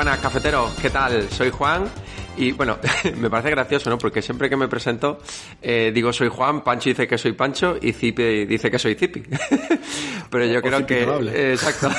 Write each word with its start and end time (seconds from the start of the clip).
Buenas, 0.00 0.18
cafeteros. 0.20 0.70
¿Qué 0.80 0.88
tal? 0.88 1.28
Soy 1.28 1.50
Juan. 1.50 1.84
Y 2.34 2.52
bueno, 2.52 2.78
me 3.18 3.28
parece 3.28 3.50
gracioso, 3.50 3.90
¿no? 3.90 3.98
Porque 3.98 4.22
siempre 4.22 4.48
que 4.48 4.56
me 4.56 4.66
presento, 4.66 5.18
eh, 5.60 5.92
digo 5.94 6.10
soy 6.10 6.28
Juan, 6.28 6.62
Pancho 6.64 6.88
dice 6.88 7.06
que 7.06 7.18
soy 7.18 7.32
Pancho 7.32 7.76
y 7.78 7.92
Zipi 7.92 8.46
dice 8.46 8.70
que 8.70 8.78
soy 8.78 8.94
Zipi. 8.94 9.22
Pero 10.30 10.46
yo 10.46 10.62
creo 10.62 10.86
que. 10.86 11.02
Eh, 11.02 11.52
exacto. 11.52 11.90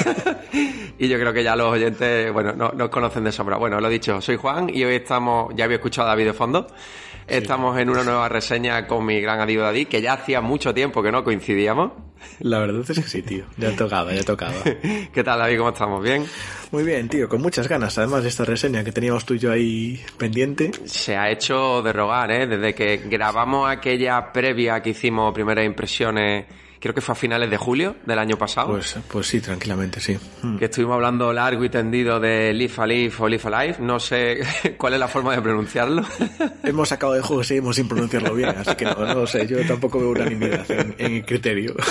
y 0.97 1.07
yo 1.07 1.19
creo 1.19 1.31
que 1.31 1.43
ya 1.43 1.55
los 1.55 1.71
oyentes, 1.71 2.33
bueno, 2.33 2.53
no 2.53 2.71
nos 2.71 2.89
conocen 2.89 3.23
de 3.23 3.31
sombra. 3.31 3.57
Bueno, 3.57 3.79
lo 3.79 3.87
dicho, 3.87 4.19
soy 4.19 4.35
Juan 4.35 4.71
y 4.73 4.83
hoy 4.83 4.95
estamos, 4.95 5.53
ya 5.55 5.65
había 5.65 5.75
escuchado 5.75 6.07
a 6.07 6.09
David 6.09 6.25
de 6.25 6.33
fondo. 6.33 6.65
Estamos 7.31 7.79
en 7.79 7.89
una 7.89 8.03
nueva 8.03 8.27
reseña 8.27 8.85
con 8.87 9.05
mi 9.05 9.21
gran 9.21 9.39
amigo 9.39 9.63
David, 9.63 9.87
que 9.87 10.01
ya 10.01 10.11
hacía 10.11 10.41
mucho 10.41 10.73
tiempo 10.73 11.01
que 11.01 11.13
no 11.13 11.23
coincidíamos. 11.23 11.93
La 12.39 12.59
verdad 12.59 12.81
es 12.81 12.99
que 12.99 13.07
sí, 13.07 13.21
tío. 13.21 13.45
Ya 13.55 13.73
tocaba, 13.73 14.11
ya 14.11 14.21
tocaba. 14.21 14.61
¿Qué 15.13 15.23
tal, 15.23 15.39
David? 15.39 15.57
¿Cómo 15.57 15.69
estamos? 15.69 16.03
¿Bien? 16.03 16.25
Muy 16.71 16.83
bien, 16.83 17.07
tío. 17.07 17.29
Con 17.29 17.41
muchas 17.41 17.69
ganas, 17.69 17.97
además 17.97 18.23
de 18.23 18.27
esta 18.27 18.43
reseña 18.43 18.83
que 18.83 18.91
teníamos 18.91 19.23
tú 19.23 19.35
y 19.35 19.39
yo 19.39 19.49
ahí 19.49 20.03
pendiente. 20.17 20.71
Se 20.83 21.15
ha 21.15 21.31
hecho 21.31 21.81
de 21.81 21.93
rogar, 21.93 22.31
¿eh? 22.31 22.47
Desde 22.47 22.75
que 22.75 22.97
grabamos 22.97 23.71
aquella 23.71 24.33
previa 24.33 24.81
que 24.81 24.89
hicimos, 24.89 25.33
primeras 25.33 25.65
impresiones 25.65 26.47
creo 26.81 26.95
que 26.95 27.01
fue 27.01 27.13
a 27.13 27.15
finales 27.15 27.49
de 27.49 27.57
julio 27.57 27.95
del 28.05 28.17
año 28.17 28.37
pasado. 28.37 28.69
Pues, 28.69 28.97
pues 29.07 29.27
sí, 29.27 29.39
tranquilamente, 29.39 30.01
sí. 30.01 30.17
Hmm. 30.41 30.57
Que 30.57 30.65
estuvimos 30.65 30.95
hablando 30.95 31.31
largo 31.31 31.63
y 31.63 31.69
tendido 31.69 32.19
de 32.19 32.53
Live 32.53 32.73
a 32.77 32.87
Live 32.87 33.13
o 33.19 33.27
Live 33.29 33.43
Alive. 33.45 33.75
No 33.79 33.99
sé 33.99 34.39
cuál 34.77 34.95
es 34.95 34.99
la 34.99 35.07
forma 35.07 35.35
de 35.35 35.41
pronunciarlo. 35.41 36.03
Hemos 36.63 36.89
sacado 36.89 37.13
de 37.13 37.21
juego 37.21 37.43
y 37.43 37.45
seguimos 37.45 37.75
sin 37.75 37.87
pronunciarlo 37.87 38.33
bien, 38.33 38.49
así 38.49 38.75
que 38.75 38.85
no, 38.85 38.95
no 39.13 39.27
sé, 39.27 39.45
yo 39.45 39.65
tampoco 39.65 39.99
veo 39.99 40.09
unanimidad 40.09 40.69
en, 40.71 40.95
en 40.97 41.15
el 41.17 41.25
criterio. 41.25 41.75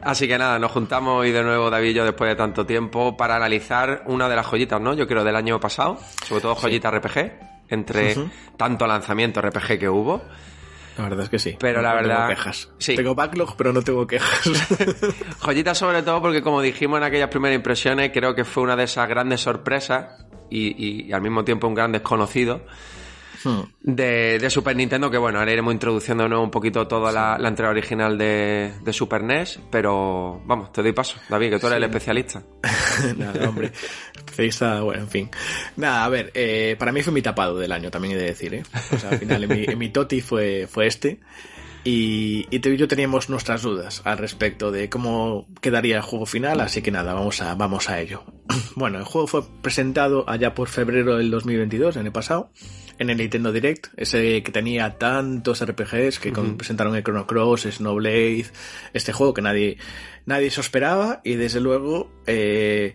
Así 0.00 0.28
que 0.28 0.38
nada, 0.38 0.60
nos 0.60 0.70
juntamos 0.70 1.26
y 1.26 1.32
de 1.32 1.42
nuevo 1.42 1.70
David 1.70 1.90
y 1.90 1.94
yo 1.94 2.04
después 2.04 2.30
de 2.30 2.36
tanto 2.36 2.64
tiempo 2.64 3.16
para 3.16 3.34
analizar 3.34 4.04
una 4.06 4.28
de 4.28 4.36
las 4.36 4.46
joyitas, 4.46 4.80
¿no? 4.80 4.94
Yo 4.94 5.08
creo 5.08 5.24
del 5.24 5.34
año 5.34 5.58
pasado, 5.58 5.98
sobre 6.24 6.40
todo 6.40 6.54
joyitas 6.54 6.94
RPG, 6.94 7.32
entre 7.68 8.14
tanto 8.56 8.86
lanzamiento 8.86 9.42
RPG 9.42 9.78
que 9.78 9.88
hubo. 9.88 10.22
La 10.98 11.04
verdad 11.04 11.24
es 11.24 11.30
que 11.30 11.38
sí. 11.38 11.56
Pero 11.58 11.80
la 11.80 11.94
verdad. 11.94 12.26
Tengo 12.26 12.28
quejas. 12.28 12.68
Tengo 12.84 13.14
backlog, 13.14 13.56
pero 13.56 13.72
no 13.72 13.82
tengo 13.82 14.06
quejas. 14.06 14.50
Joyita 15.38 15.74
sobre 15.74 16.02
todo 16.02 16.20
porque, 16.20 16.42
como 16.42 16.60
dijimos 16.60 16.98
en 16.98 17.04
aquellas 17.04 17.28
primeras 17.28 17.54
impresiones, 17.54 18.10
creo 18.12 18.34
que 18.34 18.44
fue 18.44 18.64
una 18.64 18.74
de 18.74 18.84
esas 18.84 19.08
grandes 19.08 19.40
sorpresas 19.40 20.26
y, 20.50 21.06
y 21.06 21.12
al 21.12 21.22
mismo 21.22 21.44
tiempo 21.44 21.68
un 21.68 21.74
gran 21.74 21.92
desconocido 21.92 22.62
Hmm. 23.44 23.60
de, 23.80 24.50
Super 24.50 24.74
Nintendo, 24.74 25.10
que 25.10 25.18
bueno, 25.18 25.38
ahora 25.38 25.52
iremos 25.52 25.72
introduciendo 25.72 26.24
un 26.40 26.50
poquito 26.50 26.88
toda 26.88 27.12
la, 27.12 27.48
entrega 27.48 27.70
original 27.70 28.18
de, 28.18 28.72
Super 28.90 29.22
NES, 29.22 29.60
pero 29.70 30.40
vamos, 30.44 30.72
te 30.72 30.82
doy 30.82 30.92
paso, 30.92 31.20
David, 31.28 31.50
que 31.50 31.58
tú 31.58 31.66
eres 31.66 31.76
el 31.76 31.84
especialista. 31.84 32.42
Nada, 33.16 33.48
hombre, 33.48 33.72
especialista, 34.38 34.82
bueno, 34.82 35.02
en 35.02 35.08
fin. 35.08 35.30
Nada, 35.76 36.04
a 36.04 36.08
ver, 36.08 36.30
eh, 36.34 36.76
para 36.78 36.92
mí 36.92 37.02
fue 37.02 37.12
mi 37.12 37.22
tapado 37.22 37.58
del 37.58 37.72
año, 37.72 37.90
también 37.90 38.14
he 38.14 38.18
de 38.18 38.26
decir, 38.26 38.54
¿eh? 38.54 38.62
O 38.92 38.98
sea, 38.98 39.10
al 39.10 39.18
final 39.18 39.44
en 39.44 39.50
mi, 39.50 39.64
en 39.64 39.78
mi 39.78 39.88
Toti 39.90 40.20
fue, 40.20 40.68
fue 40.70 40.86
este. 40.86 41.20
Y, 41.84 42.46
y 42.50 42.58
tú 42.58 42.68
y 42.70 42.76
yo 42.76 42.88
teníamos 42.88 43.30
nuestras 43.30 43.62
dudas 43.62 44.02
al 44.04 44.18
respecto 44.18 44.70
de 44.70 44.90
cómo 44.90 45.46
quedaría 45.60 45.96
el 45.96 46.02
juego 46.02 46.26
final, 46.26 46.60
así 46.60 46.82
que 46.82 46.90
nada, 46.90 47.14
vamos 47.14 47.40
a, 47.40 47.54
vamos 47.54 47.88
a 47.88 48.00
ello. 48.00 48.24
Bueno, 48.74 48.98
el 48.98 49.04
juego 49.04 49.26
fue 49.26 49.42
presentado 49.60 50.24
allá 50.28 50.54
por 50.54 50.68
febrero 50.68 51.16
del 51.16 51.30
2022, 51.30 51.96
en 51.96 52.06
el 52.06 52.12
pasado, 52.12 52.50
en 52.98 53.10
el 53.10 53.16
Nintendo 53.16 53.52
Direct, 53.52 53.88
ese 53.96 54.42
que 54.42 54.52
tenía 54.52 54.98
tantos 54.98 55.64
RPGs 55.64 56.20
que 56.20 56.32
presentaron 56.56 56.94
el 56.94 57.02
Chrono 57.02 57.26
Cross, 57.26 57.62
Snowblade, 57.62 58.46
este 58.92 59.12
juego 59.12 59.34
que 59.34 59.42
nadie, 59.42 59.78
nadie 60.26 60.50
se 60.50 60.60
esperaba 60.60 61.20
y 61.24 61.34
desde 61.34 61.60
luego 61.60 62.10
eh, 62.26 62.94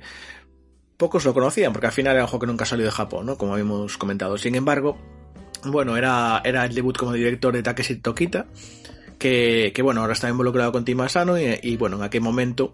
pocos 0.98 1.26
lo 1.26 1.34
conocían 1.34 1.74
porque 1.74 1.88
al 1.88 1.94
final 1.94 2.14
era 2.14 2.24
un 2.24 2.30
juego 2.30 2.42
que 2.42 2.48
nunca 2.48 2.66
salió 2.66 2.86
de 2.86 2.92
Japón, 2.92 3.26
¿no? 3.26 3.38
Como 3.38 3.54
habíamos 3.54 3.98
comentado. 3.98 4.38
Sin 4.38 4.56
embargo, 4.56 4.98
bueno, 5.66 5.98
era, 5.98 6.42
era 6.44 6.66
el 6.66 6.74
debut 6.74 6.98
como 6.98 7.14
director 7.14 7.54
de 7.54 7.64
Takeshi 7.64 7.98
Tokita 7.98 8.48
que, 9.18 9.72
que, 9.74 9.82
bueno, 9.82 10.02
ahora 10.02 10.14
está 10.14 10.30
involucrado 10.30 10.72
con 10.72 10.84
Team 10.84 11.02
Asano 11.02 11.40
y, 11.40 11.58
y, 11.62 11.78
bueno, 11.78 11.98
en 11.98 12.04
aquel 12.04 12.22
momento 12.22 12.74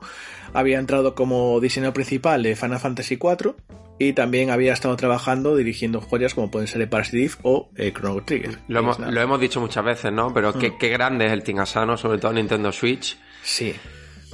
había 0.54 0.80
entrado 0.80 1.14
como 1.14 1.60
diseñador 1.60 1.94
principal 1.94 2.42
de 2.42 2.56
Final 2.56 2.80
Fantasy 2.80 3.20
IV 3.22 3.56
y 4.00 4.14
también 4.14 4.50
había 4.50 4.74
estado 4.74 4.96
trabajando 4.96 5.56
dirigiendo 5.56 6.02
joyas 6.02 6.34
como 6.34 6.50
pueden 6.50 6.68
ser 6.68 6.82
el 6.82 6.90
Parasitive 6.90 7.34
o 7.44 7.70
el 7.76 7.94
Chrono 7.94 8.24
Trigger. 8.24 8.58
Lo 8.70 8.80
hemos, 8.80 8.98
lo 8.98 9.22
hemos, 9.22 9.40
dicho 9.40 9.60
muchas 9.60 9.84
veces, 9.84 10.12
¿no? 10.12 10.34
Pero 10.34 10.54
qué, 10.54 10.72
mm. 10.72 10.78
qué, 10.80 10.90
grande 10.90 11.26
es 11.26 11.34
el 11.34 11.44
Team 11.44 11.60
Asano, 11.60 11.98
sobre 11.98 12.18
todo 12.18 12.32
Nintendo 12.34 12.72
Switch. 12.72 13.20
Sí. 13.44 13.76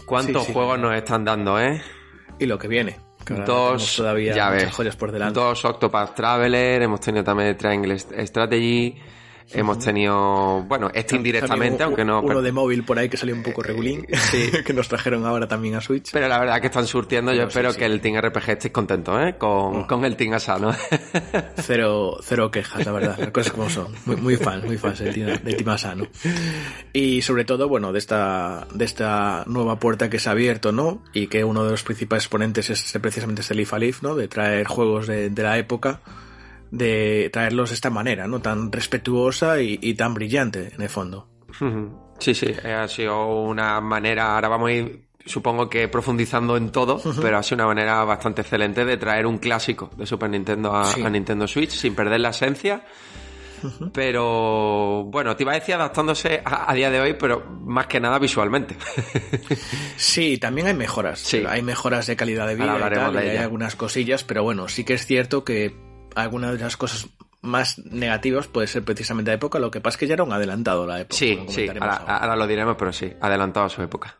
¿Cuántos 0.05 0.47
juegos 0.47 0.79
nos 0.79 0.95
están 0.95 1.25
dando, 1.25 1.59
eh? 1.59 1.81
Y 2.39 2.45
lo 2.45 2.59
que 2.59 2.67
viene. 2.67 2.95
Dos, 3.45 3.95
todavía 3.97 4.35
ya 4.35 4.69
joyas 4.71 4.95
por 4.95 5.11
delante. 5.11 5.39
Dos 5.39 5.65
Octopath 5.65 6.15
Traveler, 6.15 6.81
hemos 6.83 6.99
tenido 6.99 7.23
también 7.23 7.57
Triangle 7.57 7.97
Strategy, 7.97 8.95
Hemos 9.53 9.79
tenido, 9.79 10.63
bueno, 10.63 10.89
este 10.93 11.15
indirectamente, 11.15 11.83
aunque 11.83 12.03
no. 12.03 12.21
Uno 12.21 12.41
de 12.41 12.51
móvil 12.51 12.83
por 12.83 12.97
ahí 12.97 13.09
que 13.09 13.17
salió 13.17 13.35
un 13.35 13.43
poco 13.43 13.61
regulín, 13.61 14.05
sí. 14.31 14.49
que 14.65 14.73
nos 14.73 14.87
trajeron 14.87 15.25
ahora 15.25 15.47
también 15.47 15.75
a 15.75 15.81
Switch. 15.81 16.11
Pero 16.11 16.27
la 16.27 16.39
verdad 16.39 16.59
que 16.59 16.67
están 16.67 16.87
surtiendo, 16.87 17.33
yo 17.33 17.43
espero 17.43 17.73
que 17.73 17.85
el 17.85 18.01
Team 18.01 18.19
RPG 18.19 18.49
estéis 18.49 18.73
contento, 18.73 19.19
¿eh? 19.21 19.35
Con, 19.37 19.49
oh. 19.77 19.87
con 19.87 20.03
el 20.03 20.15
Team 20.15 20.33
Asano. 20.33 20.71
cero, 21.57 22.17
cero 22.21 22.49
quejas, 22.49 22.85
la 22.85 22.91
verdad, 22.91 23.17
las 23.19 23.31
cosas 23.31 23.51
como 23.51 23.69
son. 23.69 23.87
Muy, 24.05 24.15
muy 24.17 24.35
fan, 24.35 24.65
muy 24.65 24.77
fan 24.77 24.95
del 24.95 25.13
Team, 25.13 25.43
del 25.43 25.57
team 25.57 25.69
Asano. 25.69 26.07
Y 26.91 27.21
sobre 27.21 27.45
todo, 27.45 27.69
bueno, 27.69 27.93
de 27.93 27.99
esta, 27.99 28.67
de 28.73 28.85
esta 28.85 29.43
nueva 29.47 29.79
puerta 29.79 30.09
que 30.09 30.19
se 30.19 30.29
ha 30.29 30.31
abierto, 30.31 30.71
¿no? 30.71 31.03
Y 31.13 31.27
que 31.27 31.43
uno 31.43 31.63
de 31.63 31.71
los 31.71 31.83
principales 31.83 32.23
exponentes 32.23 32.69
es 32.69 32.97
precisamente 32.99 33.41
este 33.41 33.53
Leaf 33.53 33.73
a 33.73 33.79
Leaf, 33.79 34.01
¿no? 34.01 34.15
De 34.15 34.27
traer 34.27 34.67
juegos 34.67 35.07
de, 35.07 35.29
de 35.29 35.43
la 35.43 35.57
época 35.57 36.01
de 36.75 37.29
traerlos 37.31 37.69
de 37.69 37.75
esta 37.75 37.89
manera, 37.89 38.27
¿no? 38.27 38.41
Tan 38.41 38.71
respetuosa 38.71 39.61
y, 39.61 39.93
tan 39.93 40.13
brillante, 40.13 40.71
en 40.75 40.81
el 40.81 40.89
fondo. 40.89 41.27
Sí, 42.19 42.33
sí, 42.33 42.53
ha 42.63 42.87
sido 42.87 43.27
una 43.27 43.79
manera, 43.79 44.35
ahora 44.35 44.49
vamos 44.49 44.69
a 44.69 44.73
ir, 44.73 45.07
supongo 45.25 45.69
que 45.69 45.87
profundizando 45.87 46.57
en 46.57 46.71
todo, 46.71 47.01
pero 47.21 47.37
ha 47.37 47.43
sido 47.43 47.55
una 47.57 47.67
manera 47.67 48.03
bastante 48.03 48.41
excelente 48.41 48.83
de 48.83 48.97
traer 48.97 49.25
un 49.25 49.37
clásico 49.37 49.89
de 49.97 50.05
Super 50.05 50.29
Nintendo 50.29 50.75
a, 50.75 51.09
Nintendo 51.09 51.47
Switch 51.47 51.71
sin 51.71 51.95
perder 51.95 52.19
la 52.19 52.29
esencia. 52.29 52.83
Pero 53.93 55.05
bueno, 55.05 55.35
te 55.35 55.41
iba 55.41 55.53
a 55.53 55.55
decir 55.55 55.73
adaptándose 55.73 56.41
a, 56.45 56.71
día 56.75 56.91
de 56.91 56.99
hoy, 56.99 57.13
pero 57.13 57.43
más 57.61 57.87
que 57.87 57.99
nada 57.99 58.19
visualmente. 58.19 58.75
sí, 59.95 60.37
también 60.37 60.67
hay 60.67 60.75
mejoras. 60.75 61.19
Sí. 61.19 61.43
Hay 61.47 61.63
mejoras 61.63 62.05
de 62.05 62.15
calidad 62.15 62.47
de 62.47 62.55
vida 62.55 62.77
y, 62.77 62.93
tal, 62.93 63.17
hay 63.17 63.37
algunas 63.37 63.75
cosillas, 63.75 64.23
pero 64.23 64.43
bueno, 64.43 64.67
sí 64.67 64.83
que 64.83 64.93
es 64.93 65.07
cierto 65.07 65.43
que 65.43 65.73
alguna 66.15 66.51
de 66.51 66.59
las 66.59 66.77
cosas 66.77 67.07
más 67.41 67.79
negativas 67.79 68.47
puede 68.47 68.67
ser 68.67 68.83
precisamente 68.83 69.31
la 69.31 69.35
época, 69.35 69.59
lo 69.59 69.71
que 69.71 69.79
pasa 69.79 69.95
es 69.95 69.99
que 69.99 70.07
ya 70.07 70.15
era 70.15 70.23
un 70.23 70.33
adelantado 70.33 70.85
la 70.87 71.01
época. 71.01 71.15
Sí, 71.15 71.39
sí, 71.47 71.67
ahora, 71.79 72.35
lo 72.35 72.47
diremos, 72.47 72.75
pero 72.77 72.91
sí, 72.91 73.13
adelantado 73.21 73.67
a 73.67 73.69
su 73.69 73.81
época. 73.81 74.17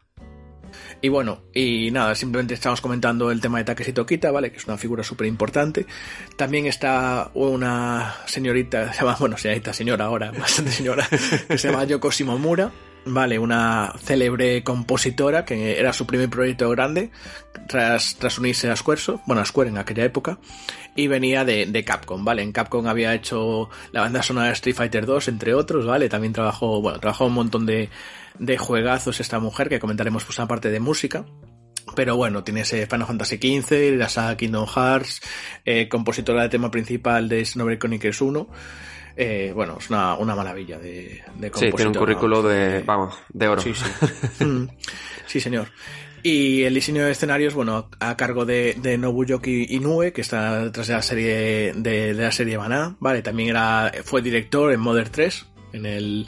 Y 1.02 1.10
bueno, 1.10 1.44
y 1.54 1.92
nada, 1.92 2.16
simplemente 2.16 2.54
estamos 2.54 2.82
comentando 2.82 3.32
el 3.32 3.42
tema 3.42 3.60
de 3.60 3.64
Takeshi 3.64 3.94
Tokita, 3.94 4.32
¿vale? 4.32 4.52
Que 4.52 4.58
es 4.58 4.66
una 4.66 4.78
figura 4.78 5.04
súper 5.04 5.28
importante. 5.28 5.86
También 6.36 6.66
está 6.66 7.32
una 7.34 8.16
señorita, 8.26 8.92
se 8.94 9.02
llama, 9.02 9.16
bueno, 9.20 9.38
señorita, 9.38 9.74
señora 9.74 10.06
ahora, 10.06 10.32
bastante 10.38 10.72
señora, 10.72 11.08
que 11.48 11.58
se 11.58 11.70
llama 11.70 11.86
Yoko 11.86 12.12
Shimomura, 12.12 12.72
Vale, 13.08 13.38
una 13.38 13.94
célebre 14.00 14.64
compositora 14.64 15.46
que 15.46 15.80
era 15.80 15.94
su 15.94 16.08
primer 16.08 16.28
proyecto 16.28 16.68
grande 16.72 17.12
tras, 17.68 18.16
tras 18.16 18.40
unirse 18.40 18.70
a 18.70 18.76
Squaresoft, 18.76 19.22
bueno, 19.28 19.44
a 19.44 19.46
Square 19.46 19.70
en 19.70 19.78
aquella 19.78 20.04
época, 20.06 20.40
y 20.96 21.06
venía 21.06 21.46
de, 21.46 21.68
de, 21.68 21.84
Capcom, 21.84 22.26
¿vale? 22.26 22.42
En 22.42 22.52
Capcom 22.52 22.88
había 22.88 23.14
hecho 23.14 23.70
la 23.92 24.02
banda 24.02 24.24
sonora 24.24 24.48
de 24.48 24.54
Street 24.54 24.76
Fighter 24.76 25.06
2, 25.06 25.28
entre 25.28 25.54
otros, 25.54 25.86
¿vale? 25.86 26.10
También 26.10 26.34
trabajó, 26.34 26.82
bueno, 26.82 27.00
trabajó 27.00 27.28
un 27.28 27.34
montón 27.34 27.68
de, 27.68 27.90
de 28.40 28.58
juegazos 28.58 29.20
esta 29.20 29.40
mujer, 29.40 29.70
que 29.70 29.80
comentaremos 29.80 30.26
pues 30.26 30.40
una 30.40 30.48
parte 30.48 30.72
de 30.72 30.80
música. 30.80 31.26
Pero 31.96 32.16
bueno, 32.16 32.44
tiene 32.44 32.62
ese 32.62 32.88
Final 32.88 33.06
Fantasy 33.06 33.38
XV, 33.38 33.96
la 33.98 34.10
saga 34.10 34.36
Kingdom 34.36 34.66
Hearts, 34.66 35.22
eh, 35.64 35.88
compositora 35.88 36.42
de 36.42 36.50
tema 36.50 36.72
principal 36.72 37.30
de 37.30 37.46
Xenoblade 37.46 37.78
Chronicles 37.78 38.22
1, 38.22 38.50
eh, 39.18 39.52
bueno, 39.56 39.78
es 39.80 39.90
una, 39.90 40.16
una 40.16 40.36
maravilla 40.36 40.78
de, 40.78 41.24
de 41.38 41.52
Sí, 41.54 41.72
tiene 41.72 41.88
un 41.88 41.94
currículo 41.94 42.44
de, 42.44 42.82
vamos, 42.84 43.16
de 43.30 43.48
oro. 43.48 43.62
Sí, 43.62 43.74
sí. 43.74 44.46
Mm, 44.46 44.68
sí, 45.26 45.40
señor. 45.40 45.68
Y 46.22 46.64
el 46.64 46.74
diseño 46.74 47.06
de 47.06 47.12
escenarios, 47.12 47.54
bueno, 47.54 47.88
a 48.00 48.18
cargo 48.18 48.46
de, 48.46 48.76
de 48.82 48.98
Nobuyuki 48.98 49.68
Inoue, 49.70 50.12
que 50.12 50.22
está 50.22 50.64
detrás 50.64 50.88
de 50.88 50.94
la 50.96 51.02
serie 51.04 51.74
de, 51.76 52.14
la 52.16 52.32
serie 52.32 52.58
Maná, 52.58 52.96
vale, 53.00 53.22
también 53.22 53.50
era, 53.50 53.92
fue 54.04 54.24
director 54.24 54.74
en 54.74 54.80
Modern 54.80 55.12
3, 55.12 55.46
en 55.74 55.86
el, 55.86 56.28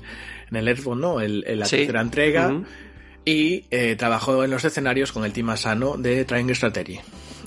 en 0.52 0.56
el 0.56 0.68
Earthbound, 0.68 1.02
¿no? 1.02 1.20
El, 1.20 1.44
en 1.48 1.60
la 1.60 1.66
tercera 1.66 2.02
entrega. 2.02 2.62
Y 3.26 3.66
eh, 3.72 3.96
trabajó 3.98 4.44
en 4.44 4.52
los 4.52 4.64
escenarios 4.64 5.12
con 5.12 5.26
el 5.26 5.34
team 5.34 5.50
Asano 5.50 5.98
de 5.98 6.24
Triangle 6.26 6.56
Strategy. 6.56 7.00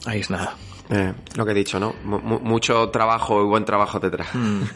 Ahí 0.04 0.18
es 0.18 0.28
nada. 0.28 0.56
Eh, 0.90 1.12
lo 1.36 1.44
que 1.46 1.52
he 1.52 1.54
dicho, 1.54 1.78
¿no? 1.78 1.94
mucho 2.02 2.88
trabajo 2.90 3.42
y 3.42 3.46
buen 3.46 3.64
trabajo 3.64 4.00
detrás. 4.00 4.28
Mm. 4.34 4.62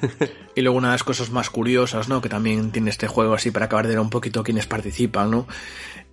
Y 0.57 0.63
luego 0.63 0.79
una 0.79 0.89
de 0.89 0.95
las 0.95 1.03
cosas 1.03 1.31
más 1.31 1.51
curiosas, 1.51 2.09
¿no? 2.09 2.21
Que 2.21 2.29
también 2.29 2.71
tiene 2.71 2.89
este 2.89 3.09
juego 3.09 3.35
así 3.35 3.51
para 3.51 3.67
acabar 3.67 3.89
de 3.89 3.95
ver 3.95 3.99
un 3.99 4.11
poquito 4.11 4.45
quienes 4.45 4.67
participan, 4.67 5.29
¿no? 5.29 5.49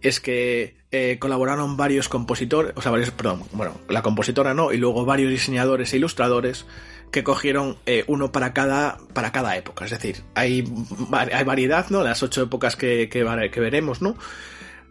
Es 0.01 0.19
que 0.19 0.77
eh, 0.92 1.18
colaboraron 1.19 1.77
varios 1.77 2.09
compositores, 2.09 2.74
o 2.75 2.81
sea, 2.81 2.92
varios, 2.92 3.12
perdón, 3.12 3.44
bueno, 3.53 3.75
la 3.88 4.01
compositora 4.01 4.56
no, 4.56 4.71
y 4.71 4.77
luego 4.77 5.06
varios 5.06 5.30
diseñadores 5.30 5.94
e 5.94 5.98
ilustradores 5.98 6.65
que 7.12 7.24
cogieron 7.24 7.77
eh, 7.86 8.04
uno 8.07 8.31
para 8.31 8.51
cada, 8.51 8.97
para 9.13 9.31
cada 9.31 9.56
época. 9.57 9.86
Es 9.86 9.92
decir, 9.92 10.24
hay, 10.33 10.63
hay 11.12 11.44
variedad, 11.44 11.88
¿no? 11.92 12.01
Las 12.01 12.24
ocho 12.24 12.42
épocas 12.42 12.75
que, 12.75 13.09
que, 13.09 13.50
que 13.51 13.59
veremos, 13.59 14.01
¿no? 14.01 14.15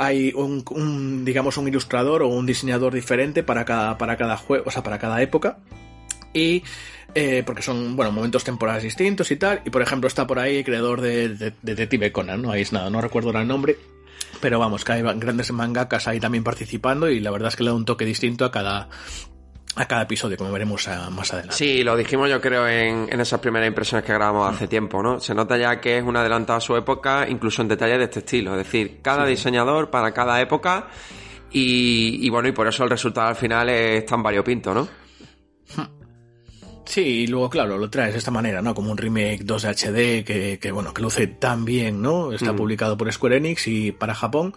Hay 0.01 0.33
un, 0.35 1.27
digamos 1.27 1.59
un 1.59 1.69
ilustrador 1.69 2.23
o 2.23 2.29
un 2.29 2.47
diseñador 2.47 2.95
diferente 2.95 3.43
para 3.43 3.67
cada 3.67 3.99
para 3.99 4.17
cada 4.17 4.39
juego 4.39 4.65
o 4.67 4.71
sea 4.71 4.83
para 4.83 4.99
cada 4.99 5.21
época. 5.21 5.59
Y 6.33 6.63
eh, 7.15 7.43
porque 7.45 7.61
son 7.61 7.97
bueno 7.97 8.11
momentos 8.11 8.43
temporales 8.43 8.83
distintos 8.83 9.31
y 9.31 9.37
tal. 9.37 9.61
Y 9.67 9.69
por 9.69 9.83
ejemplo 9.83 10.09
está 10.09 10.27
por 10.27 10.39
ahí 10.39 10.57
el 10.57 10.65
creador 10.65 11.03
de, 11.03 11.29
de, 11.29 11.53
Detective 11.61 12.13
Conan 12.13 12.41
no 12.41 12.51
ahí 12.51 12.63
es 12.63 12.73
nada 12.73 12.89
no 12.89 13.03
recuerdo 13.03 13.31
el 13.39 13.47
nombre. 13.47 13.77
Pero 14.41 14.59
vamos 14.59 14.85
que 14.85 14.93
hay 14.93 15.03
grandes 15.03 15.53
mangakas 15.53 16.09
ahí 16.09 16.19
también 16.19 16.45
participando 16.45 17.11
y 17.11 17.21
la 17.21 17.31
verdad 17.31 17.49
es 17.49 17.57
que 17.57 17.65
le 17.65 17.71
da 17.71 17.77
un 17.77 17.85
toque 17.85 18.07
distinto 18.07 18.47
a 18.47 18.51
cada 18.51 18.89
a 19.77 19.87
cada 19.87 20.03
episodio, 20.03 20.37
como 20.37 20.51
veremos 20.53 20.89
más 21.11 21.33
adelante. 21.33 21.57
Sí, 21.57 21.85
lo 21.85 21.97
dijimos 21.97 22.29
yo 22.29 22.41
creo 22.41 22.67
en, 22.67 23.09
esas 23.21 23.41
primeras 23.41 23.69
impresiones 23.69 24.05
que 24.05 24.13
grabamos 24.13 24.53
hace 24.53 24.67
tiempo, 24.67 25.03
¿no? 25.03 25.21
Se 25.21 25.35
nota 25.35 25.57
ya 25.57 25.81
que 25.81 25.99
es 25.99 26.05
un 26.05 26.17
adelantado 26.17 26.57
a 26.57 26.61
su 26.61 26.77
época, 26.77 27.29
incluso 27.29 27.63
en 27.63 27.69
detalles 27.69 27.99
de 27.99 28.05
este 28.05 28.19
estilo. 28.21 28.53
Es 28.53 28.67
decir, 28.67 29.01
cada 29.03 29.25
diseñador 29.25 29.91
para 29.91 30.13
cada 30.13 30.41
época 30.41 30.89
y, 31.53 32.29
bueno, 32.31 32.49
y 32.49 32.53
por 32.53 32.67
eso 32.67 32.85
el 32.85 32.91
resultado 32.91 33.29
al 33.29 33.37
final 33.37 33.69
es 33.69 34.07
tan 34.07 34.23
variopinto, 34.23 34.75
¿no? 34.75 34.89
Sí, 36.85 37.03
y 37.03 37.27
luego, 37.29 37.49
claro, 37.49 37.79
lo 37.79 37.89
traes 37.89 38.15
de 38.15 38.19
esta 38.19 38.33
manera, 38.33 38.61
¿no? 38.63 38.75
Como 38.75 38.91
un 38.91 38.99
remake 38.99 39.45
2 39.45 39.63
de 39.63 39.69
HD 39.69 40.25
que, 40.25 40.59
que 40.61 40.73
bueno, 40.73 40.93
que 40.93 41.03
luce 41.03 41.29
tan 41.29 41.65
bien, 41.65 42.03
¿no? 42.03 42.33
Está 42.33 42.53
mm. 42.53 42.57
publicado 42.57 42.97
por 42.97 43.13
Square 43.13 43.37
Enix 43.37 43.69
y 43.69 43.93
para 43.93 44.13
Japón. 44.13 44.55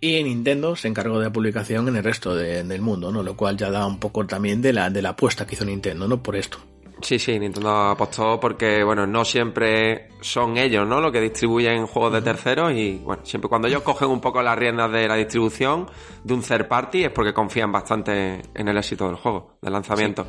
Y 0.00 0.22
Nintendo 0.22 0.76
se 0.76 0.88
encargó 0.88 1.18
de 1.18 1.26
la 1.26 1.32
publicación 1.32 1.88
en 1.88 1.96
el 1.96 2.04
resto 2.04 2.34
del 2.34 2.80
mundo, 2.80 3.12
¿no? 3.12 3.22
Lo 3.22 3.36
cual 3.36 3.56
ya 3.56 3.70
da 3.70 3.86
un 3.86 3.98
poco 3.98 4.26
también 4.26 4.62
de 4.62 4.72
la, 4.72 4.88
de 4.88 5.02
la 5.02 5.10
apuesta 5.10 5.46
que 5.46 5.54
hizo 5.54 5.64
Nintendo, 5.64 6.08
¿no? 6.08 6.22
Por 6.22 6.36
esto. 6.36 6.58
Sí, 7.02 7.18
sí, 7.18 7.38
Nintendo 7.38 7.70
apostó 7.90 8.38
porque, 8.38 8.82
bueno, 8.84 9.06
no 9.06 9.24
siempre 9.24 10.08
son 10.20 10.56
ellos, 10.58 10.86
¿no? 10.86 11.00
Los 11.00 11.12
que 11.12 11.20
distribuyen 11.20 11.86
juegos 11.86 12.12
de 12.12 12.22
terceros 12.22 12.72
y, 12.72 12.96
bueno, 12.98 13.24
siempre 13.24 13.48
cuando 13.48 13.68
ellos 13.68 13.82
cogen 13.82 14.08
un 14.08 14.20
poco 14.20 14.42
las 14.42 14.58
riendas 14.58 14.92
de 14.92 15.08
la 15.08 15.14
distribución 15.16 15.86
de 16.24 16.34
un 16.34 16.42
third 16.42 16.68
party 16.68 17.04
es 17.04 17.10
porque 17.10 17.32
confían 17.32 17.72
bastante 17.72 18.42
en 18.54 18.68
el 18.68 18.76
éxito 18.76 19.06
del 19.06 19.16
juego, 19.16 19.56
del 19.62 19.72
lanzamiento. 19.72 20.26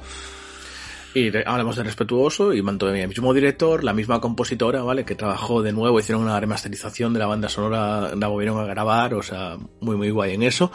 Y 1.13 1.27
hablamos 1.45 1.75
de 1.75 1.83
Respetuoso 1.83 2.53
y 2.53 2.61
mantuvo 2.61 2.91
el 2.91 3.07
mismo 3.07 3.33
director, 3.33 3.83
la 3.83 3.93
misma 3.93 4.21
compositora, 4.21 4.81
¿vale? 4.81 5.03
Que 5.03 5.15
trabajó 5.15 5.61
de 5.61 5.73
nuevo, 5.73 5.99
hicieron 5.99 6.23
una 6.23 6.39
remasterización 6.39 7.11
de 7.11 7.19
la 7.19 7.25
banda 7.25 7.49
sonora, 7.49 8.15
la 8.15 8.27
volvieron 8.27 8.59
a 8.59 8.65
grabar, 8.65 9.13
o 9.13 9.21
sea, 9.21 9.57
muy 9.81 9.97
muy 9.97 10.09
guay 10.09 10.35
en 10.35 10.43
eso. 10.43 10.71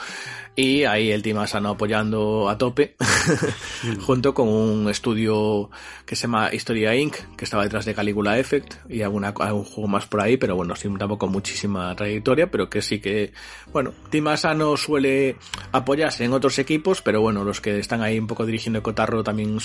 Y 0.54 0.84
ahí 0.84 1.10
el 1.10 1.22
Team 1.22 1.38
Asano 1.38 1.70
apoyando 1.70 2.48
a 2.48 2.56
tope, 2.56 2.96
junto 4.06 4.34
con 4.34 4.48
un 4.48 4.88
estudio 4.88 5.70
que 6.04 6.16
se 6.16 6.22
llama 6.22 6.50
Historia 6.52 6.94
Inc., 6.94 7.14
que 7.36 7.44
estaba 7.44 7.64
detrás 7.64 7.84
de 7.84 7.94
Caligula 7.94 8.38
Effect, 8.38 8.74
y 8.88 9.02
alguna, 9.02 9.34
algún 9.38 9.64
juego 9.64 9.88
más 9.88 10.06
por 10.06 10.20
ahí, 10.20 10.36
pero 10.36 10.56
bueno, 10.56 10.76
sin 10.76 10.96
tampoco 10.96 11.28
muchísima 11.28 11.94
trayectoria, 11.94 12.50
pero 12.50 12.70
que 12.70 12.80
sí 12.80 13.00
que, 13.00 13.32
bueno, 13.72 13.92
Team 14.10 14.28
Asano 14.28 14.76
suele 14.76 15.36
apoyarse 15.72 16.24
en 16.24 16.32
otros 16.32 16.58
equipos, 16.58 17.02
pero 17.02 17.20
bueno, 17.20 17.44
los 17.44 17.60
que 17.60 17.78
están 17.78 18.02
ahí 18.02 18.18
un 18.18 18.26
poco 18.26 18.46
dirigiendo 18.46 18.78
el 18.78 18.82
cotarro 18.82 19.22
también 19.22 19.60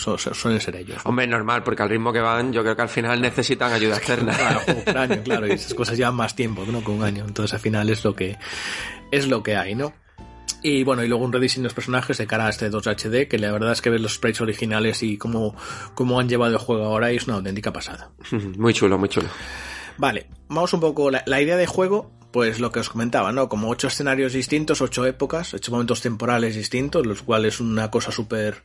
suelen 0.62 0.86
ser 0.86 0.96
ellos. 0.96 1.02
Hombre, 1.06 1.28
normal, 1.28 1.64
porque 1.64 1.84
al 1.84 1.90
ritmo 1.90 2.14
que 2.14 2.20
van, 2.20 2.54
yo 2.54 2.62
creo 2.62 2.76
que 2.76 2.82
al 2.82 2.90
final 2.90 3.22
necesitan 3.22 3.74
ayuda 3.74 3.98
externa. 3.98 4.34
claro, 4.34 4.62
año, 5.00 5.24
claro, 5.24 5.48
y 5.48 5.52
esas 5.52 5.74
cosas 5.74 5.98
llevan 5.98 6.16
más 6.16 6.36
tiempo, 6.36 6.66
¿no? 6.66 6.84
Con 6.84 6.96
un 6.96 7.04
año, 7.04 7.26
entonces 7.28 7.54
al 7.54 7.60
final 7.60 7.90
es 7.90 8.04
lo 8.04 8.16
que, 8.16 8.38
es 9.12 9.28
lo 9.28 9.44
que 9.44 9.56
hay, 9.58 9.76
¿no? 9.76 9.94
Y 10.64 10.84
bueno, 10.84 11.04
y 11.04 11.08
luego 11.08 11.26
un 11.26 11.34
rediseño 11.34 11.64
de 11.64 11.68
los 11.68 11.74
personajes 11.74 12.18
de 12.18 12.28
cara 12.28 12.46
a 12.46 12.50
este 12.50 12.70
2HD, 12.70 13.28
que 13.28 13.40
la 13.40 13.52
verdad 13.52 13.72
es 13.72 13.82
que 13.82 13.90
ves 13.90 14.02
los 14.02 14.14
sprites 14.14 14.42
originales 14.42 15.02
y 15.02 15.18
cómo, 15.18 15.56
cómo 15.96 16.20
han 16.20 16.30
llevado 16.30 16.52
el 16.52 16.60
juego 16.60 16.86
ahora 16.86 17.12
y 17.12 17.16
es 17.16 17.26
una 17.28 17.38
auténtica 17.38 17.74
pasada. 17.74 18.12
Muy 18.58 18.74
chulo, 18.74 18.98
muy 18.98 19.10
chulo. 19.10 19.28
Vale, 19.98 20.28
vamos 20.50 20.74
un 20.74 20.80
poco, 20.80 21.10
la, 21.10 21.24
la 21.26 21.42
idea 21.42 21.58
de 21.58 21.66
juego, 21.66 22.12
pues 22.32 22.60
lo 22.60 22.72
que 22.72 22.80
os 22.80 22.90
comentaba, 22.90 23.32
¿no? 23.32 23.50
Como 23.50 23.70
ocho 23.70 23.88
escenarios 23.88 24.34
distintos, 24.34 24.82
ocho 24.82 25.06
épocas, 25.06 25.54
ocho 25.54 25.72
momentos 25.72 26.02
temporales 26.02 26.56
distintos, 26.56 27.06
los 27.06 27.22
cuales 27.22 27.56
es 27.56 27.60
una 27.60 27.92
cosa 27.92 28.12
súper 28.12 28.64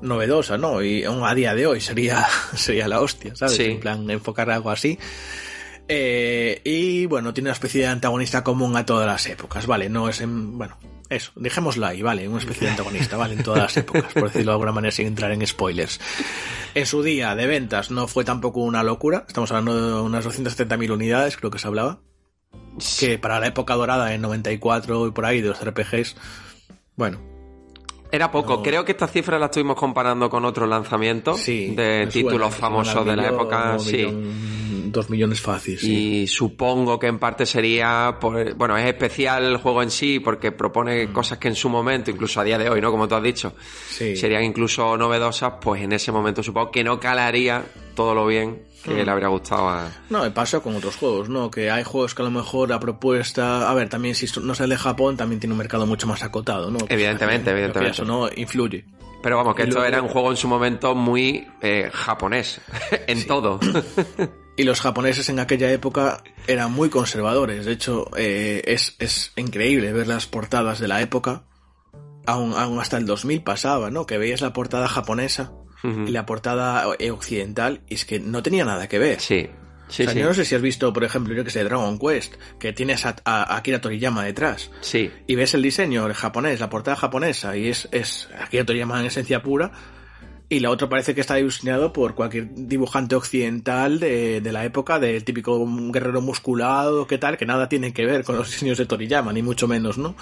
novedosa, 0.00 0.58
¿no? 0.58 0.82
Y 0.82 1.04
a 1.04 1.34
día 1.34 1.54
de 1.54 1.66
hoy 1.66 1.80
sería, 1.80 2.26
sería 2.54 2.88
la 2.88 3.00
hostia, 3.00 3.34
¿sabes? 3.36 3.58
En 3.60 3.80
plan, 3.80 4.10
enfocar 4.10 4.50
algo 4.50 4.70
así. 4.70 4.98
Eh, 5.86 6.62
y 6.64 7.06
bueno, 7.06 7.34
tiene 7.34 7.48
una 7.48 7.54
especie 7.54 7.82
de 7.82 7.88
antagonista 7.88 8.42
común 8.42 8.76
a 8.76 8.86
todas 8.86 9.06
las 9.06 9.26
épocas, 9.26 9.66
¿vale? 9.66 9.88
No 9.88 10.08
es 10.08 10.20
en, 10.20 10.56
bueno, 10.56 10.78
eso, 11.10 11.32
dejémoslo 11.36 11.86
ahí, 11.86 12.00
¿vale? 12.00 12.26
Una 12.28 12.38
especie 12.38 12.66
de 12.66 12.70
antagonista, 12.70 13.16
¿vale? 13.16 13.34
En 13.34 13.42
todas 13.42 13.62
las 13.62 13.76
épocas, 13.76 14.12
por 14.12 14.24
decirlo 14.24 14.52
de 14.52 14.54
alguna 14.54 14.72
manera 14.72 14.92
sin 14.92 15.06
entrar 15.06 15.30
en 15.32 15.46
spoilers. 15.46 16.00
En 16.74 16.86
su 16.86 17.02
día 17.02 17.34
de 17.34 17.46
ventas 17.46 17.90
no 17.90 18.08
fue 18.08 18.24
tampoco 18.24 18.60
una 18.60 18.82
locura, 18.82 19.24
estamos 19.28 19.50
hablando 19.50 19.96
de 19.96 20.02
unas 20.02 20.24
270.000 20.24 20.90
unidades, 20.90 21.36
creo 21.36 21.50
que 21.50 21.58
se 21.58 21.66
hablaba. 21.66 22.00
Que 22.98 23.18
para 23.18 23.40
la 23.40 23.46
época 23.46 23.74
dorada, 23.74 24.14
en 24.14 24.22
94 24.22 25.06
y 25.06 25.10
por 25.12 25.24
ahí, 25.26 25.40
de 25.40 25.48
los 25.48 25.64
RPGs, 25.64 26.16
bueno, 26.96 27.20
era 28.14 28.30
poco. 28.30 28.62
Creo 28.62 28.84
que 28.84 28.92
esta 28.92 29.08
cifra 29.08 29.40
la 29.40 29.46
estuvimos 29.46 29.76
comparando 29.76 30.30
con 30.30 30.44
otro 30.44 30.66
lanzamiento 30.66 31.34
de 31.34 32.08
títulos 32.12 32.54
famosos 32.54 33.04
de 33.04 33.16
la 33.16 33.28
época. 33.28 33.76
sí. 33.80 34.06
dos 34.86 35.10
millones 35.10 35.40
fáciles. 35.40 35.82
Y 35.82 36.28
supongo 36.28 37.00
que 37.00 37.08
en 37.08 37.18
parte 37.18 37.44
sería, 37.44 38.16
bueno, 38.56 38.76
es 38.76 38.86
especial 38.86 39.44
el 39.44 39.56
juego 39.56 39.82
en 39.82 39.90
sí 39.90 40.20
porque 40.20 40.52
propone 40.52 41.08
mm. 41.08 41.12
cosas 41.12 41.38
que 41.38 41.48
en 41.48 41.56
su 41.56 41.68
momento, 41.68 42.12
incluso 42.12 42.40
a 42.40 42.44
día 42.44 42.56
de 42.56 42.70
hoy, 42.70 42.80
¿no? 42.80 42.92
Como 42.92 43.08
tú 43.08 43.16
has 43.16 43.22
dicho, 43.22 43.54
serían 43.88 44.44
incluso 44.44 44.96
novedosas, 44.96 45.54
pues 45.60 45.82
en 45.82 45.92
ese 45.92 46.12
momento 46.12 46.44
supongo 46.44 46.70
que 46.70 46.84
no 46.84 47.00
calaría 47.00 47.64
todo 47.96 48.14
lo 48.14 48.26
bien 48.26 48.62
que 48.84 49.04
le 49.04 49.10
habría 49.10 49.28
gustado 49.28 49.68
a... 49.68 49.90
No, 50.10 50.32
pasa 50.34 50.60
con 50.60 50.76
otros 50.76 50.96
juegos, 50.96 51.28
¿no? 51.28 51.50
Que 51.50 51.70
hay 51.70 51.84
juegos 51.84 52.14
que 52.14 52.22
a 52.22 52.24
lo 52.24 52.30
mejor 52.30 52.68
la 52.68 52.78
propuesta... 52.78 53.70
A 53.70 53.74
ver, 53.74 53.88
también 53.88 54.14
si 54.14 54.26
no 54.40 54.54
sale 54.54 54.74
de 54.74 54.80
Japón, 54.80 55.16
también 55.16 55.40
tiene 55.40 55.52
un 55.52 55.58
mercado 55.58 55.86
mucho 55.86 56.06
más 56.06 56.22
acotado, 56.22 56.70
¿no? 56.70 56.78
Evidentemente, 56.88 57.50
evidentemente. 57.50 57.92
eso 57.92 58.04
no 58.04 58.28
influye. 58.36 58.84
Pero 59.22 59.38
vamos, 59.38 59.54
que 59.54 59.62
esto 59.62 59.82
era 59.82 60.02
un 60.02 60.08
juego 60.08 60.30
en 60.30 60.36
su 60.36 60.48
momento 60.48 60.94
muy 60.94 61.48
eh, 61.62 61.90
japonés, 61.92 62.60
en 63.06 63.26
todo. 63.26 63.58
y 64.56 64.64
los 64.64 64.80
japoneses 64.80 65.28
en 65.30 65.40
aquella 65.40 65.72
época 65.72 66.22
eran 66.46 66.72
muy 66.72 66.90
conservadores. 66.90 67.64
De 67.64 67.72
hecho, 67.72 68.10
eh, 68.16 68.62
es, 68.66 68.96
es 68.98 69.32
increíble 69.36 69.92
ver 69.92 70.08
las 70.08 70.26
portadas 70.26 70.78
de 70.78 70.88
la 70.88 71.00
época. 71.00 71.44
Aún, 72.26 72.54
aún 72.54 72.78
hasta 72.78 72.98
el 72.98 73.06
2000 73.06 73.42
pasaba, 73.42 73.90
¿no? 73.90 74.06
Que 74.06 74.18
veías 74.18 74.40
la 74.40 74.52
portada 74.52 74.88
japonesa 74.88 75.52
y 75.84 76.10
la 76.12 76.24
portada 76.24 76.88
occidental 76.88 77.82
es 77.88 78.06
que 78.06 78.18
no 78.18 78.42
tenía 78.42 78.64
nada 78.64 78.88
que 78.88 78.98
ver. 78.98 79.20
Sí. 79.20 79.48
Sí, 79.88 80.06
Yo 80.06 80.24
no 80.24 80.34
sé 80.34 80.44
si 80.44 80.54
has 80.54 80.62
visto, 80.62 80.92
por 80.92 81.04
ejemplo, 81.04 81.34
yo 81.34 81.44
que 81.44 81.50
sé, 81.50 81.62
Dragon 81.62 81.98
Quest, 81.98 82.34
que 82.58 82.72
tienes 82.72 83.04
a, 83.04 83.14
Akira 83.56 83.80
Toriyama 83.80 84.24
detrás. 84.24 84.70
Sí. 84.80 85.10
Y 85.26 85.34
ves 85.34 85.54
el 85.54 85.62
diseño, 85.62 86.06
el 86.06 86.14
japonés, 86.14 86.58
la 86.58 86.70
portada 86.70 86.96
japonesa, 86.96 87.56
y 87.56 87.68
es, 87.68 87.88
es 87.92 88.28
Akira 88.40 88.64
Toriyama 88.64 89.00
en 89.00 89.06
esencia 89.06 89.42
pura, 89.42 89.72
y 90.54 90.60
la 90.60 90.70
otra 90.70 90.88
parece 90.88 91.14
que 91.14 91.20
está 91.20 91.34
diseñado 91.34 91.92
por 91.92 92.14
cualquier 92.14 92.48
dibujante 92.54 93.16
occidental 93.16 93.98
de, 93.98 94.40
de, 94.40 94.52
la 94.52 94.64
época, 94.64 95.00
del 95.00 95.24
típico 95.24 95.66
guerrero 95.90 96.20
musculado, 96.20 97.08
que 97.08 97.18
tal, 97.18 97.36
que 97.36 97.44
nada 97.44 97.68
tiene 97.68 97.92
que 97.92 98.06
ver 98.06 98.22
con 98.22 98.36
los 98.36 98.50
diseños 98.50 98.78
de 98.78 98.86
Toriyama, 98.86 99.32
ni 99.32 99.42
mucho 99.42 99.66
menos, 99.66 99.98
¿no? 99.98 100.14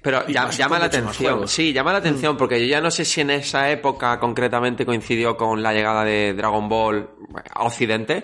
Pero 0.00 0.26
llama 0.26 0.78
la 0.78 0.86
atención, 0.86 1.46
sí, 1.46 1.74
llama 1.74 1.92
la 1.92 1.98
atención, 1.98 2.34
mm. 2.34 2.38
porque 2.38 2.60
yo 2.60 2.66
ya 2.66 2.80
no 2.80 2.90
sé 2.90 3.04
si 3.04 3.20
en 3.20 3.30
esa 3.30 3.70
época 3.70 4.18
concretamente 4.18 4.86
coincidió 4.86 5.36
con 5.36 5.62
la 5.62 5.74
llegada 5.74 6.02
de 6.04 6.32
Dragon 6.32 6.66
Ball 6.68 7.10
a 7.52 7.64
Occidente, 7.64 8.22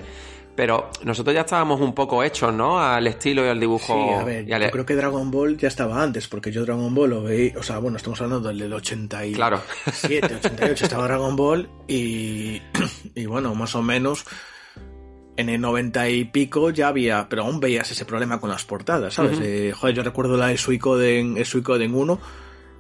pero 0.61 0.91
nosotros 1.05 1.35
ya 1.35 1.41
estábamos 1.41 1.81
un 1.81 1.95
poco 1.95 2.23
hechos, 2.23 2.53
¿no? 2.53 2.79
Al 2.79 3.07
estilo 3.07 3.43
y 3.43 3.49
al 3.49 3.59
dibujo. 3.59 3.95
Sí, 3.95 4.13
a 4.13 4.23
ver, 4.23 4.45
yo 4.45 4.71
creo 4.71 4.85
que 4.85 4.95
Dragon 4.95 5.31
Ball 5.31 5.57
ya 5.57 5.69
estaba 5.69 6.03
antes, 6.03 6.29
porque 6.29 6.53
yo 6.53 6.67
Dragon 6.67 6.95
Ball 6.95 7.09
lo 7.09 7.23
veía, 7.23 7.55
o 7.59 7.63
sea, 7.63 7.79
bueno, 7.79 7.97
estamos 7.97 8.21
hablando 8.21 8.53
del 8.53 8.71
87, 8.71 9.35
claro. 9.35 9.63
88 9.87 10.85
estaba 10.85 11.05
Dragon 11.05 11.35
Ball 11.35 11.67
y, 11.89 12.61
y 13.15 13.25
bueno, 13.25 13.55
más 13.55 13.75
o 13.75 13.81
menos 13.81 14.27
en 15.39 15.49
el 15.49 15.63
90 15.63 16.11
y 16.11 16.25
pico 16.27 16.69
ya 16.69 16.89
había, 16.89 17.27
pero 17.31 17.45
aún 17.45 17.59
veías 17.59 17.91
ese 17.91 18.05
problema 18.05 18.39
con 18.39 18.51
las 18.51 18.67
portadas, 18.67 19.15
¿sabes? 19.15 19.41
Eh, 19.43 19.73
joder, 19.75 19.97
yo 19.97 20.03
recuerdo 20.03 20.37
la 20.37 20.49
de 20.49 20.59
Suicoden, 20.59 21.43
Suicoden 21.43 21.95
1 21.95 22.21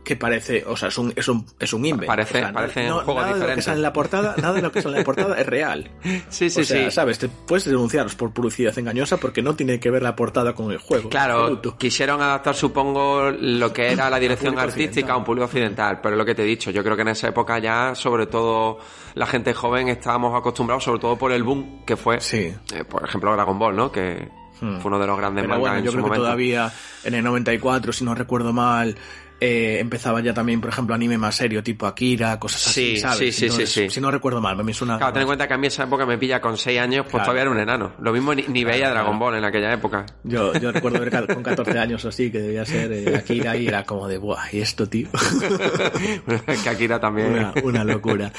que 0.04 0.16
parece, 0.16 0.64
o 0.66 0.76
sea, 0.76 0.88
es 0.88 0.98
un, 0.98 1.12
es 1.14 1.28
un, 1.28 1.46
es 1.58 1.72
un 1.72 1.84
invent. 1.84 2.06
Parece, 2.06 2.38
o 2.38 2.40
sea, 2.40 2.52
parece 2.52 2.88
no, 2.88 2.98
un 2.98 3.04
juego 3.04 3.20
nada 3.20 3.34
diferente. 3.34 3.46
De 3.46 3.50
lo 3.50 3.56
que 3.56 3.62
sale 3.62 3.76
en 3.76 3.82
la 3.82 3.92
portada, 3.92 4.34
nada 4.38 4.54
de 4.54 4.62
lo 4.62 4.72
que 4.72 4.82
sale 4.82 4.94
en 4.94 5.00
la 5.00 5.04
portada 5.04 5.38
es 5.40 5.46
real. 5.46 5.90
Sí, 6.30 6.48
sí, 6.50 6.60
o 6.60 6.64
sea, 6.64 6.84
sí. 6.84 6.90
sabes, 6.90 7.18
te 7.18 7.28
puedes 7.28 7.64
denunciaros 7.66 8.14
por 8.14 8.32
publicidad 8.32 8.76
engañosa 8.78 9.18
porque 9.18 9.42
no 9.42 9.54
tiene 9.54 9.78
que 9.78 9.90
ver 9.90 10.02
la 10.02 10.16
portada 10.16 10.54
con 10.54 10.70
el 10.72 10.78
juego. 10.78 11.10
Claro, 11.10 11.40
Absoluto. 11.40 11.76
quisieron 11.76 12.20
adaptar, 12.22 12.54
supongo, 12.54 13.30
lo 13.30 13.72
que 13.72 13.92
era 13.92 14.08
la 14.08 14.18
dirección 14.18 14.58
artística 14.58 15.12
a 15.12 15.16
un 15.16 15.24
público 15.24 15.44
occidental, 15.46 16.00
pero 16.02 16.16
lo 16.16 16.24
que 16.24 16.34
te 16.34 16.42
he 16.42 16.46
dicho, 16.46 16.70
yo 16.70 16.82
creo 16.82 16.96
que 16.96 17.02
en 17.02 17.08
esa 17.08 17.28
época 17.28 17.58
ya, 17.58 17.94
sobre 17.94 18.26
todo 18.26 18.78
la 19.14 19.26
gente 19.26 19.52
joven, 19.54 19.88
estábamos 19.88 20.38
acostumbrados, 20.38 20.84
sobre 20.84 21.00
todo 21.00 21.16
por 21.16 21.32
el 21.32 21.42
boom 21.42 21.84
que 21.84 21.96
fue, 21.96 22.20
Sí. 22.20 22.52
eh, 22.74 22.84
por 22.88 23.04
ejemplo, 23.04 23.32
Dragon 23.32 23.58
Ball, 23.58 23.76
¿no? 23.76 23.90
Que 23.92 24.28
fue 24.60 24.68
uno 24.84 24.98
de 24.98 25.06
los 25.06 25.16
grandes 25.16 25.46
Pero 25.46 25.58
bueno, 25.58 25.76
en 25.78 25.84
yo 25.84 25.90
creo 25.92 26.04
que 26.04 26.16
todavía 26.16 26.70
en 27.04 27.14
el 27.14 27.24
94, 27.24 27.94
si 27.94 28.04
no 28.04 28.14
recuerdo 28.14 28.52
mal, 28.52 28.94
eh, 29.40 29.78
empezaba 29.80 30.20
ya 30.20 30.34
también, 30.34 30.60
por 30.60 30.70
ejemplo, 30.70 30.94
anime 30.94 31.16
más 31.18 31.34
serio, 31.36 31.62
tipo 31.62 31.86
Akira, 31.86 32.38
cosas 32.38 32.66
así, 32.68 32.94
Sí, 32.94 32.96
¿sabes? 32.98 33.18
sí, 33.18 33.32
sí, 33.32 33.44
Entonces, 33.46 33.70
sí, 33.72 33.80
sí. 33.84 33.90
Si 33.90 34.00
no 34.00 34.10
recuerdo 34.10 34.40
mal, 34.40 34.62
me 34.62 34.72
suena... 34.74 34.98
Claro, 34.98 35.12
ten 35.12 35.22
en 35.22 35.26
cuenta 35.26 35.48
que 35.48 35.54
a 35.54 35.58
mí 35.58 35.66
esa 35.66 35.84
época 35.84 36.04
me 36.06 36.18
pilla 36.18 36.40
con 36.40 36.56
6 36.56 36.78
años, 36.80 37.02
pues 37.04 37.12
Claro. 37.12 37.24
todavía 37.24 37.42
era 37.42 37.50
un 37.50 37.58
enano. 37.58 37.92
Lo 38.00 38.12
mismo 38.12 38.34
ni, 38.34 38.42
ni 38.48 38.64
veía 38.64 38.90
Dragon 38.90 39.18
Ball 39.18 39.36
en 39.36 39.44
aquella 39.44 39.72
época. 39.72 40.06
Yo, 40.24 40.52
yo 40.54 40.70
recuerdo 40.72 41.00
ver 41.00 41.26
con 41.26 41.42
14 41.42 41.78
años 41.78 42.04
o 42.04 42.08
así, 42.08 42.30
que 42.30 42.38
debía 42.40 42.64
ser 42.64 42.92
eh, 42.92 43.16
Akira 43.16 43.56
y 43.56 43.66
era 43.66 43.84
como 43.84 44.06
de, 44.08 44.18
buah, 44.18 44.44
¿y 44.52 44.60
esto, 44.60 44.88
tío? 44.88 45.08
que 46.62 46.68
Akira 46.68 47.00
también. 47.00 47.32
una, 47.32 47.54
una 47.62 47.84
locura. 47.84 48.32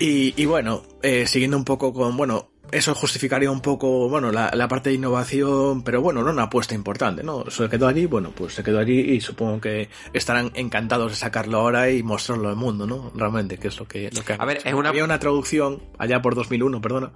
Y, 0.00 0.40
y 0.40 0.46
bueno, 0.46 0.82
eh, 1.02 1.26
siguiendo 1.26 1.56
un 1.56 1.64
poco 1.64 1.92
con, 1.92 2.16
bueno, 2.16 2.50
eso 2.74 2.94
justificaría 2.94 3.50
un 3.50 3.60
poco, 3.60 4.08
bueno, 4.08 4.30
la, 4.32 4.50
la 4.54 4.68
parte 4.68 4.90
de 4.90 4.96
innovación, 4.96 5.82
pero 5.82 6.02
bueno, 6.02 6.22
no 6.22 6.30
una 6.30 6.44
apuesta 6.44 6.74
importante, 6.74 7.22
¿no? 7.22 7.44
Se 7.50 7.68
quedó 7.68 7.86
allí, 7.88 8.06
bueno, 8.06 8.32
pues 8.34 8.54
se 8.54 8.62
quedó 8.62 8.78
allí 8.78 8.98
y 9.00 9.20
supongo 9.20 9.60
que 9.60 9.88
estarán 10.12 10.50
encantados 10.54 11.12
de 11.12 11.16
sacarlo 11.16 11.58
ahora 11.58 11.90
y 11.90 12.02
mostrarlo 12.02 12.48
al 12.48 12.56
mundo, 12.56 12.86
¿no? 12.86 13.10
Realmente, 13.14 13.58
que 13.58 13.68
es 13.68 13.78
lo 13.78 13.86
que, 13.88 14.10
lo 14.12 14.22
que 14.24 14.34
han 14.34 14.40
A 14.40 14.44
ver, 14.44 14.58
hecho. 14.58 14.68
es 14.68 14.74
una- 14.74 14.88
Había 14.90 15.04
una 15.04 15.18
traducción, 15.18 15.82
allá 15.98 16.20
por 16.22 16.34
2001, 16.34 16.80
perdona. 16.80 17.12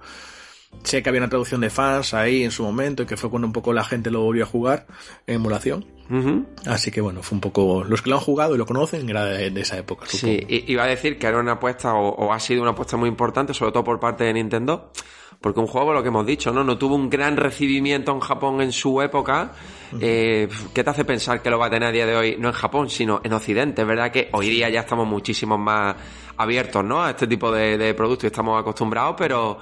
Sé 0.83 1.01
que 1.01 1.09
había 1.09 1.21
una 1.21 1.29
traducción 1.29 1.61
de 1.61 1.71
fans 1.71 2.13
ahí 2.13 2.43
en 2.43 2.51
su 2.51 2.61
momento 2.63 3.01
y 3.01 3.05
que 3.07 3.17
fue 3.17 3.31
cuando 3.31 3.47
un 3.47 3.53
poco 3.53 3.73
la 3.73 3.83
gente 3.83 4.11
lo 4.11 4.21
volvió 4.21 4.43
a 4.43 4.47
jugar 4.47 4.85
en 5.25 5.35
emulación. 5.37 5.85
Ujú. 6.11 6.45
Así 6.67 6.91
que 6.91 7.01
bueno, 7.01 7.23
fue 7.23 7.37
un 7.37 7.41
poco... 7.41 7.83
Los 7.83 8.03
que 8.03 8.11
lo 8.11 8.17
han 8.17 8.21
jugado 8.21 8.53
y 8.53 8.57
lo 8.59 8.67
conocen 8.67 9.09
era 9.09 9.25
de, 9.25 9.49
de 9.49 9.61
esa 9.61 9.77
época, 9.79 10.05
supongo. 10.05 10.37
Sí, 10.47 10.63
iba 10.67 10.83
a 10.83 10.87
decir 10.87 11.17
que 11.17 11.25
era 11.25 11.39
una 11.39 11.53
apuesta 11.53 11.95
o, 11.95 12.09
o 12.09 12.31
ha 12.33 12.39
sido 12.39 12.61
una 12.61 12.71
apuesta 12.71 12.97
muy 12.97 13.09
importante, 13.09 13.53
sobre 13.55 13.71
todo 13.71 13.83
por 13.83 13.99
parte 13.99 14.25
de 14.25 14.33
Nintendo, 14.33 14.91
porque 15.41 15.59
un 15.59 15.67
juego, 15.67 15.93
lo 15.93 16.01
que 16.01 16.09
hemos 16.09 16.25
dicho, 16.25 16.51
¿no? 16.51 16.63
No 16.63 16.77
tuvo 16.77 16.95
un 16.95 17.09
gran 17.09 17.37
recibimiento 17.37 18.11
en 18.11 18.19
Japón 18.19 18.61
en 18.61 18.73
su 18.73 19.01
época. 19.01 19.53
Eh, 19.99 20.49
¿Qué 20.73 20.83
te 20.83 20.89
hace 20.89 21.05
pensar 21.05 21.41
que 21.41 21.49
lo 21.49 21.57
va 21.57 21.67
a 21.67 21.69
tener 21.69 21.87
a 21.87 21.91
día 21.91 22.05
de 22.05 22.15
hoy, 22.15 22.35
no 22.37 22.49
en 22.49 22.53
Japón, 22.53 22.89
sino 22.89 23.21
en 23.23 23.31
Occidente? 23.31 23.83
Es 23.83 23.87
verdad 23.87 24.11
que 24.11 24.29
hoy 24.33 24.49
día 24.49 24.69
ya 24.69 24.81
estamos 24.81 25.07
muchísimo 25.07 25.57
más 25.57 25.95
abiertos, 26.35 26.83
¿no? 26.83 27.01
A 27.01 27.11
este 27.11 27.25
tipo 27.25 27.51
de, 27.51 27.77
de 27.77 27.93
productos 27.93 28.25
y 28.25 28.27
estamos 28.27 28.59
acostumbrados, 28.59 29.15
pero... 29.17 29.59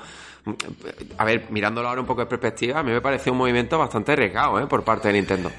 A 1.18 1.26
ver, 1.26 1.48
mirándolo 1.52 1.90
ahora 1.90 2.00
un 2.00 2.08
poco 2.08 2.22
de 2.22 2.28
perspectiva, 2.28 2.80
a 2.80 2.84
mí 2.84 2.92
me 2.92 3.02
pareció 3.02 3.34
un 3.34 3.38
movimiento 3.38 3.78
bastante 3.78 4.14
arriesgado, 4.14 4.60
¿eh? 4.60 4.66
Por 4.66 4.82
parte 4.84 5.10
de 5.10 5.16
Nintendo. 5.16 5.52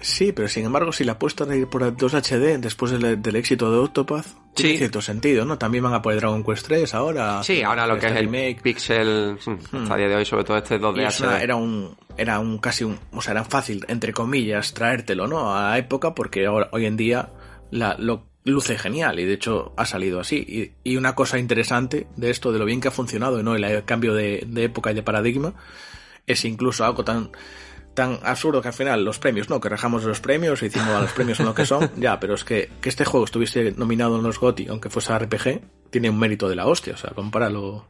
Sí, 0.00 0.32
pero 0.32 0.48
sin 0.48 0.64
embargo, 0.64 0.92
si 0.92 1.04
la 1.04 1.12
apuesta 1.12 1.44
de 1.44 1.58
ir 1.58 1.66
por 1.66 1.82
el 1.82 1.96
2 1.96 2.14
HD 2.14 2.58
después 2.58 2.92
del, 2.92 3.20
del 3.20 3.36
éxito 3.36 3.70
de 3.70 3.78
Octopath, 3.78 4.26
Sí. 4.62 4.76
cierto 4.78 5.00
sentido, 5.00 5.44
¿no? 5.44 5.58
También 5.58 5.84
van 5.84 5.94
a 5.94 6.02
poder 6.02 6.20
Dragon 6.20 6.42
Quest 6.44 6.66
3 6.66 6.94
ahora. 6.94 7.42
Sí, 7.42 7.62
ahora 7.62 7.86
lo 7.86 7.94
que 7.98 8.06
este 8.06 8.18
es 8.18 8.24
el 8.26 8.26
remake. 8.32 8.62
Pixel, 8.62 9.38
mm, 9.44 9.76
hasta 9.76 9.94
el 9.94 9.98
día 10.00 10.08
de 10.08 10.14
hoy, 10.16 10.24
sobre 10.24 10.44
todo 10.44 10.56
este 10.58 10.78
2D 10.78 11.02
Y 11.02 11.04
es 11.04 11.20
HD. 11.20 11.26
una- 11.26 11.42
era 11.42 11.56
un, 11.56 11.96
era 12.16 12.38
un 12.40 12.58
casi 12.58 12.84
un, 12.84 12.98
o 13.12 13.20
sea, 13.22 13.32
era 13.32 13.44
fácil, 13.44 13.84
entre 13.88 14.12
comillas, 14.12 14.74
traértelo, 14.74 15.26
¿no? 15.26 15.54
A 15.56 15.70
la 15.70 15.78
época, 15.78 16.14
porque 16.14 16.46
ahora, 16.46 16.68
hoy 16.72 16.86
en 16.86 16.96
día 16.96 17.30
la, 17.70 17.96
lo 17.98 18.26
luce 18.44 18.78
genial 18.78 19.18
y 19.20 19.26
de 19.26 19.34
hecho 19.34 19.72
ha 19.76 19.84
salido 19.84 20.20
así. 20.20 20.72
Y, 20.84 20.90
y 20.92 20.96
una 20.96 21.14
cosa 21.14 21.38
interesante 21.38 22.06
de 22.16 22.30
esto, 22.30 22.50
de 22.52 22.58
lo 22.58 22.64
bien 22.64 22.80
que 22.80 22.88
ha 22.88 22.92
funcionado, 22.92 23.42
¿no? 23.42 23.54
El, 23.54 23.64
el 23.64 23.84
cambio 23.84 24.14
de, 24.14 24.44
de 24.46 24.64
época 24.64 24.90
y 24.90 24.94
de 24.94 25.02
paradigma, 25.02 25.52
es 26.26 26.44
incluso 26.44 26.84
algo 26.84 27.04
tan, 27.04 27.30
tan 27.98 28.18
absurdo 28.22 28.62
que 28.62 28.68
al 28.68 28.74
final 28.74 29.04
los 29.04 29.18
premios, 29.18 29.50
no, 29.50 29.60
que 29.60 29.68
rajamos 29.68 30.04
los 30.04 30.20
premios 30.20 30.62
y 30.62 30.66
decimos 30.68 30.88
a 30.88 31.00
los 31.02 31.12
premios 31.12 31.36
son 31.38 31.46
lo 31.46 31.54
que 31.54 31.66
son, 31.66 31.90
ya, 31.96 32.18
pero 32.20 32.34
es 32.34 32.44
que, 32.44 32.70
que 32.80 32.88
este 32.88 33.04
juego 33.04 33.24
estuviese 33.26 33.72
nominado 33.76 34.16
en 34.16 34.22
los 34.22 34.38
GOTY, 34.38 34.68
aunque 34.68 34.88
fuese 34.90 35.16
RPG, 35.18 35.60
tiene 35.90 36.08
un 36.10 36.18
mérito 36.18 36.48
de 36.48 36.56
la 36.56 36.66
hostia, 36.66 36.94
o 36.94 36.96
sea, 36.96 37.10
compáralo, 37.10 37.86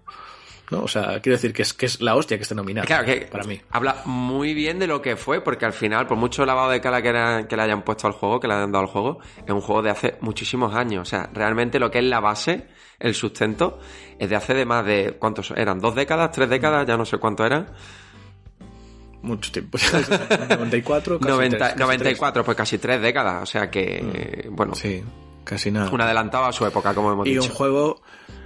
¿no? 0.71 0.83
O 0.83 0.88
sea, 0.88 1.21
quiero 1.21 1.37
decir 1.37 1.53
que 1.53 1.62
es, 1.62 1.73
que 1.73 1.87
es 1.87 2.00
la 2.00 2.15
hostia 2.17 2.37
que 2.37 2.43
esté 2.43 2.55
nominado. 2.55 2.87
Claro 2.87 3.05
que 3.07 3.23
para 3.31 3.45
mí. 3.45 3.61
habla 3.71 4.03
muy 4.05 4.53
bien 4.55 4.79
de 4.79 4.87
lo 4.87 5.00
que 5.00 5.17
fue, 5.17 5.41
porque 5.41 5.65
al 5.65 5.73
final, 5.73 6.07
por 6.07 6.17
mucho 6.19 6.45
lavado 6.45 6.71
de 6.71 6.81
cara 6.81 7.00
que, 7.00 7.09
era- 7.09 7.47
que 7.49 7.57
le 7.57 7.62
hayan 7.62 7.83
puesto 7.83 8.07
al 8.07 8.12
juego, 8.12 8.38
que 8.41 8.49
le 8.49 8.55
hayan 8.55 8.73
dado 8.73 8.85
al 8.85 8.91
juego, 8.91 9.19
es 9.47 9.50
un 9.50 9.61
juego 9.61 9.81
de 9.83 9.91
hace 9.91 10.17
muchísimos 10.21 10.75
años. 10.75 11.03
O 11.03 11.11
sea, 11.11 11.31
realmente 11.33 11.79
lo 11.79 11.91
que 11.91 11.99
es 12.00 12.05
la 12.05 12.21
base, 12.21 12.67
el 12.99 13.15
sustento, 13.15 13.79
es 14.19 14.29
de 14.29 14.37
hace 14.37 14.53
de 14.55 14.65
más 14.67 14.85
de. 14.85 15.17
¿Cuántos 15.19 15.50
eran? 15.53 15.81
¿Dos 15.81 15.95
décadas? 15.95 16.33
¿Tres 16.33 16.50
décadas? 16.50 16.87
Ya 16.87 16.97
no 16.99 17.05
sé 17.07 17.17
cuánto 17.19 17.47
eran. 17.47 17.69
Mucho 19.29 19.53
tiempo. 19.53 19.79
94, 20.49 21.19
casi 21.21 21.31
90 21.31 21.57
tres, 21.59 21.69
casi 21.71 21.79
94, 21.81 22.45
pues 22.45 22.57
casi 22.57 22.79
tres 22.79 23.01
décadas. 23.01 23.43
O 23.43 23.47
sea 23.47 23.71
que, 23.71 23.99
eh, 24.13 24.49
bueno. 24.51 24.75
Sí, 24.75 25.03
casi 25.45 25.71
nada. 25.71 25.91
un 25.91 26.01
adelantado 26.01 26.45
a 26.47 26.53
su 26.53 26.67
época, 26.67 26.95
como 26.95 27.13
hemos 27.13 27.27
y 27.27 27.31
dicho. 27.31 27.45
un 27.45 27.51
juego 27.51 28.03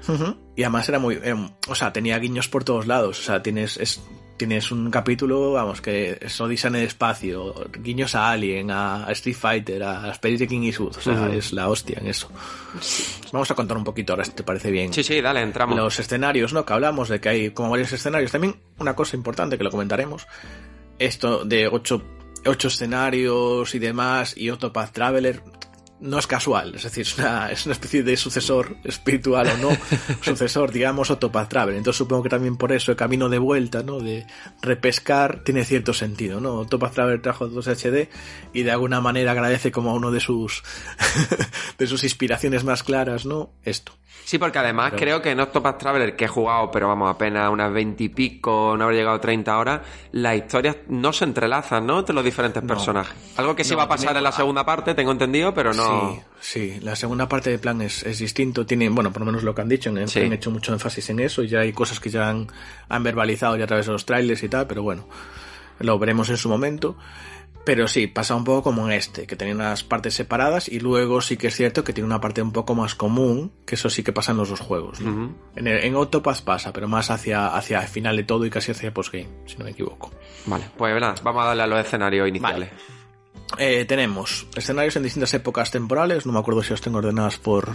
Ujú. 0.08 0.36
y 0.56 0.62
además 0.62 0.88
era 0.88 0.98
muy 0.98 1.18
em, 1.22 1.48
o 1.68 1.74
sea 1.74 1.92
tenía 1.92 2.18
guiños 2.18 2.48
por 2.48 2.62
todos 2.64 2.86
lados 2.86 3.18
o 3.18 3.22
sea 3.22 3.42
tienes 3.42 3.76
es, 3.76 4.00
tienes 4.36 4.70
un 4.72 4.88
capítulo 4.90 5.52
vamos 5.52 5.80
que 5.80 6.18
es 6.20 6.40
Odisea 6.40 6.68
en 6.70 6.76
el 6.76 6.82
espacio 6.86 7.54
guiños 7.80 8.14
a 8.16 8.30
Alien 8.30 8.70
a, 8.70 9.04
a 9.06 9.10
Street 9.12 9.36
Fighter 9.36 9.82
a 9.82 10.06
las 10.06 10.18
pelis 10.20 10.38
de 10.40 10.46
King 10.48 10.62
Eastwood 10.62 10.96
o 10.96 11.00
sea 11.00 11.12
Ujú. 11.14 11.26
es 11.32 11.52
la 11.52 11.68
hostia 11.68 11.98
en 12.00 12.06
eso 12.08 12.28
vamos 13.32 13.50
a 13.50 13.54
contar 13.54 13.76
un 13.76 13.84
poquito 13.84 14.12
ahora 14.12 14.24
si 14.24 14.30
te 14.32 14.42
parece 14.44 14.70
bien 14.70 14.92
Sí, 14.92 15.02
sí, 15.02 15.20
dale, 15.20 15.40
entramos. 15.40 15.76
los 15.76 15.98
escenarios, 15.98 16.52
¿no? 16.52 16.64
Que 16.64 16.72
hablamos 16.72 17.08
de 17.08 17.20
que 17.20 17.28
hay 17.28 17.50
como 17.50 17.70
varios 17.70 17.92
escenarios. 17.92 18.30
También 18.30 18.56
una 18.78 18.94
cosa 18.94 19.16
importante 19.16 19.56
que 19.58 19.64
lo 19.64 19.70
comentaremos. 19.70 20.26
Esto 21.02 21.44
de 21.44 21.66
ocho, 21.66 22.00
ocho 22.46 22.68
escenarios 22.68 23.74
y 23.74 23.80
demás 23.80 24.36
y 24.36 24.50
Octopath 24.50 24.92
Traveler 24.92 25.42
no 25.98 26.16
es 26.16 26.28
casual. 26.28 26.76
Es 26.76 26.84
decir, 26.84 27.02
es 27.02 27.18
una, 27.18 27.50
es 27.50 27.66
una 27.66 27.72
especie 27.72 28.04
de 28.04 28.16
sucesor 28.16 28.76
espiritual 28.84 29.48
o 29.48 29.56
no 29.56 29.76
sucesor, 30.22 30.70
digamos, 30.70 31.10
Octopath 31.10 31.48
Traveler. 31.48 31.78
Entonces 31.78 31.98
supongo 31.98 32.22
que 32.22 32.28
también 32.28 32.56
por 32.56 32.70
eso 32.70 32.92
el 32.92 32.96
camino 32.96 33.28
de 33.28 33.38
vuelta, 33.38 33.82
¿no? 33.82 33.98
De 33.98 34.28
repescar 34.62 35.42
tiene 35.42 35.64
cierto 35.64 35.92
sentido, 35.92 36.40
¿no? 36.40 36.60
Octopath 36.60 36.94
Traveler 36.94 37.20
trajo 37.20 37.48
2 37.48 37.66
HD 37.66 38.08
y 38.52 38.62
de 38.62 38.70
alguna 38.70 39.00
manera 39.00 39.32
agradece 39.32 39.72
como 39.72 39.90
a 39.90 39.94
uno 39.94 40.12
de 40.12 40.20
sus 40.20 40.62
de 41.78 41.86
sus 41.88 42.04
inspiraciones 42.04 42.62
más 42.62 42.84
claras, 42.84 43.26
¿no? 43.26 43.50
Esto. 43.64 43.92
Sí, 44.24 44.38
porque 44.38 44.58
además 44.60 44.94
creo 44.96 45.20
que 45.20 45.30
en 45.32 45.40
Octopath 45.40 45.78
Traveler, 45.78 46.16
que 46.16 46.24
he 46.24 46.28
jugado, 46.28 46.70
pero 46.70 46.88
vamos, 46.88 47.10
apenas 47.10 47.50
unas 47.50 47.70
20 47.72 48.04
y 48.04 48.08
pico, 48.08 48.74
no 48.78 48.84
habrá 48.84 48.96
llegado 48.96 49.16
a 49.16 49.20
30 49.20 49.58
horas, 49.58 49.80
las 50.12 50.36
historias 50.36 50.76
no 50.88 51.12
se 51.12 51.24
entrelazan, 51.24 51.86
¿no? 51.86 51.98
Entre 51.98 52.14
los 52.14 52.24
diferentes 52.24 52.62
personajes. 52.62 53.14
Algo 53.36 53.54
que 53.54 53.62
sí 53.64 53.72
No, 53.72 53.78
va 53.78 53.82
a 53.82 53.88
pasar 53.88 54.06
tiene- 54.08 54.18
en 54.18 54.24
la 54.24 54.32
segunda 54.32 54.64
parte, 54.64 54.94
tengo 54.94 55.12
entendido, 55.12 55.52
pero 55.52 55.74
no... 55.74 56.14
Sí, 56.40 56.72
sí. 56.74 56.80
La 56.80 56.96
segunda 56.96 57.28
parte 57.28 57.50
del 57.50 57.58
plan 57.58 57.82
es, 57.82 58.04
es 58.04 58.20
distinto. 58.20 58.64
Tienen, 58.64 58.94
bueno, 58.94 59.12
por 59.12 59.20
lo 59.20 59.26
menos 59.26 59.42
lo 59.42 59.54
que 59.54 59.60
han 59.62 59.68
dicho, 59.68 59.92
Sí. 60.06 60.20
han 60.20 60.32
hecho 60.32 60.50
mucho 60.50 60.72
énfasis 60.72 61.10
en 61.10 61.20
eso. 61.20 61.42
y 61.42 61.48
Ya 61.48 61.60
hay 61.60 61.72
cosas 61.74 62.00
que 62.00 62.08
ya 62.08 62.28
han, 62.30 62.46
han 62.88 63.02
verbalizado 63.02 63.56
ya 63.56 63.64
a 63.64 63.66
través 63.66 63.84
de 63.86 63.92
los 63.92 64.06
trailers 64.06 64.42
y 64.42 64.48
tal, 64.48 64.66
pero 64.66 64.82
bueno, 64.82 65.04
lo 65.80 65.98
veremos 65.98 66.30
en 66.30 66.36
su 66.38 66.48
momento. 66.48 66.96
Pero 67.64 67.86
sí, 67.86 68.08
pasa 68.08 68.34
un 68.34 68.42
poco 68.42 68.64
como 68.64 68.86
en 68.86 68.92
este, 68.92 69.24
que 69.26 69.36
tenía 69.36 69.54
unas 69.54 69.84
partes 69.84 70.14
separadas 70.14 70.68
y 70.68 70.80
luego 70.80 71.20
sí 71.20 71.36
que 71.36 71.46
es 71.46 71.54
cierto 71.54 71.84
que 71.84 71.92
tiene 71.92 72.06
una 72.06 72.20
parte 72.20 72.42
un 72.42 72.50
poco 72.50 72.74
más 72.74 72.96
común, 72.96 73.52
que 73.64 73.76
eso 73.76 73.88
sí 73.88 74.02
que 74.02 74.12
pasa 74.12 74.32
en 74.32 74.38
los 74.38 74.48
dos 74.48 74.58
juegos. 74.58 75.00
en, 75.00 75.36
el- 75.68 75.84
en 75.84 75.94
pasa, 76.44 76.72
pero 76.72 76.88
más 76.88 77.10
hacia, 77.12 77.54
hacia 77.54 77.80
el 77.80 77.86
final 77.88 78.16
de 78.16 78.24
todo 78.24 78.44
y 78.46 78.50
casi 78.50 78.72
hacia 78.72 78.92
postgame, 78.92 79.28
si 79.46 79.56
no 79.58 79.64
me 79.64 79.70
equivoco. 79.70 80.10
Vale, 80.46 80.64
pues 80.76 81.00
nada, 81.00 81.14
vamos 81.22 81.42
a 81.44 81.46
darle 81.46 81.62
a 81.62 81.66
los 81.68 81.80
escenarios 81.86 82.28
iniciales. 82.28 82.70
Eh, 83.58 83.84
tenemos 83.84 84.46
escenarios 84.56 84.96
en 84.96 85.02
distintas 85.04 85.32
épocas 85.34 85.70
temporales, 85.70 86.26
no 86.26 86.32
me 86.32 86.38
acuerdo 86.40 86.62
si 86.62 86.70
los 86.70 86.80
tengo 86.80 86.98
ordenadas 86.98 87.38
por... 87.38 87.70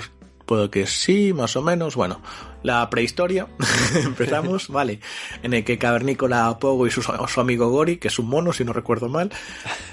Puedo 0.47 0.71
que 0.71 0.87
sí, 0.87 1.33
más 1.33 1.55
o 1.57 1.61
menos. 1.61 1.95
Bueno, 1.95 2.21
la 2.63 2.89
prehistoria, 2.89 3.47
empezamos, 3.95 4.67
vale, 4.69 5.01
en 5.43 5.53
el 5.53 5.63
que 5.63 5.77
Cavernícola 5.77 6.57
Pogo 6.57 6.87
y 6.87 6.91
su, 6.91 7.01
su 7.01 7.41
amigo 7.41 7.69
Gori, 7.69 7.97
que 7.97 8.07
es 8.07 8.17
un 8.17 8.27
mono, 8.29 8.53
si 8.53 8.63
no 8.63 8.71
recuerdo 8.73 9.09
mal, 9.09 9.29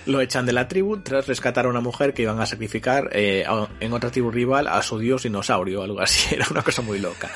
lo 0.06 0.20
echan 0.20 0.46
de 0.46 0.52
la 0.52 0.68
tribu 0.68 0.98
tras 0.98 1.26
rescatar 1.26 1.66
a 1.66 1.68
una 1.68 1.80
mujer 1.80 2.14
que 2.14 2.22
iban 2.22 2.40
a 2.40 2.46
sacrificar 2.46 3.10
eh, 3.12 3.44
a- 3.46 3.68
en 3.80 3.92
otra 3.92 4.10
tribu 4.10 4.30
rival 4.30 4.68
a 4.68 4.80
su 4.82 4.98
dios 4.98 5.24
dinosaurio, 5.24 5.82
algo 5.82 6.00
así. 6.00 6.34
Era 6.36 6.46
una 6.50 6.62
cosa 6.62 6.82
muy 6.82 7.00
loca. 7.00 7.28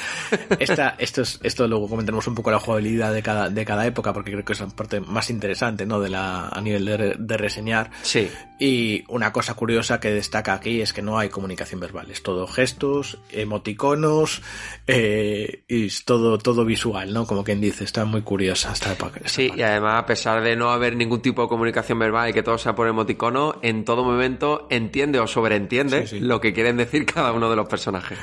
Esta, 0.59 0.95
esto, 0.99 1.23
es, 1.23 1.41
esto 1.43 1.67
luego 1.67 1.89
comentaremos 1.89 2.27
un 2.29 2.37
poco 2.37 2.51
la 2.53 2.61
jugabilidad 2.61 3.13
de 3.13 3.23
cada, 3.23 3.51
de 3.51 3.65
cada 3.65 3.85
época, 3.85 4.13
porque 4.13 4.31
creo 4.31 4.45
que 4.45 4.53
es 4.53 4.61
la 4.61 4.69
parte 4.69 5.01
más 5.01 5.29
interesante, 5.31 5.87
¿no? 5.87 5.99
De 6.01 6.09
la, 6.09 6.49
a 6.49 6.61
nivel 6.61 6.85
de, 6.85 7.17
de 7.19 7.37
reseñar. 7.37 7.91
Sí. 8.03 8.31
Y 8.61 9.05
una 9.09 9.33
cosa 9.33 9.55
curiosa 9.55 9.99
que 9.99 10.11
destaca 10.13 10.53
aquí 10.55 10.81
es 10.83 10.93
que 10.93 11.03
no 11.03 11.19
hay 11.19 11.29
comunicación 11.31 11.81
verbal, 11.81 12.11
es 12.13 12.23
todo 12.23 12.47
gestos 12.47 13.08
emoticonos, 13.31 14.43
eh, 14.87 15.63
y 15.69 15.89
todo, 16.05 16.39
todo 16.39 16.65
visual, 16.65 17.13
¿no? 17.13 17.27
Como 17.27 17.45
quien 17.45 17.61
dice, 17.61 17.85
está 17.85 18.05
muy 18.05 18.23
curiosa 18.23 18.73
esta 18.73 18.93
época. 18.93 19.21
sí, 19.25 19.51
y 19.57 19.63
además, 19.63 20.03
a 20.03 20.07
pesar 20.07 20.43
de 20.43 20.57
no 20.57 20.71
haber 20.71 20.97
ningún 20.97 21.23
tipo 21.23 21.43
de 21.43 21.49
comunicación 21.49 21.99
verbal 21.99 22.31
y 22.31 22.33
que 22.33 22.43
todo 22.43 22.59
sea 22.59 22.75
por 22.75 22.89
emoticono, 22.89 23.59
en 23.63 23.85
todo 23.85 24.05
momento 24.05 24.67
entiende 24.71 25.19
o 25.21 25.27
sobreentiende 25.27 26.07
lo 26.21 26.41
que 26.41 26.53
quieren 26.53 26.77
decir 26.77 27.07
cada 27.07 27.33
uno 27.33 27.51
de 27.51 27.57
los 27.57 27.69
personajes. 27.69 28.19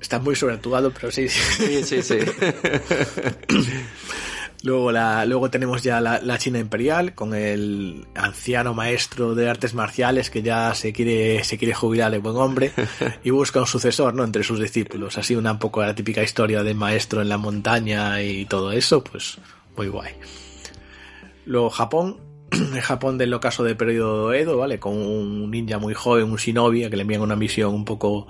Está 0.00 0.18
muy 0.18 0.36
sobreactuado, 0.36 0.92
pero 0.92 1.10
sí. 1.10 1.28
Sí, 1.30 1.82
sí, 1.82 2.02
sí. 2.02 2.18
Luego, 4.64 4.92
la, 4.92 5.26
luego 5.26 5.50
tenemos 5.50 5.82
ya 5.82 6.00
la, 6.00 6.38
China 6.38 6.58
imperial 6.58 7.14
con 7.14 7.34
el 7.34 8.06
anciano 8.14 8.72
maestro 8.72 9.34
de 9.34 9.50
artes 9.50 9.74
marciales 9.74 10.30
que 10.30 10.40
ya 10.40 10.74
se 10.74 10.94
quiere, 10.94 11.44
se 11.44 11.58
quiere 11.58 11.74
jubilar 11.74 12.10
de 12.10 12.16
buen 12.16 12.36
hombre 12.36 12.72
y 13.24 13.28
busca 13.28 13.60
un 13.60 13.66
sucesor, 13.66 14.14
¿no? 14.14 14.24
Entre 14.24 14.42
sus 14.42 14.58
discípulos. 14.58 15.18
Así 15.18 15.36
una 15.36 15.52
un 15.52 15.58
poco 15.58 15.82
la 15.82 15.94
típica 15.94 16.22
historia 16.22 16.62
del 16.62 16.76
maestro 16.76 17.20
en 17.20 17.28
la 17.28 17.36
montaña 17.36 18.22
y 18.22 18.46
todo 18.46 18.72
eso, 18.72 19.04
pues 19.04 19.36
muy 19.76 19.88
guay. 19.88 20.12
Luego 21.44 21.68
Japón, 21.68 22.16
el 22.50 22.80
Japón 22.80 23.18
del 23.18 23.34
ocaso 23.34 23.64
del 23.64 23.76
periodo 23.76 24.32
Edo, 24.32 24.56
¿vale? 24.56 24.78
Con 24.78 24.96
un 24.96 25.50
ninja 25.50 25.78
muy 25.78 25.92
joven, 25.92 26.30
un 26.30 26.36
shinobi, 26.36 26.88
que 26.88 26.96
le 26.96 27.02
envían 27.02 27.20
una 27.20 27.36
misión 27.36 27.74
un 27.74 27.84
poco 27.84 28.28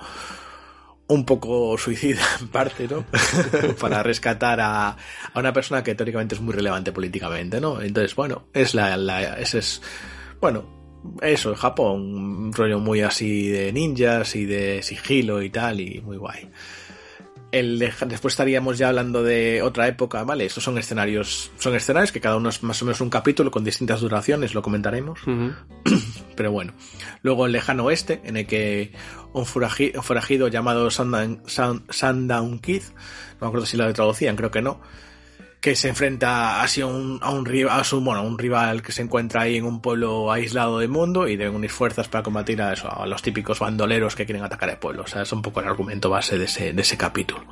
un 1.06 1.24
poco 1.24 1.76
suicida 1.76 2.22
en 2.40 2.48
parte, 2.48 2.88
¿no? 2.88 3.04
Para 3.80 4.02
rescatar 4.02 4.60
a, 4.60 4.88
a, 4.88 5.38
una 5.38 5.52
persona 5.52 5.82
que 5.82 5.94
teóricamente 5.94 6.34
es 6.34 6.40
muy 6.40 6.54
relevante 6.54 6.92
políticamente, 6.92 7.60
¿no? 7.60 7.80
Entonces, 7.80 8.14
bueno, 8.14 8.48
es 8.52 8.74
la, 8.74 8.96
la 8.96 9.38
ese 9.38 9.58
es, 9.58 9.82
bueno, 10.40 10.64
eso, 11.20 11.54
Japón, 11.54 12.14
un 12.14 12.52
rollo 12.52 12.78
muy 12.78 13.02
así 13.02 13.48
de 13.48 13.72
ninjas 13.72 14.34
y 14.36 14.46
de 14.46 14.82
sigilo 14.82 15.42
y 15.42 15.50
tal, 15.50 15.80
y 15.80 16.00
muy 16.00 16.16
guay. 16.16 16.50
El 17.54 17.78
después 17.78 18.32
estaríamos 18.32 18.78
ya 18.78 18.88
hablando 18.88 19.22
de 19.22 19.62
otra 19.62 19.86
época, 19.86 20.24
¿vale? 20.24 20.44
Estos 20.44 20.64
son 20.64 20.76
escenarios, 20.76 21.52
son 21.56 21.76
escenarios 21.76 22.10
que 22.10 22.20
cada 22.20 22.36
uno 22.36 22.48
es 22.48 22.64
más 22.64 22.82
o 22.82 22.84
menos 22.84 23.00
un 23.00 23.10
capítulo 23.10 23.52
con 23.52 23.62
distintas 23.62 24.00
duraciones, 24.00 24.54
lo 24.54 24.62
comentaremos. 24.62 25.20
Pero 26.34 26.50
bueno. 26.50 26.72
Luego 27.22 27.46
el 27.46 27.52
lejano 27.52 27.84
oeste, 27.84 28.20
en 28.24 28.38
el 28.38 28.46
que 28.48 28.90
un 29.32 29.46
forajido, 29.46 30.48
llamado 30.48 30.90
Sundown, 30.90 32.58
Kid, 32.58 32.82
no 32.82 33.38
me 33.40 33.46
acuerdo 33.46 33.66
si 33.66 33.76
lo 33.76 33.92
traducían, 33.92 34.34
creo 34.34 34.50
que 34.50 34.60
no, 34.60 34.80
que 35.64 35.74
se 35.76 35.88
enfrenta 35.88 36.60
así 36.60 36.82
a 36.82 36.86
un, 36.86 37.18
a 37.22 37.30
un, 37.30 37.46
rival, 37.46 37.80
a 37.80 37.96
bueno, 37.96 38.22
un 38.22 38.36
rival 38.36 38.82
que 38.82 38.92
se 38.92 39.00
encuentra 39.00 39.40
ahí 39.40 39.56
en 39.56 39.64
un 39.64 39.80
pueblo 39.80 40.30
aislado 40.30 40.80
del 40.80 40.90
mundo 40.90 41.26
y 41.26 41.36
deben 41.38 41.54
unir 41.54 41.70
fuerzas 41.70 42.06
para 42.06 42.22
combatir 42.22 42.60
a, 42.60 42.74
eso, 42.74 42.92
a 42.92 43.06
los 43.06 43.22
típicos 43.22 43.60
bandoleros 43.60 44.14
que 44.14 44.26
quieren 44.26 44.44
atacar 44.44 44.68
el 44.68 44.76
pueblo. 44.76 45.04
O 45.04 45.06
sea, 45.06 45.22
es 45.22 45.32
un 45.32 45.40
poco 45.40 45.60
el 45.60 45.66
argumento 45.66 46.10
base 46.10 46.36
de 46.36 46.44
ese, 46.44 46.74
de 46.74 46.82
ese 46.82 46.98
capítulo. 46.98 47.46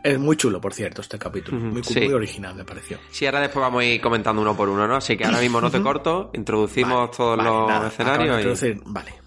Es 0.00 0.16
muy 0.16 0.36
chulo, 0.36 0.60
por 0.60 0.74
cierto, 0.74 1.00
este 1.00 1.18
capítulo. 1.18 1.58
muy, 1.58 1.82
muy, 1.82 2.12
original, 2.12 2.54
me 2.54 2.64
pareció. 2.64 2.98
Sí, 3.10 3.26
ahora 3.26 3.40
después 3.40 3.60
vamos 3.60 3.82
a 3.82 3.84
ir 3.84 4.00
comentando 4.00 4.42
uno 4.42 4.56
por 4.56 4.68
uno, 4.68 4.86
¿no? 4.86 4.94
Así 4.94 5.16
que 5.16 5.24
ahora 5.24 5.40
mismo 5.40 5.60
no 5.60 5.68
te 5.68 5.82
corto, 5.82 6.30
introducimos 6.34 7.10
todos 7.16 7.36
los 7.36 7.92
escenarios. 7.92 8.62
Y... 8.62 8.80
Vale, 8.84 9.25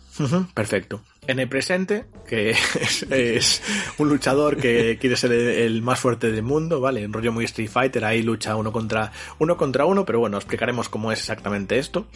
perfecto 0.53 1.01
en 1.29 1.39
el 1.39 1.47
presente, 1.47 2.05
que 2.27 2.49
es, 3.11 3.61
un 3.99 4.09
luchador 4.09 4.57
que 4.57 4.97
quiere 4.99 5.15
ser 5.15 5.31
el, 5.31 5.83
más 5.83 5.99
fuerte 5.99 6.31
del 6.31 6.41
mundo, 6.41 6.81
¿vale? 6.81 7.03
En 7.03 7.13
rollo 7.13 7.31
muy 7.31 7.45
Street 7.45 7.69
Fighter, 7.69 8.03
ahí 8.03 8.23
lucha 8.23 8.55
uno 8.55 8.71
contra 8.71 9.11
uno 9.37 9.55
contra 9.55 9.85
uno, 9.85 10.05
pero 10.05 10.19
bueno, 10.19 10.37
explicaremos 10.37 10.89
cómo 10.89 11.11
es 11.11 11.19
exactamente 11.19 11.77
esto. 11.77 12.07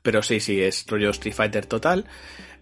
Pero 0.00 0.22
sí, 0.22 0.40
sí, 0.40 0.62
es 0.62 0.86
rollo 0.86 1.10
Street 1.10 1.34
Fighter 1.34 1.66
total. 1.66 2.06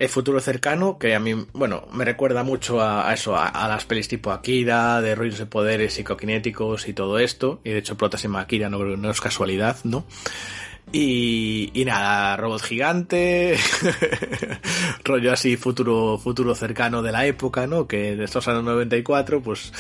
El 0.01 0.09
futuro 0.09 0.41
cercano, 0.41 0.99
que 0.99 1.15
a 1.15 1.21
mí, 1.21 1.35
bueno, 1.53 1.87
me 1.93 2.05
recuerda 2.05 2.43
mucho 2.43 2.81
a, 2.83 3.13
eso, 3.15 3.37
a, 3.37 3.69
las 3.69 3.85
pelis 3.85 4.09
tipo 4.09 4.33
Akira, 4.33 5.01
de 5.01 5.15
rollos 5.15 5.39
de 5.39 5.47
poderes 5.47 5.95
psicoquinéticos 5.95 6.89
y 6.89 6.95
todo 6.95 7.21
esto. 7.21 7.61
Y 7.63 7.71
de 7.71 7.79
hecho, 7.79 7.97
Prota 7.97 8.19
se 8.19 8.25
llama 8.25 8.41
Akira, 8.41 8.69
no 8.69 9.11
es 9.11 9.21
casualidad, 9.21 9.77
¿no? 9.85 10.05
Y, 10.91 11.71
y 11.73 11.85
nada, 11.87 12.37
robot 12.37 12.63
gigante, 12.63 13.57
rollo 15.05 15.33
así 15.33 15.57
futuro, 15.57 16.19
futuro 16.19 16.55
cercano 16.55 17.03
de 17.03 17.13
la 17.13 17.25
época, 17.25 17.67
¿no? 17.67 17.87
Que 17.87 18.15
de 18.15 18.25
estos 18.25 18.47
años 18.49 18.65
94, 18.65 19.41
pues, 19.41 19.73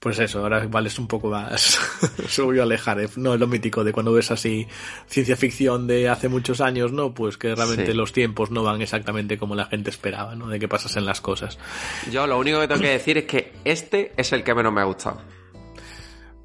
pues 0.00 0.18
eso, 0.18 0.40
ahora 0.40 0.64
igual 0.64 0.86
es 0.86 0.98
un 0.98 1.06
poco 1.06 1.28
más, 1.28 1.78
se 2.28 2.42
volvió 2.42 2.62
a 2.62 2.64
alejar, 2.64 3.00
¿eh? 3.00 3.08
no 3.14 3.34
es 3.34 3.40
lo 3.40 3.46
mítico 3.46 3.84
de 3.84 3.92
cuando 3.92 4.12
ves 4.12 4.32
así 4.32 4.66
ciencia 5.06 5.36
ficción 5.36 5.86
de 5.86 6.08
hace 6.08 6.28
muchos 6.28 6.60
años, 6.60 6.90
¿no? 6.90 7.14
Pues 7.14 7.38
que 7.38 7.54
realmente 7.54 7.94
los 7.94 8.12
tiempos 8.12 8.50
no 8.50 8.64
van 8.64 8.82
exactamente 8.82 9.38
como 9.38 9.54
la 9.54 9.66
gente 9.66 9.90
esperaba, 9.90 10.34
¿no? 10.34 10.48
De 10.48 10.58
que 10.58 10.66
pasasen 10.66 11.04
las 11.04 11.20
cosas. 11.20 11.58
Yo 12.10 12.26
lo 12.26 12.38
único 12.38 12.58
que 12.58 12.66
tengo 12.66 12.80
que 12.80 12.90
decir 12.90 13.18
es 13.18 13.24
que 13.24 13.52
este 13.64 14.12
es 14.16 14.32
el 14.32 14.42
que 14.42 14.52
menos 14.52 14.72
me 14.72 14.80
ha 14.80 14.84
gustado. 14.84 15.35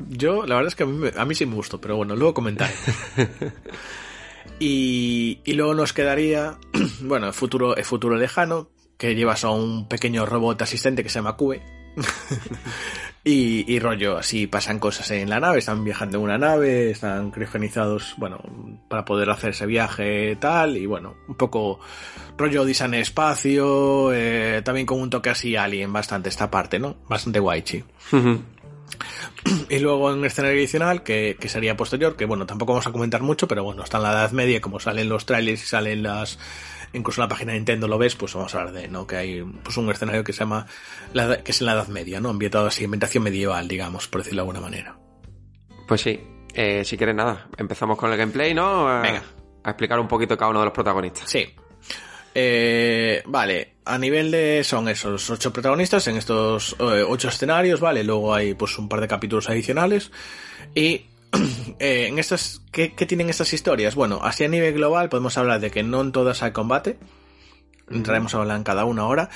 Yo, 0.09 0.45
la 0.45 0.55
verdad 0.55 0.67
es 0.67 0.75
que 0.75 0.83
a 0.83 0.85
mí, 0.85 1.09
a 1.15 1.25
mí 1.25 1.35
sí 1.35 1.45
me 1.45 1.55
gustó, 1.55 1.79
pero 1.79 1.95
bueno, 1.97 2.15
luego 2.15 2.33
comentaré. 2.33 2.73
y, 4.59 5.39
y 5.43 5.53
luego 5.53 5.73
nos 5.73 5.93
quedaría, 5.93 6.57
bueno, 7.01 7.27
el 7.27 7.33
futuro, 7.33 7.75
el 7.75 7.85
futuro 7.85 8.15
lejano, 8.15 8.69
que 8.97 9.15
llevas 9.15 9.43
a 9.43 9.49
un 9.49 9.87
pequeño 9.87 10.25
robot 10.25 10.61
asistente 10.61 11.03
que 11.03 11.09
se 11.09 11.19
llama 11.19 11.35
Cube. 11.35 11.61
y, 13.23 13.71
y, 13.73 13.79
rollo, 13.79 14.17
así 14.17 14.47
pasan 14.47 14.79
cosas 14.79 15.09
en 15.11 15.29
la 15.29 15.39
nave, 15.39 15.59
están 15.59 15.83
viajando 15.83 16.17
en 16.17 16.23
una 16.23 16.37
nave, 16.37 16.91
están 16.91 17.31
criogenizados, 17.31 18.13
bueno, 18.17 18.39
para 18.87 19.03
poder 19.03 19.29
hacer 19.29 19.51
ese 19.51 19.65
viaje 19.65 20.35
tal, 20.37 20.77
y 20.77 20.85
bueno, 20.85 21.15
un 21.27 21.35
poco 21.35 21.79
rollo 22.37 22.65
en 22.65 22.93
espacio, 22.93 24.13
eh, 24.13 24.61
también 24.63 24.85
con 24.85 25.01
un 25.01 25.09
toque 25.09 25.29
así 25.29 25.55
alien 25.55 25.91
bastante 25.91 26.29
esta 26.29 26.49
parte, 26.49 26.79
¿no? 26.79 26.97
Bastante 27.09 27.39
guay, 27.39 27.63
y 29.69 29.79
luego 29.79 30.11
en 30.11 30.19
un 30.19 30.25
escenario 30.25 30.57
adicional, 30.57 31.03
que, 31.03 31.37
que, 31.39 31.49
sería 31.49 31.75
posterior, 31.75 32.15
que 32.15 32.25
bueno, 32.25 32.45
tampoco 32.45 32.73
vamos 32.73 32.87
a 32.87 32.91
comentar 32.91 33.21
mucho, 33.21 33.47
pero 33.47 33.63
bueno, 33.63 33.83
está 33.83 33.97
en 33.97 34.03
la 34.03 34.11
Edad 34.11 34.31
Media, 34.31 34.61
como 34.61 34.79
salen 34.79 35.09
los 35.09 35.25
trailers 35.25 35.63
y 35.63 35.65
salen 35.65 36.03
las. 36.03 36.39
Incluso 36.93 37.21
en 37.21 37.25
la 37.25 37.29
página 37.29 37.53
de 37.53 37.59
Nintendo 37.59 37.87
lo 37.87 37.97
ves, 37.97 38.15
pues 38.15 38.33
vamos 38.33 38.53
a 38.53 38.59
hablar 38.59 38.73
de, 38.73 38.87
¿no? 38.89 39.07
Que 39.07 39.15
hay 39.15 39.41
pues 39.41 39.77
un 39.77 39.89
escenario 39.89 40.23
que 40.23 40.33
se 40.33 40.39
llama. 40.39 40.67
La, 41.13 41.41
que 41.41 41.51
es 41.51 41.61
en 41.61 41.67
la 41.67 41.73
Edad 41.73 41.87
Media, 41.87 42.19
¿no? 42.19 42.29
Ambientado 42.29 42.67
así, 42.67 42.83
ambientación 42.83 43.23
medieval, 43.23 43.67
digamos, 43.67 44.07
por 44.07 44.21
decirlo 44.21 44.43
de 44.43 44.49
alguna 44.49 44.61
manera. 44.61 44.97
Pues 45.87 46.01
sí. 46.01 46.19
Eh, 46.53 46.83
si 46.83 46.97
quieres 46.97 47.15
nada, 47.15 47.47
empezamos 47.57 47.97
con 47.97 48.11
el 48.11 48.17
gameplay, 48.17 48.53
¿no? 48.53 49.01
Venga. 49.01 49.23
A 49.63 49.69
explicar 49.69 49.99
un 49.99 50.07
poquito 50.07 50.37
cada 50.37 50.51
uno 50.51 50.59
de 50.59 50.65
los 50.65 50.73
protagonistas. 50.73 51.29
Sí. 51.29 51.55
Eh, 52.33 53.21
vale, 53.25 53.73
a 53.83 53.97
nivel 53.97 54.31
de 54.31 54.63
son 54.63 54.87
esos 54.87 55.29
ocho 55.29 55.51
protagonistas 55.51 56.07
en 56.07 56.15
estos 56.15 56.75
eh, 56.79 57.03
ocho 57.07 57.27
escenarios, 57.27 57.81
vale, 57.81 58.03
luego 58.03 58.33
hay 58.33 58.53
pues 58.53 58.77
un 58.77 58.87
par 58.87 59.01
de 59.01 59.07
capítulos 59.07 59.49
adicionales 59.49 60.11
y 60.73 61.07
eh, 61.79 62.07
en 62.07 62.19
estas 62.19 62.61
¿qué, 62.71 62.89
tienen 62.89 63.29
estas 63.29 63.51
historias? 63.51 63.95
Bueno, 63.95 64.21
así 64.23 64.45
a 64.45 64.47
nivel 64.47 64.73
global 64.73 65.09
podemos 65.09 65.37
hablar 65.37 65.59
de 65.59 65.71
que 65.71 65.83
no 65.83 66.01
en 66.01 66.13
todas 66.13 66.41
hay 66.41 66.51
combate, 66.51 66.97
entraremos 67.89 68.33
a 68.33 68.37
hablar 68.37 68.57
en 68.57 68.63
cada 68.63 68.85
una 68.85 69.01
ahora. 69.01 69.29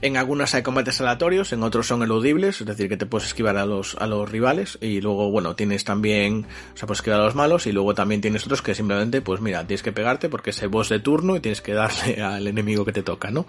En 0.00 0.16
algunas 0.16 0.54
hay 0.54 0.62
combates 0.62 1.00
aleatorios, 1.00 1.52
en 1.52 1.64
otros 1.64 1.88
son 1.88 2.04
eludibles, 2.04 2.60
es 2.60 2.66
decir, 2.66 2.88
que 2.88 2.96
te 2.96 3.06
puedes 3.06 3.26
esquivar 3.26 3.56
a 3.56 3.66
los, 3.66 3.96
a 3.96 4.06
los 4.06 4.30
rivales 4.30 4.78
y 4.80 5.00
luego, 5.00 5.30
bueno, 5.32 5.56
tienes 5.56 5.82
también, 5.82 6.46
o 6.74 6.76
sea, 6.76 6.86
puedes 6.86 7.00
esquivar 7.00 7.20
a 7.20 7.24
los 7.24 7.34
malos 7.34 7.66
y 7.66 7.72
luego 7.72 7.94
también 7.94 8.20
tienes 8.20 8.44
otros 8.44 8.62
que 8.62 8.76
simplemente, 8.76 9.22
pues 9.22 9.40
mira, 9.40 9.66
tienes 9.66 9.82
que 9.82 9.90
pegarte 9.90 10.28
porque 10.28 10.50
es 10.50 10.62
el 10.62 10.68
boss 10.68 10.88
de 10.88 11.00
turno 11.00 11.34
y 11.34 11.40
tienes 11.40 11.60
que 11.60 11.72
darle 11.74 12.22
al 12.22 12.46
enemigo 12.46 12.84
que 12.84 12.92
te 12.92 13.02
toca, 13.02 13.32
¿no? 13.32 13.44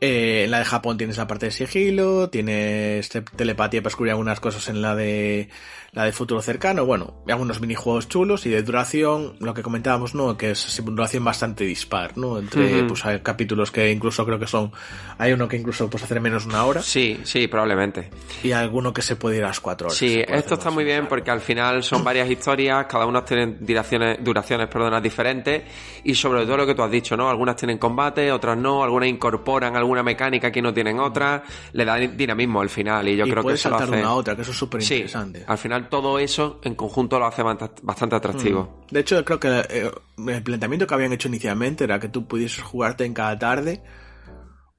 Eh, 0.00 0.44
en 0.44 0.50
la 0.50 0.58
de 0.58 0.64
Japón 0.64 0.98
tienes 0.98 1.16
la 1.16 1.26
parte 1.26 1.46
de 1.46 1.52
sigilo, 1.52 2.28
tienes 2.28 3.08
telepatía 3.08 3.80
para 3.80 3.90
descubrir 3.90 4.10
algunas 4.12 4.40
cosas 4.40 4.68
en 4.68 4.82
la 4.82 4.94
de 4.94 5.48
la 5.96 6.04
de 6.04 6.12
futuro 6.12 6.42
cercano, 6.42 6.84
bueno, 6.84 7.14
algunos 7.26 7.58
minijuegos 7.58 8.06
chulos 8.06 8.44
y 8.44 8.50
de 8.50 8.62
duración, 8.62 9.34
lo 9.40 9.54
que 9.54 9.62
comentábamos, 9.62 10.14
¿no? 10.14 10.36
Que 10.36 10.50
es 10.50 10.82
duración 10.84 11.24
bastante 11.24 11.64
dispar, 11.64 12.18
¿no? 12.18 12.38
Entre, 12.38 12.84
pues 12.84 13.06
hay 13.06 13.20
capítulos 13.20 13.70
que 13.70 13.90
incluso 13.90 14.26
creo 14.26 14.38
que 14.38 14.46
son, 14.46 14.70
hay 15.16 15.32
uno 15.32 15.48
que 15.48 15.56
incluso 15.56 15.88
puedes 15.88 16.04
hacer 16.04 16.20
menos 16.20 16.44
una 16.44 16.66
hora. 16.66 16.82
Sí, 16.82 17.18
sí, 17.24 17.46
probablemente. 17.48 18.10
Y 18.42 18.52
alguno 18.52 18.92
que 18.92 19.00
se 19.00 19.16
puede 19.16 19.38
ir 19.38 19.44
a 19.44 19.46
las 19.46 19.60
cuatro 19.60 19.86
horas. 19.86 19.96
Sí, 19.96 20.22
esto 20.28 20.56
está 20.56 20.70
muy 20.70 20.84
bien 20.84 21.06
porque 21.06 21.30
al 21.30 21.40
final 21.40 21.82
son 21.82 22.04
varias 22.04 22.28
historias, 22.28 22.84
cada 22.84 23.06
una 23.06 23.24
tiene 23.24 23.56
duraciones, 23.58 24.18
duraciones 24.22 24.68
perdona, 24.68 25.00
diferentes 25.00 25.62
y 26.04 26.14
sobre 26.14 26.44
todo 26.44 26.58
lo 26.58 26.66
que 26.66 26.74
tú 26.74 26.82
has 26.82 26.90
dicho, 26.90 27.16
¿no? 27.16 27.30
Algunas 27.30 27.56
tienen 27.56 27.78
combate, 27.78 28.30
otras 28.30 28.58
no, 28.58 28.84
algunas 28.84 29.08
incorporan 29.08 29.74
alguna 29.86 30.02
mecánica 30.02 30.50
que 30.50 30.60
no 30.60 30.72
tienen 30.74 30.98
otra, 31.00 31.42
le 31.72 31.84
da 31.84 31.96
dinamismo 31.96 32.60
al 32.60 32.68
final 32.68 33.08
y 33.08 33.16
yo 33.16 33.24
creo 33.24 33.44
que 33.44 33.54
eso 33.54 33.70
lo 33.70 33.76
hace... 33.76 33.90
una 33.90 34.12
otra, 34.12 34.36
que 34.36 34.42
eso 34.42 34.50
es 34.50 34.56
súper 34.56 34.82
interesante. 34.82 35.44
al 35.46 35.58
final 35.58 35.88
todo 35.88 36.18
eso 36.18 36.60
en 36.62 36.74
conjunto 36.74 37.18
lo 37.18 37.26
hace 37.26 37.42
bastante 37.42 38.16
atractivo. 38.16 38.84
Mm. 38.88 38.94
De 38.94 39.00
hecho, 39.00 39.24
creo 39.24 39.40
que 39.40 39.48
eh, 39.68 39.90
el 40.28 40.42
planteamiento 40.42 40.86
que 40.86 40.94
habían 40.94 41.12
hecho 41.12 41.28
inicialmente 41.28 41.84
era 41.84 41.98
que 41.98 42.08
tú 42.08 42.26
pudieses 42.26 42.62
jugarte 42.62 43.04
en 43.04 43.14
cada 43.14 43.38
tarde 43.38 43.82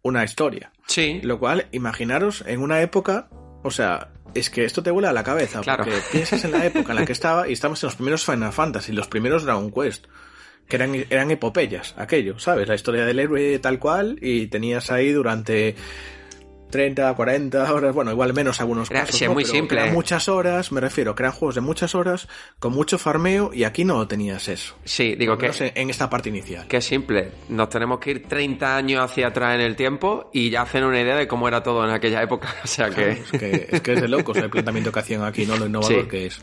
una 0.02 0.24
historia. 0.24 0.72
Sí. 0.88 1.20
Lo 1.24 1.40
cual, 1.40 1.68
imaginaros, 1.72 2.44
en 2.48 2.62
una 2.62 2.82
época, 2.82 3.30
o 3.64 3.72
sea, 3.72 4.12
es 4.34 4.50
que 4.50 4.66
esto 4.66 4.84
te 4.84 4.92
vuela 4.92 5.10
a 5.10 5.14
la 5.14 5.24
cabeza, 5.24 5.62
porque 5.62 5.92
piensas 6.12 6.44
en 6.46 6.52
la 6.52 6.66
época 6.66 6.92
en 6.94 7.00
la 7.00 7.06
que 7.06 7.14
estaba 7.14 7.48
y 7.48 7.54
estamos 7.54 7.84
en 7.84 7.88
los 7.88 7.96
primeros 7.96 8.26
Final 8.26 8.54
Fantasy, 8.54 8.92
los 8.92 9.08
primeros 9.08 9.44
Dragon 9.44 9.72
Quest, 9.72 10.06
que 10.68 10.76
eran, 10.76 10.94
eran 11.10 11.32
epopeyas, 11.32 11.94
aquello, 11.98 12.40
¿sabes? 12.40 12.68
La 12.68 12.76
historia 12.76 13.06
del 13.06 13.20
héroe 13.20 13.60
tal 13.60 13.80
cual 13.80 14.18
y 14.22 14.48
tenías 14.48 14.92
ahí 14.92 15.12
durante 15.12 15.76
30, 16.70 17.14
40 17.16 17.74
horas, 17.74 17.96
bueno, 17.96 18.12
igual 18.12 18.34
menos 18.34 18.60
algunos 18.60 18.92
Era- 18.92 19.02
casos, 19.02 19.16
sí, 19.18 19.24
¿no? 19.26 19.34
muy 19.34 19.46
simple. 19.46 19.80
eran 19.80 19.94
muchas 19.94 20.28
horas, 20.28 20.74
me 20.74 20.82
refiero, 20.82 21.16
que 21.16 21.24
eran 21.24 21.32
juegos 21.32 21.56
de 21.56 21.62
muchas 21.62 21.96
horas, 21.96 22.28
con 22.60 22.74
mucho 22.74 22.98
farmeo, 22.98 23.52
y 23.54 23.64
aquí 23.64 23.86
no 23.86 24.06
tenías 24.06 24.50
eso. 24.50 24.76
Sí, 24.84 25.16
digo 25.16 25.38
que, 25.38 25.50
en, 25.76 25.90
esta 25.90 26.10
parte 26.10 26.28
inicial. 26.28 26.68
que 26.68 26.82
simple. 26.82 27.32
Nos 27.48 27.70
tenemos 27.70 28.00
que 28.00 28.12
ir 28.12 28.28
30 28.28 28.76
años 28.76 29.02
hacia 29.02 29.28
atrás 29.28 29.56
en 29.56 29.62
el 29.62 29.78
tiempo 29.78 30.30
y 30.34 30.50
ya 30.50 30.64
hacen 30.64 30.84
una 30.84 31.00
idea 31.00 31.16
de 31.16 31.26
cómo 31.26 31.48
era 31.48 31.64
todo 31.64 31.86
en 31.86 31.92
aquella 31.92 32.22
época. 32.22 32.54
O 32.66 32.68
sea 32.68 32.90
que... 32.90 33.12
Es 33.12 33.32
que, 33.32 33.68
es 33.72 33.80
que 33.82 33.94
es 33.94 34.02
de 34.02 34.08
locos 34.10 34.36
el 34.36 34.50
planteamiento 34.50 34.92
que 34.92 35.00
hacían 35.00 35.24
aquí, 35.24 35.46
¿no? 35.46 35.56
Lo 35.56 35.68
innovador 35.68 36.02
Sí. 36.04 36.08
que 36.10 36.26
es. 36.26 36.42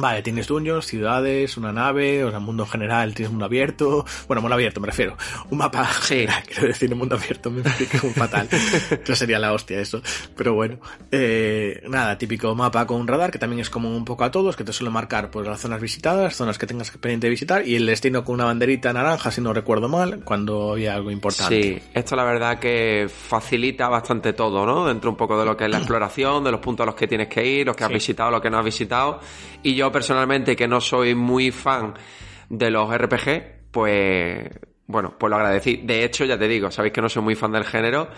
Vale, 0.00 0.22
tienes 0.22 0.46
dungeons, 0.46 0.86
ciudades, 0.86 1.56
una 1.56 1.72
nave, 1.72 2.24
o 2.24 2.30
sea, 2.30 2.40
mundo 2.40 2.64
general, 2.66 3.14
tienes 3.14 3.30
mundo 3.30 3.44
abierto. 3.46 4.04
Bueno, 4.26 4.40
mundo 4.40 4.54
abierto 4.54 4.80
me 4.80 4.86
refiero. 4.86 5.16
Un 5.50 5.58
mapa. 5.58 5.88
Sí. 6.02 6.26
Quiero 6.46 6.68
decir, 6.68 6.94
mundo 6.96 7.14
abierto 7.16 7.50
me 7.50 7.62
parece 7.62 7.98
como 7.98 8.12
fatal. 8.14 8.48
Eso 9.04 9.14
sería 9.14 9.38
la 9.38 9.52
hostia 9.52 9.78
eso. 9.80 10.00
Pero 10.36 10.54
bueno. 10.54 10.78
Eh, 11.12 11.82
nada, 11.88 12.16
típico 12.18 12.54
mapa 12.54 12.86
con 12.86 13.00
un 13.00 13.06
radar, 13.06 13.30
que 13.30 13.38
también 13.38 13.60
es 13.60 13.70
como 13.70 13.94
un 13.94 14.04
poco 14.04 14.24
a 14.24 14.30
todos, 14.30 14.56
que 14.56 14.64
te 14.64 14.72
suele 14.72 14.90
marcar 14.90 15.30
pues 15.30 15.46
las 15.46 15.60
zonas 15.60 15.80
visitadas, 15.80 16.34
zonas 16.34 16.58
que 16.58 16.66
tengas 16.66 16.90
pendiente 16.92 17.26
de 17.26 17.30
visitar, 17.30 17.66
y 17.66 17.76
el 17.76 17.86
destino 17.86 18.24
con 18.24 18.34
una 18.36 18.44
banderita 18.46 18.92
naranja, 18.92 19.30
si 19.30 19.40
no 19.40 19.52
recuerdo 19.52 19.88
mal, 19.88 20.20
cuando 20.24 20.72
había 20.72 20.94
algo 20.94 21.10
importante. 21.10 21.62
Sí, 21.62 21.82
esto 21.94 22.16
la 22.16 22.24
verdad 22.24 22.58
que 22.58 23.08
facilita 23.10 23.88
bastante 23.88 24.32
todo, 24.32 24.64
¿no? 24.66 24.86
Dentro 24.86 25.10
un 25.10 25.16
poco 25.16 25.38
de 25.38 25.44
lo 25.44 25.56
que 25.56 25.64
es 25.64 25.70
la 25.70 25.78
exploración, 25.78 26.42
de 26.44 26.50
los 26.52 26.60
puntos 26.60 26.84
a 26.84 26.86
los 26.86 26.94
que 26.94 27.06
tienes 27.06 27.28
que 27.28 27.46
ir, 27.46 27.66
los 27.66 27.76
que 27.76 27.84
has 27.84 27.88
Sí. 27.88 27.94
visitado, 27.94 28.30
los 28.30 28.40
que 28.40 28.50
no 28.50 28.58
has 28.58 28.64
visitado. 28.64 29.20
Y 29.62 29.74
yo 29.74 29.89
personalmente, 29.90 30.56
que 30.56 30.68
no 30.68 30.80
soy 30.80 31.14
muy 31.14 31.50
fan 31.50 31.94
de 32.48 32.70
los 32.70 32.92
RPG, 32.96 33.70
pues 33.70 34.48
bueno, 34.86 35.14
pues 35.18 35.30
lo 35.30 35.36
agradecí. 35.36 35.76
De 35.84 36.04
hecho, 36.04 36.24
ya 36.24 36.38
te 36.38 36.48
digo, 36.48 36.70
sabéis 36.70 36.92
que 36.92 37.00
no 37.00 37.08
soy 37.08 37.22
muy 37.22 37.34
fan 37.34 37.52
del 37.52 37.64
género. 37.64 38.08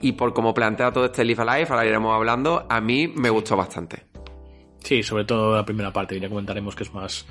Y 0.00 0.12
por 0.12 0.32
cómo 0.32 0.52
plantea 0.52 0.92
todo 0.92 1.06
este 1.06 1.24
Live 1.24 1.42
Alive, 1.42 1.68
ahora 1.70 1.86
iremos 1.86 2.14
hablando, 2.14 2.66
a 2.68 2.80
mí 2.80 3.08
me 3.08 3.30
gustó 3.30 3.56
bastante. 3.56 4.04
Sí, 4.82 5.02
sobre 5.02 5.24
todo 5.24 5.54
la 5.54 5.64
primera 5.64 5.92
parte, 5.92 6.18
ya 6.18 6.28
comentaremos 6.28 6.74
que 6.74 6.82
es 6.82 6.92
más, 6.92 7.24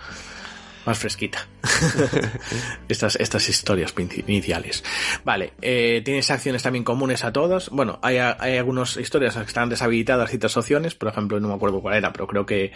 más 0.85 0.97
fresquita. 0.97 1.47
estas, 2.89 3.15
estas 3.15 3.47
historias 3.49 3.93
iniciales. 4.27 4.83
Vale, 5.23 5.53
eh, 5.61 6.01
tienes 6.03 6.29
acciones 6.31 6.63
también 6.63 6.83
comunes 6.83 7.23
a 7.23 7.31
todas. 7.31 7.69
Bueno, 7.69 7.99
hay, 8.01 8.17
hay 8.17 8.57
algunas 8.57 8.97
historias 8.97 9.35
que 9.35 9.41
están 9.43 9.69
deshabilitadas 9.69 10.29
ciertas 10.29 10.57
opciones, 10.57 10.95
por 10.95 11.09
ejemplo, 11.09 11.39
no 11.39 11.47
me 11.47 11.53
acuerdo 11.53 11.81
cuál 11.81 11.95
era, 11.95 12.11
pero 12.11 12.27
creo 12.27 12.45
que 12.45 12.71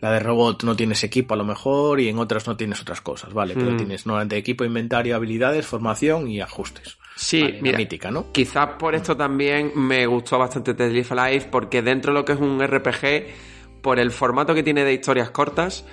la 0.00 0.12
de 0.12 0.20
robot 0.20 0.64
no 0.64 0.76
tienes 0.76 1.02
equipo 1.04 1.34
a 1.34 1.36
lo 1.36 1.44
mejor 1.44 2.00
y 2.00 2.08
en 2.08 2.18
otras 2.18 2.46
no 2.46 2.56
tienes 2.56 2.80
otras 2.80 3.00
cosas, 3.00 3.32
¿vale? 3.32 3.54
Pero 3.54 3.70
Mm. 3.72 3.76
tienes 3.78 4.06
normalmente 4.06 4.36
equipo, 4.36 4.64
inventario, 4.64 5.16
habilidades, 5.16 5.66
formación 5.66 6.28
y 6.28 6.40
ajustes. 6.40 6.98
Sí, 7.16 7.40
Vale, 7.40 7.58
mira, 7.62 7.78
mítica, 7.78 8.10
¿no? 8.10 8.30
Quizás 8.32 8.70
por 8.78 8.94
esto 8.94 9.16
también 9.16 9.72
me 9.74 10.06
gustó 10.06 10.38
bastante 10.38 10.74
The 10.74 10.90
Live 10.90 11.06
Alive, 11.10 11.48
porque 11.50 11.80
dentro 11.80 12.12
de 12.12 12.18
lo 12.18 12.24
que 12.26 12.32
es 12.34 12.38
un 12.38 12.60
RPG, 12.62 13.80
por 13.80 13.98
el 13.98 14.10
formato 14.10 14.54
que 14.54 14.62
tiene 14.62 14.84
de 14.84 14.92
historias 14.92 15.30
cortas, 15.30 15.84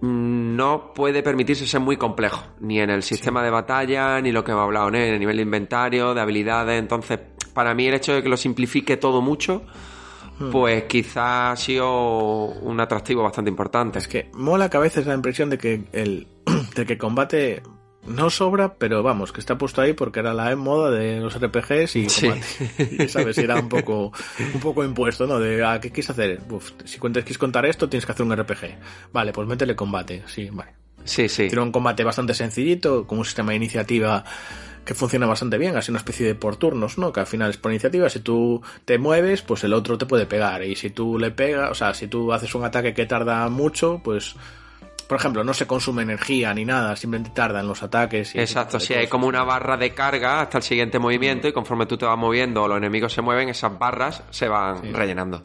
no 0.00 0.92
puede 0.94 1.22
permitirse 1.22 1.66
ser 1.66 1.80
muy 1.80 1.96
complejo, 1.96 2.44
ni 2.60 2.80
en 2.80 2.90
el 2.90 3.02
sistema 3.02 3.42
de 3.42 3.50
batalla, 3.50 4.20
ni 4.20 4.32
lo 4.32 4.44
que 4.44 4.52
hemos 4.52 4.64
hablado, 4.64 4.90
¿no? 4.90 4.98
en 4.98 5.14
el 5.14 5.18
nivel 5.18 5.36
de 5.36 5.42
inventario, 5.42 6.14
de 6.14 6.20
habilidades. 6.20 6.78
Entonces, 6.78 7.18
para 7.54 7.74
mí 7.74 7.86
el 7.86 7.94
hecho 7.94 8.14
de 8.14 8.22
que 8.22 8.28
lo 8.28 8.36
simplifique 8.36 8.96
todo 8.96 9.22
mucho, 9.22 9.62
Hmm. 10.38 10.50
pues 10.50 10.84
quizás 10.84 11.52
ha 11.52 11.56
sido 11.56 12.46
un 12.46 12.78
atractivo 12.80 13.22
bastante 13.22 13.50
importante. 13.50 13.98
Es 13.98 14.08
que 14.08 14.30
mola 14.34 14.68
que 14.68 14.76
a 14.76 14.80
veces 14.80 15.06
la 15.06 15.14
impresión 15.14 15.48
de 15.48 15.58
que 15.58 15.84
el 15.92 16.28
de 16.76 16.84
que 16.84 16.98
combate 16.98 17.62
no 18.06 18.30
sobra, 18.30 18.74
pero 18.74 19.02
vamos, 19.02 19.32
que 19.32 19.40
está 19.40 19.56
puesto 19.58 19.80
ahí 19.82 19.92
porque 19.92 20.20
era 20.20 20.32
la 20.34 20.54
moda 20.56 20.90
de 20.90 21.20
los 21.20 21.34
RPGs 21.38 21.96
y 21.96 22.08
Sí. 22.08 22.28
combate. 22.28 23.04
Y 23.04 23.08
sabes, 23.08 23.38
era 23.38 23.56
un 23.60 23.68
poco 23.68 24.12
un 24.54 24.60
poco 24.60 24.84
impuesto, 24.84 25.26
¿no? 25.26 25.38
De 25.38 25.64
ah, 25.64 25.78
¿qué 25.80 25.90
quieres 25.90 26.10
hacer? 26.10 26.40
Uf, 26.50 26.72
si 26.84 26.98
quieres 26.98 27.38
contar 27.38 27.66
esto, 27.66 27.88
tienes 27.88 28.06
que 28.06 28.12
hacer 28.12 28.24
un 28.26 28.32
RPG. 28.36 28.78
Vale, 29.12 29.32
pues 29.32 29.46
métele 29.48 29.74
combate. 29.76 30.22
Sí, 30.26 30.48
vale. 30.52 30.72
Sí, 31.04 31.28
sí. 31.28 31.48
Tiene 31.48 31.62
un 31.62 31.72
combate 31.72 32.02
bastante 32.02 32.34
sencillito, 32.34 33.06
con 33.06 33.18
un 33.18 33.24
sistema 33.24 33.50
de 33.50 33.56
iniciativa 33.56 34.24
que 34.84 34.94
funciona 34.94 35.26
bastante 35.26 35.58
bien, 35.58 35.76
así 35.76 35.90
una 35.90 35.98
especie 35.98 36.26
de 36.26 36.34
por 36.36 36.56
turnos, 36.56 36.96
¿no? 36.96 37.12
Que 37.12 37.18
al 37.20 37.26
final 37.26 37.50
es 37.50 37.56
por 37.56 37.72
iniciativa, 37.72 38.08
si 38.08 38.20
tú 38.20 38.62
te 38.84 38.98
mueves, 38.98 39.42
pues 39.42 39.64
el 39.64 39.72
otro 39.72 39.98
te 39.98 40.06
puede 40.06 40.26
pegar, 40.26 40.62
y 40.62 40.76
si 40.76 40.90
tú 40.90 41.18
le 41.18 41.32
pegas, 41.32 41.70
o 41.72 41.74
sea, 41.74 41.92
si 41.92 42.06
tú 42.06 42.32
haces 42.32 42.54
un 42.54 42.64
ataque 42.64 42.94
que 42.94 43.04
tarda 43.04 43.48
mucho, 43.48 44.00
pues, 44.04 44.36
por 45.08 45.18
ejemplo, 45.18 45.44
no 45.44 45.54
se 45.54 45.66
consume 45.66 46.02
energía 46.02 46.52
ni 46.54 46.64
nada, 46.64 46.96
simplemente 46.96 47.30
tardan 47.34 47.66
los 47.68 47.82
ataques. 47.82 48.34
Y 48.34 48.40
Exacto, 48.40 48.80
sí, 48.80 48.94
hay 48.94 49.06
como 49.06 49.26
una 49.26 49.44
barra 49.44 49.76
de 49.76 49.92
carga 49.94 50.40
hasta 50.40 50.58
el 50.58 50.64
siguiente 50.64 50.98
movimiento 50.98 51.46
y 51.48 51.52
conforme 51.52 51.86
tú 51.86 51.96
te 51.96 52.04
vas 52.06 52.18
moviendo 52.18 52.62
o 52.62 52.68
los 52.68 52.78
enemigos 52.78 53.12
se 53.12 53.22
mueven, 53.22 53.48
esas 53.48 53.78
barras 53.78 54.22
se 54.30 54.48
van 54.48 54.82
Sí. 54.82 54.92
rellenando. 54.92 55.42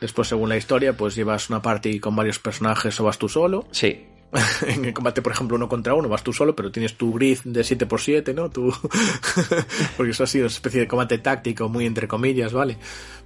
Después, 0.00 0.28
según 0.28 0.48
la 0.48 0.56
historia, 0.56 0.94
pues 0.96 1.14
llevas 1.14 1.50
una 1.50 1.60
party 1.60 2.00
con 2.00 2.16
varios 2.16 2.38
personajes 2.38 2.98
o 3.00 3.04
vas 3.04 3.18
tú 3.18 3.28
solo. 3.28 3.66
Sí, 3.70 4.06
en 4.66 4.84
el 4.84 4.92
combate, 4.94 5.22
por 5.22 5.32
ejemplo, 5.32 5.56
uno 5.56 5.68
contra 5.68 5.94
uno, 5.94 6.08
vas 6.08 6.22
tú 6.22 6.32
solo, 6.32 6.54
pero 6.54 6.70
tienes 6.70 6.94
tu 6.96 7.12
grid 7.12 7.38
de 7.44 7.62
7x7, 7.62 8.34
¿no? 8.34 8.48
Tu... 8.48 8.72
Porque 9.96 10.12
eso 10.12 10.24
ha 10.24 10.26
sido 10.26 10.44
una 10.44 10.52
especie 10.52 10.80
de 10.80 10.88
combate 10.88 11.18
táctico, 11.18 11.68
muy 11.68 11.86
entre 11.86 12.06
comillas, 12.06 12.52
¿vale? 12.52 12.76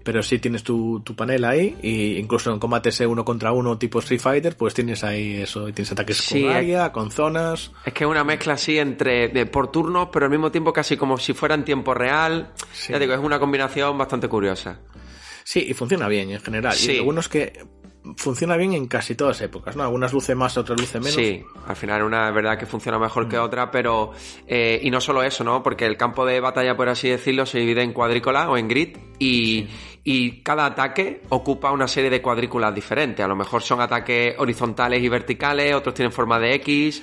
Pero 0.02 0.22
sí 0.22 0.38
tienes 0.38 0.62
tu, 0.62 1.00
tu 1.00 1.14
panel 1.14 1.44
ahí, 1.44 1.76
y 1.82 2.16
incluso 2.18 2.52
en 2.52 2.58
combates 2.58 3.00
uno 3.00 3.24
contra 3.24 3.52
uno 3.52 3.78
tipo 3.78 3.98
Street 4.00 4.20
Fighter, 4.20 4.56
pues 4.56 4.74
tienes 4.74 5.04
ahí 5.04 5.42
eso, 5.42 5.64
tienes 5.72 5.92
ataques 5.92 6.16
Sí, 6.18 6.42
con 6.42 6.52
área, 6.52 6.92
con 6.92 7.10
zonas. 7.10 7.70
es 7.84 7.92
que 7.92 8.04
es 8.04 8.10
una 8.10 8.24
mezcla 8.24 8.54
así 8.54 8.78
entre 8.78 9.28
de, 9.28 9.46
por 9.46 9.70
turnos, 9.70 10.08
pero 10.12 10.26
al 10.26 10.30
mismo 10.30 10.50
tiempo 10.50 10.72
casi 10.72 10.96
como 10.96 11.18
si 11.18 11.32
fuera 11.32 11.54
en 11.54 11.64
tiempo 11.64 11.94
real. 11.94 12.50
Sí. 12.72 12.92
Ya 12.92 12.98
digo, 12.98 13.12
es 13.14 13.20
una 13.20 13.38
combinación 13.38 13.96
bastante 13.98 14.28
curiosa. 14.28 14.80
Sí, 15.42 15.64
y 15.68 15.74
funciona 15.74 16.08
bien 16.08 16.30
en 16.30 16.40
general. 16.40 16.74
Sí. 16.74 16.92
Y 16.92 16.96
lo 16.98 17.04
bueno 17.04 17.20
es 17.20 17.28
que 17.28 17.52
funciona 18.16 18.56
bien 18.56 18.72
en 18.74 18.86
casi 18.86 19.14
todas 19.14 19.40
épocas, 19.40 19.76
¿no? 19.76 19.82
Algunas 19.82 20.12
luce 20.12 20.34
más, 20.34 20.56
otras 20.58 20.78
luce 20.80 20.98
menos. 20.98 21.14
Sí, 21.14 21.42
al 21.66 21.76
final 21.76 22.02
una 22.02 22.28
es 22.28 22.34
verdad 22.34 22.58
que 22.58 22.66
funciona 22.66 22.98
mejor 22.98 23.26
Mm. 23.26 23.28
que 23.30 23.38
otra, 23.38 23.70
pero... 23.70 24.12
eh, 24.46 24.80
y 24.82 24.90
no 24.90 25.00
solo 25.00 25.22
eso, 25.22 25.42
¿no? 25.44 25.62
Porque 25.62 25.86
el 25.86 25.96
campo 25.96 26.26
de 26.26 26.40
batalla, 26.40 26.76
por 26.76 26.88
así 26.88 27.08
decirlo, 27.08 27.46
se 27.46 27.58
divide 27.58 27.82
en 27.82 27.92
cuadrícula 27.92 28.50
o 28.50 28.56
en 28.56 28.68
grid 28.68 28.96
y, 29.18 29.66
y 30.04 30.42
cada 30.42 30.66
ataque 30.66 31.22
ocupa 31.30 31.70
una 31.72 31.88
serie 31.88 32.10
de 32.10 32.20
cuadrículas 32.20 32.74
diferentes. 32.74 33.24
A 33.24 33.28
lo 33.28 33.36
mejor 33.36 33.62
son 33.62 33.80
ataques 33.80 34.34
horizontales 34.38 35.02
y 35.02 35.08
verticales, 35.08 35.74
otros 35.74 35.94
tienen 35.94 36.12
forma 36.12 36.38
de 36.38 36.54
X... 36.56 37.02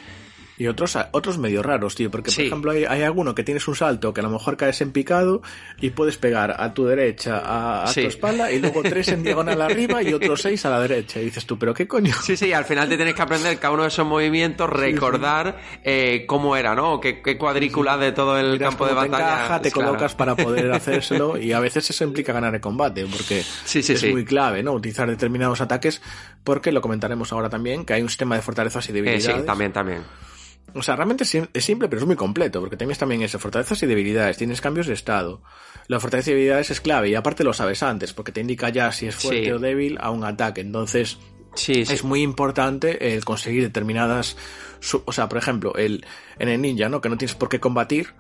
Y 0.62 0.68
otros, 0.68 0.96
otros 1.12 1.40
medio 1.40 1.64
raros, 1.64 1.96
tío, 1.96 2.12
porque 2.12 2.32
por 2.32 2.44
ejemplo 2.44 2.72
hay, 2.72 2.86
hay 2.86 3.02
alguno 3.02 3.34
que 3.34 3.44
tienes 3.44 3.68
un 3.68 3.76
salto 3.76 4.14
que 4.14 4.20
a 4.20 4.24
lo 4.24 4.30
mejor 4.30 4.58
caes 4.58 4.80
en 4.82 4.92
picado 4.92 5.42
y 5.80 5.90
puedes 5.90 6.18
pegar 6.18 6.56
a 6.60 6.72
tu 6.76 6.86
derecha, 6.86 7.40
a, 7.40 7.84
a 7.84 7.88
Sí. 7.88 8.04
tu 8.04 8.08
espalda 8.10 8.52
y 8.52 8.60
luego 8.60 8.84
tres 8.84 9.08
en 9.08 9.24
diagonal 9.24 9.60
arriba 9.62 10.04
y 10.04 10.14
otros 10.14 10.42
seis 10.44 10.64
a 10.66 10.70
la 10.70 10.80
derecha. 10.80 11.20
Y 11.20 11.26
dices 11.26 11.48
tú, 11.48 11.58
pero 11.58 11.74
qué 11.74 11.88
coño. 11.88 12.14
Sí, 12.22 12.38
sí, 12.38 12.54
al 12.54 12.66
final 12.66 12.88
te 12.88 12.96
tienes 12.96 13.16
que 13.16 13.22
aprender 13.24 13.58
cada 13.58 13.74
uno 13.74 13.82
de 13.84 13.88
esos 13.88 14.06
movimientos, 14.06 14.70
recordar 14.70 15.58
eh, 15.84 16.26
cómo 16.28 16.56
era, 16.56 16.76
¿no? 16.76 17.00
Qué, 17.00 17.24
qué 17.24 17.38
cuadrícula 17.40 17.98
de 17.98 18.12
todo 18.12 18.38
el 18.38 18.52
Miras 18.52 18.70
campo 18.70 18.86
de 18.86 18.92
cómo 18.92 19.02
te 19.04 19.10
batalla. 19.10 19.34
encaja, 19.34 19.62
te 19.62 19.72
Claro. 19.72 19.88
colocas 19.90 20.14
para 20.16 20.36
poder 20.36 20.72
hacérselo 20.74 21.38
y 21.38 21.54
a 21.54 21.60
veces 21.60 21.90
eso 21.90 22.04
implica 22.04 22.34
ganar 22.34 22.54
el 22.54 22.62
combate 22.62 23.06
porque 23.08 23.42
Sí, 23.66 23.82
sí, 23.82 23.94
es 23.94 24.04
muy 24.12 24.26
clave, 24.26 24.62
¿no? 24.62 24.74
Utilizar 24.74 25.10
determinados 25.10 25.60
ataques 25.62 26.02
porque 26.44 26.72
lo 26.72 26.82
comentaremos 26.82 27.34
ahora 27.34 27.50
también 27.50 27.84
que 27.84 27.94
hay 27.94 28.02
un 28.04 28.10
sistema 28.10 28.36
de 28.36 28.42
fortalezas 28.44 28.88
y 28.88 28.92
Eh, 28.92 28.94
debilidades. 28.94 29.40
sí, 29.42 29.46
también, 29.46 29.74
también. 29.74 30.04
O 30.74 30.82
sea, 30.82 30.96
realmente 30.96 31.24
es 31.26 31.30
sim- 31.30 31.48
es 31.54 31.66
simple, 31.66 31.90
pero 31.90 32.02
es 32.02 32.08
muy 32.08 32.16
completo, 32.16 32.60
porque 32.62 32.78
tienes 32.78 32.98
también 32.98 33.22
eso, 33.22 33.40
fortalezas 33.40 33.82
y 33.84 33.88
debilidades, 33.88 34.38
tienes 34.38 34.62
cambios 34.62 34.88
de 34.88 34.94
estado. 34.94 35.42
La 35.88 36.00
fortaleza 36.00 36.30
y 36.30 36.34
debilidades 36.34 36.72
es 36.72 36.80
clave, 36.80 37.10
y 37.10 37.16
aparte 37.16 37.44
lo 37.44 37.52
sabes 37.54 37.84
antes, 37.84 38.14
porque 38.14 38.32
te 38.32 38.40
indica 38.42 38.70
ya 38.70 38.92
si 38.94 39.08
es 39.08 39.16
fuerte 39.16 39.46
Sí. 39.46 39.52
o 39.52 39.60
débil 39.60 39.98
a 40.00 40.12
un 40.12 40.24
ataque. 40.24 40.62
Entonces, 40.62 41.18
Sí, 41.56 41.86
sí. 41.86 41.94
es 41.94 42.04
muy 42.06 42.22
importante 42.22 43.14
el 43.14 43.26
conseguir 43.26 43.64
determinadas. 43.64 44.38
O 45.06 45.12
sea, 45.12 45.28
por 45.28 45.38
ejemplo, 45.38 45.76
el, 45.76 46.06
en 46.40 46.48
el 46.48 46.62
ninja, 46.62 46.88
¿no? 46.88 47.02
Que 47.02 47.10
no 47.10 47.18
tienes 47.18 47.36
por 47.36 47.50
qué 47.50 47.60
combatir. 47.60 48.14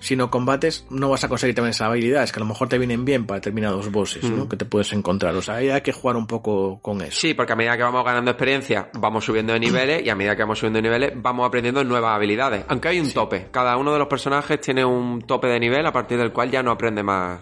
Si 0.00 0.16
no 0.16 0.30
combates, 0.30 0.86
no 0.90 1.10
vas 1.10 1.22
a 1.24 1.28
conseguir 1.28 1.54
también 1.54 1.70
esas 1.70 1.88
habilidades 1.88 2.32
que 2.32 2.38
a 2.38 2.42
lo 2.42 2.46
mejor 2.46 2.68
te 2.68 2.78
vienen 2.78 3.04
bien 3.04 3.26
para 3.26 3.38
determinados 3.38 3.92
bosses, 3.92 4.24
¿no? 4.24 4.48
Que 4.48 4.56
te 4.56 4.64
puedes 4.64 4.92
encontrar. 4.92 5.34
O 5.36 5.42
sea, 5.42 5.56
ahí 5.56 5.68
hay 5.68 5.82
que 5.82 5.92
jugar 5.92 6.16
un 6.16 6.26
poco 6.26 6.80
con 6.80 7.02
eso. 7.02 7.20
Sí, 7.20 7.34
porque 7.34 7.52
a 7.52 7.56
medida 7.56 7.76
que 7.76 7.82
vamos 7.82 8.04
ganando 8.04 8.30
experiencia, 8.30 8.88
vamos 8.94 9.24
subiendo 9.24 9.52
de 9.52 9.60
niveles 9.60 10.02
y 10.04 10.08
a 10.08 10.14
medida 10.16 10.34
que 10.34 10.42
vamos 10.42 10.58
subiendo 10.58 10.78
de 10.78 10.82
niveles, 10.82 11.12
vamos 11.16 11.46
aprendiendo 11.46 11.84
nuevas 11.84 12.16
habilidades. 12.16 12.64
Aunque 12.68 12.88
hay 12.88 12.98
un 13.00 13.12
tope. 13.12 13.48
Cada 13.50 13.76
uno 13.76 13.92
de 13.92 13.98
los 13.98 14.08
personajes 14.08 14.60
tiene 14.60 14.84
un 14.84 15.22
tope 15.22 15.48
de 15.48 15.60
nivel 15.60 15.84
a 15.84 15.92
partir 15.92 16.18
del 16.18 16.32
cual 16.32 16.50
ya 16.50 16.62
no 16.62 16.70
aprende 16.70 17.02
más, 17.02 17.40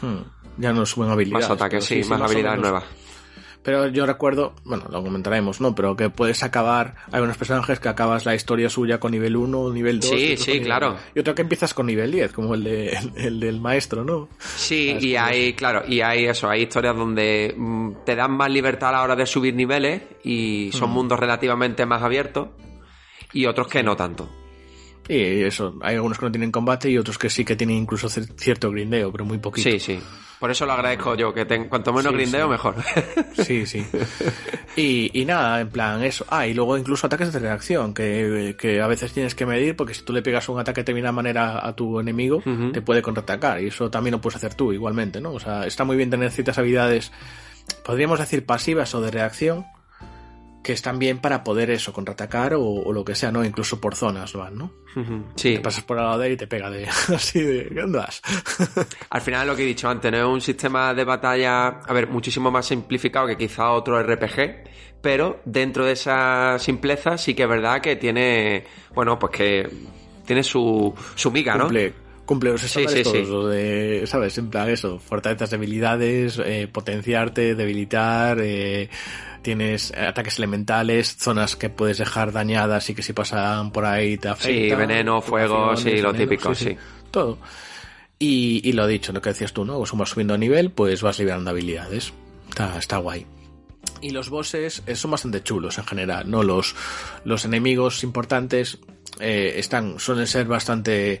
Hmm. 0.00 0.18
Ya 0.56 0.72
no 0.72 0.86
suben 0.86 1.10
habilidades. 1.10 1.48
más 1.48 1.56
ataques, 1.56 1.84
sí, 1.84 2.02
más 2.08 2.20
o 2.20 2.24
habilidades 2.24 2.60
nuevas. 2.60 2.84
Pero 3.68 3.86
yo 3.88 4.06
recuerdo, 4.06 4.54
bueno, 4.64 4.86
lo 4.90 5.02
comentaremos, 5.02 5.60
¿no? 5.60 5.74
Pero 5.74 5.94
que 5.94 6.08
puedes 6.08 6.42
acabar, 6.42 6.94
hay 7.12 7.20
unos 7.20 7.36
personajes 7.36 7.78
que 7.78 7.90
acabas 7.90 8.24
la 8.24 8.34
historia 8.34 8.70
suya 8.70 8.98
con 8.98 9.12
nivel 9.12 9.36
1, 9.36 9.74
nivel 9.74 10.00
2. 10.00 10.08
Sí, 10.08 10.36
sí, 10.38 10.60
claro. 10.62 10.96
Y 11.14 11.18
otro 11.18 11.34
que 11.34 11.42
empiezas 11.42 11.74
con 11.74 11.84
nivel 11.84 12.10
10, 12.10 12.32
como 12.32 12.54
el, 12.54 12.64
de, 12.64 12.88
el, 12.88 13.12
el 13.16 13.40
del 13.40 13.60
maestro, 13.60 14.04
¿no? 14.04 14.30
Sí, 14.38 14.94
Ah, 14.96 15.04
y 15.04 15.16
hay, 15.16 15.52
claro, 15.52 15.82
y 15.86 16.00
hay 16.00 16.24
eso, 16.24 16.48
hay 16.48 16.62
historias 16.62 16.96
donde 16.96 17.54
mm, 17.54 18.04
te 18.06 18.16
dan 18.16 18.30
más 18.32 18.50
libertad 18.50 18.88
a 18.88 18.92
la 18.92 19.02
hora 19.02 19.16
de 19.16 19.26
subir 19.26 19.54
niveles 19.54 20.00
y 20.24 20.70
son 20.72 20.88
mundos 20.88 21.20
relativamente 21.20 21.84
más 21.84 22.02
abiertos 22.02 22.48
y 23.34 23.44
otros 23.44 23.68
que 23.68 23.82
no 23.82 23.96
tanto. 23.96 24.30
Y 25.10 25.42
eso, 25.42 25.74
hay 25.82 25.96
algunos 25.96 26.18
que 26.18 26.24
no 26.24 26.32
tienen 26.32 26.50
combate 26.50 26.88
y 26.88 26.96
otros 26.96 27.18
que 27.18 27.28
sí 27.28 27.44
que 27.44 27.54
tienen 27.54 27.76
incluso 27.76 28.08
cierto 28.08 28.70
grindeo, 28.70 29.12
pero 29.12 29.26
muy 29.26 29.36
poquito. 29.36 29.68
Sí, 29.68 29.78
sí. 29.78 30.00
Por 30.38 30.50
eso 30.52 30.66
lo 30.66 30.72
agradezco 30.72 31.16
yo, 31.16 31.34
que 31.34 31.46
cuanto 31.68 31.92
menos 31.92 32.12
grindeo, 32.12 32.48
mejor. 32.48 32.76
Sí, 33.34 33.66
sí. 33.66 33.84
Y, 34.76 35.10
y, 35.20 35.24
nada, 35.24 35.60
en 35.60 35.70
plan, 35.70 36.02
eso. 36.02 36.24
Ah, 36.28 36.46
y 36.46 36.54
luego 36.54 36.76
incluso 36.78 37.06
ataques 37.06 37.32
de 37.32 37.38
reacción, 37.38 37.94
que, 37.94 38.56
que, 38.58 38.80
a 38.80 38.86
veces 38.86 39.12
tienes 39.12 39.34
que 39.34 39.46
medir, 39.46 39.74
porque 39.74 39.94
si 39.94 40.02
tú 40.02 40.12
le 40.12 40.22
pegas 40.22 40.48
un 40.48 40.58
ataque 40.58 40.80
de 40.80 40.82
determinada 40.82 41.12
manera 41.12 41.66
a 41.66 41.74
tu 41.74 41.98
enemigo, 41.98 42.42
te 42.72 42.82
puede 42.82 43.02
contraatacar. 43.02 43.60
Y 43.62 43.68
eso 43.68 43.90
también 43.90 44.12
lo 44.12 44.20
puedes 44.20 44.36
hacer 44.36 44.54
tú, 44.54 44.72
igualmente, 44.72 45.20
¿no? 45.20 45.32
O 45.32 45.40
sea, 45.40 45.66
está 45.66 45.84
muy 45.84 45.96
bien 45.96 46.10
tener 46.10 46.30
ciertas 46.30 46.58
habilidades, 46.58 47.12
podríamos 47.84 48.18
decir 48.18 48.46
pasivas 48.46 48.94
o 48.94 49.00
de 49.00 49.10
reacción, 49.10 49.66
que 50.62 50.72
están 50.72 50.98
bien 50.98 51.18
para 51.18 51.44
poder 51.44 51.70
eso, 51.70 51.92
contraatacar 51.92 52.54
o, 52.54 52.92
lo 52.92 53.04
que 53.04 53.14
sea, 53.14 53.30
¿no? 53.30 53.44
Incluso 53.44 53.80
por 53.80 53.94
zonas 53.94 54.32
van, 54.32 54.58
¿no? 54.58 54.72
Sí. 55.36 55.54
Te 55.54 55.60
pasas 55.60 55.84
por 55.84 55.98
al 55.98 56.06
lado 56.06 56.18
de 56.18 56.26
él 56.26 56.32
y 56.32 56.36
te 56.36 56.46
pega 56.46 56.70
de 56.70 56.86
así 57.14 57.40
de 57.40 57.68
¿qué 57.68 57.80
andas? 57.80 58.20
Al 59.10 59.20
final 59.20 59.46
lo 59.46 59.54
que 59.54 59.62
he 59.62 59.66
dicho 59.66 59.88
antes, 59.88 60.10
no 60.10 60.18
es 60.18 60.24
un 60.24 60.40
sistema 60.40 60.92
de 60.92 61.04
batalla, 61.04 61.68
a 61.68 61.92
ver, 61.92 62.08
muchísimo 62.08 62.50
más 62.50 62.66
simplificado 62.66 63.26
que 63.26 63.36
quizá 63.36 63.70
otro 63.70 64.02
RPG, 64.02 64.64
pero 65.00 65.40
dentro 65.44 65.84
de 65.84 65.92
esa 65.92 66.58
simpleza 66.58 67.16
sí 67.16 67.34
que 67.34 67.44
es 67.44 67.48
verdad 67.48 67.80
que 67.80 67.96
tiene, 67.96 68.64
bueno, 68.94 69.18
pues 69.18 69.32
que 69.32 69.70
tiene 70.26 70.42
su, 70.42 70.92
su 71.14 71.30
miga, 71.30 71.54
¿no? 71.56 71.68
cumple 72.28 72.50
los 72.50 72.60
sí, 72.60 72.84
sí, 72.86 73.02
todos, 73.02 73.50
de, 73.50 74.02
¿sabes? 74.04 74.36
En 74.36 74.50
plan 74.50 74.68
eso, 74.68 74.98
fortalezas, 74.98 75.48
debilidades, 75.48 76.38
eh, 76.44 76.68
potenciarte, 76.70 77.54
debilitar, 77.54 78.38
eh, 78.42 78.90
tienes 79.42 79.92
ataques 79.92 80.38
elementales, 80.38 81.16
zonas 81.16 81.56
que 81.56 81.70
puedes 81.70 81.98
dejar 81.98 82.32
dañadas 82.32 82.88
y 82.90 82.94
que 82.94 83.02
si 83.02 83.12
pasan 83.12 83.72
por 83.72 83.84
ahí 83.84 84.18
te 84.18 84.28
afectan. 84.28 84.54
Sí, 84.54 84.74
veneno, 84.74 85.20
fuego, 85.20 85.76
sí, 85.76 85.98
lo 85.98 86.12
típico, 86.12 86.54
sí, 86.54 86.76
Todo. 87.10 87.38
Y, 88.18 88.60
y, 88.68 88.72
lo 88.72 88.86
dicho, 88.86 89.12
lo 89.12 89.22
que 89.22 89.30
decías 89.30 89.52
tú, 89.52 89.64
¿no? 89.64 89.80
Como 89.84 90.00
vas 90.00 90.08
subiendo 90.08 90.34
a 90.34 90.38
nivel, 90.38 90.72
pues 90.72 91.02
vas 91.02 91.18
liberando 91.20 91.50
habilidades. 91.50 92.12
Está, 92.48 92.76
está 92.76 92.96
guay. 92.98 93.26
Y 94.00 94.10
los 94.10 94.28
bosses 94.28 94.82
eh, 94.86 94.96
son 94.96 95.12
bastante 95.12 95.42
chulos 95.42 95.78
en 95.78 95.84
general, 95.84 96.30
¿no? 96.30 96.42
Los, 96.42 96.74
los 97.24 97.44
enemigos 97.44 98.02
importantes 98.02 98.78
eh, 99.20 99.54
están, 99.56 99.98
suelen 99.98 100.26
ser 100.26 100.46
bastante 100.46 101.20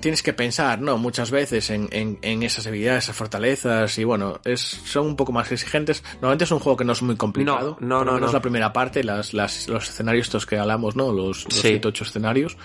tienes 0.00 0.22
que 0.22 0.32
pensar, 0.32 0.80
¿no? 0.80 0.98
Muchas 0.98 1.30
veces 1.30 1.70
en, 1.70 1.88
en, 1.90 2.42
esas 2.42 2.66
habilidades, 2.66 3.04
esas 3.04 3.16
fortalezas 3.16 3.98
y 3.98 4.04
bueno, 4.04 4.40
es, 4.44 4.60
son 4.60 5.06
un 5.06 5.16
poco 5.16 5.32
más 5.32 5.50
exigentes. 5.52 6.02
Normalmente 6.14 6.44
es 6.44 6.50
un 6.50 6.58
juego 6.58 6.76
que 6.76 6.84
no 6.84 6.92
es 6.92 7.02
muy 7.02 7.16
complicado. 7.16 7.76
No, 7.80 8.04
no, 8.04 8.18
no. 8.18 8.26
es 8.26 8.32
la 8.32 8.40
primera 8.40 8.72
parte, 8.72 9.04
las, 9.04 9.34
las, 9.34 9.68
los 9.68 9.88
escenarios 9.88 10.26
estos 10.26 10.46
que 10.46 10.58
hablamos, 10.58 10.96
¿no? 10.96 11.12
Los, 11.12 11.44
los 11.44 11.54
108 11.54 12.04
escenarios. 12.04 12.56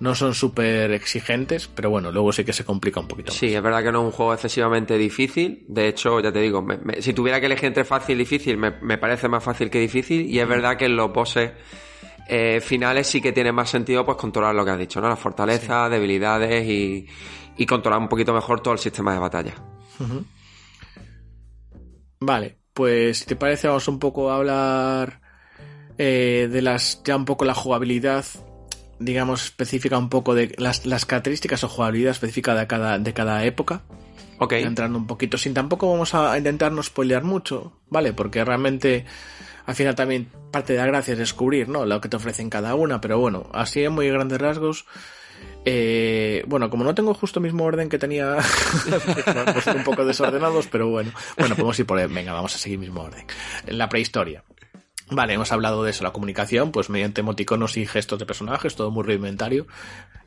No 0.00 0.16
son 0.16 0.34
súper 0.34 0.90
exigentes, 0.90 1.68
pero 1.68 1.88
bueno, 1.88 2.10
luego 2.10 2.32
sí 2.32 2.44
que 2.44 2.52
se 2.52 2.64
complica 2.64 2.98
un 2.98 3.06
poquito. 3.06 3.32
Sí, 3.32 3.54
es 3.54 3.62
verdad 3.62 3.82
que 3.82 3.92
no 3.92 4.00
es 4.00 4.06
un 4.06 4.10
juego 4.10 4.34
excesivamente 4.34 4.98
difícil. 4.98 5.64
De 5.68 5.86
hecho, 5.86 6.18
ya 6.18 6.32
te 6.32 6.40
digo, 6.40 6.66
si 6.98 7.12
tuviera 7.12 7.38
que 7.38 7.46
elegir 7.46 7.66
entre 7.66 7.84
fácil 7.84 8.16
y 8.16 8.18
difícil, 8.18 8.56
me, 8.56 8.72
me 8.82 8.98
parece 8.98 9.28
más 9.28 9.44
fácil 9.44 9.70
que 9.70 9.78
difícil. 9.78 10.28
Y 10.28 10.40
es 10.40 10.48
verdad 10.48 10.76
que 10.76 10.86
en 10.86 10.96
los 10.96 11.12
bosses 11.12 11.52
eh, 12.28 12.60
finales 12.60 13.06
sí 13.06 13.20
que 13.20 13.32
tiene 13.32 13.52
más 13.52 13.70
sentido 13.70 14.04
pues 14.04 14.16
controlar 14.16 14.54
lo 14.54 14.64
que 14.64 14.70
has 14.70 14.78
dicho, 14.78 15.00
¿no? 15.00 15.08
Las 15.08 15.18
fortalezas, 15.18 15.90
debilidades 15.90 16.66
y, 16.66 17.06
y, 17.56 17.66
controlar 17.66 18.00
un 18.00 18.08
poquito 18.08 18.32
mejor 18.32 18.60
todo 18.60 18.74
el 18.74 18.80
sistema 18.80 19.12
de 19.12 19.18
batalla. 19.18 19.54
Vale, 22.20 22.58
pues 22.72 23.18
si 23.18 23.24
te 23.26 23.36
parece 23.36 23.68
vamos 23.68 23.86
un 23.88 23.98
poco 23.98 24.30
a 24.30 24.36
hablar 24.36 25.20
eh, 25.98 26.48
de 26.50 26.62
las 26.62 27.02
ya 27.04 27.16
un 27.16 27.24
poco 27.24 27.44
la 27.44 27.54
jugabilidad 27.54 28.24
digamos 28.98 29.44
específica 29.44 29.98
un 29.98 30.08
poco 30.08 30.34
de 30.34 30.54
las, 30.58 30.86
las 30.86 31.04
características 31.04 31.64
o 31.64 31.68
jugabilidad 31.68 32.12
específica 32.12 32.54
de 32.54 32.66
cada, 32.66 32.98
de 32.98 33.12
cada 33.12 33.44
época. 33.44 33.82
Ok. 34.38 34.52
Entrando 34.54 34.98
un 34.98 35.06
poquito, 35.06 35.38
sin 35.38 35.54
tampoco 35.54 35.90
vamos 35.90 36.14
a 36.14 36.36
intentar 36.36 36.72
no 36.72 36.82
spoilear 36.82 37.22
mucho, 37.22 37.80
¿vale? 37.88 38.12
Porque 38.12 38.44
realmente 38.44 39.04
al 39.66 39.74
final 39.74 39.94
también 39.94 40.28
parte 40.50 40.74
de 40.74 40.78
la 40.78 40.86
gracia 40.86 41.12
es 41.12 41.18
descubrir, 41.18 41.68
¿no? 41.68 41.84
Lo 41.84 42.00
que 42.00 42.08
te 42.08 42.16
ofrecen 42.16 42.50
cada 42.50 42.74
una, 42.74 43.00
pero 43.00 43.18
bueno, 43.18 43.48
así 43.52 43.82
en 43.84 43.92
muy 43.92 44.08
grandes 44.08 44.40
rasgos. 44.40 44.86
Eh, 45.66 46.44
bueno, 46.46 46.68
como 46.68 46.84
no 46.84 46.94
tengo 46.94 47.14
justo 47.14 47.38
el 47.38 47.44
mismo 47.44 47.64
orden 47.64 47.88
que 47.88 47.98
tenía, 47.98 48.36
vamos 49.26 49.66
un 49.74 49.84
poco 49.84 50.04
desordenados, 50.04 50.66
pero 50.66 50.88
bueno, 50.88 51.10
bueno, 51.38 51.54
podemos 51.54 51.78
ir 51.78 51.86
por 51.86 51.98
el, 51.98 52.08
venga, 52.08 52.32
vamos 52.32 52.54
a 52.54 52.58
seguir 52.58 52.78
mismo 52.78 53.02
orden. 53.02 53.26
En 53.66 53.78
la 53.78 53.88
prehistoria. 53.88 54.44
Vale, 55.10 55.34
hemos 55.34 55.52
hablado 55.52 55.84
de 55.84 55.90
eso, 55.90 56.02
la 56.02 56.12
comunicación, 56.12 56.72
pues 56.72 56.88
mediante 56.88 57.20
emoticonos 57.20 57.76
y 57.76 57.86
gestos 57.86 58.18
de 58.18 58.26
personajes, 58.26 58.74
todo 58.74 58.90
muy 58.90 59.04
rudimentario. 59.04 59.66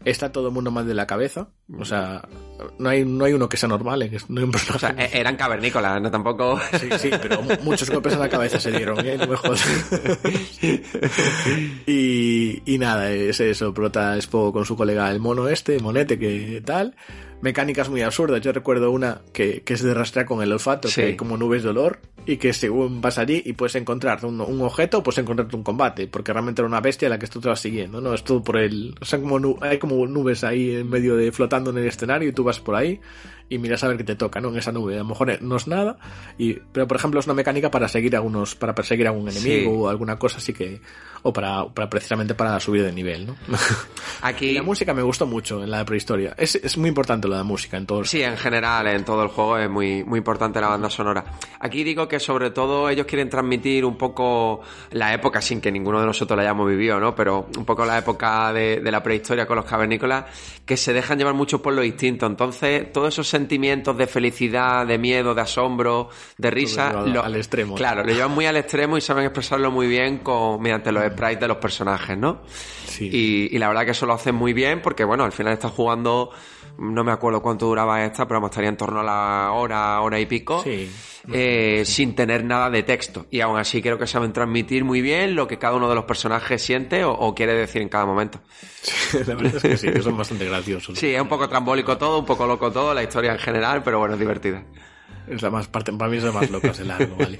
Está 0.10 0.32
todo 0.32 0.48
el 0.48 0.54
mundo 0.54 0.72
mal 0.72 0.88
de 0.88 0.93
la 0.93 1.06
cabeza, 1.06 1.50
o 1.78 1.84
sea, 1.84 2.28
no 2.80 2.89
hay, 2.89 3.04
no 3.04 3.26
hay 3.26 3.34
uno 3.34 3.50
que 3.50 3.58
sea 3.58 3.67
normal, 3.67 4.02
¿eh? 4.04 4.17
no 4.30 4.39
hay 4.39 4.48
un. 4.48 4.56
O 4.56 4.80
sea, 4.80 4.96
e-, 4.98 5.20
eran 5.20 5.36
cavernícolas, 5.36 6.02
no 6.02 6.10
tampoco. 6.10 6.60
Sí, 6.80 6.89
sí, 6.98 7.10
pero 7.22 7.41
muchos 7.63 7.89
golpes 7.89 8.13
en 8.13 8.20
la 8.20 8.30
cabeza 8.30 8.60
se 8.60 8.72
dieron, 8.72 9.06
¿eh? 9.06 9.17
No 9.17 9.28
me 9.28 9.38
y, 11.88 12.62
y 12.65 12.78
nada, 12.78 13.12
es 13.12 13.39
eso, 13.41 13.74
Prota 13.74 14.15
Expo 14.15 14.54
con 14.54 14.65
su 14.65 14.78
colega 14.78 15.12
el 15.12 15.20
mono 15.20 15.50
este, 15.50 15.80
Monete, 15.80 16.17
que 16.17 16.62
tal 16.65 16.96
mecánicas 17.41 17.89
muy 17.89 18.02
absurdas. 18.02 18.41
Yo 18.41 18.52
recuerdo 18.52 18.91
una 18.91 19.21
que, 19.34 19.62
que 19.62 19.73
es 19.73 19.84
de 19.84 19.93
rastrear 19.93 20.26
con 20.26 20.41
el 20.41 20.52
olfato, 20.52 20.89
que 20.93 21.04
hay 21.04 21.15
como 21.15 21.38
nubes 21.38 21.63
de 21.63 21.69
olor, 21.69 22.00
y 22.26 22.38
que 22.38 22.54
según 22.54 23.00
vas 23.00 23.17
allí 23.17 23.41
y 23.45 23.54
puedes 23.54 23.76
encontrar 23.76 24.26
un, 24.26 24.41
un 24.41 24.62
objeto, 24.62 25.02
puedes 25.02 25.17
encontrarte 25.19 25.56
un 25.56 25.63
combate, 25.63 26.08
porque 26.08 26.34
realmente 26.34 26.62
era 26.62 26.67
una 26.67 26.82
bestia 26.82 27.08
a 27.08 27.10
la 27.10 27.19
que 27.19 27.28
tú 27.28 27.39
te 27.39 27.47
vas 27.47 27.60
siguiendo, 27.60 28.02
¿no? 28.02 28.13
Es 28.13 28.23
todo 28.23 28.43
por 28.43 28.58
el... 28.58 28.95
O 29.00 29.06
sea, 29.06 29.19
como 29.19 29.58
hay 29.62 29.78
como 29.78 30.06
nubes 30.08 30.43
ahí 30.43 30.76
en 30.76 30.89
medio 30.89 31.15
de 31.15 31.32
flotando 31.32 31.69
en 31.71 31.78
el 31.78 31.88
escenario 31.88 32.28
y 32.28 32.34
tú 32.34 32.43
vas 32.43 32.60
por 32.60 32.76
ahí 32.76 33.00
y 33.50 33.58
miras 33.60 33.84
a 33.84 33.88
ver 33.88 33.97
qué 33.97 34.04
te 34.04 34.15
toca, 34.15 34.41
¿no? 34.41 34.50
En 34.50 34.58
esa 34.58 34.71
nube. 34.71 34.95
A 34.95 35.00
lo 35.00 35.06
mejor 35.06 35.41
no 35.41 35.56
es 35.56 35.67
nada, 35.67 35.97
y, 36.38 36.56
pero 36.56 36.88
por 36.88 36.97
ejemplo 36.97 37.19
es 37.19 37.28
una 37.28 37.34
mecánica 37.34 37.71
para 37.71 37.88
seguir 37.88 38.15
a 38.15 38.21
unos, 38.21 38.56
para 38.56 38.76
perseguir 38.76 39.08
a 39.08 39.12
un 39.12 39.30
enemigo 39.30 39.84
o 39.84 39.89
alguna 39.89 40.17
cosa 40.17 40.38
así 40.38 40.54
que, 40.54 40.82
o 41.23 41.34
para, 41.34 41.65
para 41.65 41.89
precisamente 41.89 42.36
para 42.36 42.60
subir 42.60 42.84
de 42.84 42.91
nivel, 42.91 43.27
¿no? 43.27 43.36
Aquí... 44.21 44.53
la 44.53 44.63
música 44.63 44.93
me 44.93 45.01
gustó 45.01 45.25
mucho 45.25 45.63
en 45.63 45.71
la 45.71 45.84
prehistoria. 45.86 46.34
Es, 46.38 46.56
es 46.56 46.77
muy 46.77 46.89
importante 46.89 47.27
la 47.27 47.43
música 47.43 47.77
en 47.77 47.86
todo 47.86 48.03
Sí, 48.03 48.21
en 48.21 48.38
general, 48.38 48.88
en 48.88 49.03
todo 49.03 49.23
el 49.23 49.30
juego 49.30 49.58
es 49.58 49.69
muy, 49.69 50.03
muy 50.03 50.19
importante 50.19 50.62
la 50.62 50.69
banda 50.69 50.89
sonora. 50.89 51.23
Aquí 51.60 51.84
digo 51.84 52.08
que 52.08 52.19
sobre 52.19 52.51
todo 52.51 52.89
ellos 52.89 53.06
quieren 53.06 53.30
transmitir 53.30 53.86
un 53.86 53.97
poco 53.97 54.62
la 54.91 55.13
época, 55.13 55.41
sin 55.41 55.62
que 55.62 55.71
ninguno 55.71 55.99
de 55.99 56.06
nosotros 56.06 56.38
la 56.38 56.43
hayamos 56.43 56.69
vivido, 56.69 56.99
¿no? 56.99 57.15
Pero 57.15 57.47
un 57.58 57.65
poco 57.65 57.86
la 57.86 57.97
época 57.97 58.53
de, 58.53 58.80
de 58.80 58.91
la 58.91 59.01
prehistoria 59.03 59.45
con 59.45 59.58
los 59.58 59.65
cavernícolas, 59.65 60.25
que 60.65 60.77
se 60.77 60.93
dejan 60.93 61.17
llevar 61.17 61.34
mucho 61.34 61.62
por 61.62 61.73
lo 61.73 61.82
distinto. 61.82 62.25
Entonces, 62.25 62.91
todos 62.91 63.10
esos 63.10 63.27
sentimientos 63.27 63.97
de 63.97 64.08
felicidad, 64.08 64.86
de 64.86 64.97
miedo, 64.97 65.34
de 65.34 65.41
asombro, 65.41 66.10
de 66.38 66.51
risa. 66.51 66.91
Lo, 67.06 67.23
al 67.23 67.36
extremo. 67.36 67.75
Claro, 67.75 68.03
lo 68.03 68.13
llevan 68.13 68.32
muy 68.32 68.45
al 68.45 68.58
extremo 68.58 68.97
y 68.97 69.01
saben 69.01 69.25
expresarlo 69.25 69.71
muy 69.71 69.88
bien 69.88 70.19
con, 70.19 70.62
mediante 70.62 70.91
los 70.91 71.03
sprites 71.17 71.39
de 71.39 71.47
los 71.47 71.58
personajes, 71.58 72.17
¿no? 72.17 72.41
Sí. 72.86 73.10
Y, 73.12 73.56
y 73.56 73.60
la 73.60 73.67
verdad 73.67 73.86
que 73.86 73.91
eso 73.91 74.06
lo 74.06 74.13
hacen 74.13 74.36
muy 74.36 74.53
bien 74.53 74.82
porque, 74.82 75.03
bueno, 75.03 75.23
al 75.23 75.32
final 75.32 75.53
estás 75.53 75.71
jugando 75.71 76.32
no 76.77 77.03
me 77.03 77.12
acuerdo 77.12 77.41
cuánto 77.41 77.65
duraba 77.65 78.03
esta, 78.03 78.27
pero 78.27 78.45
estaría 78.45 78.69
en 78.69 78.77
torno 78.77 78.99
a 78.99 79.03
la 79.03 79.51
hora, 79.51 79.99
hora 80.01 80.19
y 80.19 80.25
pico, 80.25 80.62
sí, 80.63 80.89
eh, 81.32 81.84
sin 81.86 82.15
tener 82.15 82.43
nada 82.43 82.69
de 82.69 82.84
texto. 82.84 83.25
Y 83.32 83.41
aún 83.41 83.58
así 83.58 83.82
creo 83.82 83.97
que 83.97 84.08
saben 84.08 84.32
transmitir 84.32 84.84
muy 84.84 85.01
bien 85.01 85.36
lo 85.36 85.47
que 85.47 85.58
cada 85.58 85.75
uno 85.75 85.89
de 85.89 85.95
los 85.95 86.06
personajes 86.06 86.62
siente 86.62 87.03
o, 87.03 87.12
o 87.12 87.34
quiere 87.34 87.53
decir 87.53 87.82
en 87.82 87.89
cada 87.89 88.06
momento. 88.06 88.39
Sí, 88.82 89.17
la 89.27 89.36
verdad 89.36 89.56
es 89.56 89.62
que 89.62 89.77
sí, 89.77 89.91
que 89.91 90.01
son 90.01 90.17
bastante 90.17 90.45
graciosos. 90.45 90.97
Sí, 90.97 91.13
es 91.13 91.21
un 91.21 91.27
poco 91.27 91.49
trambólico 91.49 91.97
todo, 91.97 92.19
un 92.19 92.25
poco 92.25 92.45
loco 92.45 92.71
todo, 92.71 92.93
la 92.93 93.03
historia 93.03 93.32
en 93.32 93.39
general, 93.39 93.82
pero 93.84 93.99
bueno, 93.99 94.13
es 94.13 94.19
divertida. 94.19 94.63
Es 95.27 95.41
la 95.41 95.49
más 95.49 95.67
parte, 95.67 95.91
para 95.93 96.09
mí 96.09 96.17
es 96.17 96.23
la 96.23 96.31
más 96.31 96.49
loca, 96.49 96.69
es 96.69 96.79
el 96.79 96.87
largo, 96.87 97.15
¿vale? 97.17 97.37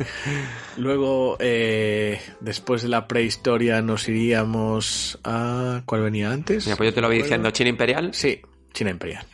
Luego, 0.78 1.38
eh, 1.40 2.20
después 2.40 2.82
de 2.82 2.90
la 2.90 3.08
prehistoria, 3.08 3.82
nos 3.82 4.08
iríamos 4.10 5.20
a. 5.24 5.82
¿Cuál 5.86 6.02
venía 6.02 6.32
antes? 6.32 6.66
Mira, 6.66 6.76
pues 6.76 6.90
yo 6.90 6.94
te 6.94 7.02
lo 7.02 7.10
vi 7.10 7.18
diciendo, 7.18 7.50
China 7.52 7.70
Imperial. 7.70 8.14
Sí, 8.14 8.42
China 8.74 8.92
Imperial. 8.92 9.26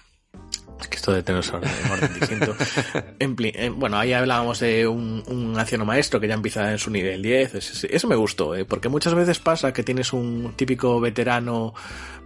Es 0.79 0.87
que 0.89 0.97
esto 0.97 1.13
de 1.13 1.23
tener 1.23 1.43
en 1.45 1.91
orden 1.91 2.13
distinto. 2.19 2.55
en, 3.19 3.35
eh, 3.39 3.69
bueno, 3.69 3.97
ahí 3.97 4.11
hablábamos 4.11 4.59
de 4.59 4.85
un, 4.85 5.23
un, 5.27 5.57
anciano 5.57 5.85
maestro 5.85 6.19
que 6.19 6.27
ya 6.27 6.33
empieza 6.33 6.71
en 6.73 6.77
su 6.77 6.91
nivel 6.91 7.21
10. 7.21 7.55
Eso, 7.55 7.87
eso 7.89 8.07
me 8.07 8.15
gustó, 8.15 8.53
¿eh? 8.53 8.65
porque 8.65 8.89
muchas 8.89 9.13
veces 9.13 9.39
pasa 9.39 9.71
que 9.71 9.83
tienes 9.83 10.11
un 10.11 10.53
típico 10.57 10.99
veterano, 10.99 11.73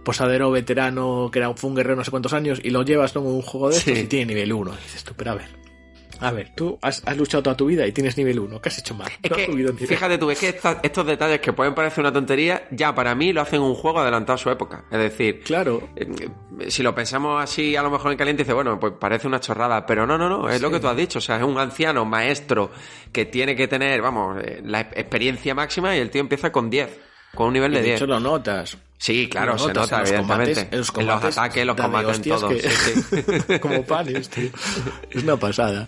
posadero 0.02 0.50
veterano 0.50 1.30
que 1.32 1.38
era 1.38 1.50
un 1.50 1.74
guerrero 1.74 1.96
no 1.96 2.04
sé 2.04 2.10
cuántos 2.10 2.32
años 2.32 2.60
y 2.62 2.70
lo 2.70 2.82
llevas 2.82 3.14
¿no? 3.14 3.20
en 3.20 3.28
un 3.28 3.42
juego 3.42 3.70
de 3.70 3.76
estos 3.76 3.94
sí. 3.94 4.00
y 4.00 4.06
tiene 4.06 4.34
nivel 4.34 4.52
1. 4.52 4.72
Y 4.72 4.82
dices 4.82 5.04
tú, 5.04 5.14
pero 5.16 5.30
a 5.30 5.34
ver, 5.34 5.67
a 6.20 6.30
ver, 6.32 6.52
tú 6.54 6.78
has, 6.82 7.02
has, 7.06 7.16
luchado 7.16 7.42
toda 7.42 7.56
tu 7.56 7.66
vida 7.66 7.86
y 7.86 7.92
tienes 7.92 8.16
nivel 8.16 8.38
1. 8.38 8.60
¿Qué 8.60 8.68
has 8.68 8.78
hecho 8.78 8.94
mal? 8.94 9.10
Es 9.22 9.30
que, 9.30 9.86
fíjate 9.86 10.18
tú, 10.18 10.30
es 10.30 10.38
que 10.38 10.48
esta, 10.48 10.80
estos 10.82 11.06
detalles 11.06 11.40
que 11.40 11.52
pueden 11.52 11.74
parecer 11.74 12.00
una 12.00 12.12
tontería, 12.12 12.66
ya 12.70 12.94
para 12.94 13.14
mí 13.14 13.32
lo 13.32 13.40
hacen 13.40 13.60
un 13.60 13.74
juego 13.74 14.00
adelantado 14.00 14.34
a 14.34 14.38
su 14.38 14.50
época. 14.50 14.84
Es 14.90 14.98
decir, 14.98 15.42
claro. 15.42 15.88
Eh, 15.96 16.06
si 16.68 16.82
lo 16.82 16.94
pensamos 16.94 17.42
así, 17.42 17.76
a 17.76 17.82
lo 17.82 17.90
mejor 17.90 18.12
en 18.12 18.18
caliente, 18.18 18.42
dice, 18.42 18.52
bueno, 18.52 18.78
pues 18.78 18.94
parece 18.98 19.26
una 19.26 19.40
chorrada. 19.40 19.86
Pero 19.86 20.06
no, 20.06 20.18
no, 20.18 20.28
no, 20.28 20.48
es 20.48 20.56
sí. 20.56 20.62
lo 20.62 20.70
que 20.70 20.80
tú 20.80 20.88
has 20.88 20.96
dicho. 20.96 21.18
O 21.18 21.22
sea, 21.22 21.36
es 21.36 21.42
un 21.42 21.58
anciano 21.58 22.04
maestro 22.04 22.70
que 23.12 23.24
tiene 23.26 23.54
que 23.54 23.68
tener, 23.68 24.02
vamos, 24.02 24.42
eh, 24.42 24.60
la 24.64 24.80
experiencia 24.80 25.54
máxima 25.54 25.96
y 25.96 26.00
el 26.00 26.10
tío 26.10 26.20
empieza 26.20 26.50
con 26.52 26.70
10. 26.70 27.07
Con 27.34 27.48
un 27.48 27.52
nivel 27.52 27.72
de, 27.72 27.78
de 27.78 27.84
10. 27.84 27.96
hecho 27.96 28.06
lo 28.06 28.20
notas. 28.20 28.76
Sí, 28.96 29.28
claro, 29.28 29.52
Lo 29.52 29.58
se 29.58 29.72
nota, 29.72 29.96
en 29.96 30.00
los 30.00 30.10
evidentemente. 30.10 30.54
combates- 30.54 30.58
en 30.58 30.64
los 30.64 30.72
en 30.72 30.78
los 30.78 30.90
combates 30.90 31.38
ataques, 31.38 31.66
los 31.66 31.76
de 31.76 31.82
combates, 31.82 32.16
en 32.16 32.22
todo. 32.22 32.48
que- 32.48 32.70
Sí, 32.70 33.02
sí. 33.48 33.58
como 33.60 33.82
panes, 33.84 34.28
tío. 34.28 34.50
Es 35.10 35.22
una 35.22 35.36
pasada. 35.36 35.86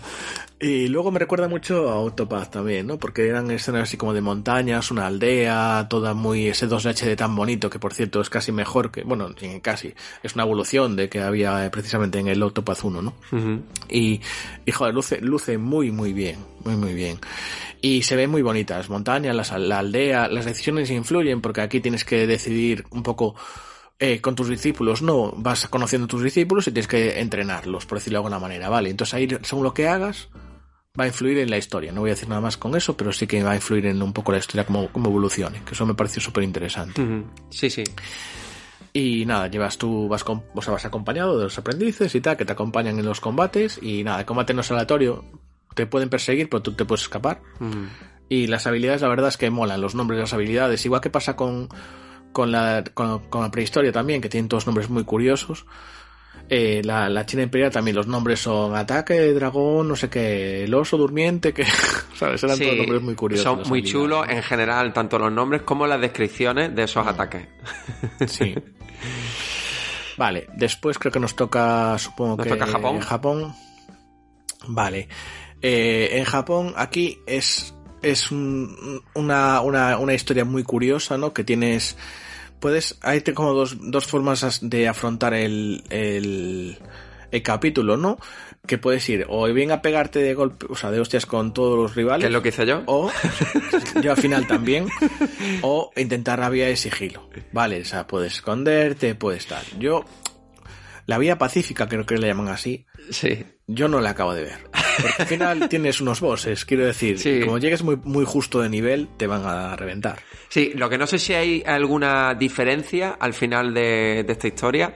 Y 0.63 0.89
luego 0.89 1.11
me 1.11 1.19
recuerda 1.19 1.49
mucho 1.49 1.89
a 1.89 1.95
Autopath 1.95 2.51
también, 2.51 2.87
¿no? 2.87 2.99
Porque 2.99 3.27
eran 3.27 3.51
escenas 3.51 3.85
así 3.85 3.97
como 3.97 4.13
de 4.13 4.21
montañas, 4.21 4.91
una 4.91 5.07
aldea, 5.07 5.87
toda 5.89 6.13
muy 6.13 6.49
ese 6.49 6.67
2HD 6.69 7.17
tan 7.17 7.35
bonito, 7.35 7.71
que 7.71 7.79
por 7.79 7.95
cierto 7.95 8.21
es 8.21 8.29
casi 8.29 8.53
mejor 8.53 8.91
que, 8.91 9.03
bueno, 9.03 9.31
casi, 9.63 9.95
es 10.23 10.35
una 10.35 10.45
evolución 10.45 10.97
de 10.97 11.09
que 11.09 11.21
había 11.21 11.65
eh, 11.65 11.71
precisamente 11.71 12.19
en 12.19 12.29
el 12.29 12.43
Autopath 12.43 12.85
1, 12.85 13.01
¿no? 13.01 13.15
Y, 13.89 14.21
y 14.67 14.71
joder, 14.73 14.93
luce, 14.93 15.19
luce 15.23 15.57
muy, 15.57 15.91
muy 15.91 16.13
bien, 16.13 16.37
muy, 16.63 16.77
muy 16.77 16.93
bien. 16.93 17.19
Y 17.81 18.03
se 18.03 18.15
ven 18.15 18.29
muy 18.31 18.43
bonitas, 18.43 18.77
las 18.77 18.91
montañas, 18.91 19.35
las- 19.35 19.59
la 19.59 19.79
aldea, 19.79 20.29
las 20.29 20.45
decisiones 20.45 20.91
influyen 20.91 21.41
porque 21.41 21.63
aquí 21.63 21.81
tienes 21.81 22.05
que 22.05 22.27
decidir 22.27 22.85
un 22.91 23.03
poco 23.03 23.35
eh, 23.99 24.21
con 24.21 24.35
tus 24.35 24.49
discípulos, 24.49 25.01
no, 25.01 25.33
vas 25.39 25.69
conociendo 25.69 26.05
a 26.05 26.09
tus 26.09 26.23
discípulos 26.23 26.67
y 26.69 26.73
tienes 26.73 26.87
que 26.89 27.19
entrenarlos, 27.21 27.87
por 27.87 27.97
decirlo 27.97 28.19
de 28.19 28.25
alguna 28.27 28.39
manera, 28.39 28.69
¿vale? 28.69 28.91
Entonces 28.91 29.15
ahí, 29.15 29.27
según 29.43 29.65
lo 29.65 29.73
que 29.73 29.89
hagas, 29.89 30.29
va 30.99 31.05
a 31.05 31.07
influir 31.07 31.39
en 31.39 31.51
la 31.51 31.59
historia. 31.59 31.93
No 31.93 32.01
voy 32.01 32.11
a 32.11 32.15
decir 32.15 32.29
nada 32.29 32.41
más 32.41 32.57
con 32.57 32.75
eso, 32.75 32.97
pero 32.97 33.13
sí 33.13 33.27
que 33.27 33.43
va 33.43 33.53
a 33.53 33.55
influir 33.55 33.87
en 33.87 34.03
un 34.03 34.13
poco 34.13 34.33
la 34.33 34.39
historia, 34.39 34.67
como, 34.67 34.89
como 34.89 35.09
evolucione, 35.09 35.63
que 35.65 35.75
eso 35.75 35.87
me 35.87 35.95
pareció 35.95 36.21
súper 36.21 36.45
interesante. 36.45 37.03
Sí, 37.51 37.71
sí. 37.71 37.85
Y 38.93 39.25
nada, 39.25 39.47
llevas 39.47 39.79
tú, 39.79 40.09
vas, 40.09 40.25
con, 40.25 40.43
o 40.53 40.63
sea, 40.63 40.73
vas 40.73 40.85
acompañado 40.85 41.39
de 41.39 41.45
los 41.45 41.59
aprendices 41.59 42.13
y 42.15 42.21
tal, 42.21 42.37
que 42.37 42.45
te 42.45 42.53
acompañan 42.53 42.99
en 42.99 43.05
los 43.05 43.21
combates. 43.21 43.79
Y 43.81 44.03
nada, 44.03 44.21
el 44.21 44.27
combate 44.27 44.53
no 44.53 44.63
es 44.63 44.71
aleatorio. 44.71 45.25
Te 45.75 45.87
pueden 45.87 46.09
perseguir, 46.09 46.49
pero 46.49 46.63
tú 46.63 46.73
te 46.73 46.85
puedes 46.85 47.03
escapar. 47.03 47.41
Y 48.29 48.49
las 48.49 48.67
habilidades, 48.67 49.03
la 49.03 49.09
verdad 49.09 49.29
es 49.29 49.37
que 49.37 49.51
molan, 49.51 49.81
los 49.81 49.95
nombres 49.95 50.19
de 50.19 50.23
las 50.23 50.33
habilidades. 50.33 50.85
Igual 50.85 51.01
que 51.01 51.11
pasa 51.11 51.37
con, 51.37 51.69
con, 52.33 52.51
la, 52.51 52.83
con, 52.95 53.21
con 53.29 53.43
la 53.43 53.51
prehistoria 53.53 53.93
también, 53.93 54.21
que 54.21 54.29
tienen 54.29 54.49
todos 54.49 54.67
nombres 54.67 54.91
muy 54.91 55.05
curiosos. 55.05 55.67
Eh, 56.53 56.83
la, 56.85 57.09
la 57.09 57.25
China 57.27 57.45
Imperial 57.45 57.71
también, 57.71 57.95
los 57.97 58.09
nombres 58.09 58.41
son 58.41 58.75
ataque, 58.75 59.33
dragón, 59.33 59.87
no 59.87 59.95
sé 59.95 60.09
qué, 60.11 60.65
el 60.65 60.75
oso 60.75 60.97
durmiente, 60.97 61.53
que, 61.53 61.65
¿sabes? 62.17 62.43
Eran 62.43 62.57
Sí, 62.57 62.65
todos 62.65 62.77
nombres 62.79 63.03
muy 63.03 63.15
curiosos. 63.15 63.45
Son 63.45 63.69
muy 63.69 63.83
chulos 63.85 64.27
en 64.29 64.43
general, 64.43 64.93
tanto 64.93 65.17
los 65.19 65.31
nombres 65.31 65.63
como 65.63 65.87
las 65.87 66.01
descripciones 66.01 66.75
de 66.75 66.83
esos 66.83 67.07
ataques. 67.07 67.47
Sí. 68.27 68.55
Vale, 70.17 70.49
después 70.57 70.99
creo 70.99 71.13
que 71.13 71.21
nos 71.21 71.35
toca, 71.37 71.97
supongo 71.99 72.37
Nos 72.37 72.45
que 72.47 72.53
toca 72.53 72.67
Japón. 72.67 73.01
Japón. 73.01 73.55
Vale. 74.69 75.09
Eh, 75.63 76.11
en 76.15 76.25
Japón, 76.25 76.75
aquí 76.77 77.19
es, 77.27 77.75
es 78.03 78.31
un- 78.31 79.03
una, 79.15 79.61
una, 79.61 79.99
una 79.99 80.15
historia 80.15 80.45
muy 80.45 80.63
curiosa, 80.63 81.17
¿no? 81.17 81.33
Que 81.33 81.45
tienes, 81.45 81.97
puedes, 82.61 82.99
hay 83.03 83.23
como 83.23 83.53
dos, 83.55 83.77
dos 83.81 84.07
formas 84.07 84.45
as- 84.45 84.61
de 84.69 84.87
afrontar 84.89 85.35
el, 85.35 85.83
el, 85.91 86.79
el 87.31 87.43
capítulo, 87.43 87.97
¿no? 87.97 88.19
Que 88.67 88.77
puedes 88.79 89.09
ir 89.09 89.25
o 89.29 89.47
bien 89.53 89.73
a 89.73 89.81
pegarte 89.83 90.19
de 90.21 90.35
golpe, 90.35 90.67
o 90.69 90.77
sea, 90.77 90.91
de 90.91 91.01
hostias 91.01 91.27
con 91.27 91.53
todos 91.55 91.79
los 91.79 91.95
rivales. 91.97 92.21
¿Qué 92.23 92.27
es 92.27 92.33
lo 92.33 92.43
que 92.43 92.51
hice 92.51 92.67
yo? 92.67 92.83
O 92.87 93.11
yo 94.03 94.11
al 94.13 94.17
final 94.19 94.47
también. 94.47 94.87
O 95.63 95.91
intentar 95.97 96.39
la 96.39 96.51
vía 96.51 96.67
de 96.67 96.77
sigilo. 96.77 97.29
Vale, 97.53 97.81
o 97.81 97.85
sea, 97.85 98.07
puedes 98.07 98.35
esconderte, 98.35 99.15
puedes 99.15 99.41
estar. 99.41 99.63
Yo, 99.79 100.05
la 101.07 101.19
vía 101.19 101.39
pacífica, 101.39 101.89
creo 101.89 102.05
que 102.07 102.19
le 102.19 102.27
llaman 102.29 102.49
así, 102.49 102.87
Sí. 103.11 103.45
yo 103.67 103.89
no 103.89 104.01
la 104.01 104.11
acabo 104.11 104.35
de 104.35 104.43
ver. 104.45 104.59
Porque 105.03 105.23
al 105.23 105.27
final 105.29 105.69
tienes 105.71 106.01
unos 106.01 106.21
bosses, 106.21 106.65
quiero 106.67 106.85
decir, 106.87 107.19
Sí. 107.19 107.41
como 107.41 107.59
llegues 107.59 107.83
muy, 107.83 107.97
muy 108.05 108.25
justo 108.27 108.61
de 108.61 108.69
nivel, 108.69 109.09
te 109.17 109.27
van 109.27 109.45
a 109.47 109.75
reventar. 109.75 110.19
Sí, 110.51 110.73
lo 110.75 110.91
que 110.91 110.99
no 110.99 111.07
sé 111.07 111.19
si 111.19 111.33
hay 111.33 111.63
alguna 111.65 112.35
diferencia 112.35 113.17
al 113.19 113.33
final 113.33 113.73
de, 113.73 114.25
de 114.27 114.33
esta 114.33 114.49
historia. 114.49 114.93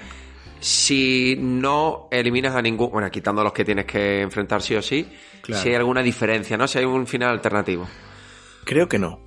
Si 0.61 1.37
no 1.39 2.09
eliminas 2.11 2.55
a 2.55 2.61
ningún. 2.63 2.91
Bueno, 2.91 3.11
quitando 3.11 3.43
los 3.45 3.53
que 3.53 3.65
tienes 3.65 3.85
que 3.87 4.21
enfrentar 4.21 4.61
sí 4.63 4.75
o 4.75 4.83
sí. 4.83 5.07
Claro. 5.43 5.63
Si 5.63 5.69
hay 5.69 5.75
alguna 5.77 6.03
diferencia, 6.03 6.57
¿no? 6.57 6.67
Si 6.67 6.79
hay 6.79 6.85
un 6.85 7.07
final 7.07 7.31
alternativo. 7.31 7.87
Creo 8.65 8.89
que 8.89 8.99
no. 8.99 9.21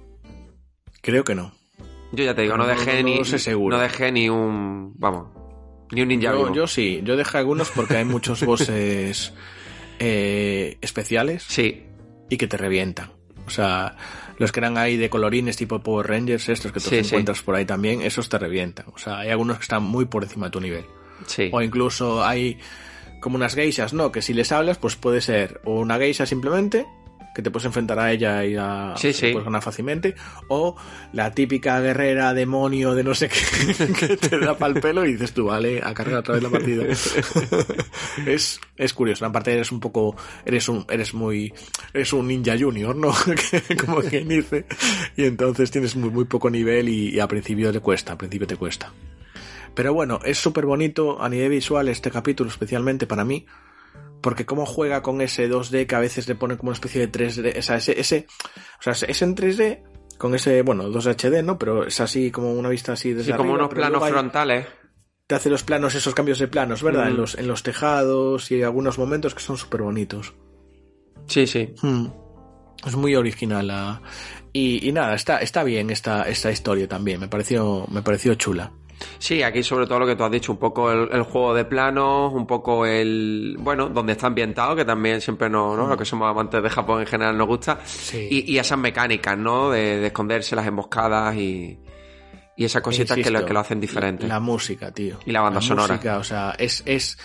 Creo 1.02 1.24
que 1.24 1.34
no. 1.36 1.54
Yo 2.12 2.24
ya 2.24 2.34
te 2.36 2.42
digo, 2.42 2.58
no, 2.58 2.64
No, 2.64 2.70
dejé 2.70 3.04
no, 3.04 3.10
ni. 3.10 3.20
no 3.20 3.24
sé 3.26 3.40
seguro. 3.40 3.78
No 3.78 3.82
dejé 3.84 4.12
ni 4.12 4.28
un. 4.30 4.94
Vamos. 4.98 5.28
Ni 5.92 6.02
un 6.02 6.08
ninja 6.10 6.32
Yo, 6.32 6.38
vivo. 6.46 6.54
yo 6.54 6.68
sí, 6.68 7.00
yo 7.04 7.16
dejé 7.16 7.38
algunos 7.38 7.70
porque 7.72 7.96
hay 7.98 8.06
muchos 8.06 8.44
bosses 8.46 9.34
eh, 10.00 10.78
especiales 10.82 11.44
Sí. 11.48 11.86
y 12.30 12.36
que 12.38 12.48
te 12.48 12.58
revientan. 12.58 13.12
O 13.46 13.50
sea, 13.50 13.96
los 14.38 14.52
que 14.52 14.60
eran 14.60 14.78
ahí 14.78 14.98
de 14.98 15.10
colorines 15.10 15.58
tipo 15.58 15.80
Power 15.80 16.08
Rangers, 16.08 16.50
estos 16.50 16.72
que 16.72 16.80
tú 16.80 16.90
Sí, 16.90 16.98
encuentras 16.98 17.42
por 17.42 17.56
ahí 17.56 17.66
también, 17.66 18.02
esos 18.02 18.30
te 18.30 18.38
revientan. 18.38 18.86
O 18.94 18.98
sea, 18.98 19.20
hay 19.20 19.30
algunos 19.30 19.58
que 19.58 19.64
están 19.64 19.84
muy 19.84 20.06
por 20.06 20.24
encima 20.24 20.48
de 20.48 20.52
tu 20.52 20.62
nivel. 20.62 20.86
Sí. 21.26 21.50
O 21.52 21.62
incluso 21.62 22.24
hay 22.24 22.60
como 23.20 23.36
unas 23.36 23.56
geishas, 23.56 23.94
¿no? 23.94 24.12
Que 24.12 24.22
si 24.22 24.34
les 24.34 24.52
hablas, 24.52 24.78
pues 24.78 24.96
puede 24.96 25.22
ser 25.22 25.60
o 25.66 25.80
una 25.80 25.98
geisha 25.98 26.26
simplemente, 26.26 26.86
que 27.38 27.44
te 27.44 27.52
puedes 27.52 27.68
enfrentar 27.68 28.00
a 28.00 28.12
ella 28.12 28.44
y 28.44 28.56
a, 28.56 28.96
Sí, 28.98 29.10
te 29.10 29.14
sí. 29.14 29.32
puedes 29.32 29.46
ganar 29.46 29.62
fácilmente, 29.62 30.16
o 30.48 30.76
la 31.14 31.30
típica 31.30 31.80
guerrera 31.80 32.34
demonio 32.34 32.96
de 32.96 33.04
no 33.04 33.14
sé 33.14 33.30
qué 33.30 33.86
que 33.94 34.18
te 34.18 34.40
da 34.40 34.58
pa'l 34.58 34.82
pelo 34.82 35.06
y 35.06 35.12
dices 35.12 35.34
tú, 35.34 35.46
vale, 35.46 35.80
a 35.84 35.94
cargar 35.94 36.22
otra 36.22 36.34
vez 36.34 36.42
la 36.42 36.50
partida. 36.50 36.84
es, 38.26 38.60
es 38.76 38.94
curioso, 38.94 39.24
aparte 39.24 39.54
eres 39.54 39.72
un 39.72 39.80
poco, 39.80 40.16
eres 40.46 40.68
un, 40.68 40.84
eres 40.90 41.14
muy, 41.14 41.54
eres 41.94 42.12
un 42.12 42.28
ninja 42.28 42.58
junior, 42.58 42.96
¿no? 42.96 43.14
Como 43.86 44.02
quien 44.02 44.28
dice, 44.28 44.66
y 45.16 45.26
entonces 45.26 45.70
tienes 45.70 45.96
muy, 45.96 46.10
muy 46.10 46.26
poco 46.26 46.50
nivel 46.50 46.90
y, 46.90 47.10
y 47.10 47.20
a 47.20 47.28
principio 47.28 47.72
te 47.72 47.82
cuesta, 47.82 48.14
al 48.14 48.18
principio 48.18 48.48
te 48.48 48.56
cuesta. 48.56 48.92
Pero 49.76 49.94
bueno, 49.94 50.20
es 50.26 50.40
súper 50.40 50.66
bonito 50.66 51.22
a 51.22 51.30
nivel 51.30 51.52
visual 51.52 51.88
este 51.88 52.10
capítulo, 52.10 52.50
especialmente 52.50 53.06
para 53.06 53.24
mí, 53.24 53.46
porque 54.22 54.46
cómo 54.46 54.66
juega 54.66 55.02
con 55.02 55.22
ese 55.22 55.50
2D 55.50 55.86
que 55.88 55.96
a 55.96 56.00
veces 56.00 56.28
le 56.28 56.36
pone 56.36 56.58
como 56.58 56.70
una 56.70 56.76
especie 56.76 57.06
de 57.06 57.12
3D, 57.12 57.60
o 57.60 57.62
sea, 57.62 57.78
ese, 57.78 58.00
ese, 58.00 58.28
o 58.80 58.82
sea, 58.94 58.94
es 59.08 59.22
en 59.22 59.36
3D, 59.36 59.84
con 60.18 60.34
ese, 60.36 60.62
bueno, 60.64 60.90
2HD, 60.90 61.44
¿no? 61.44 61.58
Pero 61.60 61.86
es 61.86 62.00
así 62.00 62.32
como 62.32 62.52
una 62.54 62.70
vista 62.70 62.94
así 62.94 63.14
desde 63.14 63.32
Sí, 63.32 63.38
como 63.38 63.52
arriba, 63.52 63.56
unos 63.58 63.70
pero 63.70 63.82
planos 63.82 64.04
hay- 64.04 64.12
frontales. 64.12 64.66
Te 65.28 65.36
hace 65.36 65.50
los 65.50 65.64
planos, 65.64 65.94
esos 65.94 66.16
cambios 66.16 66.40
de 66.40 66.48
planos, 66.48 66.82
¿verdad? 66.82 67.06
Mm. 67.06 67.10
En, 67.10 67.18
los, 67.18 67.36
en 67.36 67.48
los 67.50 67.62
tejados 67.62 68.50
y 68.50 68.64
algunos 68.64 68.98
momentos 68.98 69.36
que 69.36 69.42
son 69.42 69.58
súper 69.58 69.82
bonitos. 69.82 70.34
Sí, 71.28 71.46
sí. 71.48 71.74
Hmm. 71.82 72.08
Es 72.86 72.96
muy 72.96 73.14
original. 73.16 73.68
la- 73.68 74.02
Y, 74.54 74.88
y 74.88 74.92
nada, 74.94 75.16
está, 75.16 75.40
está 75.40 75.64
bien 75.66 75.90
esta, 75.90 76.24
esta 76.24 76.50
historia 76.50 76.88
también. 76.88 77.20
Me 77.20 77.28
pareció, 77.28 77.86
me 77.92 78.02
pareció 78.02 78.36
chula. 78.36 78.72
Sí, 79.20 79.44
aquí 79.44 79.64
sobre 79.64 79.88
todo 79.88 80.00
lo 80.00 80.08
que 80.08 80.16
tú 80.16 80.24
has 80.24 80.32
dicho, 80.32 80.52
un 80.52 80.58
poco 80.58 80.92
el, 80.92 81.10
el 81.12 81.24
juego 81.24 81.54
de 81.54 81.66
planos, 81.66 82.34
un 82.34 82.48
poco 82.48 82.86
el, 82.86 83.56
bueno, 83.60 83.90
donde 83.90 84.14
está 84.14 84.28
ambientado, 84.28 84.76
que 84.76 84.86
también 84.86 85.22
siempre 85.22 85.50
nos, 85.50 85.78
¿no? 85.78 85.88
Los 85.88 85.98
que 85.98 86.06
somos 86.06 86.30
amantes 86.30 86.62
de 86.62 86.70
Japón 86.70 87.02
en 87.02 87.08
general 87.08 87.38
nos 87.38 87.48
gusta. 87.48 87.80
Sí. 87.86 88.28
Y, 88.30 88.54
y 88.54 88.60
esas 88.60 88.78
mecánicas, 88.78 89.38
¿no? 89.38 89.70
De, 89.70 90.00
de 90.00 90.08
esconderse, 90.08 90.56
las 90.56 90.68
emboscadas 90.68 91.36
y, 91.36 91.80
y 92.56 92.66
esas 92.66 92.82
cositas 92.82 93.18
que 93.18 93.30
lo, 93.30 93.46
que 93.46 93.54
lo 93.54 93.60
hacen 93.60 93.80
diferente. 93.80 94.28
La 94.28 94.40
música, 94.40 94.92
tío. 94.92 95.20
Y 95.26 95.32
la 95.32 95.42
banda 95.42 95.62
sonora. 95.62 95.94
música, 95.94 96.18
o 96.18 96.24
sea, 96.24 96.56
es, 96.58 96.82
es, 96.86 97.18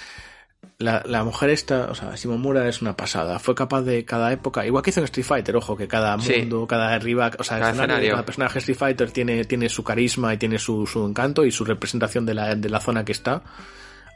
la, 0.79 1.03
la 1.07 1.22
mujer 1.22 1.51
esta, 1.51 1.90
o 1.90 1.94
sea, 1.94 2.14
Shimomura 2.16 2.68
es 2.68 2.83
una 2.83 2.96
pasada. 2.96 3.38
Fue 3.38 3.55
capaz 3.55 3.83
de 3.83 4.05
cada 4.05 4.33
época, 4.33 4.66
igual 4.66 4.83
que 4.83 4.90
hizo 4.90 5.01
en 5.01 5.05
Street 5.05 5.25
Fighter, 5.27 5.55
ojo, 5.57 5.77
que 5.77 5.87
cada 5.87 6.18
Sí. 6.18 6.38
mundo, 6.38 6.66
cada 6.66 6.98
rival, 6.98 7.33
o 7.38 7.44
sea, 7.44 7.57
el 7.59 7.61
Cada 7.61 7.70
escenario 7.72 7.77
de 7.77 7.83
escenario. 8.01 8.11
cada 8.12 8.27
personaje 8.27 8.55
de 8.55 8.59
Street 8.59 8.79
Fighter 8.79 9.11
tiene, 9.12 9.44
tiene 9.44 9.68
su 9.68 9.85
carisma 9.85 10.35
y 10.35 10.38
tiene 10.38 10.59
su, 10.59 10.87
su 10.87 11.07
encanto 11.07 11.44
y 11.44 11.53
su 11.53 11.64
representación 11.64 12.27
de 12.27 12.35
la, 12.35 12.55
de 12.57 12.68
la 12.68 12.81
zona 12.81 13.05
que 13.05 13.12
está. 13.12 13.42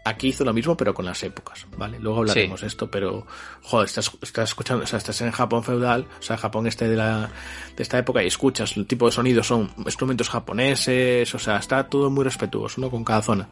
Aquí 0.05 0.29
hizo 0.29 0.45
lo 0.45 0.53
mismo, 0.53 0.77
pero 0.77 0.95
con 0.95 1.05
las 1.05 1.21
épocas, 1.25 1.67
¿vale? 1.77 1.99
Luego 1.99 2.19
hablaremos 2.21 2.61
de 2.61 2.69
esto, 2.69 2.89
pero, 2.89 3.27
joder, 3.63 3.87
estás, 3.87 4.13
estás 4.23 4.51
escuchando, 4.51 4.85
o 4.85 4.87
sea, 4.87 4.99
estás 4.99 5.21
en 5.21 5.33
Japón 5.33 5.65
feudal, 5.65 6.07
o 6.21 6.23
sea, 6.23 6.37
Japón 6.37 6.69
este 6.69 6.87
de 6.89 6.95
la, 6.95 7.29
de 7.77 7.83
esta 7.83 7.99
época 7.99 8.23
y 8.23 8.29
escuchas 8.29 8.77
el 8.77 8.87
tipo 8.87 9.07
de 9.07 9.13
sonidos, 9.13 9.49
son 9.49 9.69
instrumentos 9.79 10.29
japoneses, 10.29 11.35
o 11.35 11.39
sea, 11.41 11.57
está 11.57 11.89
todo 11.89 12.09
muy 12.09 12.23
respetuoso, 12.23 12.81
¿no? 12.81 12.89
Con 12.89 13.03
cada 13.03 13.21
zona. 13.21 13.49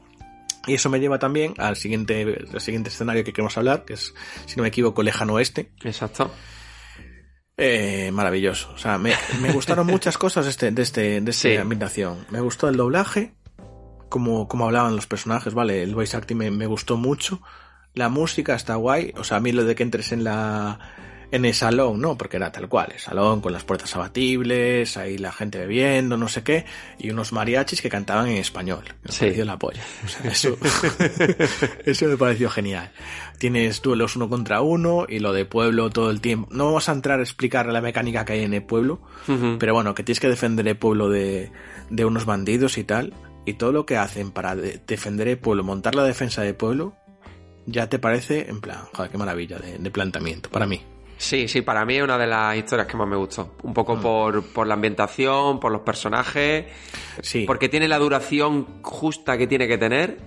Y 0.66 0.74
eso 0.74 0.88
me 0.90 1.00
lleva 1.00 1.18
también 1.18 1.54
al 1.58 1.76
siguiente, 1.76 2.46
al 2.52 2.60
siguiente 2.60 2.88
escenario 2.90 3.24
que 3.24 3.32
queremos 3.32 3.56
hablar, 3.58 3.84
que 3.84 3.94
es, 3.94 4.14
si 4.46 4.56
no 4.56 4.62
me 4.62 4.68
equivoco, 4.68 5.02
lejano 5.02 5.34
oeste. 5.34 5.72
Exacto. 5.82 6.32
Eh, 7.56 8.10
maravilloso. 8.12 8.72
O 8.74 8.78
sea, 8.78 8.98
me, 8.98 9.12
me 9.40 9.52
gustaron 9.52 9.86
muchas 9.86 10.18
cosas 10.18 10.44
de, 10.44 10.50
este, 10.50 10.70
de, 10.72 10.82
este, 10.82 11.20
de 11.20 11.30
esta 11.30 11.48
Sí. 11.48 11.56
ambientación. 11.56 12.26
Me 12.30 12.40
gustó 12.40 12.68
el 12.68 12.76
doblaje, 12.76 13.34
como, 14.08 14.48
como 14.48 14.64
hablaban 14.66 14.96
los 14.96 15.06
personajes, 15.06 15.54
¿vale? 15.54 15.82
El 15.82 15.94
voice 15.94 16.16
acting 16.16 16.36
me, 16.36 16.50
me 16.50 16.66
gustó 16.66 16.96
mucho. 16.96 17.40
La 17.94 18.08
música 18.08 18.54
está 18.54 18.74
guay. 18.74 19.12
O 19.16 19.22
sea, 19.24 19.36
a 19.36 19.40
mí 19.40 19.52
lo 19.52 19.64
de 19.64 19.74
que 19.76 19.84
entres 19.84 20.10
en 20.12 20.24
la 20.24 20.80
en 21.30 21.44
el 21.44 21.54
salón, 21.54 22.00
¿no? 22.00 22.16
Porque 22.16 22.36
era 22.36 22.52
tal 22.52 22.68
cual, 22.68 22.92
el 22.92 23.00
salón 23.00 23.40
con 23.40 23.52
las 23.52 23.64
puertas 23.64 23.94
abatibles, 23.96 24.96
ahí 24.96 25.18
la 25.18 25.32
gente 25.32 25.58
bebiendo, 25.58 26.16
no 26.16 26.28
sé 26.28 26.42
qué, 26.42 26.64
y 26.98 27.10
unos 27.10 27.32
mariachis 27.32 27.80
que 27.82 27.88
cantaban 27.88 28.28
en 28.28 28.36
español. 28.36 28.84
Me 29.02 29.12
Sí. 29.12 29.20
pareció 29.20 29.44
la 29.44 29.58
polla. 29.58 29.82
O 30.04 30.08
sea, 30.08 30.30
eso, 30.30 30.56
eso 31.84 32.06
me 32.06 32.16
pareció 32.16 32.50
genial. 32.50 32.90
Tienes 33.38 33.82
duelos 33.82 34.16
uno 34.16 34.28
contra 34.28 34.60
uno 34.60 35.06
y 35.08 35.18
lo 35.18 35.32
de 35.32 35.44
pueblo 35.44 35.90
todo 35.90 36.10
el 36.10 36.20
tiempo. 36.20 36.48
No 36.52 36.66
vamos 36.66 36.88
a 36.88 36.92
entrar 36.92 37.18
a 37.20 37.22
explicar 37.22 37.66
la 37.66 37.80
mecánica 37.80 38.24
que 38.24 38.34
hay 38.34 38.44
en 38.44 38.54
el 38.54 38.62
pueblo, 38.62 39.00
pero 39.58 39.74
bueno, 39.74 39.94
que 39.94 40.02
tienes 40.02 40.20
que 40.20 40.28
defender 40.28 40.66
el 40.68 40.76
pueblo 40.76 41.08
de, 41.10 41.50
de 41.90 42.04
unos 42.04 42.24
bandidos 42.24 42.78
y 42.78 42.84
tal. 42.84 43.12
Y 43.46 43.54
todo 43.54 43.72
lo 43.72 43.84
que 43.84 43.96
hacen 43.98 44.30
para 44.30 44.56
de- 44.56 44.80
defender 44.86 45.28
el 45.28 45.36
pueblo, 45.38 45.64
montar 45.64 45.94
la 45.94 46.04
defensa 46.04 46.40
del 46.42 46.54
pueblo, 46.54 46.94
ya 47.66 47.88
te 47.88 47.98
parece, 47.98 48.48
en 48.48 48.60
plan, 48.60 48.78
joder, 48.94 49.10
qué 49.10 49.18
maravilla 49.18 49.58
de, 49.58 49.78
de 49.78 49.90
planteamiento, 49.90 50.48
para 50.50 50.66
mí. 50.66 50.80
Sí, 51.16 51.48
sí, 51.48 51.62
para 51.62 51.84
mí 51.84 51.96
es 51.96 52.02
una 52.02 52.18
de 52.18 52.26
las 52.26 52.56
historias 52.56 52.86
que 52.88 52.96
más 52.96 53.06
me 53.08 53.16
gustó. 53.16 53.56
Un 53.62 53.70
Mm. 53.70 53.74
poco 53.74 54.00
por, 54.00 54.42
por 54.52 54.66
la 54.66 54.74
ambientación, 54.74 55.60
por 55.60 55.70
los 55.72 55.82
personajes, 55.82 56.66
Sí. 57.22 57.44
porque 57.46 57.68
tiene 57.68 57.88
la 57.88 57.98
duración 57.98 58.82
justa 58.82 59.38
que 59.38 59.46
tiene 59.46 59.66
que 59.68 59.78
tener. 59.78 60.18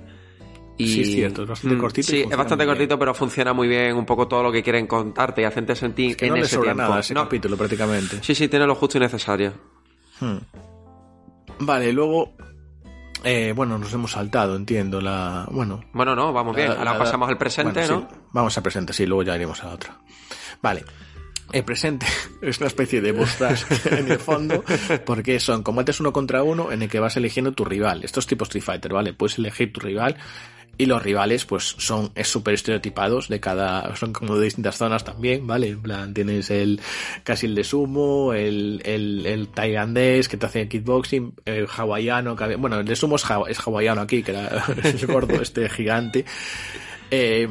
Y... 0.80 0.88
Sí, 0.88 1.02
es 1.02 1.08
cierto, 1.12 1.44
es 1.44 1.50
bastante 1.50 1.76
Mm, 1.76 1.80
cortito 1.80 2.08
Sí, 2.08 2.22
es 2.30 2.38
bastante 2.38 2.66
cortito, 2.66 3.00
pero 3.00 3.14
funciona 3.14 3.52
muy 3.52 3.68
bien 3.68 3.96
un 3.96 4.06
poco 4.06 4.28
todo 4.28 4.44
lo 4.44 4.52
que 4.52 4.62
quieren 4.62 4.86
contarte 4.88 5.42
y 5.42 5.46
hacerte 5.46 5.76
sentir 5.76 6.16
que 6.16 6.28
en 6.28 6.34
no 6.36 6.38
ese 6.40 6.56
sobra 6.56 6.74
tiempo. 6.74 6.84
nada 6.84 7.00
ese 7.00 7.14
No. 7.16 7.24
capítulo 7.24 7.58
prácticamente. 7.58 8.20
Sí, 8.22 8.36
sí, 8.36 8.48
tiene 8.48 8.66
lo 8.68 8.76
justo 8.76 8.98
y 8.98 9.02
necesario. 9.02 9.54
Hmm. 10.20 10.38
Vale, 11.60 11.92
luego, 11.92 12.36
eh, 13.24 13.54
bueno, 13.56 13.80
nos 13.80 13.92
hemos 13.94 14.12
saltado, 14.12 14.56
entiendo, 14.56 15.02
la, 15.02 15.48
bueno. 15.52 15.82
Bueno, 15.94 16.16
no, 16.16 16.32
vamos 16.32 16.56
bien. 16.56 16.72
Ahora 16.72 16.98
pasamos 16.98 17.28
al 17.28 17.38
presente, 17.40 17.80
bueno, 17.82 18.02
¿no? 18.02 18.10
sí, 18.10 18.16
vamos 18.32 18.56
al 18.58 18.64
presente, 18.64 18.94
sí, 18.94 19.06
luego 19.08 19.24
ya 19.24 19.36
iremos 19.36 19.64
a 19.64 19.68
la 19.68 19.74
otra. 19.74 19.98
Vale. 20.62 20.84
El 21.54 21.64
presente 21.64 22.06
es 22.42 22.58
una 22.58 22.68
especie 22.68 23.02
de 23.02 23.14
boss 23.14 23.40
rush 23.40 23.64
en 23.92 24.12
el 24.12 24.20
fondo, 24.20 24.64
porque 25.06 25.40
son 25.40 25.64
combates 25.64 26.00
uno 26.00 26.12
contra 26.12 26.44
uno 26.44 26.72
en 26.72 26.82
el 26.82 26.90
que 26.90 27.00
vas 27.00 27.16
eligiendo 27.16 27.54
tu 27.54 27.64
rival. 27.64 28.04
Estos 28.04 28.28
tipos 28.28 28.50
Street 28.50 28.64
Fighter, 28.64 28.94
¿vale? 28.94 29.14
Puedes 29.14 29.38
elegir 29.38 29.72
tu 29.72 29.80
rival 29.80 30.18
y 30.80 30.86
los 30.86 31.02
rivales, 31.02 31.46
pues, 31.46 31.64
son 31.64 32.12
es 32.14 32.28
súper 32.28 32.54
estereotipados 32.54 33.30
de 33.30 33.40
cada, 33.40 33.96
son 33.96 34.14
como 34.14 34.36
de 34.38 34.46
distintas 34.46 34.78
zonas 34.78 35.04
también, 35.04 35.48
¿vale? 35.48 35.70
En 35.70 35.82
plan, 35.82 36.14
tienes 36.14 36.52
el, 36.52 36.80
casi 37.24 37.48
el 37.48 37.56
de 37.56 37.64
sumo, 37.64 38.34
el, 38.34 38.82
el, 38.86 39.26
el 39.26 39.48
tailandés 39.48 40.30
que 40.30 40.38
te 40.38 40.46
hace 40.46 40.68
kickboxing, 40.68 41.34
el 41.46 41.68
hawaiano, 41.68 42.36
que 42.36 42.56
bueno, 42.58 42.80
el 42.80 42.86
de 42.86 42.96
sumo 42.96 43.16
es, 43.16 43.26
es 43.48 43.60
hawaiano 43.60 44.02
aquí, 44.02 44.22
que 44.22 44.32
era 44.32 44.66
el 44.84 45.08
gordo 45.08 45.42
este 45.42 45.68
gigante. 45.68 46.26
Eh, 47.10 47.48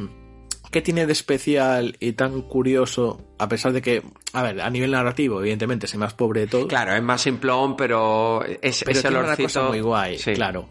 ¿Qué 0.71 0.81
tiene 0.81 1.05
de 1.05 1.13
especial 1.13 1.95
y 1.99 2.11
tan 2.13 2.41
curioso, 2.41 3.21
a 3.37 3.47
pesar 3.47 3.71
de 3.73 3.81
que, 3.81 4.03
a 4.33 4.43
ver, 4.43 4.59
a 4.61 4.69
nivel 4.69 4.91
narrativo, 4.91 5.39
evidentemente, 5.39 5.85
es 5.85 5.93
el 5.93 5.99
más 5.99 6.13
pobre 6.13 6.41
de 6.41 6.47
todos? 6.47 6.67
Claro, 6.67 6.93
es 6.93 7.01
más 7.01 7.21
simplón, 7.21 7.77
pero 7.77 8.43
es, 8.43 8.83
pero 8.83 8.91
ese 8.99 9.07
tiene 9.09 9.23
una 9.23 9.37
cosa 9.37 9.61
muy 9.63 9.79
guay, 9.81 10.17
Sí. 10.17 10.33
claro. 10.33 10.69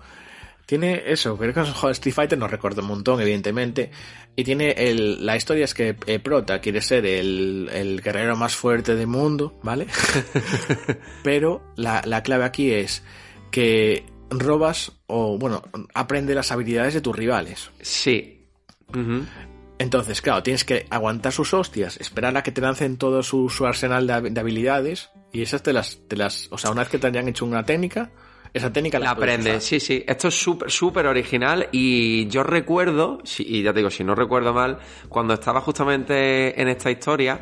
Tiene 0.67 1.05
eso, 1.07 1.37
creo 1.39 1.55
que 1.55 1.63
joder, 1.63 1.93
Street 1.93 2.13
Fighter 2.13 2.37
nos 2.37 2.51
recuerda 2.51 2.83
un 2.83 2.89
montón, 2.89 3.21
evidentemente. 3.21 3.93
Y 4.35 4.43
tiene 4.43 4.73
el, 4.73 5.25
la 5.25 5.37
historia 5.37 5.65
es 5.65 5.75
que 5.75 5.95
eh, 6.07 6.19
Prota 6.19 6.61
quiere 6.61 6.81
ser 6.81 7.07
el, 7.07 7.71
el 7.73 8.03
guerrero 8.03 8.35
más 8.37 8.57
fuerte 8.57 8.97
del 8.97 9.07
mundo, 9.07 9.61
¿vale? 9.63 9.87
Pero 11.23 11.63
la, 11.77 12.03
la 12.05 12.23
clave 12.25 12.45
aquí 12.45 12.73
es 12.73 13.05
que 13.53 14.05
robas 14.29 14.91
o, 15.07 15.39
bueno, 15.39 15.63
aprende 15.95 16.35
las 16.35 16.51
habilidades 16.51 16.95
de 16.95 17.01
tus 17.01 17.15
rivales. 17.15 17.71
Sí. 17.81 18.45
Entonces, 19.79 20.23
claro, 20.23 20.43
tienes 20.43 20.65
que 20.65 20.87
aguantar 20.91 21.33
sus 21.33 21.53
hostias, 21.53 21.99
esperar 21.99 22.37
a 22.37 22.43
que 22.43 22.51
te 22.53 22.61
lancen 22.63 22.97
todo 22.97 23.23
su, 23.23 23.51
su 23.51 23.67
arsenal 23.67 24.07
de, 24.07 24.13
hab- 24.15 24.31
de 24.33 24.41
habilidades 24.41 25.11
y 25.33 25.43
esas 25.43 25.63
te 25.63 25.73
las, 25.75 25.99
te 26.09 26.17
las, 26.17 26.49
o 26.51 26.57
sea, 26.59 26.71
una 26.71 26.81
vez 26.83 26.89
que 26.89 26.99
te 26.99 27.07
hayan 27.09 27.29
hecho 27.29 27.45
una 27.45 27.63
técnica, 27.63 28.11
esa 28.55 28.73
técnica 28.73 28.99
La 28.99 29.15
puedes 29.15 29.35
aprende, 29.35 29.51
usar. 29.51 29.61
sí, 29.61 29.79
sí. 29.81 30.03
Esto 30.07 30.29
es 30.29 30.35
súper, 30.35 30.71
súper 30.71 31.07
original 31.07 31.69
y 31.73 32.27
yo 32.29 32.43
recuerdo, 32.43 33.19
si- 33.25 33.43
y 33.47 33.63
ya 33.63 33.73
te 33.75 33.81
digo, 33.81 33.91
si 33.91 34.03
no 34.03 34.15
recuerdo 34.15 34.55
mal, 34.55 34.79
cuando 35.11 35.35
estaba 35.35 35.61
justamente 35.61 36.59
en 36.59 36.69
esta 36.69 36.91
historia, 36.91 37.41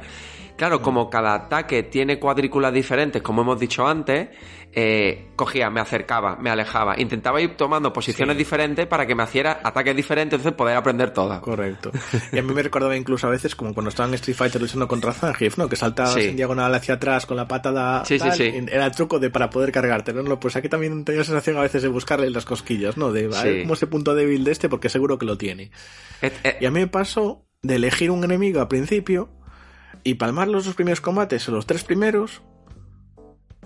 claro, 0.56 0.80
como 0.82 1.10
cada 1.10 1.34
ataque 1.34 1.82
tiene 1.84 2.18
cuadrículas 2.18 2.72
diferentes, 2.72 3.22
como 3.22 3.42
hemos 3.42 3.58
dicho 3.58 3.86
antes, 3.86 4.28
eh, 4.76 5.28
cogía, 5.36 5.70
me 5.70 5.80
acercaba, 5.80 6.36
me 6.36 6.50
alejaba, 6.50 6.98
intentaba 7.00 7.40
ir 7.40 7.56
tomando 7.56 7.92
posiciones 7.92 8.36
diferentes 8.36 8.86
para 8.88 9.06
que 9.06 9.14
me 9.14 9.22
hiciera 9.22 9.60
ataques 9.62 9.94
diferentes, 9.94 10.36
entonces 10.38 10.56
poder 10.56 10.76
aprender 10.76 11.12
todas. 11.12 11.38
Correcto. 11.40 11.92
Y 12.32 12.38
a 12.38 12.42
mí 12.42 12.52
me 12.52 12.62
recordaba 12.62 12.96
incluso 12.96 13.28
a 13.28 13.30
veces 13.30 13.54
como 13.54 13.72
cuando 13.72 13.90
estaban 13.90 14.10
en 14.10 14.14
Street 14.16 14.36
Fighter 14.36 14.60
luchando 14.60 14.88
contra 14.88 15.12
Zangief, 15.12 15.58
¿no? 15.58 15.68
Que 15.68 15.76
saltabas 15.76 16.14
Sí. 16.14 16.22
en 16.28 16.36
diagonal 16.36 16.74
hacia 16.74 16.94
atrás 16.94 17.24
con 17.26 17.36
la 17.36 17.46
patada. 17.46 18.04
Sí, 18.04 18.18
sí, 18.18 18.28
tal, 18.28 18.40
Era 18.68 18.86
el 18.86 18.92
truco 18.92 19.20
de 19.20 19.30
para 19.30 19.48
poder 19.50 19.70
cargarte, 19.70 20.12
¿no? 20.12 20.40
Pues 20.40 20.56
aquí 20.56 20.68
también 20.68 21.04
tenía 21.04 21.20
la 21.20 21.24
sensación 21.24 21.56
a 21.56 21.60
veces 21.60 21.82
de 21.82 21.88
buscarle 21.88 22.28
las 22.30 22.44
cosquillas, 22.44 22.96
¿no? 22.96 23.12
De 23.12 23.28
ver 23.28 23.34
Sí. 23.34 23.60
cómo 23.62 23.74
es 23.74 23.82
el 23.82 23.88
punto 23.88 24.14
débil 24.16 24.42
de 24.42 24.50
este, 24.50 24.68
porque 24.68 24.88
seguro 24.88 25.18
que 25.18 25.26
lo 25.26 25.38
tiene. 25.38 25.70
Et- 26.20 26.34
Y 26.60 26.66
a 26.66 26.70
mí 26.72 26.80
me 26.80 26.88
pasó 26.88 27.46
de 27.62 27.76
elegir 27.76 28.10
un 28.10 28.24
enemigo 28.24 28.60
al 28.60 28.68
principio 28.68 29.28
y 30.04 30.14
palmar 30.14 30.48
los 30.48 30.66
dos 30.66 30.74
primeros 30.74 31.00
combates 31.00 31.48
o 31.48 31.52
los 31.52 31.66
tres 31.66 31.82
primeros 31.82 32.42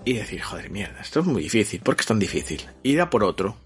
y 0.05 0.13
decir, 0.13 0.41
joder, 0.41 0.71
mierda, 0.71 1.01
esto 1.01 1.19
es 1.19 1.25
muy 1.25 1.43
difícil. 1.43 1.81
¿Por 1.81 1.95
qué 1.95 2.01
es 2.01 2.07
tan 2.07 2.19
difícil? 2.19 2.65
Ir 2.83 3.01
a 3.01 3.09
por 3.09 3.23
otro. 3.23 3.57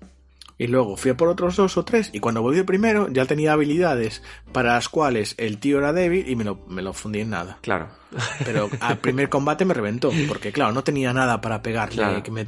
Y 0.57 0.67
luego 0.67 0.97
fui 0.97 1.11
a 1.11 1.17
por 1.17 1.29
otros 1.29 1.55
dos 1.55 1.77
o 1.77 1.85
tres 1.85 2.09
y 2.13 2.19
cuando 2.19 2.41
volví 2.41 2.59
el 2.59 2.65
primero 2.65 3.07
ya 3.09 3.25
tenía 3.25 3.53
habilidades 3.53 4.21
para 4.51 4.73
las 4.75 4.87
cuales 4.87 5.35
el 5.37 5.57
tío 5.57 5.79
era 5.79 5.93
débil 5.93 6.29
y 6.29 6.35
me 6.35 6.43
lo, 6.43 6.63
me 6.67 6.81
lo 6.81 6.93
fundí 6.93 7.21
en 7.21 7.31
nada. 7.31 7.59
claro. 7.61 7.89
Pero 8.45 8.69
al 8.79 8.97
primer 9.01 9.29
combate 9.29 9.65
me 9.65 9.73
reventó, 9.73 10.11
porque 10.27 10.51
claro, 10.51 10.71
no 10.71 10.83
tenía 10.83 11.11
nada 11.13 11.41
para 11.41 11.61
pegarle. 11.61 11.95
Claro. 11.95 12.23
Que 12.23 12.31
me... 12.31 12.47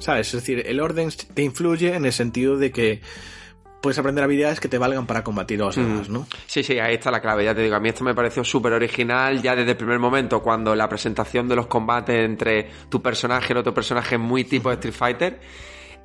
¿Sabes? 0.00 0.28
Es 0.28 0.40
decir, 0.40 0.64
el 0.66 0.80
orden 0.80 1.10
te 1.34 1.42
influye 1.42 1.94
en 1.94 2.04
el 2.04 2.12
sentido 2.12 2.56
de 2.56 2.72
que 2.72 3.00
puedes 3.86 3.98
aprender 4.00 4.24
habilidades 4.24 4.58
que 4.58 4.66
te 4.68 4.78
valgan 4.78 5.06
para 5.06 5.22
combatir 5.22 5.62
a 5.62 5.66
los 5.66 5.76
demás, 5.76 6.08
¿no? 6.08 6.26
Sí, 6.46 6.64
sí, 6.64 6.76
ahí 6.80 6.94
está 6.94 7.12
la 7.12 7.20
clave. 7.20 7.44
Ya 7.44 7.54
te 7.54 7.62
digo, 7.62 7.76
a 7.76 7.78
mí 7.78 7.88
esto 7.90 8.02
me 8.02 8.16
pareció 8.16 8.42
súper 8.42 8.72
original 8.72 9.40
ya 9.40 9.54
desde 9.54 9.70
el 9.70 9.76
primer 9.76 10.00
momento, 10.00 10.42
cuando 10.42 10.74
la 10.74 10.88
presentación 10.88 11.46
de 11.48 11.54
los 11.54 11.68
combates 11.68 12.24
entre 12.24 12.68
tu 12.88 13.00
personaje 13.00 13.46
y 13.48 13.52
el 13.52 13.58
otro 13.58 13.72
personaje 13.72 14.16
es 14.16 14.20
muy 14.20 14.42
tipo 14.42 14.70
de 14.70 14.74
Street 14.74 14.92
Fighter. 14.94 15.40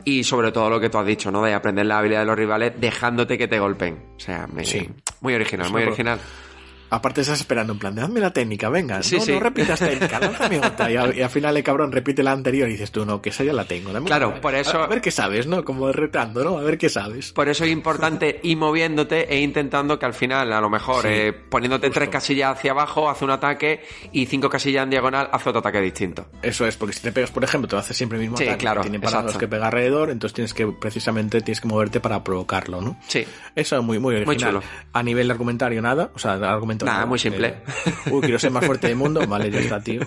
Y 0.06 0.24
sobre 0.24 0.52
todo 0.52 0.70
lo 0.70 0.80
que 0.80 0.90
tú 0.90 1.00
has 1.00 1.06
dicho, 1.08 1.32
¿no? 1.32 1.44
De 1.44 1.54
aprender 1.56 1.86
la 1.88 1.98
habilidad 1.98 2.20
de 2.20 2.26
los 2.28 2.36
rivales 2.36 2.74
dejándote 2.80 3.38
que 3.38 3.48
te 3.48 3.58
golpeen. 3.60 4.04
O 4.16 4.20
sea, 4.20 4.46
me- 4.46 4.64
Sí. 4.64 4.88
muy 5.22 5.34
original, 5.34 5.72
muy 5.72 5.82
original. 5.84 6.20
Aparte 6.94 7.22
estás 7.22 7.40
esperando 7.40 7.72
en 7.74 7.80
plan, 7.80 7.96
de, 7.96 8.02
hazme 8.02 8.20
la 8.20 8.32
técnica, 8.32 8.68
venga. 8.70 9.02
Sí, 9.02 9.16
no, 9.16 9.22
sí. 9.22 9.32
no 9.32 9.40
repitas 9.40 9.80
técnica, 9.80 10.20
lánzame 10.20 10.60
otra. 10.66 10.92
Y 10.92 10.98
al, 10.98 11.18
y 11.18 11.22
al 11.22 11.30
final 11.30 11.56
el 11.56 11.64
cabrón 11.64 11.92
repite 11.92 12.22
la 12.22 12.34
anterior 12.34 12.68
y 12.68 12.74
dices 12.74 12.92
tú, 12.92 13.06
no, 13.06 13.22
que 13.22 13.30
esa 13.30 13.44
ya 13.46 13.54
la 13.54 13.64
tengo. 13.66 13.94
dame 13.94 14.06
Claro, 14.08 14.40
por 14.42 14.54
eso- 14.54 14.82
A 14.84 14.88
ver 14.88 15.00
qué 15.02 15.10
sabes, 15.10 15.48
¿no? 15.48 15.64
Como 15.64 15.92
retando, 15.92 16.44
¿no? 16.44 16.58
A 16.58 16.64
ver 16.64 16.78
qué 16.78 16.90
sabes. 16.90 17.32
Por 17.32 17.48
eso 17.50 17.64
es 17.64 17.72
importante 17.72 18.40
ir 18.44 18.58
moviéndote 18.58 19.34
e 19.34 19.40
intentando 19.40 19.98
que 19.98 20.06
al 20.06 20.14
final, 20.14 20.52
a 20.52 20.60
lo 20.60 20.70
mejor, 20.70 21.04
Sí, 21.04 21.08
eh, 21.10 21.34
poniéndote 21.34 21.88
justo. 21.88 22.00
tres 22.02 22.10
casillas 22.10 22.58
hacia 22.58 22.72
abajo, 22.72 23.10
hace 23.10 23.24
un 23.24 23.32
ataque 23.32 23.84
y 24.12 24.26
cinco 24.26 24.50
casillas 24.50 24.84
en 24.84 24.90
diagonal, 24.90 25.30
hace 25.32 25.48
otro 25.50 25.60
ataque 25.60 25.80
distinto. 25.80 26.28
Eso 26.42 26.66
es, 26.68 26.76
porque 26.76 26.94
si 26.94 27.02
te 27.02 27.12
pegas, 27.14 27.32
por 27.32 27.44
ejemplo, 27.44 27.70
te 27.70 27.78
hace 27.78 27.94
siempre 27.94 28.18
el 28.18 28.24
mismo 28.24 28.36
Sí, 28.38 28.44
ataque. 28.44 28.58
claro, 28.58 28.82
Tiene 28.82 29.00
parados 29.00 29.38
que 29.38 29.48
pegar 29.48 29.68
alrededor, 29.68 30.10
entonces 30.10 30.34
tienes 30.36 30.54
que, 30.54 30.68
precisamente, 30.68 31.40
tienes 31.42 31.62
que 31.62 31.68
moverte 31.70 32.02
para 32.02 32.22
provocarlo, 32.24 32.82
¿no? 32.82 32.98
Sí. 33.08 33.26
Eso 33.56 33.78
es 33.78 33.84
muy, 33.84 33.98
muy 33.98 34.16
original. 34.16 34.56
chulo. 34.56 34.64
A 34.92 35.04
nivel 35.04 35.28
de 35.28 35.32
argumentario, 35.32 35.82
nada. 35.82 36.12
O 36.14 36.20
sea, 36.20 36.38
de 36.38 36.46
Nada, 36.86 37.02
no, 37.02 37.08
muy 37.08 37.20
simple. 37.20 37.48
eh, 37.48 38.10
uy, 38.12 38.22
quiero 38.22 38.40
ser 38.40 38.52
más 38.52 38.66
fuerte 38.66 38.88
del 38.88 38.96
mundo. 38.96 39.26
Vale, 39.28 39.50
ya 39.52 39.60
está, 39.60 39.82
tío. 39.82 40.02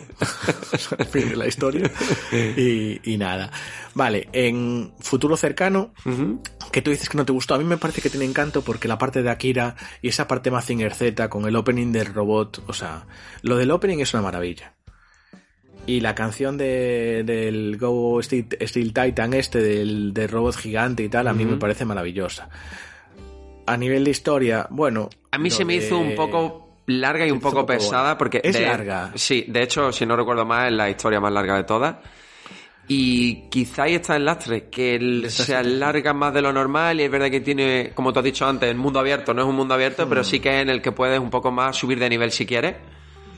la 1.37 1.47
historia. 1.47 1.91
Y, 2.33 3.01
y 3.13 3.17
nada. 3.17 3.51
Vale, 3.95 4.29
en 4.33 4.93
futuro 5.01 5.37
cercano, 5.37 5.93
Ujú. 6.05 6.41
que 6.73 6.83
tú 6.83 6.91
dices 6.91 7.09
que 7.09 7.17
no 7.17 7.25
te 7.25 7.33
gustó, 7.33 7.55
a 7.55 7.59
mí 7.59 7.65
me 7.65 7.77
parece 7.77 8.01
que 8.03 8.11
tiene 8.11 8.25
encanto 8.27 8.63
porque 8.63 8.89
la 8.89 8.99
parte 8.99 9.23
de 9.23 9.31
Akira 9.31 9.77
y 10.03 10.09
esa 10.09 10.27
parte 10.27 10.51
Mazinger 10.51 10.93
Z 10.95 11.29
con 11.29 11.47
el 11.47 11.55
opening 11.57 11.93
del 11.93 12.07
robot, 12.13 12.63
o 12.67 12.73
sea, 12.73 13.07
lo 13.43 13.57
del 13.57 13.71
opening 13.71 13.99
es 13.99 14.13
una 14.15 14.23
maravilla. 14.23 14.75
Y 15.87 16.01
la 16.01 16.15
canción 16.15 16.57
de, 16.57 17.23
del 17.27 17.77
Go 17.79 18.21
Steel, 18.23 18.49
Steel 18.63 18.95
Titan 18.95 19.35
este, 19.35 19.61
del, 19.61 20.15
del 20.15 20.29
robot 20.31 20.57
gigante 20.57 21.03
y 21.05 21.09
tal, 21.11 21.29
a 21.29 21.35
mí 21.35 21.45
me 21.45 21.57
parece 21.59 21.85
maravillosa. 21.85 22.49
A 23.67 23.77
nivel 23.77 24.03
de 24.05 24.11
historia, 24.11 24.67
bueno... 24.71 25.11
A 25.31 25.39
mí 25.39 25.51
se 25.51 25.65
me 25.65 25.79
de- 25.79 25.85
hizo 25.87 25.99
un 25.99 26.15
poco 26.15 26.64
larga 26.87 27.27
y 27.27 27.31
un 27.31 27.41
poco 27.41 27.65
pesada 27.67 28.17
porque... 28.19 28.41
Es 28.45 28.55
de- 28.59 28.67
larga. 28.67 29.13
Sí, 29.15 29.45
de 29.49 29.63
hecho, 29.63 29.93
si 29.93 30.05
no 30.07 30.17
recuerdo 30.17 30.45
mal, 30.45 30.67
es 30.69 30.73
la 30.77 30.91
historia 30.91 31.21
más 31.21 31.33
larga 31.33 31.57
de 31.57 31.65
todas. 31.65 31.97
Y 32.87 33.49
quizá 33.49 33.85
ahí 33.85 33.95
está 33.95 34.17
el 34.17 34.27
lastre, 34.27 34.69
que 34.69 34.95
el- 34.97 35.31
se 35.31 35.57
alarga 35.57 36.13
más 36.13 36.35
de 36.35 36.43
lo 36.43 36.53
normal 36.53 37.01
y 37.01 37.05
es 37.05 37.11
verdad 37.11 37.31
que 37.31 37.41
tiene, 37.41 37.93
como 37.95 38.13
tú 38.13 38.19
has 38.19 38.25
dicho 38.27 38.47
antes, 38.47 38.69
el 38.69 38.77
mundo 38.77 38.99
abierto 39.01 39.33
no 39.33 39.41
es 39.43 39.49
un 39.49 39.57
mundo 39.57 39.73
abierto, 39.73 40.05
Hmm. 40.05 40.09
pero 40.11 40.23
sí 40.25 40.39
que 40.41 40.57
es 40.57 40.63
en 40.63 40.69
el 40.69 40.83
que 40.83 40.93
puedes 40.93 41.19
un 41.19 41.31
poco 41.31 41.51
más 41.51 41.77
subir 41.77 41.99
de 41.99 42.11
nivel 42.11 42.31
si 42.31 42.45
quieres. 42.45 42.77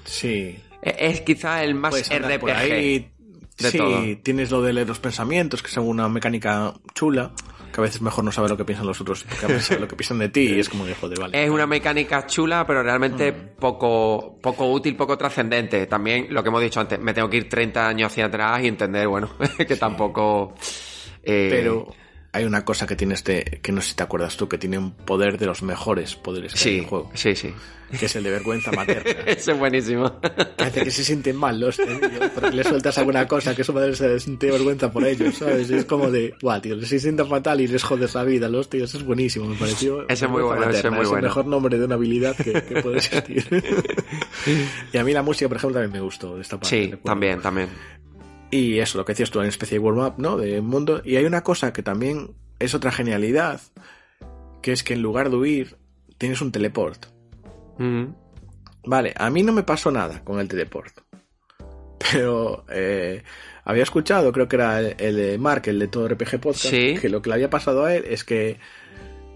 Sí. 0.05 0.59
Es, 0.83 0.95
es 0.99 1.21
quizá 1.21 1.63
el 1.63 1.75
más 1.77 1.91
Puedes 1.91 2.09
RPG. 2.11 2.41
por 2.41 2.51
ahí. 2.51 3.11
de 3.59 3.71
sí, 3.71 3.79
todo. 3.79 4.03
tienes 4.23 4.51
lo 4.51 4.61
de 4.63 4.73
leer 4.73 4.89
los 4.89 4.99
pensamientos, 4.99 5.63
que 5.63 5.69
es 5.69 5.77
una 5.79 6.09
mecánica 6.09 6.75
chula. 6.93 7.31
Que 7.77 7.83
a 7.83 7.85
veces 7.85 8.01
mejor 8.01 8.25
no 8.25 8.33
saber 8.33 8.51
lo 8.51 8.57
que 8.57 8.65
piensan 8.65 8.87
los 8.87 8.99
otros, 9.03 9.25
porque 9.25 9.45
a 9.45 9.49
veces 9.49 9.67
saber 9.67 9.83
lo 9.83 9.89
que 9.89 9.97
piensan 9.97 10.19
de 10.19 10.31
ti 10.31 10.55
y 10.55 10.61
es 10.61 10.69
como 10.71 10.87
de 10.87 10.95
joder, 10.95 11.19
vale. 11.21 11.45
Es 11.45 11.51
una 11.51 11.67
mecánica 11.67 12.27
chula, 12.27 12.67
pero 12.67 12.83
realmente 12.83 13.31
mm. 13.33 13.61
poco, 13.61 14.39
poco 14.41 14.71
útil, 14.71 14.97
poco 14.97 15.19
trascendente. 15.19 15.87
También 15.87 16.29
lo 16.31 16.43
que 16.43 16.49
hemos 16.49 16.63
dicho 16.63 16.81
antes, 16.81 16.99
me 16.99 17.13
tengo 17.13 17.29
que 17.29 17.37
ir 17.37 17.51
30 17.51 17.87
años 17.87 18.11
hacia 18.11 18.27
atrás 18.27 18.63
y 18.63 18.69
entender, 18.69 19.07
bueno, 19.07 19.29
que 19.69 19.77
tampoco... 19.77 20.55
Eh, 21.23 21.49
pero 21.51 21.87
hay 22.37 22.45
una 22.45 22.65
cosa 22.65 22.87
que 22.87 22.97
tiene 22.97 23.15
este, 23.15 23.61
que 23.63 23.73
no 23.73 23.81
sé 23.81 23.91
si 23.91 23.95
te 23.97 24.03
acuerdas 24.03 24.37
tú, 24.37 24.47
que 24.47 24.59
tiene 24.59 24.77
un 24.77 24.91
poder 24.93 25.39
de 25.39 25.47
los 25.47 25.63
mejores 25.63 26.17
poderes 26.17 26.53
que 26.53 26.59
sí, 26.59 26.69
hay 26.69 26.85
juego. 26.85 27.11
Sí, 27.15 27.35
sí. 27.35 27.53
Que 27.99 28.07
es 28.07 28.17
el 28.17 28.25
de 28.25 28.31
vergüenza 28.31 28.71
materna. 28.77 29.11
Ese 29.27 29.53
es 29.53 29.59
buenísimo. 29.59 30.21
Que 30.21 30.65
hace 30.65 30.83
que 30.83 30.91
se 30.91 31.03
sienten 31.03 31.37
mal 31.37 31.59
los 31.59 31.77
tíos, 31.77 31.99
porque 32.35 32.57
le 32.57 32.65
sueltas 32.65 32.99
alguna 32.99 33.27
cosa 33.27 33.55
que 33.55 33.65
su 33.65 33.73
madre 33.73 33.95
se 33.95 34.21
siente 34.21 34.51
vergüenza 34.51 34.93
por 34.93 35.07
ellos, 35.07 35.37
¿sabes? 35.37 35.71
Y 35.71 35.77
es 35.77 35.85
como 35.87 36.11
de, 36.11 36.35
guau, 36.43 36.61
tío, 36.61 36.79
se 36.85 36.99
siente 36.99 37.25
fatal 37.25 37.61
y 37.61 37.69
les 37.69 37.83
jodes 37.83 38.15
la 38.15 38.25
vida 38.25 38.49
los 38.49 38.69
tíos. 38.69 38.95
Es 38.95 39.03
buenísimo, 39.03 39.47
me 39.47 39.57
pareció. 39.57 40.07
Ese 40.09 40.27
es 40.27 40.31
muy 40.31 40.43
bueno, 40.43 40.69
ese 40.69 40.89
es 40.89 40.93
muy 40.93 41.07
bueno. 41.07 41.19
el 41.19 41.23
mejor 41.23 41.47
nombre 41.47 41.79
de 41.79 41.85
una 41.87 41.95
habilidad 41.95 42.37
que, 42.37 42.61
puede 42.83 42.99
existir. 42.99 43.47
y 44.93 44.99
a 44.99 45.05
mí 45.05 45.13
la 45.13 45.23
música, 45.23 45.49
por 45.49 45.57
ejemplo, 45.57 45.81
también 45.81 45.93
me 45.93 46.05
gustó 46.05 46.37
de 46.37 46.43
esta 46.43 46.59
parte. 46.59 46.69
Sí, 46.69 46.95
también, 47.03 47.41
también. 47.41 47.69
Y 48.57 48.81
eso, 48.81 48.97
lo 48.97 49.05
que 49.05 49.13
decías 49.13 49.31
tú, 49.31 49.41
en 49.41 49.49
especie 49.49 49.79
de 49.79 49.85
warm-up, 49.85 50.15
¿no? 50.17 50.39
De 50.39 50.63
mundo. 50.63 51.03
Y 51.05 51.17
hay 51.17 51.27
una 51.27 51.43
cosa 51.43 51.75
que 51.75 51.83
también 51.83 52.31
es 52.59 52.75
otra 52.75 52.91
genialidad, 52.91 53.61
que 54.63 54.73
es 54.73 54.83
que 54.83 54.95
en 54.95 55.03
lugar 55.03 55.29
de 55.29 55.37
huir, 55.37 55.77
tienes 56.17 56.41
un 56.41 56.53
teleport. 56.53 57.05
Mm. 57.77 58.07
Vale, 58.87 59.13
a 59.15 59.29
mí 59.29 59.43
no 59.43 59.53
me 59.53 59.63
pasó 59.63 59.91
nada 59.91 60.25
con 60.25 60.41
el 60.41 60.49
teleport. 60.49 61.01
Pero 62.11 62.65
eh, 62.71 63.23
había 63.65 63.83
escuchado, 63.83 64.33
creo 64.33 64.49
que 64.49 64.57
era 64.57 64.81
el, 64.81 65.17
de 65.17 65.37
Mark, 65.37 65.65
el 65.67 65.79
de 65.79 65.89
todo 65.89 66.09
RPG 66.09 66.41
Podcast, 66.41 66.73
que 66.73 67.09
lo 67.11 67.21
que 67.21 67.29
le 67.29 67.35
había 67.35 67.51
pasado 67.51 67.85
a 67.85 67.95
él 67.95 68.05
es 68.09 68.25
que 68.25 68.59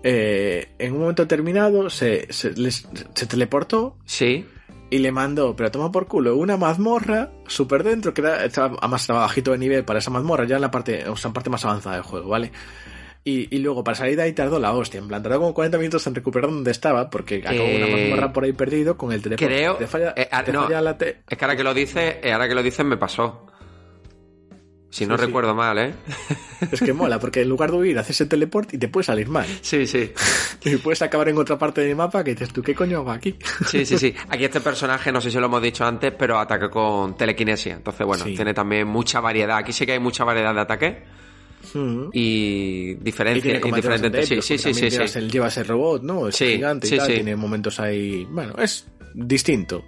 eh, 0.02 0.68
en 0.78 0.92
un 0.94 1.00
momento 1.00 1.24
determinado 1.24 1.90
se, 1.90 2.32
se, 2.32 2.54
se 2.54 3.26
teleportó. 3.26 3.98
Sí 4.06 4.46
y 4.91 4.99
le 4.99 5.12
mandó, 5.12 5.55
pero 5.55 5.70
toma 5.70 5.93
por 5.93 6.07
culo, 6.07 6.36
una 6.36 6.57
mazmorra 6.57 7.30
súper 7.47 7.84
dentro, 7.84 8.12
que 8.12 8.22
era, 8.22 8.45
estaba, 8.45 8.76
además 8.80 9.03
estaba 9.03 9.20
bajito 9.20 9.53
de 9.53 9.59
nivel 9.59 9.84
para 9.84 10.01
esa 10.01 10.11
mazmorra, 10.11 10.47
ya 10.47 10.57
en 10.57 10.62
la 10.62 10.70
parte, 10.70 11.09
o 11.09 11.16
sea, 11.16 11.28
en 11.28 11.32
parte 11.32 11.49
más 11.49 11.64
avanzada 11.64 11.97
del 11.97 12.05
juego, 12.05 12.28
¿vale? 12.28 12.51
Y, 13.22 13.55
y, 13.55 13.59
luego 13.59 13.84
para 13.84 13.97
salir 13.97 14.16
de 14.16 14.22
ahí 14.22 14.32
tardó 14.32 14.59
la 14.59 14.72
hostia. 14.72 14.99
En 14.99 15.07
plan, 15.07 15.22
tardó 15.22 15.41
como 15.41 15.53
40 15.53 15.76
minutos 15.76 16.07
en 16.07 16.14
recuperar 16.14 16.51
donde 16.51 16.70
estaba, 16.70 17.11
porque 17.11 17.36
acabó 17.36 17.64
una 17.64 17.86
eh, 17.86 18.09
mazmorra 18.09 18.32
por 18.32 18.45
ahí 18.45 18.55
perdido 18.55 18.97
con 18.97 19.12
el 19.12 19.20
teléfono. 19.20 19.47
Creo. 19.47 19.76
Te 19.76 19.86
falla, 19.86 20.14
eh, 20.16 20.26
ah, 20.32 20.43
la 20.43 20.97
Es 20.99 21.38
que 21.38 21.45
ahora 21.45 21.55
que 21.55 21.62
lo 21.62 21.74
dices, 21.74 22.16
eh, 22.22 22.32
ahora 22.32 22.49
que 22.49 22.55
lo 22.55 22.62
dices 22.62 22.84
me 22.84 22.97
pasó. 22.97 23.47
Si 24.91 25.07
no 25.07 25.16
recuerdo 25.16 25.55
mal, 25.55 25.78
¿eh? 25.78 25.95
Es 26.72 26.80
que 26.80 26.93
mola, 26.93 27.18
porque 27.20 27.43
en 27.43 27.49
lugar 27.49 27.70
de 27.70 27.76
huir 27.76 27.99
haces 27.99 28.20
el 28.20 28.28
teleport 28.28 28.74
y 28.74 28.78
te 28.78 28.88
puede 28.88 29.05
salir 29.05 29.28
mal. 29.28 29.47
Sí, 29.62 29.86
sí. 29.86 30.12
Y 30.64 30.76
puedes 30.76 31.01
acabar 31.01 31.28
en 31.28 31.38
otra 31.38 31.57
parte 31.57 31.80
del 31.80 31.97
mapa 31.97 32.22
que 32.22 32.32
dices, 32.32 32.53
¿tú 32.53 32.61
qué 32.61 32.74
coño 32.74 32.99
hago 32.99 33.12
aquí? 33.12 33.34
Sí, 33.66 33.86
sí, 33.86 33.97
sí. 33.97 34.14
Aquí 34.28 34.45
este 34.45 34.61
personaje, 34.61 35.11
no 35.11 35.20
sé 35.20 35.30
si 35.30 35.38
lo 35.38 35.47
hemos 35.47 35.62
dicho 35.62 35.86
antes, 35.86 36.12
pero 36.12 36.38
ataca 36.38 36.68
con 36.68 37.16
telequinesia. 37.16 37.76
Entonces, 37.76 38.07
bueno, 38.07 38.24
tiene 38.24 38.53
también 38.53 38.86
mucha 38.86 39.20
variedad. 39.20 39.57
Aquí 39.57 39.72
sí 39.72 39.86
que 39.86 39.93
hay 39.93 40.01
mucha 40.01 40.24
variedad 40.24 40.55
de 40.55 40.61
ataque. 40.61 41.03
Mm. 41.72 42.09
Y 42.12 42.95
diferencia 42.95 43.61
y 43.64 43.72
diferentes. 43.72 44.28
Sí, 44.28 44.43
sí, 44.43 44.59
sí, 44.59 44.74
sí, 44.74 44.91
sí. 44.91 45.20
Lleva 45.20 45.49
ese 45.49 45.64
robot, 45.64 46.03
¿no? 46.03 46.28
Es 46.28 46.36
gigante 46.36 46.88
y 46.95 46.99
tal. 46.99 47.07
Tiene 47.07 47.36
momentos 47.36 47.80
ahí. 47.80 48.26
Bueno, 48.28 48.55
es 48.59 48.86
distinto. 49.14 49.82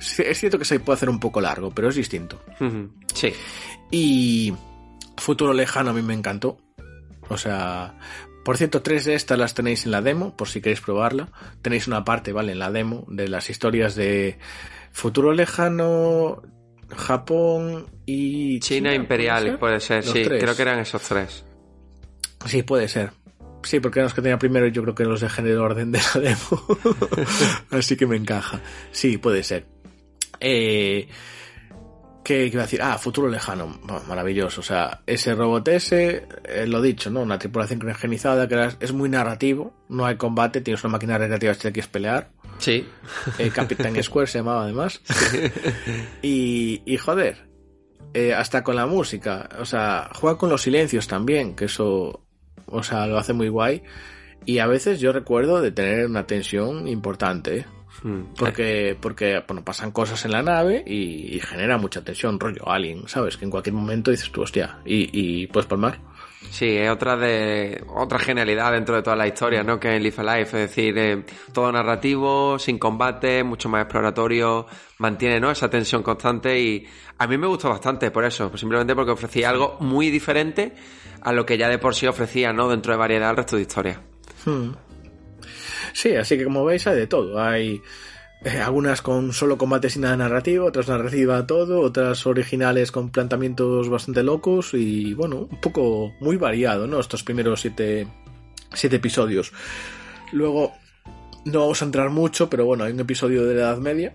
Es 0.00 0.38
cierto 0.38 0.58
que 0.58 0.64
se 0.64 0.80
puede 0.80 0.96
hacer 0.96 1.10
un 1.10 1.18
poco 1.18 1.40
largo, 1.40 1.70
pero 1.70 1.88
es 1.88 1.96
distinto. 1.96 2.40
Sí. 3.12 3.32
Y 3.90 4.54
Futuro 5.16 5.52
Lejano 5.52 5.90
a 5.90 5.92
mí 5.92 6.02
me 6.02 6.14
encantó. 6.14 6.58
O 7.28 7.36
sea, 7.36 7.94
por 8.44 8.56
cierto, 8.56 8.82
tres 8.82 9.04
de 9.04 9.14
estas 9.14 9.38
las 9.38 9.54
tenéis 9.54 9.84
en 9.84 9.90
la 9.90 10.00
demo, 10.00 10.36
por 10.36 10.48
si 10.48 10.60
queréis 10.60 10.80
probarla. 10.80 11.30
Tenéis 11.62 11.86
una 11.86 12.04
parte, 12.04 12.32
¿vale? 12.32 12.52
En 12.52 12.58
la 12.58 12.70
demo 12.70 13.04
de 13.08 13.28
las 13.28 13.50
historias 13.50 13.94
de 13.94 14.38
Futuro 14.92 15.32
Lejano, 15.32 16.42
Japón 16.96 17.86
y... 18.06 18.60
China, 18.60 18.94
Imperial, 18.94 19.58
puede 19.58 19.80
ser, 19.80 20.04
sí. 20.04 20.24
Creo 20.24 20.56
que 20.56 20.62
eran 20.62 20.78
esos 20.78 21.02
tres. 21.02 21.44
Sí, 22.46 22.62
puede 22.62 22.88
ser. 22.88 23.10
Sí, 23.62 23.80
porque 23.80 23.98
eran 23.98 24.06
los 24.06 24.14
que 24.14 24.22
tenía 24.22 24.38
primero 24.38 24.66
y 24.66 24.72
yo 24.72 24.82
creo 24.82 24.94
que 24.94 25.04
los 25.04 25.20
dejé 25.20 25.42
en 25.42 25.48
el 25.48 25.58
orden 25.58 25.92
de 25.92 25.98
la 25.98 26.20
demo. 26.20 26.66
Así 27.70 27.96
que 27.96 28.06
me 28.06 28.16
encaja. 28.16 28.60
Sí, 28.92 29.18
puede 29.18 29.42
ser. 29.42 29.66
Eh, 30.40 31.08
¿Qué 32.28 32.44
iba 32.44 32.60
a 32.60 32.66
decir? 32.66 32.82
Ah, 32.82 32.98
futuro 32.98 33.26
lejano. 33.26 33.80
maravilloso. 34.06 34.60
O 34.60 34.62
sea, 34.62 35.00
ese 35.06 35.34
robot 35.34 35.66
ese, 35.68 36.28
eh, 36.44 36.66
lo 36.66 36.82
dicho, 36.82 37.08
¿no? 37.08 37.22
Una 37.22 37.38
tripulación 37.38 37.78
criogenizada 37.78 38.46
que 38.46 38.68
es 38.80 38.92
muy 38.92 39.08
narrativo. 39.08 39.72
No 39.88 40.04
hay 40.04 40.16
combate, 40.16 40.60
tienes 40.60 40.84
una 40.84 40.92
máquina 40.92 41.16
recreativa 41.16 41.54
que 41.54 41.72
quieres 41.72 41.86
pelear. 41.86 42.28
Sí. 42.58 42.86
Eh, 43.38 43.48
Capitán 43.48 43.94
Square 44.02 44.26
se 44.26 44.40
llamaba 44.40 44.64
además. 44.64 45.00
y, 46.20 46.82
y 46.84 46.98
joder, 46.98 47.48
eh, 48.12 48.34
hasta 48.34 48.62
con 48.62 48.76
la 48.76 48.84
música. 48.84 49.48
O 49.58 49.64
sea, 49.64 50.10
juega 50.14 50.36
con 50.36 50.50
los 50.50 50.60
silencios 50.60 51.08
también, 51.08 51.56
que 51.56 51.64
eso, 51.64 52.26
o 52.66 52.82
sea, 52.82 53.06
lo 53.06 53.16
hace 53.16 53.32
muy 53.32 53.48
guay. 53.48 53.82
Y 54.44 54.58
a 54.58 54.66
veces 54.66 55.00
yo 55.00 55.14
recuerdo 55.14 55.62
de 55.62 55.72
tener 55.72 56.04
una 56.04 56.26
tensión 56.26 56.88
importante. 56.88 57.64
Hmm. 57.64 57.77
Porque, 58.38 58.96
porque 59.00 59.42
bueno, 59.46 59.64
pasan 59.64 59.90
cosas 59.90 60.24
en 60.24 60.32
la 60.32 60.42
nave 60.42 60.84
y, 60.86 61.40
genera 61.40 61.78
mucha 61.78 62.02
tensión, 62.02 62.38
rollo 62.38 62.68
alien, 62.68 63.08
¿sabes? 63.08 63.36
Que 63.36 63.44
en 63.44 63.50
cualquier 63.50 63.74
momento 63.74 64.10
dices 64.10 64.30
tú, 64.30 64.42
hostia, 64.42 64.78
y, 64.84 65.10
y 65.12 65.46
puedes 65.48 65.66
palmar. 65.66 65.98
Sí, 66.50 66.76
es 66.76 66.90
otra 66.90 67.16
de 67.16 67.84
otra 67.94 68.18
genialidad 68.18 68.72
dentro 68.72 68.94
de 68.94 69.02
toda 69.02 69.16
la 69.16 69.26
historia, 69.26 69.62
¿no? 69.62 69.78
Que 69.78 69.96
en 69.96 70.02
Life 70.02 70.20
Alive, 70.20 70.42
es 70.42 70.52
decir, 70.52 70.96
eh, 70.96 71.24
todo 71.52 71.70
narrativo, 71.72 72.58
sin 72.58 72.78
combate, 72.78 73.42
mucho 73.42 73.68
más 73.68 73.82
exploratorio, 73.82 74.66
mantiene, 74.98 75.40
¿no? 75.40 75.50
Esa 75.50 75.68
tensión 75.68 76.02
constante 76.02 76.58
y 76.58 76.86
a 77.18 77.26
mí 77.26 77.36
me 77.36 77.46
gustó 77.46 77.68
bastante 77.68 78.10
por 78.10 78.24
eso, 78.24 78.56
simplemente 78.56 78.94
porque 78.94 79.10
ofrecía 79.10 79.50
algo 79.50 79.76
muy 79.80 80.10
diferente 80.10 80.74
a 81.20 81.32
lo 81.32 81.44
que 81.44 81.58
ya 81.58 81.68
de 81.68 81.78
por 81.78 81.94
sí 81.94 82.06
ofrecía, 82.06 82.52
¿no? 82.52 82.68
Dentro 82.68 82.92
de 82.92 82.98
variedad 82.98 83.30
el 83.30 83.36
resto 83.36 83.56
de 83.56 83.62
historia. 83.62 84.00
Hmm. 84.44 84.70
Sí, 85.92 86.14
así 86.14 86.36
que 86.36 86.44
como 86.44 86.64
veis 86.64 86.86
hay 86.86 86.96
de 86.96 87.06
todo. 87.06 87.40
Hay 87.40 87.82
eh, 88.44 88.58
algunas 88.58 89.02
con 89.02 89.32
solo 89.32 89.58
combate 89.58 89.90
sin 89.90 90.02
nada 90.02 90.16
narrativo, 90.16 90.66
otras 90.66 90.88
narrativa 90.88 91.46
todo, 91.46 91.80
otras 91.80 92.24
originales 92.26 92.92
con 92.92 93.10
planteamientos 93.10 93.88
bastante 93.88 94.22
locos 94.22 94.74
y 94.74 95.12
bueno, 95.14 95.48
un 95.50 95.60
poco 95.60 96.12
muy 96.20 96.36
variado, 96.36 96.86
¿no? 96.86 97.00
Estos 97.00 97.24
primeros 97.24 97.60
siete, 97.60 98.06
siete 98.72 98.96
episodios. 98.96 99.52
Luego, 100.32 100.72
no 101.46 101.60
vamos 101.60 101.82
a 101.82 101.84
entrar 101.84 102.10
mucho, 102.10 102.48
pero 102.48 102.64
bueno, 102.64 102.84
hay 102.84 102.92
un 102.92 103.00
episodio 103.00 103.44
de 103.44 103.54
la 103.54 103.60
Edad 103.60 103.78
Media. 103.78 104.14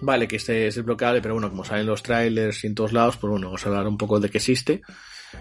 Vale, 0.00 0.26
que 0.26 0.36
este 0.36 0.66
es 0.66 0.74
desbloqueable, 0.74 1.20
pero 1.20 1.34
bueno, 1.34 1.50
como 1.50 1.64
salen 1.64 1.86
los 1.86 2.02
trailers 2.02 2.64
y 2.64 2.66
en 2.66 2.74
todos 2.74 2.92
lados, 2.92 3.16
pues 3.16 3.30
bueno, 3.30 3.48
vamos 3.48 3.64
a 3.64 3.68
hablar 3.68 3.86
un 3.86 3.98
poco 3.98 4.20
de 4.20 4.30
que 4.30 4.38
existe. 4.38 4.82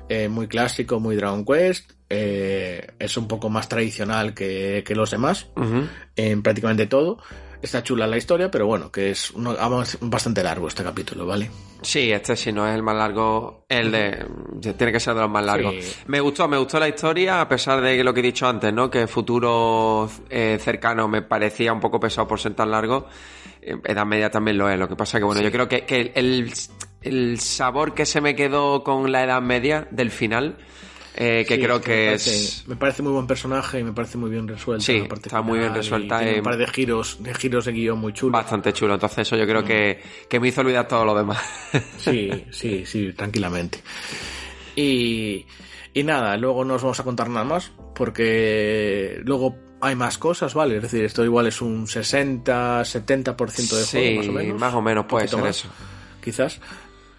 Eh, 0.09 0.27
muy 0.29 0.47
clásico, 0.47 0.99
muy 0.99 1.15
Dragon 1.15 1.45
Quest. 1.45 1.91
Eh, 2.09 2.85
es 2.99 3.17
un 3.17 3.27
poco 3.27 3.49
más 3.49 3.67
tradicional 3.67 4.33
que, 4.33 4.83
los 4.89 5.11
demás 5.11 5.49
en 6.15 6.43
prácticamente 6.43 6.85
todo. 6.85 7.17
Está 7.63 7.81
chula 7.81 8.05
la 8.07 8.17
historia, 8.17 8.51
pero 8.51 8.67
bueno, 8.67 8.91
que 8.91 9.11
es 9.11 9.31
bastante 10.01 10.43
largo 10.43 10.67
este 10.67 10.83
capítulo, 10.83 11.25
¿vale? 11.25 11.49
Sí, 11.81 12.11
este 12.11 12.35
si 12.35 12.51
no 12.51 12.67
es 12.67 12.75
el 12.75 12.83
más 12.83 12.95
largo, 12.95 13.65
el 13.69 13.89
de... 13.89 14.25
Tiene 14.77 14.91
que 14.91 14.99
ser 14.99 15.15
de 15.15 15.21
los 15.21 15.29
más 15.29 15.45
largos. 15.45 15.75
Me 16.07 16.19
gustó, 16.19 16.49
me 16.49 16.57
gustó 16.57 16.77
la 16.77 16.89
historia, 16.89 17.39
a 17.39 17.47
pesar 17.47 17.79
de 17.79 18.03
lo 18.03 18.13
que 18.13 18.19
he 18.19 18.23
dicho 18.23 18.49
antes, 18.49 18.73
¿no? 18.73 18.89
Que 18.89 19.07
futuro 19.07 20.09
eh, 20.29 20.57
cercano 20.59 21.07
me 21.07 21.21
parecía 21.21 21.71
un 21.71 21.79
poco 21.79 22.01
pesado 22.01 22.27
por 22.27 22.37
ser 22.37 22.53
tan 22.53 22.69
largo. 22.69 23.07
Edad 23.61 24.05
media 24.05 24.29
también 24.29 24.57
lo 24.57 24.69
es. 24.69 24.77
Lo 24.77 24.89
que 24.89 24.97
pasa 24.97 25.17
que, 25.17 25.23
bueno, 25.23 25.41
yo 25.41 25.49
creo 25.49 25.69
que, 25.69 25.85
que 25.85 26.11
el, 26.15 26.51
el 27.03 27.39
sabor 27.39 27.93
que 27.93 28.05
se 28.05 28.21
me 28.21 28.35
quedó 28.35 28.83
con 28.83 29.11
la 29.11 29.23
Edad 29.23 29.41
Media 29.41 29.87
del 29.91 30.11
final, 30.11 30.57
eh, 31.15 31.45
que 31.47 31.59
creo 31.59 31.79
que, 31.79 32.13
es... 32.13 32.63
Me 32.67 32.75
parece 32.75 33.03
muy 33.03 33.11
buen 33.11 33.27
personaje 33.27 33.79
y 33.79 33.83
me 33.83 33.93
parece 33.93 34.17
muy 34.17 34.31
bien 34.31 34.47
resuelta. 34.47 34.83
Sí, 34.83 35.03
está 35.23 35.41
muy 35.41 35.59
bien 35.59 35.73
resuelta. 35.73 36.27
Y 36.27 36.39
un 36.39 36.43
par 36.43 36.57
de 36.57 36.67
giros, 36.67 37.21
de 37.21 37.33
giros 37.35 37.65
de 37.65 37.71
guion 37.71 37.99
muy 37.99 38.13
chulo. 38.13 38.31
Bastante 38.33 38.73
chulo, 38.73 38.95
entonces 38.95 39.19
eso 39.19 39.35
yo 39.35 39.45
creo 39.45 39.61
mm. 39.61 39.65
que, 39.65 40.01
que 40.27 40.39
me 40.39 40.47
hizo 40.47 40.61
olvidar 40.61 40.87
todo 40.87 41.05
lo 41.05 41.13
demás. 41.13 41.39
sí, 41.97 42.45
sí, 42.51 42.85
sí, 42.85 43.13
tranquilamente. 43.13 43.79
Y, 44.75 45.45
y 45.93 46.03
nada, 46.03 46.35
luego 46.37 46.65
no 46.65 46.75
os 46.75 46.81
vamos 46.81 46.99
a 46.99 47.03
contar 47.03 47.29
nada 47.29 47.45
más, 47.45 47.71
porque 47.93 49.21
luego 49.23 49.55
hay 49.81 49.95
más 49.95 50.17
cosas, 50.17 50.53
¿vale? 50.53 50.77
Es 50.77 50.83
decir, 50.83 51.03
esto 51.03 51.23
igual 51.23 51.45
es 51.47 51.61
un 51.61 51.87
60, 51.87 52.81
70% 52.81 53.77
de 53.77 53.85
juego, 53.85 54.17
más 54.17 54.27
o 54.27 54.31
menos. 54.31 54.59
más 54.59 54.73
o 54.73 54.81
menos 54.81 55.05
puede 55.05 55.27
ser 55.27 55.45
eso. 55.45 55.67
Quizás. 56.23 56.59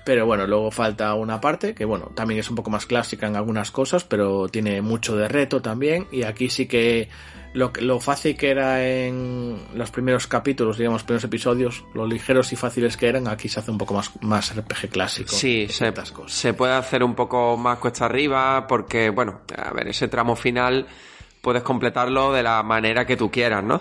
Pero 0.04 0.26
bueno, 0.26 0.46
luego 0.46 0.70
falta 0.70 1.14
una 1.14 1.40
parte 1.40 1.74
que, 1.74 1.84
bueno, 1.84 2.12
también 2.14 2.40
es 2.40 2.50
un 2.50 2.56
poco 2.56 2.70
más 2.70 2.84
clásica 2.84 3.26
en 3.26 3.36
algunas 3.36 3.70
cosas, 3.70 4.04
pero 4.04 4.48
tiene 4.48 4.82
mucho 4.82 5.16
de 5.16 5.28
reto 5.28 5.62
también. 5.62 6.06
Y 6.12 6.24
aquí 6.24 6.50
sí 6.50 6.66
que 6.66 7.08
lo, 7.54 7.72
lo 7.80 8.00
fácil 8.00 8.36
que 8.36 8.50
era 8.50 8.86
en 8.86 9.56
los 9.74 9.90
primeros 9.90 10.26
capítulos, 10.26 10.76
digamos, 10.76 11.04
primeros 11.04 11.24
episodios, 11.24 11.84
lo 11.94 12.06
ligeros 12.06 12.52
y 12.52 12.56
fáciles 12.56 12.96
que 12.96 13.08
eran, 13.08 13.28
aquí 13.28 13.48
se 13.48 13.60
hace 13.60 13.70
un 13.70 13.78
poco 13.78 13.94
más, 13.94 14.10
más 14.20 14.54
RPG 14.54 14.90
clásico. 14.90 15.34
Sí, 15.34 15.68
se, 15.68 15.92
cosas. 15.92 16.32
se 16.32 16.52
puede 16.52 16.74
hacer 16.74 17.02
un 17.02 17.14
poco 17.14 17.56
más 17.56 17.78
cuesta 17.78 18.04
arriba 18.04 18.66
porque, 18.66 19.08
bueno, 19.08 19.40
a 19.56 19.72
ver, 19.72 19.88
ese 19.88 20.08
tramo 20.08 20.36
final 20.36 20.86
puedes 21.44 21.62
completarlo 21.62 22.32
de 22.32 22.42
la 22.42 22.62
manera 22.62 23.06
que 23.06 23.18
tú 23.18 23.30
quieras, 23.30 23.62
¿no? 23.62 23.80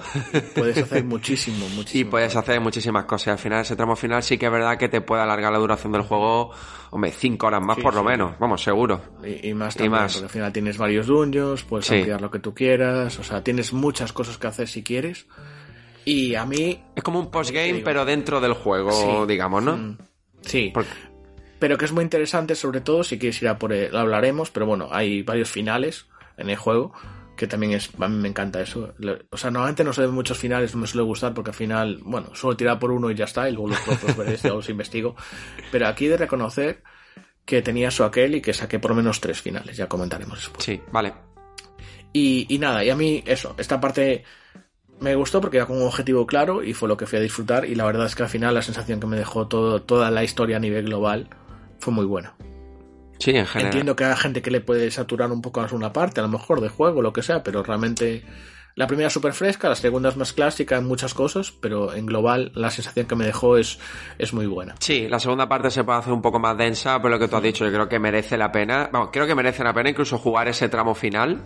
Puedes 0.53 0.78
hacer 0.78 1.05
muchísimo, 1.05 1.70
muchísimo. 1.76 2.01
Y 2.01 2.11
puedes 2.11 2.36
hacer 2.36 2.59
muchísimas 2.59 3.05
cosas. 3.05 3.30
Al 3.30 3.38
final, 3.39 3.61
ese 3.61 3.78
tramo 3.78 3.95
final 3.95 4.22
sí 4.22 4.38
que 4.38 4.47
es 4.47 4.51
verdad 4.51 4.78
que 4.78 4.89
te 4.89 4.99
puede 4.99 5.24
alargar 5.24 5.51
la 5.51 5.57
duración 5.57 5.93
del 5.93 6.01
juego, 6.01 6.51
hombre, 6.91 7.11
cinco 7.11 7.47
horas 7.47 7.61
más 7.64 7.80
por 7.80 7.95
lo 7.95 8.03
menos, 8.03 8.38
vamos, 8.38 8.61
seguro. 8.61 9.01
Y, 9.24 9.53
más 9.53 9.76
también, 9.76 9.93
más. 9.93 10.14
porque 10.14 10.26
al 10.26 10.30
final 10.30 10.53
tienes 10.53 10.78
varios 10.78 11.07
dungeons, 11.07 11.64
puedes 11.64 11.89
ampliar 11.89 12.22
lo 12.22 12.30
que 12.30 12.39
tú 12.39 12.53
quieras, 12.53 13.18
o 13.18 13.24
sea, 13.24 13.41
tienes 13.41 13.72
muchas 13.72 14.11
cosas 14.11 14.38
que 14.38 14.47
hacer 14.47 14.68
si 14.68 14.84
quieres. 14.84 15.26
Y 16.03 16.36
a 16.36 16.45
mí... 16.45 16.84
Es 16.97 17.01
como 17.01 17.22
un 17.22 17.32
postgame, 17.32 17.82
pero 17.86 18.03
dentro 18.03 18.41
del 18.41 18.53
juego, 18.53 19.26
digamos, 19.26 19.64
¿no? 19.64 19.78
Mm, 19.78 19.97
sí. 20.41 20.74
Pero 21.59 21.78
que 21.78 21.86
es 21.86 21.93
muy 21.93 22.03
interesante, 22.03 22.55
sobre 22.55 22.82
todo 22.82 23.05
si 23.05 23.18
quieres 23.18 23.41
ir 23.41 23.47
a 23.47 23.57
por 23.57 23.72
él, 23.72 23.89
lo 23.93 23.99
hablaremos, 23.99 24.51
pero 24.51 24.66
bueno, 24.66 24.89
hay 24.91 25.24
varios 25.24 25.49
finales 25.49 26.07
en 26.36 26.49
el 26.49 26.57
juego 26.57 26.91
que 27.36 27.47
también 27.47 27.73
es, 27.73 27.89
a 27.99 28.07
mí 28.07 28.17
me 28.17 28.29
encanta 28.29 28.61
eso. 28.61 28.93
O 29.29 29.38
sea, 29.38 29.49
normalmente 29.51 29.84
no 29.84 29.93
se 29.93 30.01
ven 30.01 30.11
muchos 30.11 30.38
finales, 30.38 30.73
no 30.75 30.81
me 30.81 30.88
suele 30.88 31.05
gustar 31.05 31.34
porque 31.34 31.51
al 31.51 31.55
final, 31.55 31.99
bueno, 32.03 32.34
suelo 32.36 32.55
tirar 32.55 32.79
por 32.79 32.91
uno 32.91 33.09
y 33.09 33.15
ya 33.15 33.25
está, 33.25 33.49
y 33.49 33.53
luego 33.53 33.69
los 33.69 33.88
otros 33.88 34.15
veréis, 34.17 34.41
ya 34.41 34.49
los 34.49 34.69
investigo. 34.69 35.15
Pero 35.71 35.88
aquí 35.88 36.07
de 36.07 36.17
reconocer 36.17 36.84
que 37.45 37.61
tenía 37.61 37.91
su 37.91 38.03
aquel 38.03 38.36
y 38.36 38.41
que 38.41 38.53
saqué 38.53 38.79
por 38.79 38.91
lo 38.91 38.95
menos 38.95 39.19
tres 39.19 39.41
finales, 39.41 39.75
ya 39.75 39.88
comentaremos 39.88 40.38
después. 40.38 40.63
Sí, 40.63 40.81
vale. 40.91 41.13
Y, 42.13 42.45
y 42.53 42.59
nada, 42.59 42.84
y 42.84 42.89
a 42.89 42.95
mí 42.95 43.23
eso, 43.25 43.55
esta 43.57 43.81
parte 43.81 44.23
me 44.99 45.15
gustó 45.15 45.41
porque 45.41 45.57
era 45.57 45.65
con 45.65 45.77
un 45.77 45.88
objetivo 45.88 46.27
claro 46.27 46.63
y 46.63 46.73
fue 46.73 46.88
lo 46.88 46.95
que 46.95 47.07
fui 47.07 47.17
a 47.19 47.21
disfrutar 47.21 47.65
y 47.65 47.75
la 47.75 47.86
verdad 47.86 48.05
es 48.05 48.15
que 48.15 48.23
al 48.23 48.29
final 48.29 48.53
la 48.53 48.61
sensación 48.61 48.99
que 48.99 49.07
me 49.07 49.17
dejó 49.17 49.47
todo, 49.47 49.81
toda 49.81 50.11
la 50.11 50.23
historia 50.23 50.57
a 50.57 50.59
nivel 50.59 50.86
global 50.86 51.27
fue 51.79 51.91
muy 51.91 52.05
buena. 52.05 52.36
Sí, 53.24 53.32
en 53.32 53.45
general. 53.45 53.67
Entiendo 53.67 53.95
que 53.95 54.03
hay 54.03 54.17
gente 54.17 54.41
que 54.41 54.51
le 54.51 54.59
puede 54.59 54.91
saturar 54.91 55.32
un 55.32 55.41
poco 55.41 55.61
más 55.61 55.71
una 55.71 55.93
parte, 55.93 56.19
a 56.19 56.24
lo 56.24 56.28
mejor 56.28 56.59
de 56.59 56.67
juego, 56.67 57.01
lo 57.01 57.13
que 57.13 57.21
sea, 57.21 57.41
pero 57.41 57.63
realmente 57.63 58.21
la 58.76 58.86
primera 58.86 59.07
es 59.07 59.13
súper 59.13 59.32
fresca, 59.32 59.69
la 59.69 59.76
segunda 59.76 60.09
es 60.09 60.17
más 60.17 60.34
clásica 60.34 60.76
en 60.76 60.86
muchas 60.86 61.13
cosas, 61.13 61.53
pero 61.53 61.93
en 61.93 62.05
global 62.05 62.51
la 62.53 62.69
sensación 62.69 63.05
que 63.05 63.15
me 63.15 63.26
dejó 63.26 63.55
es, 63.55 63.80
es 64.17 64.34
muy 64.34 64.45
buena. 64.45 64.76
Sí, 64.78 65.07
la 65.07 65.21
segunda 65.21 65.47
parte 65.47 65.71
se 65.71 65.86
puede 65.86 65.99
hacer 65.99 66.11
un 66.11 66.21
poco 66.21 66.38
más 66.38 66.57
densa, 66.57 67.01
pero 67.01 67.11
lo 67.11 67.19
que 67.19 67.30
tú 67.30 67.38
has 67.38 67.43
dicho, 67.43 67.63
yo 67.63 67.71
creo 67.71 67.88
que 67.88 67.97
merece 67.97 68.36
la 68.36 68.51
pena, 68.51 68.89
vamos, 68.91 69.07
creo 69.13 69.26
que 69.26 69.36
merece 69.36 69.63
la 69.63 69.74
pena 69.74 69.91
incluso 69.91 70.17
jugar 70.17 70.49
ese 70.49 70.67
tramo 70.67 70.93
final 70.93 71.45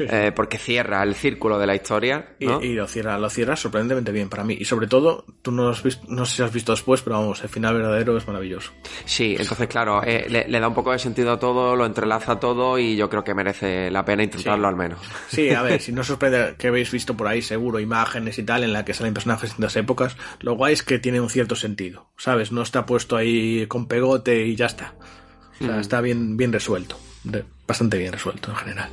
eh, 0.00 0.32
porque 0.34 0.58
cierra 0.58 1.02
el 1.02 1.14
círculo 1.14 1.58
de 1.58 1.66
la 1.66 1.74
historia. 1.74 2.34
Y, 2.38 2.46
lo 2.46 2.86
cierra, 2.86 3.18
lo 3.18 3.30
cierra 3.30 3.56
sorprendentemente 3.56 4.12
bien 4.12 4.28
para 4.28 4.44
mí. 4.44 4.56
Y 4.58 4.64
sobre 4.64 4.86
todo, 4.86 5.24
tú 5.42 5.52
no, 5.52 5.68
has 5.68 5.82
visto, 5.82 6.04
no 6.08 6.24
sé 6.24 6.36
si 6.36 6.42
has 6.42 6.52
visto 6.52 6.72
después, 6.72 7.02
pero 7.02 7.18
vamos, 7.18 7.42
el 7.42 7.48
final 7.48 7.74
verdadero 7.74 8.16
es 8.16 8.26
maravilloso. 8.26 8.72
Sí, 9.04 9.36
entonces 9.38 9.68
claro, 9.68 10.02
eh, 10.04 10.26
le, 10.28 10.60
da 10.60 10.68
un 10.68 10.74
poco 10.74 10.92
de 10.92 10.98
sentido 10.98 11.32
a 11.32 11.38
todo, 11.38 11.76
lo 11.76 11.86
entrelaza 11.86 12.38
todo 12.38 12.78
y 12.78 12.96
yo 12.96 13.08
creo 13.08 13.24
que 13.24 13.34
merece 13.34 13.90
la 13.90 14.04
pena 14.04 14.22
intentarlo 14.22 14.68
al 14.68 14.76
menos. 14.76 14.98
Sí, 15.28 15.50
a 15.50 15.62
ver, 15.62 15.80
si 15.82 15.92
no 15.92 16.02
os 16.02 16.06
sorprende 16.06 16.54
que 16.58 16.68
habéis 16.68 16.90
visto 16.90 17.16
por 17.16 17.28
ahí 17.28 17.42
seguro 17.42 17.80
imágenes 17.80 18.38
y 18.38 18.42
tal 18.42 18.64
en 18.64 18.72
la 18.72 18.84
que 18.84 18.94
salen 18.94 19.14
personajes 19.14 19.56
de 19.56 19.62
las 19.62 19.76
épocas, 19.76 20.16
lo 20.40 20.54
guay 20.54 20.74
es 20.74 20.82
que 20.82 20.98
tiene 20.98 21.20
un 21.20 21.30
cierto 21.30 21.56
sentido, 21.56 22.08
¿sabes? 22.16 22.52
No 22.52 22.62
está 22.62 22.86
puesto 22.86 23.16
ahí 23.16 23.66
con 23.66 23.86
pegote 23.86 24.46
y 24.46 24.56
ya 24.56 24.66
está. 24.66 24.94
O 25.60 25.64
sea, 25.64 25.76
mm. 25.76 25.80
está 25.80 26.00
bien, 26.00 26.36
bien 26.36 26.52
resuelto. 26.52 26.98
Bastante 27.66 27.98
bien 27.98 28.12
resuelto 28.12 28.50
en 28.50 28.56
general. 28.56 28.90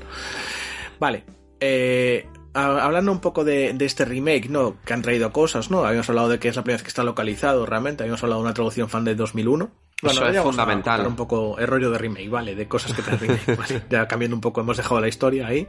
Vale. 1.00 1.24
Eh, 1.60 2.28
hablando 2.54 3.12
un 3.12 3.20
poco 3.20 3.44
de, 3.44 3.76
este 3.80 4.06
remake, 4.06 4.50
¿no? 4.50 4.78
Que 4.86 4.94
han 4.94 5.02
traído 5.02 5.32
cosas, 5.32 5.72
¿no? 5.72 5.86
Habíamos 5.86 6.10
hablado 6.10 6.30
de 6.30 6.40
que 6.40 6.50
es 6.50 6.56
la 6.56 6.64
primera 6.64 6.78
vez 6.78 6.84
que 6.84 6.90
está 6.90 7.04
localizado 7.04 7.66
realmente. 7.66 8.04
Habíamos 8.04 8.24
hablado 8.24 8.42
de 8.42 8.46
una 8.46 8.54
traducción 8.54 8.90
fan 8.90 9.06
de 9.06 9.16
2001. 9.16 9.72
Bueno, 10.02 10.20
Eso 10.22 10.28
es 10.28 10.42
fundamental. 10.42 11.06
un 11.06 11.16
poco 11.16 11.58
el 11.60 11.68
rollo 11.68 11.92
de 11.92 11.98
remake, 11.98 12.30
¿vale? 12.30 12.56
De 12.56 12.68
cosas 12.68 12.94
que 12.94 13.02
te 13.02 13.18
remake, 13.18 13.84
Ya 13.90 14.08
cambiando 14.08 14.36
un 14.36 14.42
poco, 14.42 14.62
hemos 14.62 14.78
dejado 14.78 15.02
la 15.02 15.08
historia 15.08 15.48
ahí. 15.48 15.68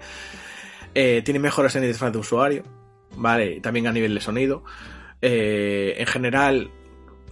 Eh, 0.95 1.23
tiene 1.25 1.41
mejoras 1.41 1.75
en 1.77 1.85
interfaz 1.85 2.13
de 2.13 2.19
usuario, 2.19 2.65
¿vale? 3.17 3.61
También 3.61 3.87
a 3.87 3.93
nivel 3.93 4.15
de 4.15 4.21
sonido. 4.21 4.65
Eh, 5.23 5.97
en 5.99 6.07
general, 6.07 6.71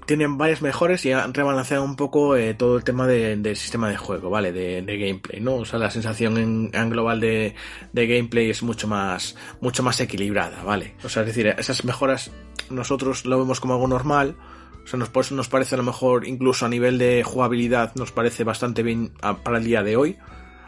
tienen 0.09 0.39
varias 0.39 0.63
mejores 0.63 1.05
y 1.05 1.13
han 1.13 1.35
rebalanceado 1.35 1.85
un 1.85 1.95
poco 1.95 2.35
eh, 2.35 2.55
todo 2.55 2.79
el 2.79 2.83
tema 2.83 3.07
del 3.07 3.57
sistema 3.57 3.91
de 3.91 3.99
juego, 3.99 4.31
¿vale? 4.31 4.53
De, 4.53 4.81
gameplay, 4.81 5.39
¿no? 5.39 5.57
O 5.57 5.65
sea, 5.67 5.79
la 5.79 5.91
sensación 5.91 6.71
en, 6.73 6.91
global 6.91 7.21
de, 7.21 7.55
gameplay 7.93 8.49
es 8.49 8.63
mucho 8.63 8.89
más, 8.89 9.37
mucho 9.61 9.83
más 9.83 10.01
equilibrada, 10.01 10.63
¿vale? 10.65 10.95
O 11.05 11.11
sea, 11.11 11.25
es 11.25 11.27
decir, 11.27 11.49
esas 11.49 11.85
mejoras 11.85 12.31
nosotros 12.71 13.27
lo 13.27 13.39
vemos 13.39 13.61
como 13.61 13.75
algo 13.75 13.87
normal, 13.87 14.35
o 14.83 14.87
sea, 14.87 14.99
nos, 14.99 15.11
por 15.11 15.31
nos 15.31 15.51
parece 15.51 15.75
a 15.75 15.79
lo 15.79 15.85
mejor, 15.85 16.27
incluso 16.27 16.65
a 16.65 16.71
nivel 16.71 16.97
de 16.97 17.23
jugabilidad, 17.23 17.95
nos 17.95 18.11
parece 18.11 18.45
bastante 18.45 18.83
bien 18.83 19.13
para 19.45 19.59
el 19.59 19.65
día 19.65 19.83
de 19.83 19.97
hoy, 19.97 20.17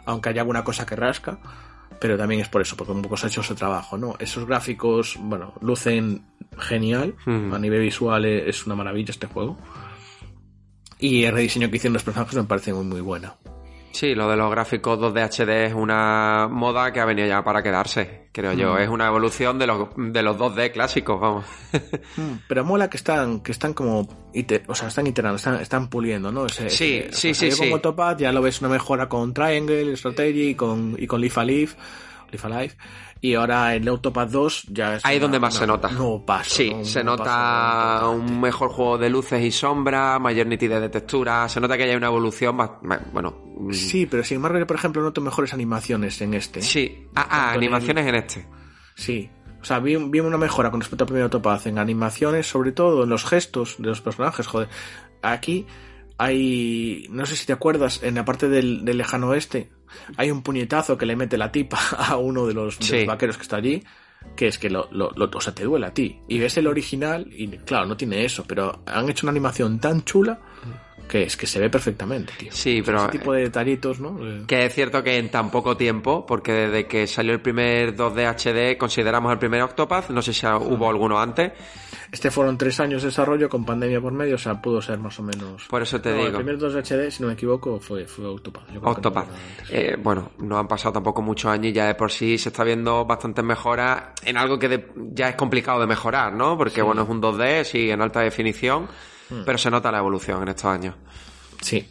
aunque 0.05 0.29
haya 0.29 0.41
alguna 0.41 0.63
cosa 0.63 0.85
que 0.85 0.95
rasca 0.95 1.39
pero 2.01 2.17
también 2.17 2.41
es 2.41 2.49
por 2.49 2.63
eso, 2.63 2.75
porque 2.75 2.93
un 2.93 3.03
poco 3.03 3.15
se 3.15 3.27
ha 3.27 3.29
hecho 3.29 3.41
ese 3.41 3.53
trabajo, 3.53 3.95
¿no? 3.95 4.15
Esos 4.17 4.47
gráficos, 4.47 5.17
bueno, 5.19 5.53
lucen 5.61 6.25
genial, 6.57 7.13
hmm. 7.27 7.53
a 7.53 7.59
nivel 7.59 7.81
visual 7.81 8.25
es 8.25 8.65
una 8.65 8.73
maravilla 8.73 9.11
este 9.11 9.27
juego. 9.27 9.55
Y 10.97 11.25
el 11.25 11.33
rediseño 11.33 11.69
que 11.69 11.75
hicieron 11.75 11.93
los 11.93 12.03
personajes 12.03 12.35
me 12.35 12.43
parece 12.45 12.73
muy, 12.73 12.85
muy 12.85 13.01
bueno. 13.01 13.37
Sí, 13.91 14.15
lo 14.15 14.29
de 14.29 14.37
los 14.37 14.49
gráficos 14.49 14.99
2D 14.99 15.29
HD 15.29 15.67
es 15.67 15.73
una 15.73 16.47
moda 16.49 16.91
que 16.93 16.99
ha 16.99 17.05
venido 17.05 17.27
ya 17.27 17.43
para 17.43 17.61
quedarse, 17.61 18.27
creo 18.31 18.53
yo. 18.53 18.73
Hmm. 18.73 18.77
Es 18.79 18.89
una 18.89 19.07
evolución 19.07 19.59
de 19.59 19.67
los, 19.67 19.89
de 19.95 20.23
los 20.23 20.37
2D 20.37 20.71
clásicos, 20.71 21.19
vamos. 21.19 21.45
Hmm. 22.15 22.37
Pero 22.47 22.63
mola 22.63 22.89
que 22.89 22.97
están, 22.97 23.41
que 23.41 23.51
están 23.51 23.73
como, 23.73 24.07
o 24.67 24.75
sea, 24.75 24.87
están 24.87 25.07
iterando, 25.07 25.37
están, 25.59 25.89
puliendo, 25.89 26.31
¿no? 26.31 26.47
sí, 26.49 26.69
sí, 26.69 27.03
sí, 27.11 27.33
sí. 27.33 27.51
Como 27.57 27.79
Topaz 27.79 28.17
ya 28.17 28.31
lo 28.31 28.41
ves 28.41 28.61
una 28.61 28.69
mejora 28.69 29.09
con 29.09 29.33
Triangle, 29.33 29.95
Strategy 29.97 30.49
y 30.49 30.55
con, 30.55 30.95
y 30.97 31.07
con 31.07 31.21
Leaf 31.21 31.37
Alive, 31.37 31.71
Leaf 32.31 32.45
Alive. 32.45 32.75
Y 33.23 33.35
ahora 33.35 33.75
en 33.75 33.87
Autopad 33.87 34.27
2 34.29 34.63
ya 34.69 34.95
es. 34.95 35.05
Ahí 35.05 35.19
donde 35.19 35.39
más 35.39 35.53
se 35.53 35.67
nota. 35.67 35.89
No 35.89 36.25
paso. 36.25 36.55
Sí, 36.55 36.73
se 36.81 37.03
nota 37.03 38.07
un 38.09 38.41
mejor 38.41 38.71
juego 38.71 38.97
de 38.97 39.11
luces 39.11 39.43
y 39.43 39.51
sombras, 39.51 40.19
mayor 40.19 40.47
nitidez 40.47 40.81
de 40.81 40.89
textura. 40.89 41.47
Se 41.47 41.61
nota 41.61 41.77
que 41.77 41.83
hay 41.83 41.95
una 41.95 42.07
evolución 42.07 42.55
más. 42.55 42.71
Bueno. 43.13 43.53
Mm. 43.59 43.73
Sí, 43.73 44.07
pero 44.07 44.23
sin 44.23 44.37
embargo, 44.37 44.65
por 44.65 44.75
ejemplo, 44.75 45.03
noto 45.03 45.21
mejores 45.21 45.53
animaciones 45.53 46.19
en 46.21 46.33
este. 46.33 46.63
Sí. 46.63 47.07
Ah, 47.13 47.27
ah 47.29 47.51
animaciones 47.51 48.07
en 48.07 48.15
este. 48.15 48.47
Sí. 48.95 49.29
O 49.61 49.65
sea, 49.65 49.77
vi, 49.77 49.95
una 49.95 50.39
mejora 50.39 50.71
con 50.71 50.81
respecto 50.81 51.03
al 51.03 51.07
primer 51.07 51.23
Autopad 51.23 51.67
en 51.67 51.77
animaciones, 51.77 52.47
sobre 52.47 52.71
todo 52.71 53.03
en 53.03 53.09
los 53.09 53.23
gestos 53.23 53.75
de 53.77 53.89
los 53.89 54.01
personajes. 54.01 54.47
Joder. 54.47 54.67
Aquí 55.21 55.67
hay. 56.17 57.05
No 57.11 57.27
sé 57.27 57.35
si 57.35 57.45
te 57.45 57.53
acuerdas, 57.53 58.01
en 58.01 58.15
la 58.15 58.25
parte 58.25 58.49
del, 58.49 58.83
del 58.83 58.97
lejano 58.97 59.27
oeste 59.27 59.69
hay 60.17 60.31
un 60.31 60.41
puñetazo 60.41 60.97
que 60.97 61.05
le 61.05 61.15
mete 61.15 61.37
la 61.37 61.51
tipa 61.51 61.79
a 61.97 62.17
uno 62.17 62.47
de 62.47 62.53
los, 62.53 62.79
vaqueros 63.05 63.37
que 63.37 63.43
está 63.43 63.57
allí, 63.57 63.83
que 64.35 64.47
es 64.47 64.57
que 64.57 64.69
lo, 64.69 64.89
lo, 64.91 65.11
o 65.15 65.41
sea, 65.41 65.53
te 65.53 65.63
duele 65.63 65.87
a 65.87 65.93
ti. 65.93 66.19
Y 66.27 66.39
ves 66.39 66.57
el 66.57 66.67
original 66.67 67.27
y 67.31 67.47
claro, 67.59 67.85
no 67.85 67.97
tiene 67.97 68.23
eso, 68.25 68.45
pero 68.47 68.83
han 68.85 69.09
hecho 69.09 69.25
una 69.25 69.31
animación 69.31 69.79
tan 69.79 70.03
chula 70.03 70.39
que 71.11 71.23
es 71.23 71.35
que 71.35 71.45
se 71.45 71.59
ve 71.59 71.69
perfectamente, 71.69 72.31
tío. 72.37 72.53
Sí, 72.53 72.81
pero... 72.85 72.99
Ese 72.99 73.19
tipo 73.19 73.33
de 73.33 73.41
detallitos, 73.41 73.99
¿no? 73.99 74.17
Eh. 74.25 74.43
Que 74.47 74.67
es 74.67 74.73
cierto 74.73 75.03
que 75.03 75.17
en 75.17 75.29
tan 75.29 75.51
poco 75.51 75.75
tiempo, 75.75 76.25
porque 76.25 76.53
desde 76.53 76.87
que 76.87 77.05
salió 77.05 77.33
el 77.33 77.41
primer 77.41 77.97
2D 77.97 78.29
HD 78.29 78.77
consideramos 78.77 79.29
el 79.33 79.37
primer 79.37 79.61
Octopath, 79.61 80.09
no 80.09 80.21
sé 80.21 80.31
si 80.31 80.45
hubo 80.45 80.89
alguno 80.89 81.19
antes. 81.19 81.51
Este 82.09 82.31
fueron 82.31 82.57
tres 82.57 82.79
años 82.79 83.01
de 83.01 83.09
desarrollo 83.09 83.49
con 83.49 83.65
pandemia 83.65 83.99
por 83.99 84.13
medio, 84.13 84.35
o 84.35 84.37
sea, 84.37 84.61
pudo 84.61 84.81
ser 84.81 84.99
más 84.99 85.19
o 85.19 85.23
menos... 85.23 85.67
Por 85.67 85.81
eso 85.81 85.99
te 85.99 86.13
digo. 86.13 86.27
El 86.27 86.33
primer 86.33 86.57
2D 86.57 86.81
HD, 86.81 87.11
si 87.11 87.23
no 87.23 87.27
me 87.27 87.33
equivoco, 87.33 87.77
fue, 87.81 88.05
fue 88.05 88.25
Octopath. 88.27 88.63
Octopath. 88.81 89.27
Eh, 89.69 89.97
bueno, 90.01 90.31
no 90.39 90.57
han 90.57 90.67
pasado 90.69 90.93
tampoco 90.93 91.21
muchos 91.21 91.51
años 91.51 91.67
y 91.67 91.73
ya 91.73 91.87
de 91.87 91.95
por 91.95 92.09
sí 92.09 92.37
se 92.37 92.49
está 92.49 92.63
viendo 92.63 93.03
bastantes 93.03 93.43
mejoras 93.43 94.11
en 94.23 94.37
algo 94.37 94.57
que 94.57 94.87
ya 95.11 95.27
es 95.27 95.35
complicado 95.35 95.81
de 95.81 95.87
mejorar, 95.87 96.31
¿no? 96.31 96.57
Porque 96.57 96.81
bueno, 96.81 97.01
es 97.03 97.09
un 97.09 97.21
2D, 97.21 97.65
sí, 97.65 97.89
en 97.89 98.01
alta 98.01 98.21
definición 98.21 98.87
Mm. 99.31 99.43
Pero 99.45 99.57
se 99.57 99.71
nota 99.71 99.91
la 99.91 99.97
evolución 99.97 100.43
en 100.43 100.49
estos 100.49 100.65
años. 100.65 100.95
Sí. 101.61 101.87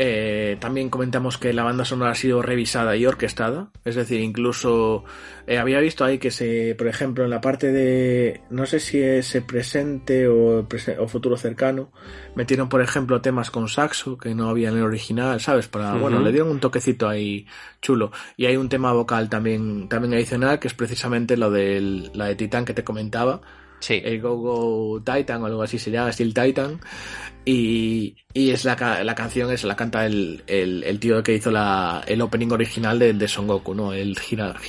Eh, 0.00 0.56
también 0.60 0.90
comentamos 0.90 1.38
que 1.38 1.52
la 1.52 1.64
banda 1.64 1.84
sonora 1.84 2.12
ha 2.12 2.14
sido 2.14 2.40
revisada 2.40 2.94
y 2.94 3.04
orquestada. 3.04 3.70
Es 3.84 3.96
decir, 3.96 4.20
incluso 4.20 5.04
eh, 5.48 5.58
había 5.58 5.80
visto 5.80 6.04
ahí 6.04 6.18
que 6.18 6.30
se, 6.30 6.76
por 6.78 6.86
ejemplo, 6.86 7.24
en 7.24 7.30
la 7.30 7.40
parte 7.40 7.72
de, 7.72 8.42
no 8.48 8.64
sé 8.64 8.78
si 8.78 9.02
es 9.02 9.36
presente 9.44 10.28
o, 10.28 10.68
o 10.98 11.08
futuro 11.08 11.36
cercano, 11.36 11.90
metieron, 12.36 12.68
por 12.68 12.80
ejemplo, 12.80 13.20
temas 13.20 13.50
con 13.50 13.68
saxo 13.68 14.16
que 14.16 14.36
no 14.36 14.48
había 14.48 14.68
en 14.68 14.76
el 14.76 14.84
original, 14.84 15.40
¿sabes? 15.40 15.66
Para, 15.66 15.94
bueno, 15.94 16.20
le 16.20 16.30
dieron 16.30 16.50
un 16.50 16.60
toquecito 16.60 17.08
ahí 17.08 17.48
chulo. 17.82 18.12
Y 18.36 18.46
hay 18.46 18.56
un 18.56 18.68
tema 18.68 18.92
vocal 18.92 19.28
también, 19.28 19.88
también 19.88 20.14
adicional 20.14 20.60
que 20.60 20.68
es 20.68 20.74
precisamente 20.74 21.36
lo 21.36 21.50
de 21.50 22.08
la 22.14 22.26
de 22.26 22.36
Titán 22.36 22.64
que 22.64 22.72
te 22.72 22.84
comentaba 22.84 23.40
Sí. 23.80 24.00
El 24.04 24.20
Go 24.20 24.36
Go 24.36 25.00
Titan 25.00 25.42
o 25.42 25.46
algo 25.46 25.62
así 25.62 25.78
se 25.78 25.90
llama, 25.90 26.12
Steel 26.12 26.34
Titan. 26.34 26.80
Y, 27.44 28.14
y 28.34 28.50
es 28.50 28.66
la, 28.66 29.02
la 29.02 29.14
canción, 29.14 29.50
es 29.50 29.64
la 29.64 29.74
canta 29.74 30.04
el, 30.04 30.42
el, 30.46 30.84
el 30.84 31.00
tío 31.00 31.22
que 31.22 31.34
hizo 31.34 31.50
la, 31.50 32.04
el 32.06 32.20
opening 32.20 32.50
original 32.50 32.98
de, 32.98 33.14
de 33.14 33.26
Son 33.26 33.46
Goku, 33.46 33.74
¿no? 33.74 33.94
El 33.94 34.18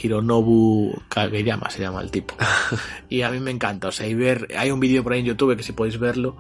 Hironobu 0.01 0.95
Kageyama 1.09 1.69
se 1.69 1.81
llama 1.81 2.01
el 2.01 2.09
tipo. 2.09 2.35
y 3.09 3.21
a 3.21 3.31
mí 3.31 3.39
me 3.41 3.51
encanta, 3.51 3.89
o 3.89 3.91
sea, 3.91 4.07
y 4.07 4.13
ver, 4.13 4.47
hay 4.57 4.71
un 4.71 4.79
vídeo 4.79 5.03
por 5.03 5.11
ahí 5.11 5.19
en 5.19 5.25
YouTube 5.25 5.57
que 5.57 5.63
si 5.63 5.73
podéis 5.73 5.99
verlo, 5.99 6.37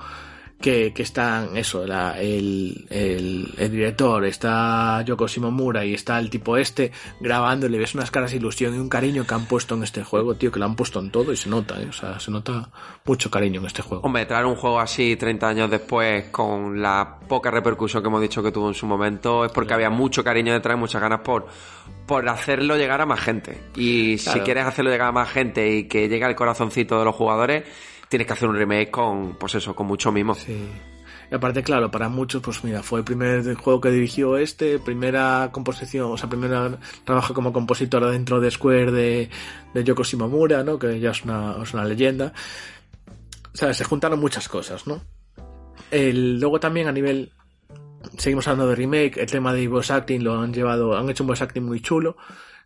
que, 0.61 0.93
que 0.93 1.03
están, 1.03 1.55
eso, 1.55 1.85
la, 1.85 2.19
el, 2.19 2.85
el, 2.89 3.53
el 3.57 3.71
director, 3.71 4.25
está 4.25 5.01
Yoko 5.03 5.27
Shimomura 5.27 5.85
y 5.85 5.93
está 5.93 6.19
el 6.19 6.29
tipo 6.29 6.57
este 6.57 6.91
grabando 7.19 7.67
y 7.67 7.69
le 7.69 7.77
ves 7.77 7.95
unas 7.95 8.11
caras 8.11 8.31
de 8.31 8.37
ilusión 8.37 8.75
y 8.75 8.77
un 8.77 8.89
cariño 8.89 9.25
que 9.25 9.33
han 9.33 9.45
puesto 9.45 9.75
en 9.75 9.83
este 9.83 10.03
juego, 10.03 10.35
tío, 10.35 10.51
que 10.51 10.59
lo 10.59 10.65
han 10.65 10.75
puesto 10.75 10.99
en 10.99 11.11
todo 11.11 11.31
y 11.31 11.37
se 11.37 11.49
nota, 11.49 11.81
¿eh? 11.81 11.87
o 11.89 11.93
sea, 11.93 12.19
se 12.19 12.29
nota 12.31 12.69
mucho 13.05 13.31
cariño 13.31 13.61
en 13.61 13.67
este 13.67 13.81
juego. 13.81 14.03
Hombre, 14.03 14.25
traer 14.25 14.45
un 14.45 14.55
juego 14.55 14.79
así 14.79 15.15
30 15.15 15.47
años 15.47 15.71
después 15.71 16.25
con 16.25 16.81
la 16.81 17.19
poca 17.27 17.51
repercusión 17.51 18.03
que 18.03 18.09
hemos 18.09 18.21
dicho 18.21 18.43
que 18.43 18.51
tuvo 18.51 18.67
en 18.67 18.73
su 18.73 18.85
momento 18.85 19.45
es 19.45 19.51
porque 19.51 19.73
había 19.73 19.89
mucho 19.89 20.23
cariño 20.23 20.51
detrás 20.51 20.75
y 20.75 20.79
muchas 20.79 21.01
ganas 21.01 21.21
por, 21.21 21.47
por 22.05 22.27
hacerlo 22.27 22.75
llegar 22.75 22.99
a 22.99 23.05
más 23.05 23.21
gente. 23.21 23.61
Y 23.75 24.17
si 24.17 24.41
quieres 24.41 24.65
hacerlo 24.65 24.91
llegar 24.91 25.07
a 25.07 25.13
más 25.13 25.29
gente 25.29 25.69
y 25.73 25.87
que 25.87 26.09
llegue 26.09 26.25
al 26.25 26.35
corazoncito 26.35 26.99
de 26.99 27.05
los 27.05 27.15
jugadores, 27.15 27.63
tienes 28.09 28.27
que 28.27 28.33
hacer 28.33 28.49
un 28.49 28.55
remake 28.55 28.91
con, 28.91 29.35
pues 29.35 29.55
eso, 29.55 29.75
con 29.75 29.87
mucho 29.87 30.11
mimo. 30.11 30.35
Sí. 30.35 30.67
Y 31.31 31.35
aparte, 31.35 31.61
claro, 31.61 31.91
para 31.91 32.09
muchos, 32.09 32.41
pues 32.41 32.63
mira, 32.63 32.81
fue 32.81 32.99
el 32.99 33.05
primer 33.05 33.53
juego 33.53 33.79
que 33.79 33.91
dirigió 33.91 34.35
este, 34.37 34.79
primera 34.79 35.49
composición, 35.51 36.11
o 36.11 36.17
sea, 36.17 36.27
primera 36.27 36.79
trabajo 37.05 37.35
como 37.35 37.53
compositora 37.53 38.09
dentro 38.09 38.39
de 38.39 38.49
Square 38.49 38.91
de, 38.91 39.29
de 39.73 39.83
Yoko 39.83 40.01
¿no? 40.65 40.79
Que 40.79 40.99
ya 40.99 41.11
es 41.11 41.23
una, 41.23 41.57
es 41.61 41.73
una 41.73 41.85
leyenda. 41.85 42.33
O 43.53 43.57
sea, 43.57 43.73
se 43.73 43.83
juntaron 43.83 44.19
muchas 44.19 44.49
cosas, 44.49 44.87
¿no? 44.87 45.01
El, 45.91 46.39
luego 46.39 46.59
también 46.59 46.87
a 46.87 46.91
nivel, 46.91 47.31
seguimos 48.17 48.47
hablando 48.47 48.69
de 48.69 48.75
remake, 48.75 49.17
el 49.17 49.29
tema 49.29 49.53
de 49.53 49.67
voice 49.67 49.93
acting 49.93 50.23
lo 50.23 50.39
han 50.39 50.51
llevado, 50.51 50.97
han 50.97 51.09
hecho 51.09 51.23
un 51.23 51.27
voice 51.27 51.43
acting 51.43 51.63
muy 51.63 51.79
chulo, 51.79 52.17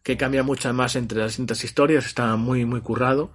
que 0.04 0.16
cambia 0.16 0.44
mucho 0.44 0.74
más 0.74 0.96
entre 0.96 1.20
las 1.20 1.32
distintas 1.32 1.64
historias, 1.64 2.06
está 2.06 2.36
muy, 2.38 2.64
muy 2.64 2.80
currado. 2.80 3.30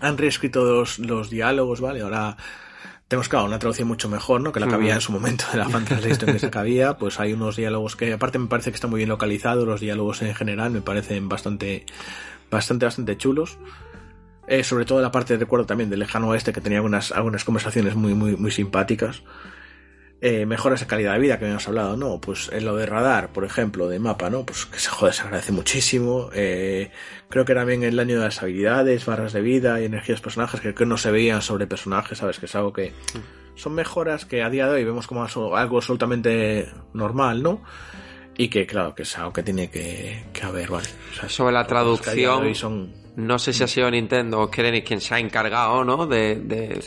Han 0.00 0.18
reescrito 0.18 0.64
los, 0.64 0.98
los 0.98 1.30
diálogos, 1.30 1.80
¿vale? 1.80 2.02
Ahora 2.02 2.36
tenemos, 3.08 3.28
claro, 3.28 3.46
una 3.46 3.58
traducción 3.58 3.86
mucho 3.86 4.08
mejor, 4.08 4.40
¿no? 4.40 4.50
Que 4.50 4.58
la 4.58 4.66
que 4.66 4.74
había 4.74 4.94
en 4.94 5.00
su 5.00 5.12
momento 5.12 5.44
de 5.52 5.58
la 5.58 5.68
fan 5.68 5.84
translation 5.84 6.32
que 6.32 6.38
se 6.40 6.50
que 6.50 6.58
había. 6.58 6.96
Pues 6.96 7.20
hay 7.20 7.32
unos 7.32 7.54
diálogos 7.54 7.94
que, 7.94 8.12
aparte, 8.12 8.38
me 8.38 8.48
parece 8.48 8.70
que 8.70 8.74
están 8.74 8.90
muy 8.90 8.98
bien 8.98 9.08
localizados. 9.08 9.64
Los 9.64 9.80
diálogos 9.80 10.22
en 10.22 10.34
general 10.34 10.72
me 10.72 10.80
parecen 10.80 11.28
bastante, 11.28 11.86
bastante, 12.50 12.84
bastante 12.84 13.16
chulos. 13.16 13.58
Eh, 14.48 14.64
sobre 14.64 14.84
todo 14.84 15.00
la 15.00 15.12
parte, 15.12 15.36
recuerdo 15.36 15.66
también 15.66 15.88
del 15.88 16.00
lejano 16.00 16.28
oeste, 16.28 16.52
que 16.52 16.60
tenía 16.60 16.78
algunas, 16.78 17.12
algunas 17.12 17.44
conversaciones 17.44 17.94
muy, 17.94 18.14
muy, 18.14 18.36
muy 18.36 18.50
simpáticas. 18.50 19.22
Eh, 20.22 20.46
mejoras 20.46 20.80
de 20.80 20.86
calidad 20.86 21.12
de 21.12 21.18
vida 21.18 21.38
que 21.38 21.44
habíamos 21.44 21.68
hablado, 21.68 21.96
¿no? 21.96 22.20
Pues 22.20 22.48
en 22.50 22.64
lo 22.64 22.74
de 22.74 22.86
radar, 22.86 23.32
por 23.34 23.44
ejemplo, 23.44 23.86
de 23.86 23.98
mapa, 23.98 24.30
¿no? 24.30 24.46
Pues 24.46 24.64
que 24.64 24.78
se 24.78 24.88
jode, 24.88 25.12
se 25.12 25.22
agradece 25.22 25.52
muchísimo. 25.52 26.30
Eh, 26.32 26.90
creo 27.28 27.44
que 27.44 27.52
era 27.52 27.60
también 27.60 27.82
el 27.82 27.98
año 27.98 28.18
de 28.18 28.24
las 28.24 28.42
habilidades, 28.42 29.04
barras 29.04 29.34
de 29.34 29.42
vida 29.42 29.78
y 29.80 29.84
energías 29.84 30.22
personajes 30.22 30.60
que, 30.60 30.74
que 30.74 30.86
no 30.86 30.96
se 30.96 31.10
veían 31.10 31.42
sobre 31.42 31.66
personajes, 31.66 32.16
¿sabes? 32.16 32.38
Que 32.38 32.46
es 32.46 32.54
algo 32.54 32.72
que 32.72 32.94
son 33.56 33.74
mejoras 33.74 34.24
que 34.24 34.42
a 34.42 34.50
día 34.50 34.66
de 34.66 34.72
hoy 34.72 34.84
vemos 34.84 35.06
como 35.06 35.24
algo 35.24 35.76
absolutamente 35.76 36.68
normal, 36.94 37.42
¿no? 37.42 37.62
Y 38.38 38.48
que, 38.48 38.66
claro, 38.66 38.94
que 38.94 39.02
es 39.02 39.18
algo 39.18 39.32
que 39.32 39.42
tiene 39.42 39.70
que, 39.70 40.24
que 40.32 40.42
haber, 40.44 40.70
¿vale? 40.70 40.88
O 41.12 41.14
sea, 41.14 41.28
Sobre 41.28 41.52
la 41.52 41.66
traducción, 41.66 42.54
son... 42.54 42.92
No 43.16 43.38
sé 43.38 43.54
si 43.54 43.64
ha 43.64 43.66
sido 43.66 43.90
Nintendo 43.90 44.40
o 44.40 44.50
Keren 44.50 44.82
quien 44.82 45.00
se 45.00 45.14
ha 45.14 45.18
encargado, 45.18 45.84
¿no? 45.84 46.06
De, 46.06 46.36
de, 46.36 46.82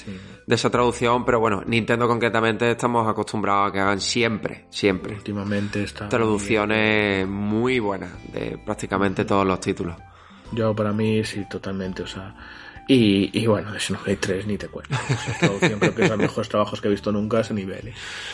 de 0.49 0.55
esa 0.55 0.71
traducción, 0.71 1.23
pero 1.25 1.39
bueno, 1.39 1.61
Nintendo 1.67 2.07
concretamente 2.07 2.71
estamos 2.71 3.07
acostumbrados 3.07 3.69
a 3.69 3.71
que 3.71 3.79
hagan 3.79 4.01
siempre, 4.01 4.65
siempre 4.71 5.13
Últimamente 5.13 5.83
está... 5.83 6.09
traducciones 6.09 7.27
muy 7.27 7.77
buenas 7.77 8.09
de 8.33 8.57
prácticamente 8.57 9.25
todos 9.25 9.45
los 9.45 9.59
títulos. 9.59 9.95
Yo 10.51 10.75
para 10.75 10.91
mí 10.91 11.23
sí, 11.23 11.45
totalmente, 11.47 12.01
o 12.01 12.07
sea... 12.07 12.35
Y, 12.87 13.29
y 13.39 13.45
bueno, 13.45 13.71
de 13.71 13.79
Xenoblade 13.79 14.15
3 14.15 14.47
ni 14.47 14.57
te 14.57 14.67
cuento. 14.69 14.95
Esa 14.95 15.37
traducción 15.37 15.79
creo 15.79 15.93
que 15.93 16.01
es 16.01 16.09
de 16.09 16.17
los 16.17 16.17
mejores 16.17 16.49
trabajos 16.49 16.81
que 16.81 16.87
he 16.87 16.91
visto 16.91 17.11
nunca 17.11 17.37
a 17.37 17.41
ese 17.41 17.53
nivel. 17.53 17.89
¿eh? 17.89 17.93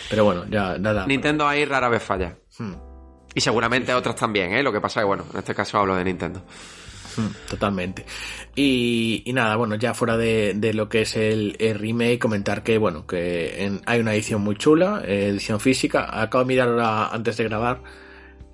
Pero 0.10 0.24
bueno, 0.24 0.46
ya 0.50 0.78
nada. 0.78 1.06
Nintendo 1.06 1.46
ahí 1.46 1.66
rara 1.66 1.90
vez 1.90 2.02
falla. 2.02 2.38
Hmm, 2.58 2.76
Y 3.34 3.42
seguramente 3.42 3.94
otras 3.94 4.16
también, 4.16 4.54
¿eh? 4.54 4.64
Lo 4.64 4.72
que 4.72 4.80
pasa 4.80 5.02
es 5.02 5.04
que, 5.04 5.08
bueno, 5.08 5.26
en 5.34 5.40
este 5.40 5.54
caso 5.54 5.78
hablo 5.80 5.98
de 5.98 6.06
Nintendo. 6.06 6.42
Hmm, 7.18 7.50
totalmente. 7.50 8.06
Y, 8.56 9.24
y 9.26 9.34
nada, 9.34 9.56
bueno, 9.56 9.76
ya 9.76 9.94
fuera 9.94 10.18
de, 10.18 10.54
de 10.56 10.74
lo 10.74 10.88
que 10.90 11.02
es 11.02 11.16
el, 11.16 11.56
el 11.60 11.78
remake, 11.80 12.20
comentar 12.20 12.64
que, 12.64 12.78
bueno, 12.78 13.06
que 13.06 13.64
en- 13.66 13.82
hay 13.86 14.00
una 14.00 14.14
edición 14.14 14.42
muy 14.42 14.56
chula, 14.56 15.02
eh, 15.06 15.28
edición 15.30 15.60
física. 15.60 16.22
Acabo 16.22 16.44
de 16.44 16.48
mirar 16.48 16.70
ahora 16.70 17.08
antes 17.10 17.38
de 17.38 17.44
grabar 17.46 17.82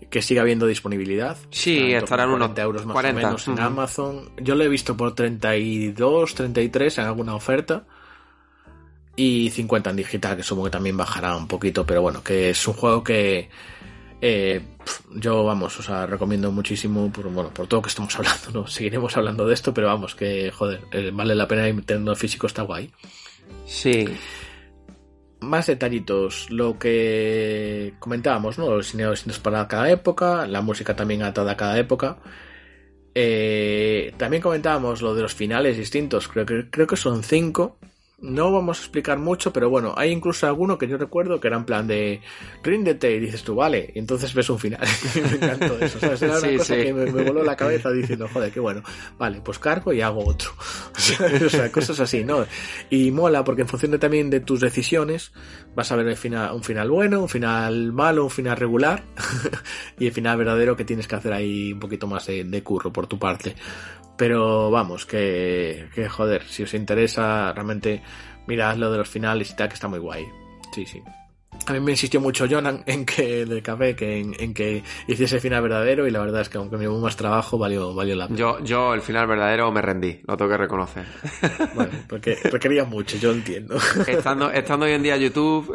que 0.09 0.21
sigue 0.21 0.39
habiendo 0.41 0.67
disponibilidad. 0.67 1.37
Sí, 1.51 1.93
estarán 1.93 2.29
unos 2.29 2.39
40 2.49 2.61
euros 2.63 2.85
más 2.85 2.93
40, 2.93 3.19
o 3.21 3.23
menos 3.23 3.47
en. 3.47 3.59
Amazon. 3.59 4.29
Yo 4.41 4.55
lo 4.55 4.63
he 4.63 4.67
visto 4.67 4.97
por 4.97 5.15
32, 5.15 6.35
33 6.35 6.97
en 6.97 7.05
alguna 7.05 7.35
oferta. 7.35 7.85
Y 9.15 9.49
50 9.51 9.89
en 9.89 9.95
digital, 9.97 10.37
que 10.37 10.43
supongo 10.43 10.65
que 10.65 10.71
también 10.71 10.95
bajará 10.97 11.35
un 11.35 11.47
poquito, 11.47 11.85
pero 11.85 12.01
bueno, 12.01 12.23
que 12.23 12.49
es 12.49 12.67
un 12.67 12.73
juego 12.73 13.03
que 13.03 13.49
eh, 14.21 14.61
yo, 15.15 15.43
vamos, 15.43 15.79
o 15.79 15.83
sea, 15.83 16.05
recomiendo 16.05 16.51
muchísimo 16.51 17.11
por, 17.11 17.29
bueno, 17.29 17.51
por 17.51 17.67
todo 17.67 17.81
que 17.81 17.89
estamos 17.89 18.15
hablando, 18.17 18.51
¿no? 18.53 18.67
Seguiremos 18.67 19.17
hablando 19.17 19.47
de 19.47 19.53
esto, 19.55 19.73
pero 19.73 19.87
vamos, 19.87 20.15
que, 20.15 20.51
joder, 20.51 20.81
eh, 20.91 21.11
vale 21.11 21.35
la 21.35 21.47
pena 21.47 21.67
y 21.67 21.73
tenerlo 21.81 22.15
físico 22.15 22.47
está 22.47 22.61
guay. 22.61 22.91
Sí, 23.65 24.05
Más 25.39 25.65
detallitos, 25.67 26.49
lo 26.51 26.77
que 26.77 27.93
comentábamos, 27.99 28.59
¿no? 28.59 28.69
Los 28.69 28.85
diseños 28.85 29.11
distintos 29.11 29.39
para 29.39 29.67
cada 29.67 29.89
época, 29.89 30.45
la 30.47 30.61
música 30.61 30.95
también 30.95 31.23
atada 31.23 31.53
a 31.53 31.57
cada 31.57 31.79
época. 31.79 32.17
Eh, 33.15 34.13
también 34.17 34.41
comentábamos 34.41 35.01
lo 35.01 35.15
de 35.15 35.23
los 35.23 35.33
finales 35.33 35.77
distintos, 35.77 36.27
creo 36.27 36.45
que, 36.45 36.69
creo 36.69 36.87
que 36.87 36.95
son 36.95 37.23
cinco. 37.23 37.77
No 38.21 38.51
vamos 38.51 38.77
a 38.77 38.81
explicar 38.83 39.17
mucho, 39.17 39.51
pero 39.51 39.69
bueno, 39.69 39.93
hay 39.97 40.11
incluso 40.11 40.45
alguno 40.45 40.77
que 40.77 40.87
yo 40.87 40.97
recuerdo 40.97 41.39
que 41.39 41.47
era 41.47 41.57
en 41.57 41.65
plan 41.65 41.87
de 41.87 42.21
ríndete 42.63 43.15
y 43.15 43.19
dices 43.19 43.43
tú, 43.43 43.55
vale, 43.55 43.91
y 43.95 43.99
entonces 43.99 44.31
ves 44.35 44.47
un 44.51 44.59
final. 44.59 44.79
me 45.15 45.35
encantó 45.37 45.79
eso, 45.79 45.99
¿sabes? 45.99 46.21
Era 46.21 46.37
una 46.37 46.47
Sí, 46.47 46.57
cosa 46.57 46.75
sí. 46.75 46.81
que 46.83 46.93
me, 46.93 47.11
me 47.11 47.23
voló 47.23 47.43
la 47.43 47.55
cabeza 47.55 47.89
diciendo, 47.93 48.29
joder, 48.31 48.51
qué 48.51 48.59
bueno. 48.59 48.83
Vale, 49.17 49.41
pues 49.41 49.57
cargo 49.57 49.91
y 49.91 50.01
hago 50.01 50.23
otro. 50.23 50.51
o 51.45 51.49
sea, 51.49 51.71
cosas 51.71 51.99
así, 51.99 52.23
¿no? 52.23 52.45
Y 52.91 53.09
mola 53.09 53.43
porque 53.43 53.63
en 53.63 53.67
función 53.67 53.91
de, 53.91 53.97
también 53.99 54.29
de 54.29 54.39
tus 54.41 54.59
decisiones 54.59 55.31
vas 55.75 55.91
a 55.91 55.95
ver 55.95 56.07
el 56.07 56.17
final, 56.17 56.53
un 56.53 56.63
final 56.63 56.89
bueno, 56.91 57.21
un 57.21 57.29
final 57.29 57.91
malo, 57.91 58.25
un 58.25 58.29
final 58.29 58.55
regular 58.55 59.03
y 59.97 60.05
el 60.05 60.11
final 60.13 60.37
verdadero 60.37 60.75
que 60.75 60.85
tienes 60.85 61.07
que 61.07 61.15
hacer 61.15 61.33
ahí 61.33 61.73
un 61.73 61.79
poquito 61.79 62.05
más 62.05 62.27
de, 62.27 62.43
de 62.43 62.61
curro 62.63 62.93
por 62.93 63.07
tu 63.07 63.17
parte. 63.17 63.55
Pero 64.21 64.69
vamos, 64.69 65.07
que, 65.07 65.87
que 65.95 66.07
joder, 66.07 66.43
si 66.43 66.61
os 66.61 66.75
interesa 66.75 67.51
realmente 67.53 68.03
mirad 68.45 68.75
lo 68.77 68.91
de 68.91 68.99
los 68.99 69.09
finales 69.09 69.49
y 69.49 69.55
tal, 69.55 69.67
que 69.67 69.73
está 69.73 69.87
muy 69.87 69.97
guay. 69.97 70.23
Sí, 70.75 70.85
sí. 70.85 71.01
A 71.65 71.73
mí 71.73 71.79
me 71.79 71.89
insistió 71.91 72.21
mucho 72.21 72.45
Jonan 72.47 72.83
en 72.87 73.03
que 73.03 73.45
del 73.47 73.63
café, 73.63 73.95
que 73.95 74.19
en, 74.19 74.35
en 74.39 74.53
que 74.53 74.83
hiciese 75.07 75.35
el 75.37 75.41
final 75.41 75.63
verdadero 75.63 76.05
y 76.07 76.11
la 76.11 76.19
verdad 76.19 76.41
es 76.41 76.49
que 76.49 76.59
aunque 76.59 76.77
me 76.77 76.83
llevó 76.83 76.99
más 76.99 77.15
trabajo, 77.17 77.57
valió, 77.57 77.95
valió 77.95 78.15
la 78.15 78.27
pena. 78.27 78.37
yo, 78.37 78.63
yo 78.63 78.93
el 78.93 79.01
final 79.01 79.25
verdadero 79.25 79.71
me 79.71 79.81
rendí, 79.81 80.21
lo 80.27 80.37
tengo 80.37 80.51
que 80.51 80.57
reconocer. 80.57 81.05
Bueno, 81.73 81.91
porque 82.07 82.35
requería 82.43 82.85
mucho, 82.85 83.17
yo 83.17 83.31
entiendo. 83.31 83.75
estando, 84.07 84.51
estando 84.51 84.85
hoy 84.85 84.91
en 84.91 85.01
día 85.01 85.17
YouTube, 85.17 85.73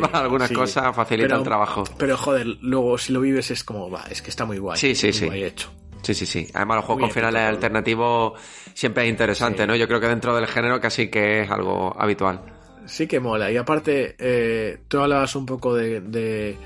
para 0.00 0.20
algunas 0.20 0.48
Sí, 0.48 0.54
cosas 0.54 0.96
facilita 0.96 1.26
pero- 1.28 1.38
el 1.40 1.44
trabajo. 1.44 1.84
Pero 1.98 2.16
joder, 2.16 2.46
luego 2.62 2.96
si 2.96 3.12
lo 3.12 3.20
vives 3.20 3.50
es 3.50 3.62
como, 3.62 3.90
va, 3.90 4.04
es 4.10 4.22
que 4.22 4.30
está 4.30 4.46
muy 4.46 4.56
guay. 4.56 4.78
Sí, 4.78 4.94
sí, 4.94 5.08
muy 5.08 5.12
sí. 5.12 5.26
guay 5.26 5.44
hecho. 5.44 5.70
Sí, 6.04 6.14
sí, 6.14 6.26
sí. 6.26 6.46
Además, 6.54 6.76
los 6.76 6.84
juegos 6.84 7.00
Muy 7.00 7.08
con 7.10 7.14
finales 7.14 7.42
épico 7.42 7.54
alternativos 7.56 8.40
siempre 8.74 9.04
es 9.04 9.10
interesante, 9.10 9.62
Sí. 9.62 9.66
¿no? 9.66 9.74
Yo 9.76 9.88
creo 9.88 10.00
que 10.00 10.08
dentro 10.08 10.34
del 10.36 10.46
género 10.46 10.80
casi 10.80 11.08
que 11.08 11.40
es 11.42 11.50
algo 11.50 11.94
habitual. 11.98 12.40
Sí 12.86 13.06
que 13.06 13.18
mola. 13.18 13.50
Y 13.50 13.56
aparte, 13.56 14.14
eh, 14.18 14.80
tú 14.88 15.00
hablabas 15.00 15.34
un 15.36 15.46
poco 15.46 15.74
de, 15.74 16.00
de, 16.02 16.56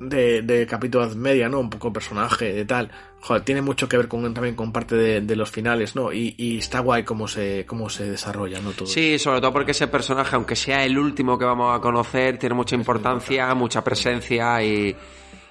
de, 0.00 0.42
de 0.42 0.66
capítulo 0.66 1.06
media, 1.10 1.48
¿no? 1.48 1.60
Un 1.60 1.68
poco 1.70 1.92
personaje, 1.92 2.52
de 2.54 2.64
tal. 2.64 2.90
Joder, 3.20 3.42
tiene 3.42 3.60
mucho 3.62 3.88
que 3.88 3.96
ver 3.98 4.08
con, 4.08 4.32
también 4.34 4.56
con 4.56 4.72
parte 4.72 4.96
de, 4.96 5.20
de 5.20 5.36
los 5.36 5.50
finales, 5.50 5.94
¿no? 5.94 6.12
Y, 6.12 6.34
y 6.38 6.58
está 6.58 6.80
guay 6.80 7.04
cómo 7.04 7.28
se, 7.28 7.64
cómo 7.66 7.88
se 7.90 8.10
desarrolla, 8.10 8.60
¿no? 8.60 8.70
Todo. 8.72 8.86
Sí, 8.88 9.18
sobre 9.18 9.40
todo 9.40 9.52
porque 9.52 9.72
ese 9.72 9.86
personaje, 9.88 10.34
aunque 10.34 10.56
sea 10.56 10.84
el 10.84 10.98
último 10.98 11.38
que 11.38 11.44
vamos 11.44 11.76
a 11.78 11.80
conocer, 11.80 12.38
tiene 12.38 12.54
mucha 12.54 12.74
importancia, 12.74 13.54
mucha 13.54 13.84
presencia 13.84 14.60
y, 14.64 14.96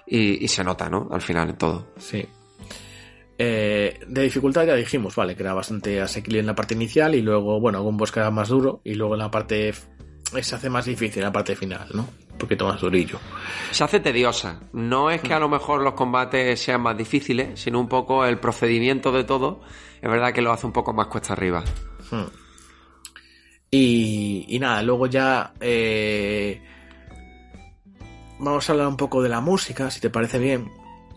y, 0.08 0.44
y 0.44 0.48
se 0.50 0.64
nota, 0.64 0.90
¿no? 0.90 1.08
Al 1.12 1.22
final 1.22 1.50
en 1.52 1.58
todo. 1.58 1.88
Sí. 1.98 2.26
Eh, 3.44 4.00
de 4.08 4.22
dificultad 4.22 4.68
ya 4.68 4.76
dijimos, 4.76 5.16
vale, 5.16 5.36
que 5.36 5.42
era 5.42 5.56
bastante 5.56 6.00
asequible 6.00 6.40
en 6.42 6.46
la 6.46 6.54
parte 6.54 6.76
inicial 6.76 7.16
y 7.16 7.24
luego, 7.24 7.60
bueno, 7.60 7.80
algún 7.80 7.98
boss 7.98 8.12
que 8.12 8.20
era 8.20 8.30
más 8.30 8.50
duro 8.50 8.82
y 8.84 8.94
luego 8.94 9.16
en 9.16 9.20
la 9.20 9.32
parte 9.32 9.70
f- 9.70 9.88
se 10.44 10.54
hace 10.56 10.70
más 10.70 10.86
difícil 10.86 11.20
en 11.20 11.24
la 11.26 11.32
parte 11.32 11.56
final, 11.56 11.88
¿no? 11.94 12.08
Un 12.34 12.38
poquito 12.38 12.68
más 12.68 12.80
durillo. 12.80 13.20
Se 13.72 13.84
hace 13.84 14.00
tediosa. 14.00 14.60
No 14.74 15.10
es 15.10 15.22
que 15.22 15.34
a 15.34 15.40
lo 15.40 15.50
mejor 15.50 15.82
los 15.82 15.94
combates 15.96 16.60
sean 16.62 16.82
más 16.82 16.96
difíciles, 16.96 17.60
sino 17.60 17.80
un 17.80 17.88
poco 17.88 18.26
el 18.26 18.38
procedimiento 18.38 19.12
de 19.12 19.24
todo. 19.24 19.62
Es 20.02 20.10
verdad 20.12 20.34
que 20.34 20.42
lo 20.44 20.52
hace 20.52 20.68
un 20.68 20.74
poco 20.74 20.94
más 20.94 21.08
cuesta 21.08 21.34
arriba. 21.34 21.64
Hmm. 22.12 22.26
Y, 23.72 24.46
y 24.50 24.60
nada, 24.60 24.84
luego 24.84 25.08
ya 25.08 25.54
eh, 25.62 26.62
vamos 28.40 28.70
a 28.70 28.74
hablar 28.74 28.88
un 28.88 28.98
poco 28.98 29.24
de 29.24 29.30
la 29.30 29.40
música, 29.42 29.90
si 29.90 30.00
te 30.00 30.10
parece 30.12 30.38
bien. 30.38 30.70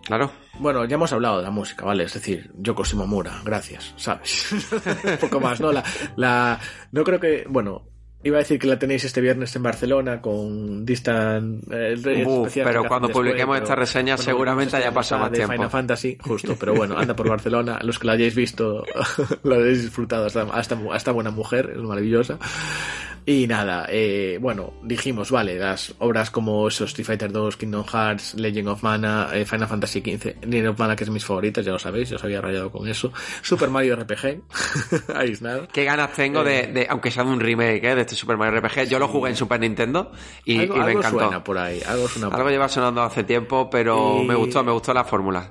Claro. 0.05 0.31
Bueno, 0.59 0.85
ya 0.85 0.95
hemos 0.95 1.13
hablado 1.13 1.39
de 1.39 1.45
la 1.45 1.51
música, 1.51 1.85
¿vale? 1.85 2.05
Es 2.05 2.15
decir, 2.15 2.51
Yoko 2.59 2.85
Shimomura, 2.85 3.41
gracias, 3.45 3.95
¿sabes? 3.97 4.53
un 5.05 5.19
poco 5.21 5.41
más, 5.41 5.61
¿no? 5.61 5.73
La, 5.73 5.83
la, 6.17 6.61
no 6.93 7.03
creo 7.05 7.19
que, 7.19 7.45
bueno, 7.49 7.83
Iba 8.25 8.39
a 8.39 8.41
decir 8.41 8.59
que 8.59 8.67
la 8.67 8.79
tenéis 8.79 9.05
este 9.05 9.21
viernes 9.21 9.55
en 9.55 9.63
Barcelona 9.63 10.23
con 10.23 10.87
Distant. 10.87 11.63
Eh, 11.71 12.25
pero 12.55 12.85
cuando 12.85 13.11
publiquemos 13.11 13.59
esta 13.59 13.75
reseña 13.75 14.17
seguramente 14.17 14.79
haya 14.79 14.93
pasado 14.93 15.21
más 15.21 15.33
tiempo. 15.33 15.53
Final 15.53 15.69
Fantasy, 15.69 16.17
justo, 16.19 16.57
pero 16.59 16.75
bueno, 16.75 16.97
anda 16.97 17.15
por 17.15 17.29
Barcelona. 17.29 17.79
Los 17.83 17.99
que 17.99 18.07
la 18.07 18.15
hayáis 18.15 18.35
visto, 18.35 18.83
lo 19.43 19.55
habéis 19.57 19.83
disfrutado. 19.83 20.25
Hasta, 20.25 20.41
hasta, 20.45 20.79
hasta 20.93 21.13
buena 21.13 21.31
mujer, 21.31 21.75
es 21.77 21.83
maravillosa. 21.83 22.39
Y 23.27 23.47
nada, 23.47 23.87
eh, 23.89 24.39
bueno, 24.39 24.75
dijimos, 24.83 25.31
vale, 25.31 25.59
las 25.59 25.95
obras 25.99 26.31
como 26.31 26.69
Street 26.69 27.07
Fighter 27.07 27.33
2, 27.33 27.57
Kingdom 27.57 27.87
Hearts, 27.87 28.35
Legend 28.35 28.69
of 28.69 28.83
Mana, 28.83 29.31
eh, 29.33 29.47
Final 29.47 29.67
Fantasy 29.67 30.01
XV, 30.01 30.45
Legend 30.45 30.69
of 30.69 30.79
Mana, 30.79 30.95
que 30.95 31.05
es 31.05 31.11
mis 31.11 31.25
favoritas, 31.25 31.65
ya 31.65 31.73
lo 31.73 31.79
sabéis, 31.79 32.11
yo 32.11 32.17
os 32.17 32.25
había 32.25 32.43
rayado 32.43 32.71
con 32.71 32.87
eso. 32.87 33.15
Super 33.41 33.71
Mario 33.71 33.97
RPG, 33.97 34.43
ahí 35.17 35.31
es 35.31 35.41
nada. 35.41 35.67
Qué 35.73 35.85
ganas 35.85 36.13
tengo 36.13 36.45
de, 36.45 36.67
de, 36.67 36.87
aunque 36.91 37.11
sea 37.11 37.25
un 37.25 37.41
remake 37.41 37.83
eh, 37.83 37.95
de 37.95 38.03
este 38.03 38.15
Super 38.15 38.37
Mario 38.37 38.61
RPG, 38.61 38.89
yo 38.91 38.99
lo 38.99 39.09
jugué 39.09 39.31
en 39.31 39.37
Super 39.37 39.59
Nintendo 39.59 40.13
y, 40.45 40.59
algo, 40.61 40.75
y 40.77 40.79
me 40.81 40.85
algo 40.85 40.99
encantó. 40.99 41.19
Suena 41.21 41.43
por 41.45 41.57
ahí, 41.57 41.81
algo 41.87 42.07
suena 42.09 42.29
por 42.29 42.37
Algo 42.41 42.51
lleva 42.51 42.69
sonando 42.69 43.03
hace 43.03 43.25
tiempo, 43.25 43.71
pero 43.71 44.21
Y- 44.23 44.27
me 44.27 44.35
gustó, 44.35 44.63
me 44.63 44.73
gustó 44.73 44.93
la 44.93 45.05
fórmula. 45.05 45.51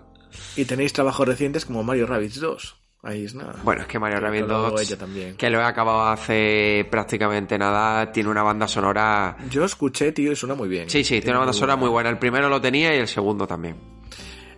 Y 0.55 0.65
tenéis 0.65 0.93
trabajos 0.93 1.27
recientes 1.27 1.65
como 1.65 1.83
Mario 1.83 2.05
Rabbids 2.05 2.39
2. 2.39 2.82
Ahí 3.05 3.25
es 3.25 3.35
nada. 3.35 3.55
Bueno, 3.63 3.81
es 3.81 3.87
que 3.87 3.99
Mario 3.99 4.17
Que 4.19 4.21
Rabbids 4.21 4.47
lo 4.47 4.55
hago 4.55 4.71
2, 4.71 4.81
ella 4.81 4.97
también. 4.97 5.35
que 5.35 5.49
lo 5.49 5.59
he 5.59 5.63
acabado 5.63 6.03
hace 6.03 6.87
prácticamente 6.89 7.57
nada, 7.57 8.09
tiene 8.13 8.29
una 8.29 8.43
banda 8.43 8.65
sonora... 8.65 9.35
Yo 9.49 9.65
escuché, 9.65 10.13
tío, 10.13 10.31
y 10.31 10.35
suena 10.37 10.55
muy 10.55 10.69
bien. 10.69 10.89
Sí, 10.89 11.03
sí, 11.03 11.15
tiene 11.19 11.31
una 11.31 11.39
banda 11.39 11.53
sonora 11.53 11.75
muy 11.75 11.89
buena. 11.89 12.09
El 12.09 12.17
primero 12.17 12.47
lo 12.47 12.61
tenía 12.61 12.95
y 12.95 12.99
el 12.99 13.09
segundo 13.09 13.45
también. 13.45 13.75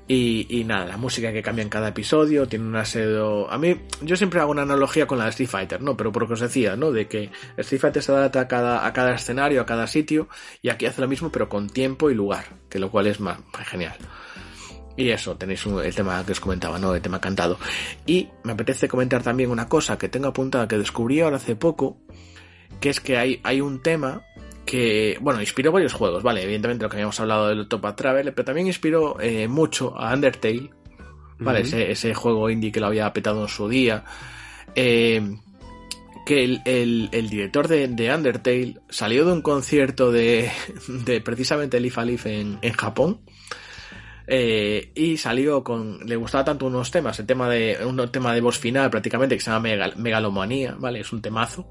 Y, 0.08 0.46
y 0.60 0.64
nada, 0.64 0.86
la 0.86 0.98
música 0.98 1.34
que 1.34 1.41
cambia 1.41 1.64
en 1.64 1.70
cada 1.70 1.88
episodio, 1.88 2.48
tiene 2.48 2.66
una 2.66 2.86
serie... 2.86 3.20
A 3.50 3.58
mí, 3.58 3.82
yo 4.04 4.16
siempre 4.16 4.39
hago 4.39 4.52
una 4.52 4.62
analogía 4.62 5.08
con 5.08 5.18
la 5.18 5.24
de 5.24 5.32
Street 5.32 5.50
Fighter, 5.50 5.82
¿no? 5.82 5.98
Pero 5.98 6.12
por 6.12 6.22
lo 6.22 6.28
que 6.28 6.34
os 6.36 6.39
decía, 6.41 6.76
¿no? 6.76 6.91
De 6.91 7.08
que 7.08 7.32
Street 7.58 7.82
Fighter 7.82 8.04
se 8.04 8.12
adapta 8.12 8.41
a 8.41 8.48
cada, 8.48 8.86
a 8.86 8.93
cada 8.93 9.16
escenario, 9.16 9.62
a 9.62 9.66
cada 9.66 9.88
sitio, 9.88 10.30
y 10.62 10.70
aquí 10.70 10.86
hace 10.86 11.02
lo 11.02 11.08
mismo, 11.08 11.32
pero 11.32 11.50
con 11.50 11.68
tiempo 11.68 12.12
y 12.12 12.14
lugar, 12.14 12.46
que 12.70 12.78
lo 12.78 12.91
cual 12.91 13.08
es 13.08 13.20
más 13.20 13.39
genial. 13.66 13.96
Y 14.98 15.10
eso, 15.10 15.36
tenéis 15.36 15.66
un- 15.66 15.84
el 15.84 15.93
tema 15.93 16.26
que 16.26 16.32
os 16.32 16.39
comentaba, 16.39 16.80
¿no? 16.80 16.96
El 16.96 17.02
tema 17.02 17.20
cantado. 17.20 17.58
Y 18.06 18.30
me 18.43 18.54
apetece 18.54 18.88
comentar 18.88 19.22
también 19.24 19.50
una 19.52 19.68
cosa 19.68 19.98
que 19.98 20.08
tengo 20.10 20.28
apuntada 20.28 20.68
que 20.68 20.78
descubrí 20.78 21.20
ahora 21.20 21.36
hace 21.38 21.56
poco, 21.56 21.98
que 22.80 22.89
es 22.89 23.00
que 23.02 23.18
hay, 23.18 23.39
hay 23.43 23.60
un 23.62 23.82
tema 23.82 24.22
que, 24.66 25.18
bueno, 25.22 25.41
inspiró 25.41 25.72
varios 25.72 25.93
juegos, 25.93 26.24
¿vale? 26.24 26.43
Evidentemente 26.43 26.84
lo 26.84 26.89
que 26.89 26.96
habíamos 26.96 27.20
hablado 27.20 27.50
del 27.50 27.68
Top 27.68 27.93
Travel, 27.96 28.34
pero 28.34 28.46
también 28.46 28.68
inspiró 28.68 29.20
eh, 29.20 29.48
mucho 29.50 29.98
a 30.00 30.14
Undertale, 30.14 30.72
¿vale? 31.39 31.60
Ese, 31.62 31.91
ese 31.91 32.14
juego 32.14 32.50
indie 32.50 32.72
que 32.72 32.80
lo 32.80 32.88
había 32.88 33.12
petado 33.12 33.41
en 33.43 33.48
su 33.50 33.68
día. 33.68 34.04
Eh, 34.76 35.22
que 36.26 36.43
el, 36.43 36.62
el- 36.66 37.10
el 37.12 37.30
director 37.30 37.68
de, 37.68 37.88
de 37.88 38.14
Undertale 38.16 38.80
salió 38.89 39.26
de 39.26 39.34
un 39.34 39.41
concierto 39.41 40.12
de, 40.12 40.50
de 40.88 41.22
precisamente 41.22 41.80
Leaf 41.80 41.98
Leaf 41.98 42.26
en, 42.26 42.58
en 42.62 42.74
Japón. 42.74 43.22
Eh, 44.28 44.91
y 44.95 45.17
salió 45.17 45.63
con. 45.63 45.99
Le 46.05 46.15
gustaba 46.15 46.45
tanto 46.45 46.65
unos 46.65 46.91
temas, 46.91 47.19
el 47.19 47.26
tema 47.26 47.49
de. 47.49 47.78
un 47.86 48.09
tema 48.09 48.34
de 48.34 48.41
voz 48.41 48.57
final 48.57 48.89
prácticamente 48.89 49.36
que 49.36 49.41
se 49.41 49.51
llama 49.51 49.69
Megal- 49.69 49.95
Megalomanía, 49.95 50.76
¿vale? 50.78 50.99
Es 51.01 51.11
un 51.13 51.21
temazo 51.21 51.67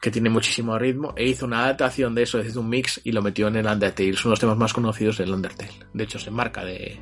que 0.00 0.10
tiene 0.10 0.28
muchísimo 0.28 0.78
ritmo 0.78 1.14
e 1.16 1.26
hizo 1.26 1.46
una 1.46 1.64
adaptación 1.64 2.14
de 2.14 2.24
eso, 2.24 2.38
hizo 2.38 2.60
un 2.60 2.68
mix 2.68 3.00
y 3.04 3.12
lo 3.12 3.22
metió 3.22 3.48
en 3.48 3.56
el 3.56 3.66
Undertale. 3.66 4.12
De 4.12 4.18
los 4.24 4.38
temas 4.38 4.56
más 4.58 4.72
conocidos 4.74 5.16
del 5.18 5.32
Undertale. 5.32 5.72
De 5.92 6.04
hecho, 6.04 6.18
se 6.18 6.30
marca 6.30 6.64
de. 6.64 7.00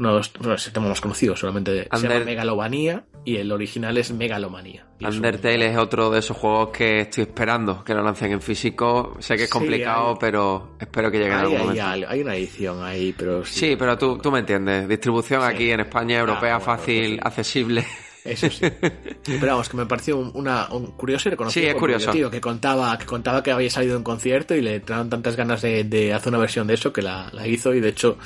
Los, 0.00 0.32
bueno, 0.38 0.54
es 0.54 0.66
el 0.66 0.72
tema 0.72 0.88
más 0.88 1.00
conocido, 1.00 1.36
solamente 1.36 1.72
se 1.82 1.88
llama 1.90 1.98
Under- 2.14 2.24
Megalomanía 2.24 3.04
y 3.22 3.36
el 3.36 3.52
original 3.52 3.98
es 3.98 4.10
Megalomanía. 4.12 4.86
Y 4.98 5.04
es 5.04 5.10
un- 5.10 5.16
Undertale 5.16 5.66
es 5.70 5.76
otro 5.76 6.08
de 6.10 6.20
esos 6.20 6.36
juegos 6.38 6.70
que 6.70 7.00
estoy 7.00 7.24
esperando 7.24 7.84
que 7.84 7.92
lo 7.92 8.02
lancen 8.02 8.32
en 8.32 8.40
físico. 8.40 9.14
Sé 9.20 9.36
que 9.36 9.42
es 9.42 9.50
Sí, 9.50 9.52
complicado, 9.52 10.08
hay- 10.12 10.16
pero 10.18 10.70
espero 10.80 11.10
que 11.10 11.18
llegue 11.18 11.30
en 11.30 11.36
Hay, 11.36 11.40
algún 11.42 11.56
hay 11.58 11.64
momento. 11.80 12.08
hay 12.08 12.20
una 12.22 12.34
edición 12.34 12.82
ahí, 12.82 13.14
pero 13.14 13.44
sí. 13.44 13.60
Sí, 13.60 13.76
pero 13.76 13.98
tú, 13.98 14.16
tú 14.16 14.30
me 14.32 14.38
entiendes. 14.38 14.88
Distribución 14.88 15.42
Sí. 15.42 15.48
aquí 15.54 15.70
en 15.70 15.80
España, 15.80 16.18
europea, 16.20 16.54
Ah, 16.54 16.58
bueno, 16.58 16.78
fácil, 16.78 17.16
pues 17.16 17.26
accesible. 17.26 17.86
Eso 18.24 18.48
sí. 18.50 18.60
Pero 19.24 19.46
vamos, 19.46 19.68
que 19.68 19.76
me 19.78 19.86
pareció 19.86 20.16
un- 20.18 20.30
una, 20.34 20.68
un 20.72 20.88
curioso 20.92 21.28
y 21.28 21.32
reconocido. 21.32 21.62
Sí, 21.64 21.68
es 21.70 21.74
curioso. 21.74 22.10
Tío, 22.10 22.30
que 22.30 22.38
contaba, 22.40 22.96
que 22.98 23.06
contaba 23.06 23.42
que 23.42 23.50
había 23.50 23.70
salido 23.70 23.92
de 23.94 23.98
un 23.98 24.04
concierto 24.04 24.54
y 24.54 24.60
le 24.62 24.80
trajeron 24.80 25.08
tantas 25.10 25.36
ganas 25.36 25.60
de, 25.62 25.84
de 25.84 26.12
hacer 26.14 26.28
una 26.28 26.38
versión 26.38 26.66
de 26.66 26.74
eso 26.74 26.92
que 26.92 27.00
la, 27.02 27.30
la 27.32 27.46
hizo 27.46 27.72
y 27.74 27.80
de 27.80 27.88
hecho 27.88 28.18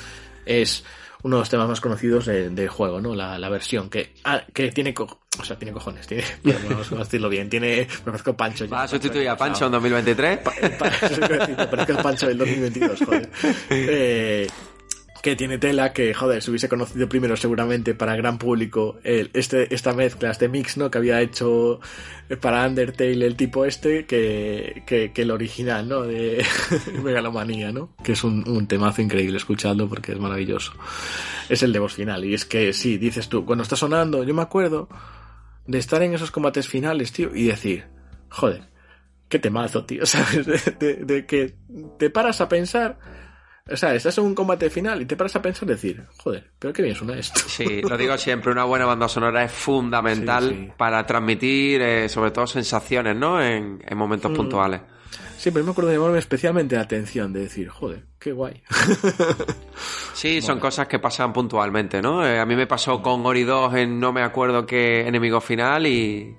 es 0.45 0.83
uno 1.25 1.37
de 1.37 1.41
los 1.41 1.49
temas 1.49 1.67
más 1.67 1.81
conocidos 1.81 2.25
de- 2.27 2.49
del 2.51 2.69
juego, 2.69 3.01
¿no? 3.01 3.15
La, 3.15 3.39
la 3.39 3.49
versión 3.49 3.89
que, 3.89 4.13
ah, 4.25 4.43
que 4.53 4.71
tiene 4.71 4.93
co- 4.93 5.21
o 5.39 5.43
sea, 5.43 5.57
tiene 5.57 5.73
cojones, 5.73 6.05
tiene, 6.05 6.23
pero 6.43 6.59
vamos 6.69 6.91
a 6.91 6.95
decirlo 6.97 7.29
bien, 7.29 7.49
tiene, 7.49 7.87
me 8.05 8.05
parezco 8.11 8.37
Pancho. 8.37 8.67
Va 8.69 8.83
a 8.83 8.87
sustituir 8.87 9.27
a 9.29 9.35
Pancho 9.35 9.65
en 9.65 9.71
2023. 9.71 10.37
Pa- 10.39 10.51
pa- 10.51 10.91
parece 11.71 11.91
el 11.93 11.97
Pancho 11.97 12.27
del 12.27 12.37
2022, 12.37 12.99
joder. 13.05 13.29
Eh, 13.71 14.47
que 15.25 15.35
tiene 15.35 15.57
tela, 15.57 15.91
que, 15.91 16.13
joder, 16.13 16.43
se 16.43 16.51
hubiese 16.51 16.69
conocido 16.69 17.09
primero 17.09 17.35
seguramente 17.35 17.95
para 17.95 18.15
gran 18.15 18.37
público 18.37 18.99
el, 19.03 19.31
este, 19.33 19.73
esta 19.73 19.91
mezcla, 19.91 20.29
este 20.29 20.47
mix, 20.49 20.77
¿no? 20.77 20.91
Que 20.91 20.99
había 20.99 21.19
hecho 21.19 21.79
para 22.41 22.63
Undertale 22.67 23.25
el 23.25 23.35
tipo 23.35 23.65
este, 23.65 24.05
que, 24.05 24.83
que, 24.85 25.11
que 25.13 25.21
el 25.23 25.31
original, 25.31 25.89
¿no? 25.89 26.03
De 26.03 26.45
Megalomanía, 27.03 27.71
¿no? 27.71 27.95
Que 28.03 28.11
es 28.11 28.23
un, 28.23 28.67
temazo 28.67 29.01
increíble, 29.01 29.37
escuchadlo 29.37 29.89
porque 29.89 30.11
es 30.11 30.19
maravilloso. 30.19 30.73
Es 31.49 31.63
el 31.63 31.73
de 31.73 31.79
voz 31.79 31.95
final, 31.95 32.23
y 32.23 32.35
es 32.35 32.45
que, 32.45 32.71
sí, 32.71 32.99
dices 32.99 33.27
tú, 33.27 33.47
cuando 33.47 33.63
está 33.63 33.75
sonando, 33.75 34.23
yo 34.23 34.35
me 34.35 34.43
acuerdo 34.43 34.87
de 35.65 35.79
estar 35.79 36.03
en 36.03 36.13
esos 36.13 36.29
combates 36.29 36.67
finales, 36.67 37.11
tío, 37.11 37.35
y 37.35 37.45
decir, 37.47 37.85
joder, 38.29 38.61
qué 39.27 39.39
temazo, 39.39 39.85
tío, 39.85 40.05
¿sabes? 40.05 40.45
De- 40.77 41.03
de 41.03 41.25
que 41.25 41.55
te 41.97 42.11
paras 42.11 42.41
a 42.41 42.47
pensar, 42.47 42.99
o 43.71 43.75
sea, 43.77 43.95
estás 43.95 44.17
en 44.19 44.25
un 44.25 44.35
combate 44.35 44.69
final 44.69 45.01
y 45.01 45.05
te 45.05 45.15
paras 45.17 45.35
a 45.35 45.41
pensar 45.41 45.67
y 45.67 45.71
decir, 45.71 46.03
joder, 46.17 46.51
pero 46.59 46.71
qué 46.73 46.83
bien 46.83 46.95
suena 46.95 47.17
esto. 47.17 47.39
Sí, 47.47 47.81
lo 47.81 47.97
digo 47.97 48.15
siempre, 48.17 48.51
una 48.51 48.63
buena 48.63 48.85
banda 48.85 49.07
sonora 49.07 49.43
es 49.43 49.51
fundamental 49.51 50.49
Sí, 50.49 50.55
sí. 50.65 50.71
para 50.77 51.05
transmitir, 51.05 51.81
eh, 51.81 52.07
sobre 52.09 52.29
todo, 52.31 52.45
sensaciones, 52.45 53.15
¿no? 53.15 53.41
En, 53.41 53.83
en 53.87 53.97
momentos 53.97 54.31
Mm. 54.31 54.35
puntuales. 54.35 54.81
Sí, 55.37 55.51
pero 55.51 55.65
me 55.65 55.71
acuerdo 55.71 55.89
de 55.89 55.97
llamarme 55.97 56.19
especialmente 56.19 56.75
la 56.75 56.83
atención, 56.83 57.33
de 57.33 57.41
decir, 57.41 57.67
joder, 57.69 58.03
qué 58.19 58.31
guay. 58.31 58.61
Sí, 60.13 60.41
son 60.41 60.59
cosas 60.61 60.87
que 60.87 60.97
pasan 60.99 61.33
puntualmente, 61.33 62.01
¿no? 62.01 62.25
Eh, 62.25 62.39
a 62.39 62.45
mí 62.45 62.55
me 62.55 62.67
pasó 62.67 63.01
con 63.01 63.25
Ori 63.25 63.43
2 63.43 63.75
en 63.75 63.99
no 63.99 64.13
me 64.13 64.21
acuerdo 64.21 64.65
qué 64.65 65.05
enemigo 65.05 65.41
final 65.41 65.85
y, 65.87 66.37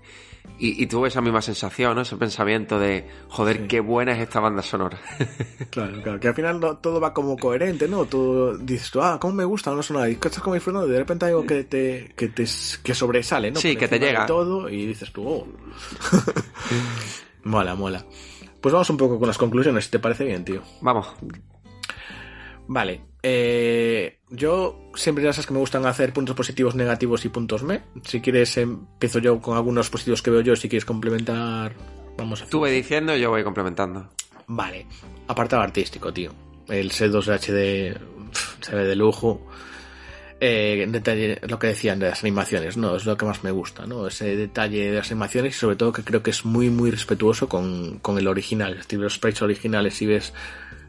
y, 0.59 0.83
y 0.83 0.87
tuve 0.87 1.09
esa 1.09 1.21
misma 1.21 1.43
sensación, 1.43 1.95
¿no? 1.95 2.03
Ese 2.03 2.17
pensamiento 2.17 2.79
de, 2.79 3.09
joder, 3.29 3.59
Sí. 3.63 3.69
qué 3.69 3.81
buena 3.81 4.13
es 4.13 4.19
esta 4.21 4.41
banda 4.41 4.63
sonora. 4.63 4.99
Claro, 5.71 6.01
claro, 6.03 6.21
que 6.21 6.29
al 6.29 6.35
final 6.35 6.59
no- 6.61 6.77
todo 6.79 7.01
va 7.01 7.13
como 7.13 7.37
coherente, 7.37 7.87
¿no? 7.89 8.07
Tú 8.07 8.57
dices 8.59 8.91
tú, 8.91 9.03
ah, 9.03 9.19
cómo 9.21 9.35
me 9.35 9.45
gusta, 9.45 9.71
no 9.73 9.83
suena, 9.83 10.09
y 10.09 10.13
estás 10.13 10.39
como 10.41 10.55
disfrutando, 10.55 10.87
y 10.89 10.91
de 10.93 10.99
repente 10.99 11.27
hay 11.27 11.33
algo 11.33 11.45
que 11.47 11.65
te, 11.65 12.13
que 12.17 12.29
te, 12.29 12.45
que 12.83 12.95
sobresale, 12.95 13.51
¿no? 13.51 13.61
Sí, 13.61 13.73
Por 13.73 13.81
que 13.81 13.89
te 13.89 13.99
llega. 13.99 14.25
todo, 14.27 14.69
y 14.71 14.87
dices 14.87 15.13
tú, 15.13 15.29
oh. 15.29 15.47
mola, 17.45 17.75
mola. 17.75 18.05
Pues 18.61 18.73
vamos 18.73 18.89
un 18.91 18.97
poco 18.97 19.19
con 19.19 19.29
las 19.29 19.39
conclusiones, 19.39 19.85
si 19.85 19.91
te 19.91 19.99
parece 19.99 20.25
bien, 20.25 20.45
tío. 20.45 20.63
Vamos, 20.81 21.09
Vale. 22.69 23.01
Eh, 23.29 24.20
yo 24.31 24.79
siempre 24.95 25.24
ya 25.24 25.33
sabes 25.33 25.49
que 25.49 25.53
me 25.53 25.59
gustan 25.59 25.85
hacer 25.85 26.12
puntos 26.12 26.37
positivos, 26.37 26.77
negativos 26.77 27.24
y 27.24 27.29
puntos 27.29 27.64
me. 27.64 27.83
Si 28.05 28.20
quieres, 28.20 28.57
empiezo 28.57 29.18
yo 29.18 29.41
con 29.41 29.57
algunos 29.57 29.91
positivos 29.91 30.22
que 30.22 30.31
veo 30.31 30.43
yo. 30.43 30.55
Si 30.55 30.68
quieres 30.68 30.85
complementar, 30.85 31.72
vamos 32.16 32.43
a 32.43 32.47
tú 32.47 32.61
ve 32.61 32.70
diciendo 32.70 33.16
y 33.16 33.20
yo 33.20 33.31
voy 33.31 33.43
complementando. 33.43 34.11
Vale. 34.47 34.87
Apartado 35.27 35.62
artístico, 35.62 36.12
tío. 36.12 36.31
El 36.68 36.93
C2 36.93 37.27
HD 37.27 37.99
pf, 38.31 38.64
se 38.64 38.77
ve 38.77 38.85
de 38.85 38.95
lujo. 38.95 39.45
Eh, 40.39 40.87
detalle, 40.89 41.41
lo 41.49 41.59
que 41.59 41.66
decían 41.68 41.99
de 41.99 42.11
las 42.11 42.22
animaciones, 42.22 42.77
¿no? 42.77 42.95
Es 42.95 43.07
lo 43.07 43.16
que 43.16 43.24
más 43.24 43.43
me 43.43 43.51
gusta, 43.51 43.87
¿no? 43.87 44.07
Ese 44.07 44.37
detalle 44.37 44.91
de 44.91 44.99
las 44.99 45.11
animaciones 45.11 45.57
y 45.57 45.59
sobre 45.59 45.74
todo 45.74 45.93
que 45.93 46.05
creo 46.05 46.22
que 46.22 46.31
es 46.31 46.45
muy, 46.45 46.70
muy 46.70 46.93
respetuoso 46.93 47.49
con, 47.49 47.99
con 47.99 48.18
el 48.18 48.29
original. 48.29 48.74
Es 48.74 48.79
decir, 48.81 49.01
los 49.01 49.14
sprites 49.14 49.43
originales, 49.43 49.95
si 49.95 50.07
ves 50.07 50.33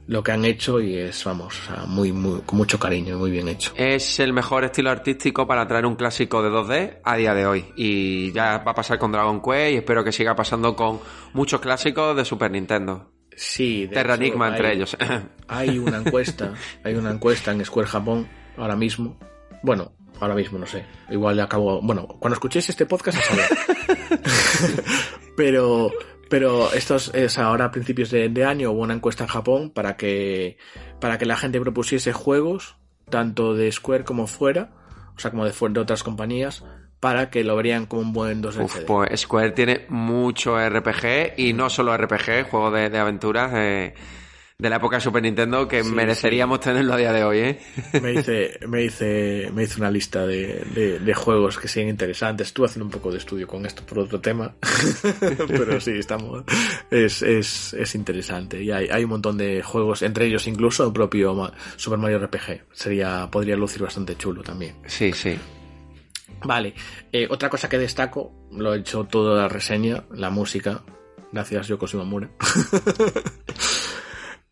lo 0.08 0.24
que 0.24 0.32
han 0.32 0.46
hecho 0.46 0.80
y 0.80 0.98
es, 0.98 1.24
vamos, 1.26 1.60
o 1.60 1.66
sea, 1.66 1.86
muy, 1.86 2.14
muy, 2.14 2.42
con 2.42 2.58
mucho 2.58 2.80
cariño 2.80 3.16
y 3.16 3.18
muy 3.18 3.32
bien 3.32 3.48
hecho. 3.50 3.74
Es 3.76 4.20
el 4.20 4.32
mejor 4.32 4.64
estilo 4.64 4.90
artístico 4.90 5.46
para 5.46 5.68
traer 5.68 5.86
un 5.86 5.96
clásico 5.96 6.42
de 6.42 6.50
2D 6.50 7.00
a 7.04 7.16
día 7.18 7.34
de 7.34 7.46
hoy. 7.46 7.66
Y 7.76 8.32
ya 8.32 8.60
va 8.60 8.72
a 8.72 8.76
pasar 8.76 8.98
con 8.98 9.12
Dragon 9.12 9.42
Quest 9.42 9.74
y 9.74 9.78
espero 9.78 10.04
que 10.04 10.14
siga 10.14 10.36
pasando 10.36 10.76
con 10.76 11.00
muchos 11.34 11.60
clásicos 11.60 12.16
de 12.16 12.24
Super 12.24 12.52
Nintendo. 12.52 13.12
Sí, 13.36 13.86
de 13.86 13.94
Terra 13.94 14.16
Enigma 14.16 14.48
entre 14.48 14.74
ellos. 14.74 14.98
Hay 15.48 15.78
una 15.78 15.98
encuesta, 15.98 16.54
hay 16.84 16.96
una 16.96 17.12
encuesta 17.12 17.52
en 17.52 17.64
Square 17.64 17.88
Japón 17.88 18.28
ahora 18.58 18.76
mismo. 18.76 19.18
Bueno, 19.62 19.92
ahora 20.20 20.36
mismo 20.36 20.58
no 20.58 20.66
sé. 20.66 20.86
Igual 21.10 21.36
le 21.36 21.44
acabo. 21.44 21.82
Bueno, 21.82 22.08
cuando 22.08 22.34
escuchéis 22.34 22.70
este 22.70 22.86
podcast 22.86 23.20
a 23.20 23.22
saber. 23.22 23.46
pero, 25.38 25.92
Pero 26.30 26.72
esto 26.74 26.96
es 26.96 27.38
ahora 27.38 27.66
a 27.66 27.72
principios 27.72 28.12
de, 28.12 28.30
de, 28.30 28.46
año 28.46 28.72
hubo 28.72 28.82
una 28.82 28.94
encuesta 28.94 29.24
en 29.24 29.30
Japón 29.30 29.72
para 29.72 29.96
que, 29.98 30.58
para 31.00 31.18
que 31.18 31.26
la 31.26 31.38
gente 31.38 31.60
propusiese 31.60 32.14
juegos, 32.14 32.76
tanto 33.10 33.54
de 33.54 33.72
Square 33.72 34.04
como 34.04 34.28
fuera, 34.28 34.72
o 35.16 35.20
sea, 35.20 35.32
como 35.32 35.46
de, 35.46 35.52
de 35.52 35.80
otras 35.80 36.04
compañías, 36.04 36.64
para 37.00 37.30
que 37.30 37.44
lo 37.44 37.56
verían 37.56 37.86
como 37.86 38.02
un 38.02 38.14
buen 38.14 38.42
2 38.42 38.58
Uf, 38.58 38.80
pues 38.86 39.22
Square 39.22 39.52
tiene 39.52 39.86
mucho 39.90 40.58
RPG 40.58 41.38
y 41.38 41.54
no 41.54 41.70
solo 41.70 41.96
RPG, 41.96 42.50
juegos 42.50 42.74
de, 42.74 42.90
de 42.90 42.98
aventuras. 42.98 43.52
Eh 43.56 43.94
de 44.60 44.72
la 44.72 44.78
época 44.78 44.96
de 44.96 45.02
Super 45.02 45.22
Nintendo 45.22 45.68
que 45.68 45.84
mereceríamos 45.84 46.60
tenerlo 46.60 46.96
a 46.96 46.98
día 46.98 47.14
de 47.14 47.24
hoy, 47.24 47.38
¿eh? 47.38 47.60
Me 48.02 48.14
hice, 48.14 48.58
me 48.68 48.86
hice, 48.86 49.52
me 49.54 49.64
hice 49.64 49.80
una 49.80 49.92
lista 49.92 50.26
de, 50.26 51.00
de, 51.00 51.14
juegos 51.14 51.60
que 51.60 51.68
sean 51.68 51.88
interesantes. 51.90 52.48
Estuve 52.48 52.66
haciendo 52.66 52.86
un 52.86 52.92
poco 52.92 53.12
de 53.12 53.20
estudio 53.20 53.48
con 53.48 53.68
esto 53.68 53.84
por 53.86 54.00
otro 54.00 54.20
tema. 54.20 54.56
Pero 55.48 55.80
sí, 55.80 55.92
estamos, 55.92 56.44
es, 56.90 57.22
es, 57.22 57.74
es 57.74 57.96
interesante. 57.96 58.64
Y 58.64 58.72
hay, 58.72 58.88
hay 58.88 59.04
un 59.04 59.12
montón 59.12 59.38
de 59.38 59.62
juegos, 59.62 60.02
entre 60.02 60.26
ellos 60.26 60.48
incluso 60.48 60.88
el 60.88 60.92
propio 60.92 61.54
Super 61.76 62.00
Mario 62.00 62.18
RPG. 62.18 62.66
Sería, 62.72 63.30
podría 63.32 63.56
lucir 63.56 63.84
bastante 63.84 64.16
chulo 64.16 64.42
también. 64.42 64.76
Sí, 64.88 65.14
sí. 65.14 65.38
Vale, 66.44 66.74
eh, 67.12 67.28
otra 67.30 67.50
cosa 67.52 67.70
que 67.70 67.78
destaco, 67.78 68.34
lo 68.52 68.74
he 68.74 68.80
hecho 68.80 69.04
toda 69.04 69.40
la 69.40 69.48
reseña, 69.48 70.04
la 70.16 70.32
música. 70.32 70.82
Gracias, 71.32 71.68
Yoko 71.68 71.86
Shimomura. 71.86 72.32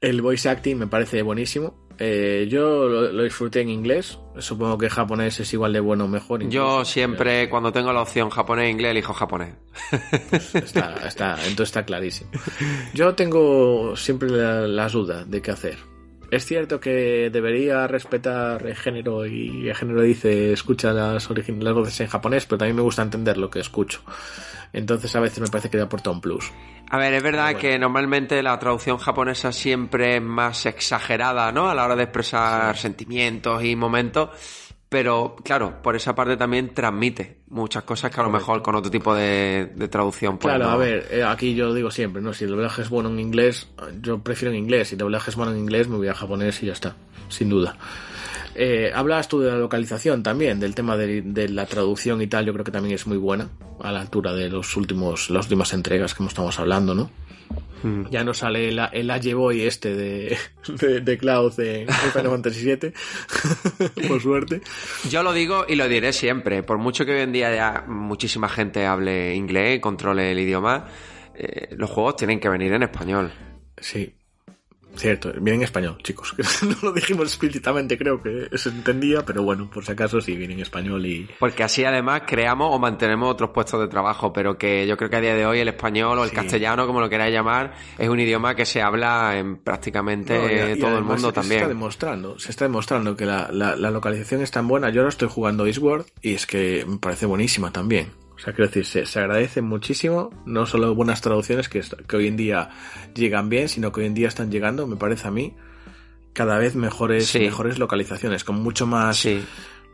El 0.02 0.22
voice 0.22 0.50
acting 0.50 0.78
me 0.78 0.88
parece 0.88 1.22
buenísimo. 1.22 1.86
Eh, 1.98 2.48
yo 2.50 2.88
lo, 2.88 3.24
disfruté 3.24 3.62
en 3.62 3.70
inglés. 3.70 4.20
Supongo 4.40 4.78
que 4.78 4.90
japonés 4.90 5.40
es 5.40 5.54
igual 5.54 5.74
de 5.74 5.80
bueno 5.80 6.06
o 6.06 6.08
mejor. 6.08 6.48
yo 6.50 6.84
siempre, 6.84 7.50
cuando 7.50 7.72
tengo 7.72 7.94
la 7.94 8.02
opción 8.02 8.30
japonés-inglés, 8.30 8.92
elijo 8.92 9.14
japonés. 9.14 9.56
Pues 10.30 10.56
está, 10.56 11.08
está, 11.08 11.32
entonces 11.48 11.70
está 11.70 11.86
clarísimo. 11.86 12.32
Yo 12.94 13.16
tengo 13.16 13.96
siempre 13.96 14.30
las 14.30 14.92
dudas 14.92 15.30
de 15.30 15.42
qué 15.42 15.52
hacer. 15.52 15.78
Es 16.32 16.46
cierto 16.46 16.80
que 16.80 17.30
debería 17.32 17.88
respetar 17.88 18.66
el 18.66 18.76
género 18.76 19.26
y 19.26 19.70
el 19.70 19.76
género 19.76 20.02
dice 20.02 20.52
escucha 20.52 20.92
las, 20.92 21.30
las 21.30 21.74
voces 21.74 22.02
en 22.02 22.08
japonés, 22.08 22.46
pero 22.46 22.58
también 22.58 22.76
me 22.76 22.82
gusta 22.82 23.04
entender 23.04 23.38
lo 23.38 23.50
que 23.50 23.60
escucho. 23.60 24.02
Entonces 24.74 25.16
a 25.16 25.20
veces 25.20 25.40
me 25.40 25.48
parece 25.48 25.70
que 25.70 25.78
le 25.78 25.84
aporta 25.84 26.10
un 26.10 26.22
plus. 26.22 26.52
A 26.90 26.98
ver, 26.98 27.14
es 27.14 27.24
verdad 27.24 27.56
que 27.56 27.80
normalmente 27.80 28.42
la 28.44 28.58
traducción 28.60 28.98
japonesa 28.98 29.52
siempre 29.52 30.18
es 30.18 30.22
más 30.22 30.66
exagerada, 30.66 31.52
¿no? 31.52 31.70
A 31.70 31.74
la 31.74 31.86
hora 31.86 31.96
de 31.96 32.04
expresar 32.04 32.78
sentimientos 32.78 33.64
y 33.64 33.76
momentos. 33.76 34.30
Pero 34.88 35.36
claro, 35.44 35.82
por 35.82 35.96
esa 35.96 36.14
parte 36.14 36.38
también 36.38 36.74
transmite 36.74 37.40
muchas 37.48 37.84
cosas 37.84 38.12
que 38.12 38.22
a 38.22 38.24
lo 38.24 38.30
mejor 38.30 38.62
con 38.62 38.76
otro 38.76 38.92
tipo 38.92 39.16
de, 39.16 39.72
traducción. 39.90 40.38
Pues 40.38 40.56
claro, 40.56 40.70
a 40.70 40.78
ver, 40.78 41.08
eh, 41.10 41.24
aquí 41.24 41.56
yo 41.56 41.74
digo 41.74 41.90
siempre, 41.90 42.22
¿no? 42.22 42.34
Si 42.34 42.44
el 42.44 42.52
doblaje 42.52 42.84
es 42.84 42.90
bueno 42.90 43.10
en 43.10 43.20
inglés, 43.20 43.68
yo 44.02 44.20
prefiero 44.20 44.54
en 44.54 44.60
inglés. 44.60 44.90
Si 44.90 44.96
el 44.96 45.00
doblaje 45.00 45.32
es 45.32 45.36
bueno 45.36 45.52
en 45.52 45.58
inglés, 45.58 45.88
me 45.88 45.98
voy 45.98 46.08
a 46.08 46.14
japonés 46.14 46.62
y 46.62 46.68
ya 46.68 46.74
está, 46.74 46.96
sin 47.30 47.50
duda. 47.50 47.76
Eh, 48.56 48.92
hablas 48.94 49.28
tú 49.28 49.42
de 49.42 49.52
la 49.52 49.58
localización 49.58 50.24
también, 50.24 50.60
del 50.62 50.74
tema 50.74 50.96
de, 50.96 51.50
la 51.50 51.66
traducción 51.66 52.22
y 52.22 52.28
tal, 52.28 52.46
yo 52.46 52.54
creo 52.54 52.64
que 52.64 52.72
también 52.72 52.96
es 52.96 53.06
muy 53.06 53.18
buena, 53.18 53.50
a 53.82 53.92
la 53.92 54.00
altura 54.00 54.34
de 54.34 54.50
los 54.50 54.78
últimos, 54.78 55.30
las 55.30 55.46
últimas 55.46 55.74
entregas 55.74 56.14
que 56.14 56.24
estamos 56.26 56.58
hablando, 56.58 56.96
¿no? 56.96 57.12
Hmm. 57.84 58.06
Ya 58.10 58.24
no 58.24 58.34
sale 58.34 58.70
el, 58.70 58.80
el 58.80 59.36
Boy 59.36 59.62
este 59.62 59.94
de, 59.94 60.38
de, 61.02 61.18
Cloud 61.18 61.60
en 61.60 61.88
Final 61.90 62.32
Fantasy 62.32 62.64
VII, 62.64 62.94
por 64.08 64.22
suerte. 64.22 64.62
Yo 65.10 65.22
lo 65.22 65.34
digo 65.34 65.66
y 65.68 65.76
lo 65.76 65.90
diré 65.90 66.14
siempre, 66.14 66.64
por 66.64 66.78
mucho 66.78 67.06
que 67.06 67.12
hoy 67.12 67.22
en 67.22 67.34
día 67.34 67.54
ya 67.54 67.84
muchísima 67.88 68.48
gente 68.48 68.86
hable 68.86 69.36
inglés, 69.36 69.82
controle 69.82 70.32
el 70.32 70.40
idioma, 70.40 70.88
eh, 71.36 71.76
los 71.78 71.90
juegos 71.90 72.16
tienen 72.16 72.40
que 72.40 72.48
venir 72.48 72.72
en 72.72 72.84
español. 72.84 73.34
Sí, 73.78 74.15
Cierto, 74.96 75.32
viene 75.34 75.58
en 75.58 75.64
español, 75.64 75.98
chicos. 76.02 76.34
no 76.64 76.76
lo 76.82 76.92
dijimos 76.92 77.28
explícitamente, 77.28 77.98
creo 77.98 78.22
que 78.22 78.50
se 78.58 78.70
entendía, 78.70 79.26
pero 79.26 79.44
bueno, 79.44 79.70
por 79.70 79.86
si 79.86 79.92
acaso 79.92 80.22
sí 80.22 80.36
viene 80.36 80.54
en 80.54 80.60
español 80.62 81.06
y. 81.06 81.30
Porque 81.40 81.64
así 81.64 81.84
además 81.84 82.24
creamos 82.26 82.70
o 82.74 82.80
mantenemos 82.80 83.32
otros 83.32 83.52
puestos 83.52 83.80
de 83.82 83.88
trabajo, 83.88 84.32
pero 84.34 84.58
que 84.58 84.88
yo 84.88 84.98
creo 84.98 85.10
que 85.10 85.16
a 85.18 85.22
día 85.22 85.36
de 85.36 85.46
hoy 85.46 85.60
el 85.60 85.68
español 85.68 86.20
o 86.20 86.24
el 86.24 86.32
castellano, 86.32 86.88
como 86.88 87.02
lo 87.02 87.10
queráis 87.10 87.34
llamar, 87.34 87.74
es 87.98 88.10
un 88.10 88.20
idioma 88.20 88.56
que 88.56 88.66
se 88.66 88.82
habla 88.82 89.38
en 89.38 89.58
prácticamente 89.58 90.78
todo 90.78 90.98
el 90.98 91.04
mundo 91.04 91.32
también. 91.32 91.60
Se 91.60 91.64
está 91.64 91.68
demostrando, 91.68 92.40
se 92.40 92.52
está 92.52 92.66
demostrando 92.66 93.16
que 93.16 93.26
la, 93.26 93.50
la, 93.52 93.76
la 93.76 93.92
localización 93.92 94.42
es 94.42 94.52
tan 94.52 94.68
buena. 94.68 94.90
Yo 94.90 95.02
ahora 95.02 95.10
estoy 95.10 95.30
jugando 95.30 95.68
Eastward 95.68 96.06
y 96.22 96.34
es 96.34 96.46
que 96.46 96.86
me 96.88 96.98
parece 96.98 97.26
buenísima 97.26 97.72
también. 97.72 98.25
O 98.36 98.40
sea, 98.40 98.54
quiero 98.54 98.70
decir, 98.70 99.08
se, 99.08 99.20
agradece 99.20 99.62
muchísimo, 99.62 100.30
no 100.46 100.66
solo 100.66 100.94
buenas 100.94 101.22
traducciones 101.22 101.70
que, 101.70 101.82
que 102.08 102.18
hoy 102.18 102.28
en 102.28 102.36
día 102.36 102.70
llegan 103.14 103.50
bien, 103.50 103.70
sino 103.70 103.92
que 103.92 104.02
hoy 104.02 104.08
en 104.08 104.14
día 104.14 104.28
están 104.28 104.52
llegando, 104.52 104.88
me 104.88 104.98
parece 104.98 105.28
a 105.28 105.32
mí, 105.32 105.56
cada 106.36 106.58
vez 106.58 106.76
mejores, 106.76 107.34
mejores 107.34 107.80
localizaciones, 107.80 108.44
con 108.44 108.62
mucho 108.62 108.86
más, 108.86 109.26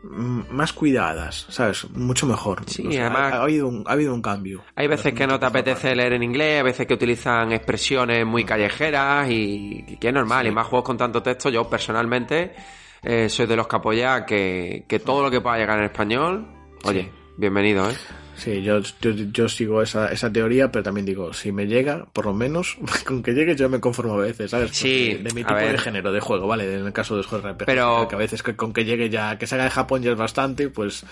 más 0.02 0.72
cuidadas, 0.72 1.46
¿sabes? 1.48 1.88
Mucho 1.90 2.26
mejor. 2.26 2.64
Sí, 2.66 2.84
además, 2.98 3.32
ha, 3.32 3.42
habido 3.42 3.68
un, 3.68 3.84
ha 3.86 3.92
habido 3.92 4.12
un 4.12 4.20
cambio. 4.20 4.64
Hay 4.74 4.88
veces 4.88 5.14
que 5.14 5.24
no 5.24 5.38
te 5.38 5.46
apetece 5.46 5.94
leer 5.94 6.14
en 6.14 6.24
inglés, 6.24 6.58
hay 6.58 6.64
veces 6.64 6.86
que 6.88 6.94
utilizan 6.94 7.52
expresiones 7.52 8.26
muy 8.26 8.44
callejeras 8.44 9.30
y, 9.30 9.96
que 10.00 10.08
es 10.08 10.14
normal, 10.14 10.48
y 10.48 10.50
más 10.50 10.66
juegos 10.66 10.84
con 10.84 10.96
tanto 10.96 11.22
texto, 11.22 11.48
yo 11.48 11.70
personalmente 11.70 12.56
eh, 13.04 13.28
soy 13.28 13.46
de 13.46 13.54
los 13.54 13.68
que 13.68 13.76
apoya 13.76 14.26
que, 14.26 14.84
que 14.88 14.98
todo 14.98 15.22
lo 15.22 15.30
que 15.30 15.40
pueda 15.40 15.58
llegar 15.58 15.78
en 15.78 15.84
español, 15.84 16.48
oye, 16.82 17.08
bienvenido, 17.36 17.88
¿eh? 17.88 17.94
Sí, 18.36 18.62
yo, 18.62 18.80
yo, 19.00 19.48
sigo 19.48 19.82
esa, 19.82 20.10
esa 20.10 20.32
teoría, 20.32 20.72
pero 20.72 20.82
también 20.82 21.06
digo, 21.06 21.32
si 21.32 21.52
me 21.52 21.66
llega, 21.66 22.06
por 22.12 22.26
lo 22.26 22.34
menos, 22.34 22.76
con 23.06 23.22
que 23.22 23.32
llegue 23.32 23.54
yo 23.54 23.68
me 23.68 23.80
conformo 23.80 24.14
a 24.14 24.18
veces, 24.18 24.50
¿sabes? 24.50 24.70
sí, 24.72 25.14
de 25.14 25.32
mi 25.34 25.44
tipo 25.44 25.54
de 25.54 25.78
género 25.78 26.12
de 26.12 26.20
juego, 26.20 26.46
¿vale? 26.46 26.64
En 26.74 26.86
el 26.86 26.92
caso 26.92 27.16
de 27.16 27.22
juegos 27.22 27.52
RPG. 27.52 27.66
Pero... 27.66 28.08
Que 28.08 28.14
a 28.14 28.18
veces 28.18 28.42
con 28.42 28.72
que 28.72 28.84
llegue 28.84 29.10
ya, 29.10 29.38
que 29.38 29.46
salga 29.46 29.64
de 29.64 29.70
Japón 29.70 30.02
ya 30.02 30.10
es 30.10 30.16
bastante, 30.16 30.68
pues 30.68 31.04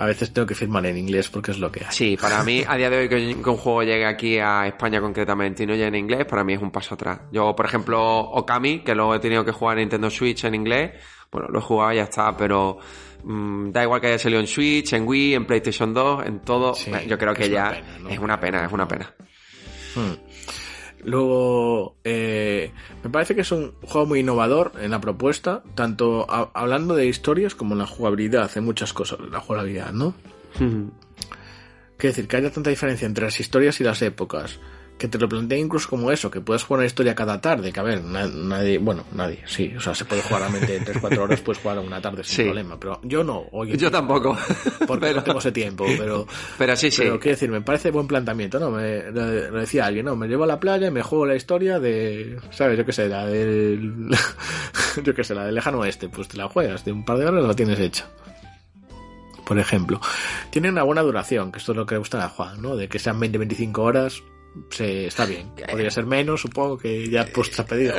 a 0.00 0.06
veces 0.06 0.32
tengo 0.32 0.46
que 0.46 0.54
firmar 0.54 0.86
en 0.86 0.96
inglés 0.96 1.28
porque 1.28 1.50
es 1.50 1.58
lo 1.58 1.70
que 1.70 1.84
hay. 1.84 1.92
Sí, 1.92 2.16
para 2.20 2.42
mí, 2.42 2.64
a 2.68 2.76
día 2.76 2.88
de 2.88 2.98
hoy 2.98 3.08
que, 3.08 3.34
un 3.34 3.56
juego 3.56 3.82
llegue 3.82 4.06
aquí 4.06 4.38
a 4.38 4.66
España 4.66 5.00
concretamente 5.00 5.64
y 5.64 5.66
no 5.66 5.74
llegue 5.74 5.88
en 5.88 5.94
inglés, 5.94 6.24
para 6.24 6.42
mí 6.42 6.54
es 6.54 6.62
un 6.62 6.70
paso 6.70 6.94
atrás. 6.94 7.20
Yo, 7.32 7.54
por 7.54 7.66
ejemplo, 7.66 8.20
Okami, 8.20 8.80
que 8.80 8.94
luego 8.94 9.14
he 9.14 9.20
tenido 9.20 9.44
que 9.44 9.52
jugar 9.52 9.78
en 9.78 9.82
Nintendo 9.82 10.10
Switch 10.10 10.44
en 10.44 10.54
inglés, 10.54 10.92
bueno, 11.30 11.48
lo 11.48 11.58
he 11.58 11.62
jugado 11.62 11.92
y 11.92 11.96
ya 11.96 12.04
está, 12.04 12.36
pero 12.36 12.78
Mm, 13.24 13.70
da 13.70 13.82
igual 13.82 14.00
que 14.00 14.08
haya 14.08 14.18
salido 14.18 14.40
en 14.40 14.46
Switch, 14.46 14.92
en 14.92 15.06
Wii, 15.06 15.34
en 15.34 15.46
PlayStation 15.46 15.92
2, 15.92 16.26
en 16.26 16.40
todo. 16.40 16.74
yo 17.06 17.18
creo 17.18 17.34
que 17.34 17.48
ya 17.48 17.82
es 18.08 18.18
una 18.18 18.38
pena, 18.40 18.64
es 18.64 18.72
una 18.72 18.88
pena. 18.88 19.12
Hmm. 19.94 20.14
Luego, 21.04 21.96
eh, 22.04 22.72
me 23.02 23.10
parece 23.10 23.34
que 23.34 23.40
es 23.40 23.52
un 23.52 23.72
juego 23.82 24.06
muy 24.06 24.20
innovador 24.20 24.72
en 24.80 24.90
la 24.90 25.00
propuesta, 25.00 25.62
tanto 25.74 26.26
hablando 26.28 26.94
de 26.94 27.06
historias 27.06 27.54
como 27.54 27.74
en 27.74 27.78
la 27.78 27.86
jugabilidad, 27.86 28.50
en 28.56 28.64
muchas 28.64 28.92
cosas, 28.92 29.18
la 29.30 29.40
jugabilidad, 29.40 29.92
¿no? 29.92 30.14
Hmm. 30.58 30.88
Quiere 31.96 32.12
decir, 32.12 32.28
que 32.28 32.36
haya 32.36 32.50
tanta 32.50 32.70
diferencia 32.70 33.06
entre 33.06 33.24
las 33.24 33.40
historias 33.40 33.80
y 33.80 33.84
las 33.84 34.02
épocas, 34.02 34.58
que 35.00 35.08
te 35.08 35.16
lo 35.16 35.30
plantea 35.30 35.56
incluso 35.56 35.88
como 35.88 36.12
eso, 36.12 36.30
que 36.30 36.42
puedes 36.42 36.62
jugar 36.62 36.80
una 36.80 36.86
historia 36.86 37.14
cada 37.14 37.40
tarde, 37.40 37.72
que 37.72 37.80
a 37.80 37.82
ver, 37.82 38.04
nadie, 38.04 38.76
bueno, 38.76 39.04
nadie, 39.12 39.42
sí, 39.46 39.72
o 39.74 39.80
sea, 39.80 39.94
se 39.94 40.04
puede 40.04 40.20
jugar 40.20 40.42
realmente 40.42 40.76
en 40.76 40.84
3-4 40.84 41.18
horas, 41.18 41.40
puedes 41.40 41.62
jugar 41.62 41.78
una 41.78 42.02
tarde 42.02 42.22
sin 42.22 42.44
problema, 42.44 42.78
pero 42.78 43.00
yo 43.04 43.24
no. 43.24 43.46
yo 43.64 43.90
tampoco. 43.90 44.36
Porque 44.86 45.14
no 45.14 45.22
tengo 45.22 45.38
ese 45.38 45.52
tiempo, 45.52 45.86
pero... 45.96 46.26
Pero 46.58 46.76
sí, 46.76 46.90
sí. 46.90 47.00
Pero 47.00 47.18
quiero 47.18 47.34
decir, 47.34 47.50
me 47.50 47.62
parece 47.62 47.90
buen 47.90 48.06
planteamiento, 48.06 48.60
¿no? 48.60 48.70
Me, 48.70 49.10
lo, 49.10 49.24
decía 49.52 49.86
alguien, 49.86 50.04
¿no? 50.04 50.16
Me 50.16 50.28
llevo 50.28 50.44
a 50.44 50.46
la 50.46 50.60
playa 50.60 50.88
y 50.88 50.90
me 50.90 51.00
juego 51.00 51.24
la 51.24 51.34
historia 51.34 51.80
de, 51.80 52.38
¿sabes? 52.50 52.76
Yo 52.76 52.84
qué 52.84 52.92
sé, 52.92 53.08
la 53.08 53.24
del... 53.24 54.10
yo 55.02 55.14
qué 55.14 55.24
sé, 55.24 55.34
la 55.34 55.46
del 55.46 55.54
lejano 55.54 55.78
oeste, 55.78 56.10
pues 56.10 56.28
te 56.28 56.36
la 56.36 56.46
juegas, 56.46 56.84
de 56.84 56.92
un 56.92 57.06
par 57.06 57.16
de 57.16 57.24
horas 57.24 57.42
la 57.42 57.54
tienes 57.54 57.80
hecha 57.80 58.06
por 59.46 59.58
ejemplo. 59.58 60.00
Tiene 60.50 60.68
una 60.68 60.84
buena 60.84 61.02
duración, 61.02 61.50
que 61.50 61.58
esto 61.58 61.72
es 61.72 61.78
lo 61.78 61.84
que 61.84 61.96
le 61.96 61.98
gusta 61.98 62.24
a 62.24 62.28
Juan, 62.28 62.62
¿no? 62.62 62.76
De 62.76 62.88
que 62.88 63.00
sean 63.00 63.18
20-25 63.18 63.78
horas, 63.78 64.22
Sí, 64.70 65.04
está 65.06 65.26
bien. 65.26 65.52
Podría 65.70 65.90
ser 65.90 66.06
menos, 66.06 66.40
supongo 66.40 66.76
que 66.76 67.08
ya 67.08 67.26
pues 67.32 67.50
te 67.50 67.62
has 67.62 67.68
pedido. 67.68 67.94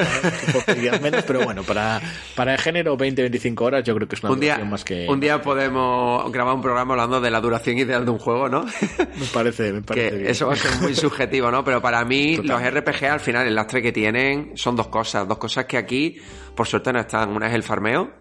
menos, 1.02 1.24
pero 1.24 1.44
bueno, 1.44 1.64
para, 1.64 2.02
para 2.36 2.54
el 2.54 2.60
género 2.60 2.98
20-25 2.98 3.62
horas 3.62 3.84
yo 3.84 3.96
creo 3.96 4.08
que 4.08 4.16
es 4.16 4.24
una 4.24 4.34
un 4.34 4.40
día, 4.40 4.58
más 4.58 4.84
que... 4.84 5.08
Un 5.08 5.20
día 5.20 5.42
podemos 5.42 6.30
grabar 6.32 6.56
un 6.56 6.62
programa 6.62 6.94
hablando 6.94 7.22
de 7.22 7.32
la 7.32 7.40
duración 7.40 7.78
ideal 7.78 8.04
de 8.04 8.12
un 8.12 8.20
juego, 8.20 8.50
¿no? 8.50 8.66
Me 8.98 9.26
parece, 9.34 9.72
me 9.72 9.82
parece 9.82 10.10
que 10.10 10.30
Eso 10.30 10.48
va 10.48 10.54
a 10.54 10.58
ser 10.58 10.82
muy 10.82 10.94
subjetivo, 10.94 11.52
¿no? 11.52 11.64
Pero 11.64 11.82
para 11.82 12.04
mí 12.04 12.38
los 12.38 12.62
RPG 12.62 13.06
al 13.06 13.20
final, 13.20 13.48
el 13.48 13.56
lastre 13.56 13.82
que 13.82 13.92
tienen 13.92 14.52
son 14.56 14.76
dos 14.76 14.88
cosas. 14.88 15.28
Dos 15.28 15.38
cosas 15.38 15.66
que 15.66 15.78
aquí, 15.78 16.18
por 16.56 16.68
suerte, 16.68 16.92
no 16.92 17.00
están. 17.00 17.30
Una 17.30 17.48
es 17.48 17.54
el 17.54 17.64
farmeo, 17.64 18.12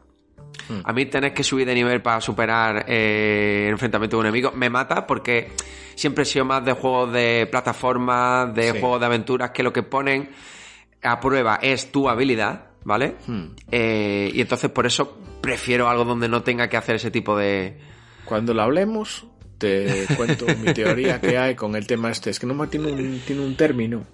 hmm. 0.69 0.81
a 0.85 0.93
mí 0.93 1.07
tenés 1.07 1.33
que 1.33 1.43
subir 1.43 1.67
de 1.67 1.75
nivel 1.75 2.01
para 2.01 2.21
superar 2.21 2.85
eh, 2.87 3.65
el 3.67 3.73
enfrentamiento 3.73 4.17
de 4.17 4.21
un 4.21 4.27
enemigo. 4.27 4.53
Me 4.53 4.71
mata 4.71 5.07
porque 5.07 5.53
siempre 6.01 6.23
he 6.23 6.27
sido 6.27 6.47
más 6.47 6.65
de 6.65 6.73
juegos 6.73 7.13
de 7.13 7.47
plataforma, 7.51 8.47
de 8.47 8.73
juegos 8.73 9.01
de 9.01 9.07
aventuras, 9.07 9.51
que 9.51 9.63
lo 9.63 9.73
que 9.73 9.83
ponen 9.83 10.31
a 11.03 11.21
prueba 11.21 11.59
es 11.61 11.93
tu 11.93 12.09
habilidad, 12.09 12.71
¿vale? 12.85 13.17
Hmm. 13.27 13.49
Eh, 13.71 14.31
y 14.33 14.41
entonces 14.41 14.71
por 14.71 14.87
eso 14.87 15.19
prefiero 15.43 15.89
algo 15.89 16.05
donde 16.05 16.29
no 16.29 16.43
tenga 16.43 16.69
que 16.69 16.77
hacer 16.77 16.97
ese 16.97 17.11
tipo 17.11 17.37
de... 17.37 17.79
Cuando 18.25 18.55
lo 18.55 18.63
hablemos, 18.63 19.27
te 19.59 20.07
cuento 20.17 20.47
mi 20.65 20.73
teoría 20.73 21.21
que 21.21 21.37
hay 21.37 21.55
con 21.55 21.77
el 21.77 21.87
tema 21.87 22.11
este. 22.11 22.31
Es 22.31 22.39
que 22.39 22.47
no 22.47 22.69
tiene 22.69 22.93
un, 22.93 23.21
tiene 23.27 23.43
un 23.43 23.57
término. 23.57 24.07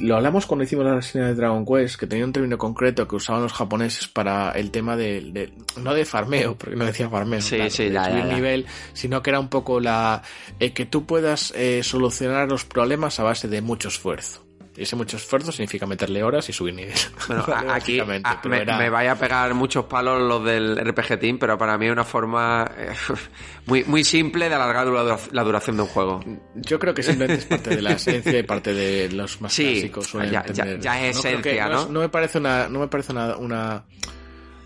Lo 0.00 0.16
hablamos 0.16 0.46
cuando 0.46 0.64
hicimos 0.64 0.84
la 0.86 0.94
reseña 0.94 1.26
de 1.26 1.34
Dragon 1.34 1.64
Quest, 1.66 1.98
que 2.00 2.06
tenía 2.06 2.24
un 2.24 2.32
término 2.32 2.56
concreto 2.56 3.06
que 3.06 3.16
usaban 3.16 3.42
los 3.42 3.52
japoneses 3.52 4.08
para 4.08 4.52
el 4.52 4.70
tema 4.70 4.96
de, 4.96 5.52
no 5.76 5.92
de 5.92 6.04
farmeo, 6.04 6.56
porque 6.56 6.76
no 6.76 6.86
decía 6.86 7.10
farmeo, 7.10 7.40
sí, 7.40 7.58
sí, 7.68 7.90
ya, 7.90 8.04
subir 8.04 8.24
nivel, 8.24 8.66
sino 8.94 9.22
que 9.22 9.30
era 9.30 9.40
un 9.40 9.48
poco 9.48 9.80
la 9.80 10.22
eh, 10.60 10.72
que 10.72 10.86
tú 10.86 11.04
puedas 11.04 11.52
eh, 11.56 11.82
solucionar 11.82 12.48
los 12.48 12.64
problemas 12.64 13.20
a 13.20 13.24
base 13.24 13.48
de 13.48 13.60
mucho 13.60 13.88
esfuerzo. 13.88 14.45
Y 14.76 14.82
ese 14.82 14.96
mucho 14.96 15.16
esfuerzo 15.16 15.52
significa 15.52 15.86
meterle 15.86 16.22
horas 16.22 16.48
y 16.48 16.52
subir 16.52 16.74
nivel. 16.74 16.94
Bueno, 17.26 17.44
aquí 17.70 18.00
me, 18.02 18.90
vaya 18.90 19.12
a 19.12 19.16
pegar 19.16 19.54
muchos 19.54 19.86
palos 19.86 20.20
los 20.20 20.44
del 20.44 20.76
RPG 20.76 21.18
Team, 21.18 21.38
pero 21.38 21.56
para 21.56 21.78
mí 21.78 21.86
es 21.86 21.92
una 21.92 22.04
forma 22.04 22.70
eh, 22.76 22.92
muy, 23.66 23.84
muy 23.84 24.04
simple 24.04 24.48
de 24.48 24.54
alargar 24.54 24.86
la 25.32 25.44
duración 25.44 25.76
de 25.76 25.82
un 25.82 25.88
juego. 25.88 26.24
Yo 26.54 26.78
creo 26.78 26.94
que 26.94 27.02
simplemente 27.02 27.42
es 27.42 27.46
parte 27.46 27.76
de 27.76 27.82
la 27.82 27.92
esencia 27.92 28.38
y 28.38 28.42
parte 28.42 28.74
de 28.74 29.10
los 29.10 29.40
más 29.40 29.54
clásicos. 29.54 30.12
Ya, 30.30 30.44
ya, 30.78 31.06
es 31.06 31.18
esencia, 31.18 31.68
¿no? 31.68 31.88
¿no? 31.88 32.00
me 32.00 32.08
parece 32.08 32.38
una, 32.38 32.68
no 32.68 32.80
me 32.80 32.88
parece 32.88 33.12
una 33.12 33.84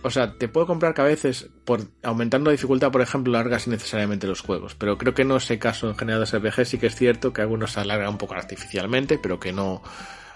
o 0.02 0.10
sea, 0.10 0.34
te 0.38 0.48
puedo 0.48 0.66
comprar 0.66 0.94
que 0.94 1.02
a 1.02 1.04
veces, 1.04 1.50
por 1.64 1.82
aumentando 2.02 2.50
la 2.50 2.52
dificultad, 2.52 2.90
por 2.90 3.02
ejemplo, 3.02 3.32
largas 3.32 3.66
innecesariamente 3.66 4.26
los 4.26 4.40
juegos. 4.40 4.74
Pero 4.74 4.96
creo 4.96 5.14
que 5.14 5.24
no 5.24 5.36
es 5.36 5.50
el 5.50 5.58
caso 5.58 5.88
en 5.88 5.96
general 5.96 6.24
de 6.24 6.38
RPG. 6.38 6.64
Sí 6.64 6.78
que 6.78 6.86
es 6.86 6.94
cierto 6.94 7.32
que 7.32 7.42
algunos 7.42 7.72
se 7.72 7.80
alargan 7.80 8.08
un 8.08 8.18
poco 8.18 8.34
artificialmente, 8.34 9.18
pero 9.18 9.38
que 9.38 9.52
no, 9.52 9.82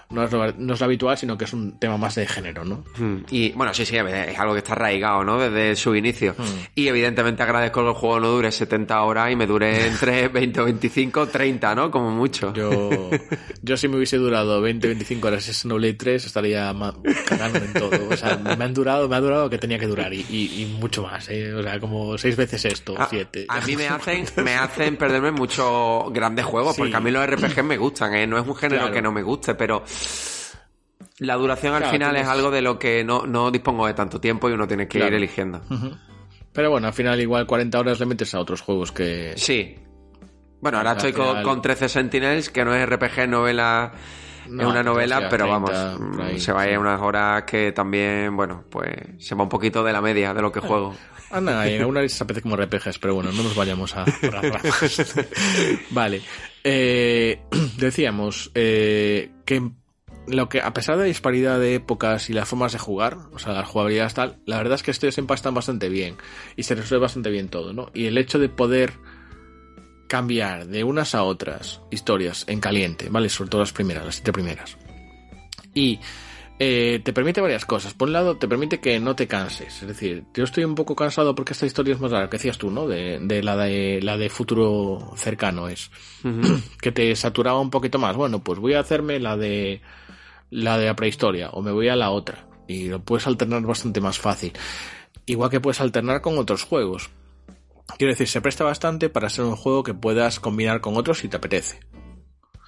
no 0.09 0.23
es, 0.23 0.31
lo, 0.31 0.51
no 0.53 0.73
es 0.73 0.79
lo 0.79 0.85
habitual, 0.85 1.17
sino 1.17 1.37
que 1.37 1.45
es 1.45 1.53
un 1.53 1.79
tema 1.79 1.97
más 1.97 2.15
de 2.15 2.27
género, 2.27 2.63
¿no? 2.63 2.83
Hmm. 2.97 3.23
Y 3.31 3.51
bueno, 3.51 3.73
sí, 3.73 3.85
sí, 3.85 3.97
es 3.97 4.39
algo 4.39 4.53
que 4.53 4.59
está 4.59 4.73
arraigado, 4.73 5.23
¿no? 5.23 5.39
Desde 5.39 5.75
su 5.75 5.95
inicio. 5.95 6.35
Hmm. 6.37 6.43
Y 6.75 6.87
evidentemente 6.87 7.43
agradezco 7.43 7.81
que 7.81 7.89
el 7.89 7.93
juego 7.95 8.19
no 8.19 8.27
dure 8.29 8.51
70 8.51 9.01
horas 9.01 9.31
y 9.31 9.35
me 9.35 9.47
dure 9.47 9.87
entre 9.87 10.27
20 10.27 10.61
o 10.61 10.65
25, 10.65 11.27
30, 11.27 11.75
¿no? 11.75 11.91
Como 11.91 12.11
mucho. 12.11 12.53
Yo, 12.53 13.09
yo 13.61 13.77
si 13.77 13.87
me 13.87 13.97
hubiese 13.97 14.17
durado 14.17 14.61
20, 14.61 14.87
25 14.87 15.27
horas 15.27 15.45
Snowblade 15.45 15.93
3 15.93 16.25
estaría 16.25 16.73
cagando 17.27 17.59
en 17.59 17.73
todo. 17.73 18.09
O 18.09 18.17
sea, 18.17 18.37
me 18.37 18.63
han 18.63 18.73
durado, 18.73 19.09
me 19.09 19.15
ha 19.15 19.21
durado 19.21 19.43
lo 19.45 19.49
que 19.49 19.57
tenía 19.57 19.79
que 19.79 19.87
durar 19.87 20.13
y, 20.13 20.25
y, 20.29 20.77
mucho 20.79 21.03
más, 21.03 21.29
¿eh? 21.29 21.53
O 21.53 21.63
sea, 21.63 21.79
como 21.79 22.17
seis 22.17 22.35
veces 22.35 22.65
esto, 22.65 22.99
a, 22.99 23.07
siete. 23.09 23.45
A 23.47 23.61
mí 23.61 23.75
me 23.75 23.87
hacen, 23.89 24.25
me 24.43 24.55
hacen 24.55 24.97
perderme 24.97 25.31
muchos 25.31 26.11
grandes 26.11 26.45
juegos, 26.45 26.75
porque 26.77 26.95
a 26.95 26.99
mí 26.99 27.11
los 27.11 27.25
RPG 27.25 27.63
me 27.63 27.77
gustan, 27.77 28.13
¿eh? 28.13 28.27
No 28.27 28.37
es 28.37 28.47
un 28.47 28.55
género 28.55 28.91
que 28.91 29.01
no 29.01 29.11
me 29.11 29.23
guste, 29.23 29.55
pero 29.55 29.83
la 31.19 31.35
duración 31.35 31.73
al 31.73 31.85
final 31.85 32.15
es 32.17 32.27
algo 32.27 32.51
de 32.51 32.61
lo 32.61 32.77
que 32.77 33.03
no, 33.03 33.25
no, 33.25 33.51
dispongo 33.51 33.87
de 33.87 33.93
tanto 33.93 34.19
tiempo 34.19 34.49
y 34.49 34.53
uno 34.53 34.67
tiene 34.67 34.87
que 34.87 34.99
ir 34.99 35.13
eligiendo. 35.13 35.61
Pero 36.51 36.71
bueno, 36.71 36.87
al 36.87 36.93
final 36.93 37.19
igual 37.19 37.45
40 37.45 37.79
horas 37.79 37.99
le 37.99 38.05
metes 38.05 38.33
a 38.33 38.39
otros 38.39 38.61
juegos 38.61 38.91
que... 38.91 39.33
Sí. 39.35 39.75
Bueno, 40.61 40.77
ahora 40.77 40.93
estoy 40.93 41.13
con, 41.13 41.61
13 41.61 41.89
Sentinels, 41.89 42.49
que 42.49 42.65
no 42.65 42.73
es 42.73 42.89
RPG, 42.89 43.27
novela... 43.27 43.91
es 44.45 44.49
una 44.49 44.83
novela, 44.83 45.27
pero 45.29 45.47
vamos, 45.47 45.71
se 46.37 46.51
va 46.51 46.61
a 46.61 46.69
ir 46.69 46.77
unas 46.77 47.01
horas 47.01 47.43
que 47.43 47.71
también, 47.71 48.35
bueno, 48.35 48.63
pues 48.69 48.89
se 49.19 49.35
va 49.35 49.43
un 49.43 49.49
poquito 49.49 49.83
de 49.83 49.93
la 49.93 50.01
media 50.01 50.33
de 50.33 50.41
lo 50.41 50.51
que 50.51 50.59
juego. 50.59 50.95
Anda, 51.31 51.67
en 51.67 51.81
alguna 51.81 52.01
vez 52.01 52.13
se 52.13 52.23
apetece 52.23 52.43
como 52.43 52.55
RPGs, 52.55 52.99
pero 52.99 53.15
bueno, 53.15 53.31
no 53.31 53.43
nos 53.43 53.55
vayamos 53.55 53.95
a 53.95 54.05
vale. 55.89 56.21
Eh, 56.63 57.41
decíamos 57.77 58.51
eh, 58.55 59.31
que 59.43 59.71
lo 60.27 60.49
que, 60.49 60.61
a 60.61 60.73
pesar 60.73 60.95
de 60.97 61.03
la 61.03 61.07
disparidad 61.07 61.59
de 61.59 61.75
épocas 61.75 62.29
y 62.29 62.33
las 62.33 62.47
formas 62.47 62.73
de 62.73 62.79
jugar, 62.79 63.17
o 63.33 63.39
sea, 63.39 63.53
la 63.53 63.65
jugabilidad 63.65 64.11
tal, 64.13 64.37
la 64.45 64.57
verdad 64.57 64.75
es 64.75 64.83
que 64.83 64.91
estos 64.91 65.17
empastan 65.17 65.53
bastante 65.53 65.89
bien 65.89 66.17
y 66.55 66.63
se 66.63 66.75
resuelve 66.75 67.03
bastante 67.03 67.29
bien 67.29 67.49
todo, 67.49 67.73
¿no? 67.73 67.91
Y 67.93 68.05
el 68.05 68.17
hecho 68.17 68.39
de 68.39 68.49
poder 68.49 68.93
cambiar 70.07 70.67
de 70.67 70.83
unas 70.83 71.15
a 71.15 71.23
otras 71.23 71.81
historias 71.91 72.45
en 72.47 72.59
caliente, 72.59 73.09
¿vale? 73.09 73.29
Sobre 73.29 73.49
todo 73.49 73.61
las 73.61 73.73
primeras, 73.73 74.05
las 74.05 74.15
siete 74.15 74.31
primeras. 74.31 74.77
Y 75.73 75.99
eh, 76.57 77.01
te 77.03 77.11
permite 77.11 77.41
varias 77.41 77.65
cosas. 77.65 77.93
Por 77.93 78.07
un 78.07 78.13
lado, 78.13 78.37
te 78.37 78.47
permite 78.47 78.79
que 78.79 78.99
no 78.99 79.15
te 79.15 79.27
canses. 79.27 79.81
Es 79.81 79.87
decir, 79.87 80.23
yo 80.33 80.45
estoy 80.45 80.63
un 80.63 80.75
poco 80.75 80.95
cansado 80.95 81.35
porque 81.35 81.53
esta 81.53 81.65
historia 81.65 81.93
es 81.93 81.99
más 81.99 82.11
larga, 82.11 82.29
que 82.29 82.37
decías 82.37 82.57
tú, 82.57 82.71
¿no? 82.71 82.87
De, 82.87 83.19
la 83.43 83.57
de 83.57 83.99
la 84.01 84.17
de 84.17 84.29
futuro 84.29 85.13
cercano 85.17 85.67
es. 85.67 85.91
que 86.81 86.91
te 86.91 87.15
saturaba 87.15 87.59
un 87.59 87.69
poquito 87.69 87.99
más. 87.99 88.15
Bueno, 88.15 88.43
pues 88.43 88.59
voy 88.59 88.73
a 88.73 88.79
hacerme 88.79 89.19
la 89.19 89.35
de 89.35 89.81
la 90.55 90.77
de 90.77 90.85
la 90.85 90.95
prehistoria 90.95 91.49
o 91.49 91.61
me 91.61 91.71
voy 91.71 91.89
a 91.89 91.95
la 91.95 92.11
otra. 92.11 92.47
Y 92.67 92.87
lo 92.87 93.03
puedes 93.03 93.27
alternar 93.27 93.61
bastante 93.63 94.01
más 94.01 94.17
fácil. 94.17 94.53
Igual 95.25 95.49
que 95.49 95.59
puedes 95.59 95.81
alternar 95.81 96.21
con 96.21 96.37
otros 96.37 96.63
juegos. 96.63 97.11
Quiero 97.97 98.13
decir, 98.13 98.27
se 98.27 98.41
presta 98.41 98.63
bastante 98.63 99.09
para 99.09 99.29
ser 99.29 99.45
un 99.45 99.55
juego 99.55 99.83
que 99.83 99.93
puedas 99.93 100.39
combinar 100.39 100.81
con 100.81 100.95
otros 100.95 101.19
si 101.19 101.27
te 101.27 101.37
apetece. 101.37 101.79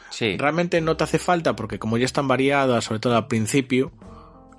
Sí. 0.09 0.37
Realmente 0.37 0.81
no 0.81 0.97
te 0.97 1.05
hace 1.05 1.17
falta 1.17 1.55
porque 1.55 1.79
como 1.79 1.97
ya 1.97 2.05
están 2.05 2.27
variadas, 2.27 2.85
sobre 2.85 2.99
todo 2.99 3.15
al 3.15 3.27
principio, 3.27 3.91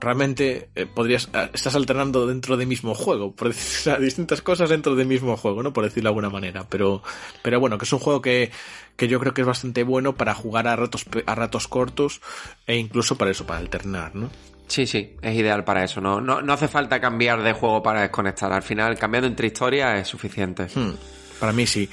realmente 0.01 0.69
eh, 0.75 0.87
podrías 0.87 1.29
eh, 1.33 1.51
estás 1.53 1.75
alternando 1.75 2.27
dentro 2.27 2.57
del 2.57 2.67
mismo 2.67 2.95
juego, 2.95 3.33
por 3.33 3.49
decir, 3.49 3.97
distintas 4.01 4.43
cosas 4.43 4.71
dentro 4.71 4.95
del 4.95 5.07
mismo 5.07 5.37
juego, 5.37 5.63
¿no? 5.63 5.73
Por 5.73 5.85
decirlo 5.85 6.09
de 6.09 6.11
alguna 6.11 6.31
manera, 6.31 6.67
pero 6.69 7.03
pero 7.43 7.61
bueno, 7.61 7.79
que 7.79 7.85
es 7.85 7.93
un 7.93 7.99
juego 7.99 8.21
que 8.23 8.51
que 8.97 9.09
yo 9.09 9.21
creo 9.21 9.33
que 9.33 9.43
es 9.43 9.47
bastante 9.47 9.85
bueno 9.85 10.17
para 10.17 10.35
jugar 10.35 10.67
a 10.67 10.77
ratos, 10.77 11.07
a 11.27 11.35
ratos 11.35 11.69
cortos 11.69 12.21
e 12.67 12.77
incluso 12.77 13.17
para 13.17 13.31
eso, 13.31 13.47
para 13.47 13.61
alternar, 13.61 14.15
¿no? 14.15 14.31
Sí, 14.69 14.87
sí, 14.87 15.17
es 15.23 15.35
ideal 15.35 15.65
para 15.65 15.83
eso. 15.83 16.01
No, 16.01 16.21
no, 16.21 16.43
no 16.43 16.53
hace 16.53 16.69
falta 16.69 17.01
cambiar 17.01 17.43
de 17.43 17.53
juego 17.53 17.83
para 17.83 18.03
desconectar. 18.03 18.53
Al 18.53 18.63
final, 18.63 18.99
cambiando 18.99 19.27
entre 19.27 19.47
historias 19.47 20.01
es 20.01 20.09
suficiente. 20.09 20.67
Hmm, 20.75 20.93
para 21.41 21.53
mí 21.53 21.67
sí. 21.67 21.89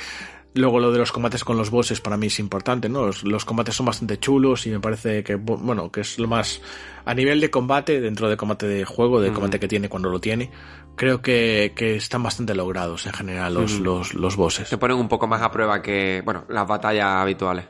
Luego 0.55 0.79
lo 0.79 0.89
de 0.89 0.99
los 0.99 1.11
combates 1.11 1.43
con 1.43 1.57
los 1.57 1.69
bosses 1.69 1.99
para 1.99 2.15
mí 2.15 2.27
es 2.27 2.39
importante, 2.39 2.87
¿no? 2.87 3.11
Los, 3.23 3.43
combates 3.43 3.75
son 3.75 3.87
bastante 3.87 4.17
chulos 4.19 4.65
y 4.65 4.69
me 4.69 4.79
parece 4.79 5.21
que, 5.21 5.35
bueno, 5.35 5.91
que 5.91 6.01
es 6.01 6.17
lo 6.17 6.29
más... 6.29 6.61
A 7.03 7.13
nivel 7.13 7.41
de 7.41 7.51
combate, 7.51 7.99
dentro 7.99 8.29
de 8.29 8.37
combate 8.37 8.65
de 8.65 8.85
juego, 8.85 9.19
de 9.19 9.33
combate 9.33 9.59
que 9.59 9.67
tiene 9.67 9.89
cuando 9.89 10.09
lo 10.09 10.19
tiene, 10.19 10.49
creo 10.95 11.21
que, 11.21 11.73
están 11.77 12.23
bastante 12.23 12.55
logrados 12.55 13.05
en 13.05 13.13
general 13.13 13.53
los, 13.53 13.79
los, 13.79 14.13
los 14.13 14.35
bosses. 14.37 14.69
Se 14.69 14.77
ponen 14.77 14.97
un 14.97 15.09
poco 15.09 15.27
más 15.27 15.41
a 15.41 15.51
prueba 15.51 15.81
que, 15.81 16.21
bueno, 16.23 16.45
las 16.47 16.65
batallas 16.65 17.05
habituales. 17.05 17.65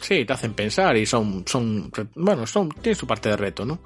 Sí, 0.00 0.24
te 0.24 0.32
hacen 0.32 0.54
pensar 0.54 0.96
y 0.96 1.06
son, 1.06 1.44
son, 1.46 1.90
bueno, 2.16 2.46
son, 2.46 2.68
tienen 2.68 2.96
su 2.96 3.06
parte 3.06 3.30
de 3.30 3.36
reto, 3.36 3.64
¿no? 3.64 3.78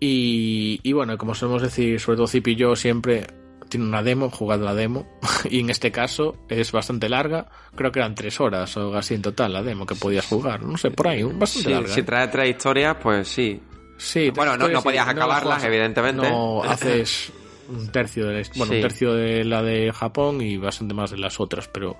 Y, 0.00 0.80
y 0.82 0.92
bueno, 0.92 1.18
como 1.18 1.34
solemos 1.34 1.62
decir, 1.62 2.00
sobre 2.00 2.16
todo 2.16 2.26
Zip 2.26 2.48
y 2.48 2.56
yo 2.56 2.74
siempre, 2.74 3.26
tiene 3.70 3.86
una 3.86 4.02
demo, 4.02 4.28
jugado 4.28 4.66
la 4.66 4.74
demo, 4.74 5.06
y 5.48 5.60
en 5.60 5.70
este 5.70 5.90
caso 5.90 6.36
es 6.48 6.72
bastante 6.72 7.08
larga, 7.08 7.46
creo 7.74 7.90
que 7.90 8.00
eran 8.00 8.14
tres 8.14 8.38
horas 8.40 8.76
o 8.76 8.94
así 8.94 9.14
en 9.14 9.22
total 9.22 9.54
la 9.54 9.62
demo 9.62 9.86
que 9.86 9.94
podías 9.94 10.26
jugar, 10.26 10.62
no 10.62 10.76
sé, 10.76 10.90
por 10.90 11.08
ahí, 11.08 11.22
bastante 11.22 11.70
larga. 11.70 11.94
Si 11.94 12.00
¿eh? 12.00 12.02
trae 12.02 12.28
tres 12.28 12.50
historias, 12.50 12.96
pues 13.02 13.28
sí. 13.28 13.60
Sí, 13.96 14.30
bueno, 14.30 14.56
no, 14.56 14.68
no 14.68 14.82
podías 14.82 15.06
acabarlas, 15.06 15.62
evidentemente. 15.64 16.28
No 16.30 16.62
haces 16.64 17.32
un 17.68 17.92
tercio 17.92 18.26
de 18.26 18.42
la, 18.42 18.48
bueno, 18.56 18.74
un 18.74 18.80
tercio 18.80 19.14
de 19.14 19.44
la 19.44 19.62
de 19.62 19.92
Japón 19.92 20.40
y 20.40 20.56
bastante 20.56 20.94
más 20.94 21.10
de 21.10 21.18
las 21.18 21.38
otras, 21.38 21.68
pero, 21.68 21.98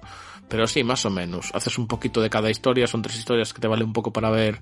pero 0.48 0.66
sí, 0.66 0.82
más 0.82 1.04
o 1.04 1.10
menos. 1.10 1.50
Haces 1.54 1.78
un 1.78 1.86
poquito 1.86 2.20
de 2.20 2.30
cada 2.30 2.50
historia, 2.50 2.86
son 2.86 3.02
tres 3.02 3.16
historias 3.16 3.52
que 3.52 3.60
te 3.60 3.68
vale 3.68 3.84
un 3.84 3.92
poco 3.92 4.12
para 4.12 4.30
ver. 4.30 4.60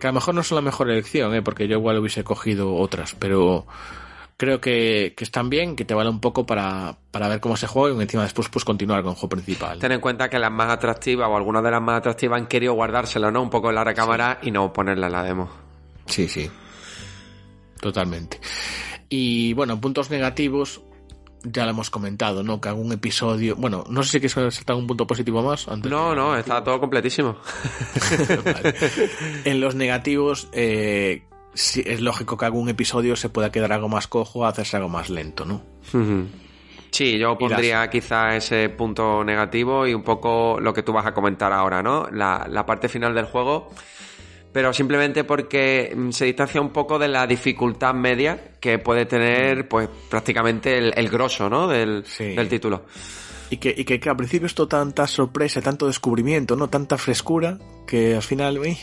Que 0.00 0.08
a 0.08 0.10
lo 0.10 0.14
mejor 0.14 0.34
no 0.34 0.42
son 0.42 0.56
la 0.56 0.62
mejor 0.62 0.90
elección, 0.90 1.34
¿eh? 1.34 1.42
porque 1.42 1.68
yo 1.68 1.76
igual 1.76 1.98
hubiese 1.98 2.24
cogido 2.24 2.74
otras, 2.74 3.14
pero 3.14 3.66
creo 4.42 4.60
que, 4.60 5.14
están 5.18 5.50
bien, 5.50 5.76
que 5.76 5.84
te 5.84 5.94
vale 5.94 6.10
un 6.10 6.18
poco 6.18 6.44
para, 6.44 6.98
para 7.12 7.28
ver 7.28 7.38
cómo 7.38 7.56
se 7.56 7.68
juega 7.68 7.96
y 7.96 8.02
encima 8.02 8.24
después 8.24 8.48
pues 8.48 8.64
continuar 8.64 9.02
con 9.02 9.10
el 9.10 9.14
juego 9.14 9.28
principal. 9.28 9.78
Ten 9.78 9.92
en 9.92 10.00
cuenta 10.00 10.28
que 10.28 10.36
las 10.36 10.50
más 10.50 10.68
atractivas 10.68 11.28
o 11.28 11.36
algunas 11.36 11.62
de 11.62 11.70
las 11.70 11.80
más 11.80 11.98
atractivas 11.98 12.40
han 12.40 12.48
querido 12.48 12.72
guardárselo, 12.72 13.30
¿no? 13.30 13.40
Un 13.40 13.50
poco 13.50 13.68
en 13.68 13.76
la 13.76 13.84
recámara 13.84 14.40
y 14.42 14.50
no 14.50 14.72
ponerla 14.72 15.06
en 15.06 15.12
la 15.12 15.22
demo. 15.22 15.48
Sí, 16.06 16.26
sí. 16.26 16.50
Totalmente. 17.80 18.40
Y 19.08 19.52
bueno, 19.52 19.80
puntos 19.80 20.10
negativos, 20.10 20.82
ya 21.44 21.62
lo 21.62 21.70
hemos 21.70 21.90
comentado, 21.90 22.42
¿no? 22.42 22.60
Que 22.60 22.68
algún 22.68 22.90
episodio. 22.90 23.54
Bueno, 23.54 23.84
no 23.90 24.02
sé 24.02 24.10
si 24.10 24.28
quieres 24.28 24.56
saltar 24.56 24.74
un 24.74 24.88
punto 24.88 25.06
positivo 25.06 25.40
más. 25.44 25.68
Antes 25.68 25.88
no, 25.88 26.16
no, 26.16 26.36
está 26.36 26.64
todo 26.64 26.80
completísimo. 26.80 27.36
En 29.44 29.60
los 29.60 29.76
negativos, 29.76 30.48
eh, 30.52 31.22
es 31.54 32.00
lógico 32.00 32.36
que 32.36 32.44
algún 32.44 32.68
episodio 32.68 33.16
se 33.16 33.28
pueda 33.28 33.50
quedar 33.50 33.72
algo 33.72 33.88
más 33.88 34.06
cojo, 34.06 34.46
hacerse 34.46 34.76
algo 34.76 34.88
más 34.88 35.10
lento, 35.10 35.44
¿no? 35.44 35.62
Sí, 36.90 37.18
yo 37.18 37.38
pondría 37.38 37.88
quizá 37.88 38.36
ese 38.36 38.68
punto 38.68 39.24
negativo 39.24 39.86
y 39.86 39.94
un 39.94 40.02
poco 40.02 40.58
lo 40.60 40.72
que 40.74 40.82
tú 40.82 40.92
vas 40.92 41.06
a 41.06 41.14
comentar 41.14 41.52
ahora, 41.52 41.82
¿no? 41.82 42.08
La, 42.10 42.46
la 42.48 42.66
parte 42.66 42.88
final 42.88 43.14
del 43.14 43.26
juego 43.26 43.70
pero 44.52 44.72
simplemente 44.72 45.24
porque 45.24 45.92
mm, 45.96 46.10
se 46.10 46.26
distancia 46.26 46.60
un 46.60 46.70
poco 46.70 46.98
de 46.98 47.08
la 47.08 47.26
dificultad 47.26 47.94
media 47.94 48.52
que 48.60 48.78
puede 48.78 49.06
tener 49.06 49.66
pues 49.66 49.88
prácticamente 50.08 50.76
el, 50.76 50.92
el 50.94 51.08
grosso 51.08 51.48
¿no? 51.48 51.66
del, 51.66 52.04
del 52.18 52.48
título. 52.48 52.84
Y 53.50 53.56
que, 53.58 53.74
y 53.76 53.84
que, 53.84 54.00
al 54.08 54.16
principio 54.16 54.46
esto 54.46 54.66
tanta 54.66 55.06
sorpresa, 55.06 55.60
tanto 55.60 55.86
descubrimiento, 55.86 56.56
¿no? 56.56 56.68
Tanta 56.68 56.96
frescura, 56.96 57.58
que 57.86 58.14
al 58.14 58.22
final 58.22 58.58
uy, 58.58 58.78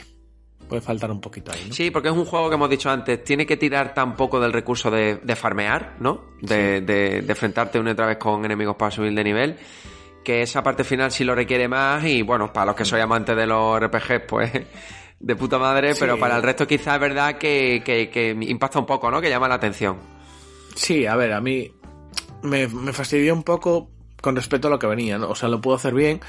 puede 0.69 0.81
faltar 0.81 1.11
un 1.11 1.19
poquito 1.19 1.51
ahí, 1.51 1.65
¿no? 1.67 1.73
Sí, 1.73 1.91
porque 1.91 2.07
es 2.07 2.13
un 2.13 2.23
juego 2.23 2.47
que 2.47 2.55
hemos 2.55 2.69
dicho 2.69 2.89
antes, 2.89 3.23
tiene 3.23 3.45
que 3.45 3.57
tirar 3.57 3.93
tan 3.93 4.15
poco 4.15 4.39
del 4.39 4.53
recurso 4.53 4.89
de, 4.89 5.15
de 5.17 5.35
farmear, 5.35 5.97
¿no? 5.99 6.35
De, 6.41 6.79
de, 6.79 7.21
de 7.23 7.29
enfrentarte 7.29 7.79
una 7.79 7.89
y 7.89 7.93
otra 7.93 8.05
vez 8.05 8.17
con 8.17 8.45
enemigos 8.45 8.77
para 8.77 8.91
subir 8.91 9.13
de 9.13 9.23
nivel 9.23 9.57
que 10.23 10.41
esa 10.41 10.61
parte 10.61 10.83
final 10.83 11.11
sí 11.11 11.23
lo 11.23 11.33
requiere 11.33 11.67
más 11.67 12.03
y 12.05 12.21
bueno, 12.21 12.51
para 12.51 12.67
los 12.67 12.75
que 12.75 12.85
soy 12.85 13.01
amantes 13.01 13.35
de 13.35 13.47
los 13.47 13.79
RPGs, 13.79 14.21
pues 14.27 14.51
de 15.19 15.35
puta 15.35 15.57
madre, 15.57 15.93
pero 15.99 16.17
para 16.17 16.37
el 16.37 16.43
resto 16.43 16.67
quizás 16.67 16.95
es 16.95 17.01
verdad 17.01 17.37
que, 17.37 17.81
que, 17.83 18.37
impacta 18.41 18.79
un 18.79 18.85
poco, 18.85 19.09
¿no? 19.11 19.21
Que 19.21 19.29
llama 19.29 19.47
la 19.47 19.55
atención. 19.55 19.97
Sí, 20.75 21.05
a 21.05 21.15
ver, 21.15 21.33
a 21.33 21.41
mí 21.41 21.71
me, 22.43 22.67
me 22.67 22.93
fastidió 22.93 23.33
un 23.33 23.43
poco 23.43 23.89
con 24.21 24.35
respecto 24.35 24.67
a 24.67 24.71
lo 24.71 24.79
que 24.79 24.87
venía, 24.87 25.17
¿no? 25.17 25.29
O 25.29 25.35
sea, 25.35 25.49
lo 25.49 25.59
puedo 25.61 25.77
hacer 25.77 25.93
bien, 25.93 26.21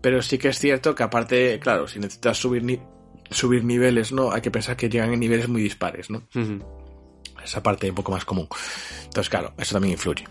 pero 0.00 0.22
sí 0.22 0.38
que 0.38 0.48
es 0.48 0.58
cierto 0.58 0.94
que 0.94 1.02
aparte, 1.02 1.58
claro, 1.60 1.86
si 1.86 1.98
necesitas 1.98 2.38
subir, 2.38 2.64
ni 2.64 2.80
subir 3.32 3.64
niveles, 3.64 4.12
¿no? 4.12 4.32
Hay 4.32 4.40
que 4.40 4.50
pensar 4.50 4.76
que 4.76 4.88
llegan 4.88 5.12
en 5.12 5.20
niveles 5.20 5.48
muy 5.48 5.62
dispares, 5.62 6.10
¿no? 6.10 6.22
Esa 7.42 7.62
parte 7.62 7.88
un 7.88 7.96
poco 7.96 8.12
más 8.12 8.24
común. 8.24 8.48
Entonces, 9.04 9.28
claro, 9.28 9.52
eso 9.58 9.74
también 9.74 9.92
influye. 9.92 10.24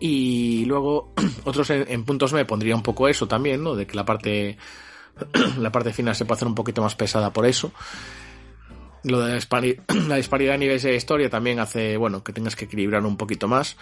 Y 0.00 0.64
luego, 0.64 1.12
otros 1.44 1.70
en, 1.70 2.04
puntos 2.04 2.32
me 2.32 2.44
pondría 2.44 2.74
un 2.74 2.82
poco 2.82 3.06
eso 3.06 3.28
también, 3.28 3.62
¿no? 3.62 3.76
De 3.76 3.86
que 3.86 3.94
la 3.94 4.04
parte, 4.04 4.56
la 5.58 5.70
parte 5.70 5.92
final 5.92 6.16
se 6.16 6.24
puede 6.24 6.38
hacer 6.38 6.48
un 6.48 6.54
poquito 6.54 6.82
más 6.82 6.94
pesada 6.96 7.32
por 7.32 7.46
eso. 7.46 7.72
Lo 9.04 9.20
de 9.20 9.32
la, 9.32 10.16
disparidad 10.16 10.54
a 10.54 10.58
niveles 10.58 10.82
de 10.82 10.96
historia 10.96 11.28
también 11.28 11.60
hace, 11.60 11.96
bueno, 11.96 12.24
que 12.24 12.32
tengas 12.32 12.56
que 12.56 12.64
equilibrar 12.64 13.04
un 13.04 13.16
poquito 13.16 13.46
más. 13.46 13.76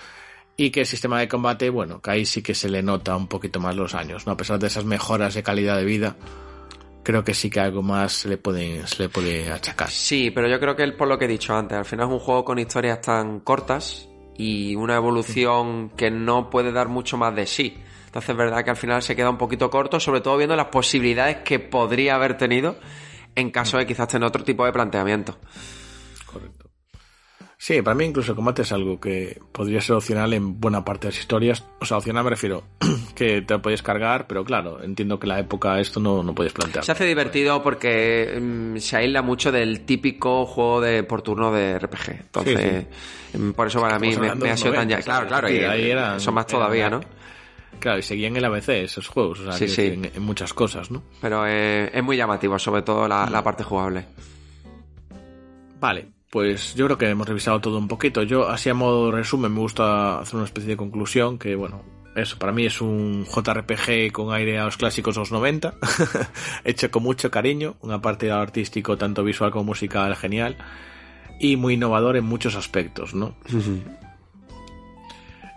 Y 0.57 0.71
que 0.71 0.81
el 0.81 0.87
sistema 0.87 1.21
de 1.21 1.29
combate, 1.29 1.71
bueno, 1.71 2.03
que 2.03 2.11
ahí 2.11 2.27
sí 2.27 2.43
que 2.43 2.53
se 2.53 2.69
le 2.69 2.83
nota 2.83 3.15
un 3.15 3.29
poquito 3.29 3.61
más 3.61 3.77
los 3.77 3.95
años, 3.95 4.27
¿no? 4.27 4.33
A 4.33 4.37
pesar 4.37 4.59
de 4.59 4.67
esas 4.67 4.85
mejoras 4.85 5.35
de 5.35 5.45
calidad 5.45 5.77
de 5.77 5.85
vida, 5.85 6.17
creo 7.09 7.25
que 7.25 7.33
sí 7.33 7.49
que 7.49 7.59
algo 7.59 7.83
más 7.83 8.13
se 8.13 8.29
le 8.29 8.37
puede, 8.37 8.87
se 8.87 9.05
le 9.05 9.09
puede 9.09 9.51
achacar. 9.51 9.89
Sí, 9.89 10.31
pero 10.31 10.47
yo 10.47 10.61
creo 10.61 10.77
que 10.77 10.87
por 10.89 11.09
lo 11.09 11.19
que 11.19 11.25
he 11.25 11.29
dicho 11.29 11.57
antes, 11.57 11.79
al 11.79 11.87
final 11.87 12.07
es 12.07 12.13
un 12.13 12.19
juego 12.19 12.45
con 12.45 12.59
historias 12.59 13.01
tan 13.01 13.41
cortas 13.41 14.11
y 14.37 14.77
una 14.77 14.97
evolución 14.97 15.89
que 15.97 16.11
no 16.11 16.51
puede 16.51 16.71
dar 16.71 16.89
mucho 16.89 17.17
más 17.17 17.35
de 17.35 17.47
sí. 17.47 17.79
Entonces 18.05 18.29
es 18.29 18.37
verdad 18.37 18.63
que 18.63 18.69
al 18.69 18.77
final 18.77 19.03
se 19.03 19.17
queda 19.17 19.31
un 19.31 19.39
poquito 19.39 19.71
corto, 19.71 19.99
sobre 19.99 20.21
todo 20.21 20.37
viendo 20.37 20.55
las 20.55 20.67
posibilidades 20.67 21.39
que 21.47 21.59
podría 21.59 22.15
haber 22.15 22.37
tenido 22.37 22.77
en 23.35 23.51
caso 23.53 23.79
de 23.79 23.87
quizás 23.87 24.09
tener 24.09 24.29
otro 24.29 24.45
tipo 24.45 24.67
de 24.67 24.73
planteamiento. 24.73 25.39
Sí, 27.61 27.83
para 27.83 27.97
mí 27.97 28.05
incluso 28.05 28.31
el 28.31 28.37
combate 28.37 28.63
es 28.63 28.71
algo 28.71 29.01
que 29.01 29.41
podría 29.51 29.81
ser 29.81 29.97
opcional 29.97 30.33
en 30.33 30.61
buena 30.61 30.85
parte 30.85 31.09
de 31.09 31.13
las 31.13 31.21
historias. 31.21 31.65
O 31.81 31.85
sea, 31.85 31.97
opcional 31.97 32.23
me 32.23 32.31
refiero 32.31 32.63
que 33.17 33.43
te 33.43 33.55
lo 33.55 33.61
puedes 33.61 33.83
cargar, 33.83 34.29
pero 34.29 34.45
claro, 34.45 34.81
entiendo 34.81 35.19
que 35.19 35.27
la 35.27 35.41
época 35.41 35.81
esto 35.81 35.99
no, 35.99 36.23
no 36.23 36.37
puedes 36.37 36.53
plantear. 36.53 36.85
Se 36.85 36.93
hace 36.93 37.05
divertido 37.05 37.61
porque 37.61 38.39
mm, 38.41 38.77
se 38.77 38.97
aísla 38.99 39.23
mucho 39.23 39.51
del 39.51 39.81
típico 39.81 40.47
juego 40.47 40.81
de 40.81 41.03
por 41.03 41.23
turno 41.23 41.51
de 41.51 41.81
RPG. 41.81 42.11
Entonces, 42.11 42.87
mm, 43.35 43.51
por 43.51 43.67
eso 43.67 43.81
para 43.81 43.99
mí 43.99 44.17
me, 44.17 44.51
ha 44.51 44.57
sido 44.57 44.75
tan 44.75 44.89
ya. 44.89 45.01
Claro, 45.01 45.27
claro, 45.27 45.51
y 45.51 45.59
ahí 45.59 45.93
son 46.21 46.35
más 46.35 46.47
todavía, 46.47 46.89
¿no? 46.89 47.01
Claro, 47.81 47.99
y 47.99 48.03
seguían 48.03 48.37
el 48.37 48.45
ABC 48.45 48.69
esos 48.69 49.09
juegos, 49.09 49.41
o 49.41 49.53
sea, 49.53 49.85
En, 49.85 50.23
muchas 50.23 50.55
cosas, 50.55 50.93
¿no? 50.93 51.03
Pero 51.21 51.45
eh, 51.45 51.91
es 51.93 52.03
muy 52.05 52.17
llamativo, 52.17 52.57
sobre 52.57 52.83
todo 52.83 53.09
la, 53.09 53.29
la 53.29 53.43
parte 53.43 53.65
jugable. 53.65 54.05
Vale, 55.81 56.18
pues 56.31 56.75
yo 56.75 56.87
creo 56.87 56.99
que 56.99 57.09
hemos 57.09 57.29
revisado 57.29 57.61
todo 57.61 57.79
un 57.79 57.89
poquito. 57.89 58.23
Yo, 58.23 58.49
así 58.49 58.69
a 58.69 58.75
modo 58.75 59.11
resumen, 59.11 59.53
me 59.53 59.61
gusta 59.61 60.21
hacer 60.21 60.37
una 60.37 60.45
especie 60.45 60.71
de 60.71 60.77
conclusión 60.77 61.39
que, 61.39 61.55
bueno, 61.55 61.83
eso 62.15 62.39
para 62.39 62.53
mí 62.53 62.67
es 62.67 62.81
un 62.81 63.25
JRPG 63.25 64.13
con 64.13 64.35
aire 64.35 64.59
a 64.59 64.65
los 64.65 64.77
clásicos 64.77 65.15
de 65.15 65.21
los 65.21 65.33
90, 65.33 65.75
hecho 66.65 66.91
con 66.91 67.03
mucho 67.03 67.31
cariño, 67.31 67.77
una 67.81 68.03
parte 68.03 68.31
artístico 68.31 68.97
tanto 68.97 69.25
visual 69.25 69.51
como 69.51 69.65
musical 69.65 70.17
genial 70.17 70.57
y 71.39 71.57
muy 71.57 71.75
innovador 71.75 72.17
en 72.17 72.25
muchos 72.25 72.57
aspectos, 72.57 73.15
¿no? 73.15 73.37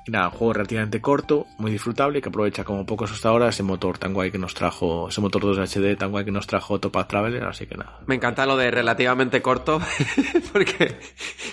Y 0.06 0.12
nada, 0.12 0.30
un 0.30 0.32
juego 0.32 0.54
relativamente 0.54 1.00
corto, 1.00 1.46
muy 1.60 1.72
disfrutable, 1.72 2.22
que 2.22 2.30
aprovecha 2.30 2.64
como 2.64 2.86
pocos 2.86 3.12
hasta 3.12 3.30
ahora 3.30 3.50
ese 3.50 3.62
motor 3.62 4.00
tan 4.00 4.14
guay 4.14 4.32
que 4.32 4.40
nos 4.40 4.54
trajo, 4.54 5.10
ese 5.10 5.22
motor 5.22 5.44
2 5.44 5.60
HD 5.60 5.96
tan 5.96 6.10
guay 6.10 6.26
que 6.26 6.32
nos 6.32 6.48
trajo 6.48 6.80
Topaz 6.80 7.08
Traveler, 7.08 7.44
así 7.44 7.68
que 7.68 7.76
nada. 7.76 8.00
Me 8.08 8.16
encanta 8.16 8.46
lo 8.46 8.58
de 8.58 8.72
relativamente 8.72 9.42
corto, 9.42 9.80
porque, 10.54 10.98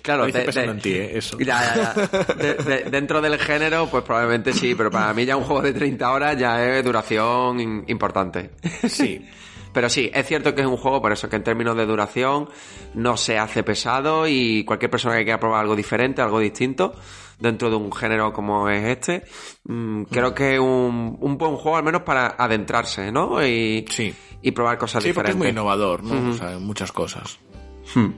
claro, 0.00 0.26
en 0.26 0.80
ti, 0.80 0.92
¿eh? 0.92 1.18
eso. 1.18 1.36
dentro 2.90 3.20
del 3.20 3.38
género, 3.38 3.86
pues 3.88 4.02
probablemente 4.02 4.52
sí, 4.54 4.74
pero 4.74 4.90
para 4.90 5.12
mí 5.12 5.26
ya 5.26 5.36
un 5.36 5.44
juego 5.44 5.62
de 5.62 5.74
30 5.74 6.10
horas 6.10 6.38
ya 6.38 6.64
es 6.64 6.84
duración 6.84 7.84
importante. 7.86 8.50
Sí. 8.88 9.26
Pero 9.78 9.88
sí, 9.88 10.10
es 10.12 10.26
cierto 10.26 10.56
que 10.56 10.62
es 10.62 10.66
un 10.66 10.76
juego, 10.76 11.00
por 11.00 11.12
eso 11.12 11.28
que 11.28 11.36
en 11.36 11.44
términos 11.44 11.76
de 11.76 11.86
duración 11.86 12.48
no 12.94 13.16
se 13.16 13.38
hace 13.38 13.62
pesado 13.62 14.26
y 14.26 14.64
cualquier 14.64 14.90
persona 14.90 15.16
que 15.16 15.22
quiera 15.22 15.38
probar 15.38 15.60
algo 15.60 15.76
diferente, 15.76 16.20
algo 16.20 16.40
distinto, 16.40 16.96
dentro 17.38 17.70
de 17.70 17.76
un 17.76 17.92
género 17.92 18.32
como 18.32 18.68
es 18.68 18.82
este, 18.82 19.22
mm, 19.66 20.02
creo 20.10 20.34
que 20.34 20.54
es 20.54 20.58
un, 20.58 21.16
buen 21.38 21.54
juego 21.54 21.76
al 21.76 21.84
menos 21.84 22.02
para 22.02 22.34
adentrarse, 22.36 23.12
¿no? 23.12 23.40
Y, 23.46 23.84
sí. 23.88 24.12
y 24.42 24.50
probar 24.50 24.78
cosas 24.78 25.00
sí, 25.00 25.10
diferentes. 25.10 25.36
es 25.36 25.38
muy 25.38 25.50
innovador, 25.50 26.02
¿no? 26.02 26.32
O 26.32 26.34
sea, 26.34 26.58
muchas 26.58 26.90
cosas. 26.90 27.38
Hmm. 27.94 28.10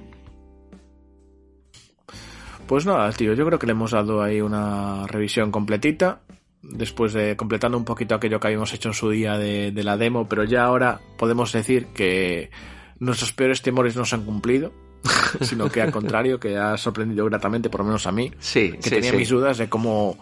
Pues 2.66 2.86
nada, 2.86 3.12
tío, 3.12 3.34
yo 3.34 3.44
creo 3.44 3.58
que 3.58 3.66
le 3.66 3.72
hemos 3.72 3.90
dado 3.90 4.22
ahí 4.22 4.40
una 4.40 5.06
revisión 5.06 5.50
completita. 5.50 6.22
Después 6.62 7.12
de 7.14 7.36
completando 7.36 7.78
un 7.78 7.84
poquito 7.84 8.14
aquello 8.14 8.38
que 8.38 8.48
habíamos 8.48 8.72
hecho 8.74 8.88
en 8.90 8.94
su 8.94 9.10
día 9.10 9.38
de, 9.38 9.72
de 9.72 9.82
la 9.82 9.96
demo, 9.96 10.28
pero 10.28 10.44
ya 10.44 10.64
ahora 10.64 11.00
podemos 11.16 11.52
decir 11.52 11.86
que 11.94 12.50
nuestros 12.98 13.32
peores 13.32 13.62
temores 13.62 13.96
no 13.96 14.04
se 14.04 14.14
han 14.14 14.24
cumplido 14.24 14.72
sino 15.40 15.70
que 15.70 15.82
al 15.82 15.92
contrario, 15.92 16.38
que 16.38 16.56
ha 16.56 16.76
sorprendido 16.76 17.24
gratamente, 17.26 17.70
por 17.70 17.80
lo 17.80 17.86
menos 17.86 18.06
a 18.06 18.12
mí, 18.12 18.30
sí, 18.38 18.72
que 18.82 18.90
tenía 18.90 19.12
mis 19.12 19.28
dudas 19.28 19.58
de 19.58 19.68
cómo, 19.68 20.18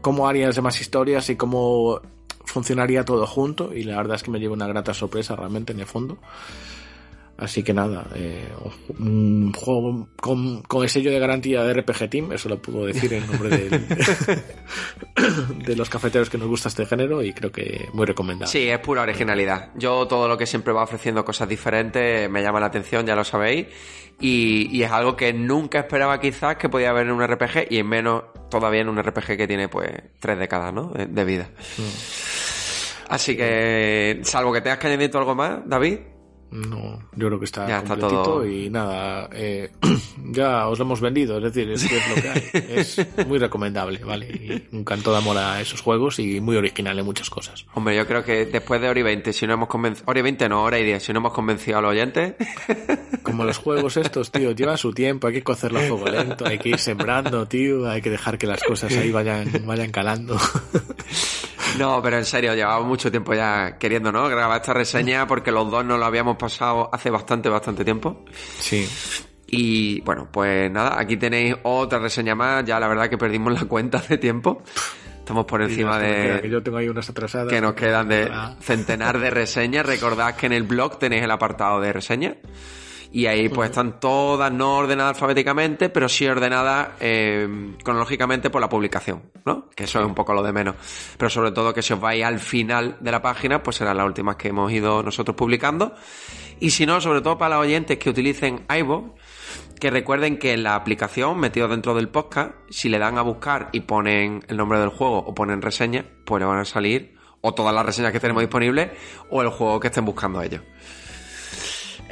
cómo 0.00 0.28
harían 0.28 0.48
las 0.48 0.56
demás 0.56 0.80
historias 0.80 1.28
y 1.30 1.36
cómo 1.36 2.00
funcionaría 2.44 3.04
todo 3.04 3.26
junto, 3.26 3.74
y 3.74 3.84
la 3.84 3.96
verdad 3.96 4.16
es 4.16 4.22
que 4.22 4.30
me 4.30 4.38
lleva 4.38 4.54
una 4.54 4.66
grata 4.66 4.94
sorpresa 4.94 5.34
realmente 5.36 5.72
en 5.72 5.80
el 5.80 5.86
fondo. 5.86 6.18
Así 7.36 7.64
que 7.64 7.74
nada, 7.74 8.06
eh, 8.14 8.48
un 8.98 9.52
juego 9.52 10.08
con, 10.20 10.62
con, 10.62 10.84
el 10.84 10.88
sello 10.88 11.10
de 11.10 11.18
garantía 11.18 11.64
de 11.64 11.74
RPG 11.74 12.08
Team, 12.08 12.32
eso 12.32 12.48
lo 12.48 12.62
puedo 12.62 12.86
decir 12.86 13.12
en 13.12 13.26
nombre 13.26 13.48
de, 13.48 13.68
de 15.66 15.76
los 15.76 15.90
cafeteros 15.90 16.30
que 16.30 16.38
nos 16.38 16.46
gusta 16.46 16.68
este 16.68 16.86
género 16.86 17.22
y 17.22 17.32
creo 17.32 17.50
que 17.50 17.88
muy 17.92 18.06
recomendable. 18.06 18.50
Sí, 18.50 18.68
es 18.68 18.78
pura 18.78 19.02
originalidad. 19.02 19.70
Yo 19.74 20.06
todo 20.06 20.28
lo 20.28 20.38
que 20.38 20.46
siempre 20.46 20.72
va 20.72 20.84
ofreciendo 20.84 21.24
cosas 21.24 21.48
diferentes 21.48 22.30
me 22.30 22.40
llama 22.40 22.60
la 22.60 22.66
atención, 22.66 23.04
ya 23.04 23.16
lo 23.16 23.24
sabéis, 23.24 23.66
y, 24.20 24.82
es 24.82 24.90
algo 24.90 25.16
que 25.16 25.32
nunca 25.32 25.80
esperaba 25.80 26.20
quizás 26.20 26.56
que 26.56 26.68
podía 26.68 26.90
haber 26.90 27.06
en 27.06 27.12
un 27.12 27.26
RPG 27.26 27.66
y 27.70 27.78
en 27.78 27.88
menos 27.88 28.24
todavía 28.48 28.82
en 28.82 28.88
un 28.88 29.02
RPG 29.02 29.36
que 29.36 29.48
tiene 29.48 29.68
pues 29.68 29.90
tres 30.20 30.38
décadas 30.38 30.72
¿no? 30.72 30.92
de, 30.92 31.24
vida. 31.24 31.48
Mm. 31.78 31.82
Así 33.08 33.36
que, 33.36 34.20
salvo 34.22 34.52
que 34.52 34.60
tengas 34.60 34.78
que 34.78 34.86
añadir 34.86 35.10
algo 35.16 35.34
más, 35.34 35.60
David. 35.66 35.98
No, 36.54 37.00
yo 37.16 37.26
creo 37.26 37.38
que 37.40 37.46
está 37.46 37.66
ya 37.66 37.82
completito 37.82 38.46
y 38.46 38.70
nada, 38.70 39.28
eh, 39.32 39.72
ya 40.30 40.68
os 40.68 40.78
lo 40.78 40.84
hemos 40.84 41.00
vendido, 41.00 41.38
es 41.38 41.52
decir, 41.52 41.68
es, 41.68 41.82
lo 41.82 42.22
que 42.22 42.28
hay. 42.28 42.42
Es 42.74 43.26
muy 43.26 43.38
recomendable, 43.40 43.98
¿vale? 44.04 44.28
Y 44.28 44.76
un 44.76 44.84
canto 44.84 45.10
de 45.10 45.18
amor 45.18 45.36
a 45.36 45.60
esos 45.60 45.80
juegos 45.80 46.20
y 46.20 46.40
muy 46.40 46.56
original 46.56 46.96
en 46.96 47.04
muchas 47.04 47.28
cosas. 47.28 47.66
Hombre, 47.74 47.96
yo 47.96 48.06
creo 48.06 48.22
que 48.22 48.46
después 48.46 48.80
de 48.80 48.88
hora 48.88 49.00
y 49.00 49.02
20, 49.02 49.32
si 49.32 49.48
no 49.48 49.54
hemos 49.54 49.68
convencido, 49.68 50.04
hora 50.06 50.20
y 50.20 50.22
20 50.22 50.48
no, 50.48 50.62
hora 50.62 50.78
y 50.78 50.84
10, 50.84 51.02
si 51.02 51.12
no 51.12 51.18
hemos 51.18 51.32
convencido 51.32 51.78
a 51.78 51.80
los 51.80 51.90
oyentes... 51.90 52.34
Como 53.24 53.44
los 53.44 53.56
juegos 53.56 53.96
estos, 53.96 54.30
tío, 54.30 54.52
llevan 54.52 54.76
su 54.76 54.92
tiempo, 54.92 55.26
hay 55.26 55.32
que 55.32 55.42
cocerlo 55.42 55.78
a 55.78 55.82
fuego 55.82 56.06
lento, 56.06 56.46
hay 56.46 56.58
que 56.58 56.68
ir 56.68 56.78
sembrando, 56.78 57.48
tío, 57.48 57.88
hay 57.88 58.02
que 58.02 58.10
dejar 58.10 58.36
que 58.36 58.46
las 58.46 58.62
cosas 58.62 58.94
ahí 58.94 59.10
vayan, 59.10 59.50
vayan 59.66 59.90
calando. 59.90 60.36
No, 61.78 62.00
pero 62.02 62.18
en 62.18 62.24
serio, 62.24 62.54
llevamos 62.54 62.86
mucho 62.86 63.10
tiempo 63.10 63.34
ya 63.34 63.76
queriendo, 63.78 64.12
¿no? 64.12 64.28
Grabar 64.28 64.60
esta 64.60 64.72
reseña 64.72 65.26
porque 65.26 65.50
los 65.50 65.70
dos 65.70 65.84
no 65.84 65.98
lo 65.98 66.04
habíamos 66.04 66.36
pasado 66.36 66.88
hace 66.92 67.10
bastante, 67.10 67.48
bastante 67.48 67.84
tiempo. 67.84 68.24
Sí. 68.58 68.88
Y 69.46 70.00
bueno, 70.00 70.28
pues 70.30 70.70
nada, 70.70 70.98
aquí 70.98 71.16
tenéis 71.16 71.54
otra 71.62 71.98
reseña 71.98 72.34
más. 72.34 72.64
Ya 72.64 72.80
la 72.80 72.88
verdad 72.88 73.08
que 73.08 73.18
perdimos 73.18 73.52
la 73.52 73.66
cuenta 73.66 73.98
hace 73.98 74.18
tiempo. 74.18 74.62
Estamos 75.18 75.46
por 75.46 75.62
encima 75.62 75.98
de. 75.98 76.40
Que 76.42 76.50
yo 76.50 76.62
tengo 76.62 76.78
ahí 76.78 76.88
unas 76.88 77.08
atrasadas. 77.08 77.48
Que 77.48 77.60
nos 77.60 77.74
quedan 77.74 78.08
de 78.08 78.30
centenar 78.60 79.18
de 79.18 79.30
reseñas. 79.30 79.86
Recordad 79.86 80.36
que 80.36 80.46
en 80.46 80.52
el 80.52 80.64
blog 80.64 80.98
tenéis 80.98 81.22
el 81.22 81.30
apartado 81.30 81.80
de 81.80 81.92
reseñas 81.92 82.36
y 83.14 83.26
ahí 83.26 83.48
pues 83.48 83.70
están 83.70 84.00
todas 84.00 84.50
no 84.50 84.78
ordenadas 84.78 85.14
alfabéticamente, 85.14 85.88
pero 85.88 86.08
sí 86.08 86.26
ordenadas 86.26 86.88
eh, 86.98 87.46
cronológicamente 87.84 88.50
por 88.50 88.60
la 88.60 88.68
publicación, 88.68 89.30
¿no? 89.44 89.70
Que 89.70 89.84
eso 89.84 90.00
es 90.00 90.04
un 90.04 90.16
poco 90.16 90.34
lo 90.34 90.42
de 90.42 90.52
menos. 90.52 90.74
Pero 91.16 91.30
sobre 91.30 91.52
todo 91.52 91.72
que 91.72 91.80
si 91.80 91.92
os 91.92 92.00
vais 92.00 92.24
al 92.24 92.40
final 92.40 92.96
de 92.98 93.12
la 93.12 93.22
página, 93.22 93.62
pues 93.62 93.76
serán 93.76 93.98
las 93.98 94.06
últimas 94.06 94.34
que 94.34 94.48
hemos 94.48 94.72
ido 94.72 95.00
nosotros 95.04 95.36
publicando. 95.36 95.94
Y 96.58 96.70
si 96.70 96.86
no, 96.86 97.00
sobre 97.00 97.20
todo 97.20 97.38
para 97.38 97.54
los 97.54 97.66
oyentes 97.66 97.98
que 97.98 98.10
utilicen 98.10 98.66
iVoox, 98.68 99.12
que 99.78 99.90
recuerden 99.90 100.36
que 100.36 100.52
en 100.52 100.64
la 100.64 100.74
aplicación, 100.74 101.38
metido 101.38 101.68
dentro 101.68 101.94
del 101.94 102.08
podcast, 102.08 102.56
si 102.68 102.88
le 102.88 102.98
dan 102.98 103.16
a 103.16 103.22
buscar 103.22 103.68
y 103.70 103.82
ponen 103.82 104.44
el 104.48 104.56
nombre 104.56 104.80
del 104.80 104.88
juego 104.88 105.18
o 105.18 105.32
ponen 105.36 105.62
reseña, 105.62 106.04
pues 106.24 106.40
le 106.40 106.46
van 106.46 106.58
a 106.58 106.64
salir 106.64 107.14
o 107.42 107.54
todas 107.54 107.72
las 107.72 107.86
reseñas 107.86 108.10
que 108.10 108.18
tenemos 108.18 108.40
disponibles 108.40 108.90
o 109.30 109.40
el 109.40 109.50
juego 109.50 109.78
que 109.78 109.86
estén 109.86 110.04
buscando 110.04 110.42
ellos. 110.42 110.62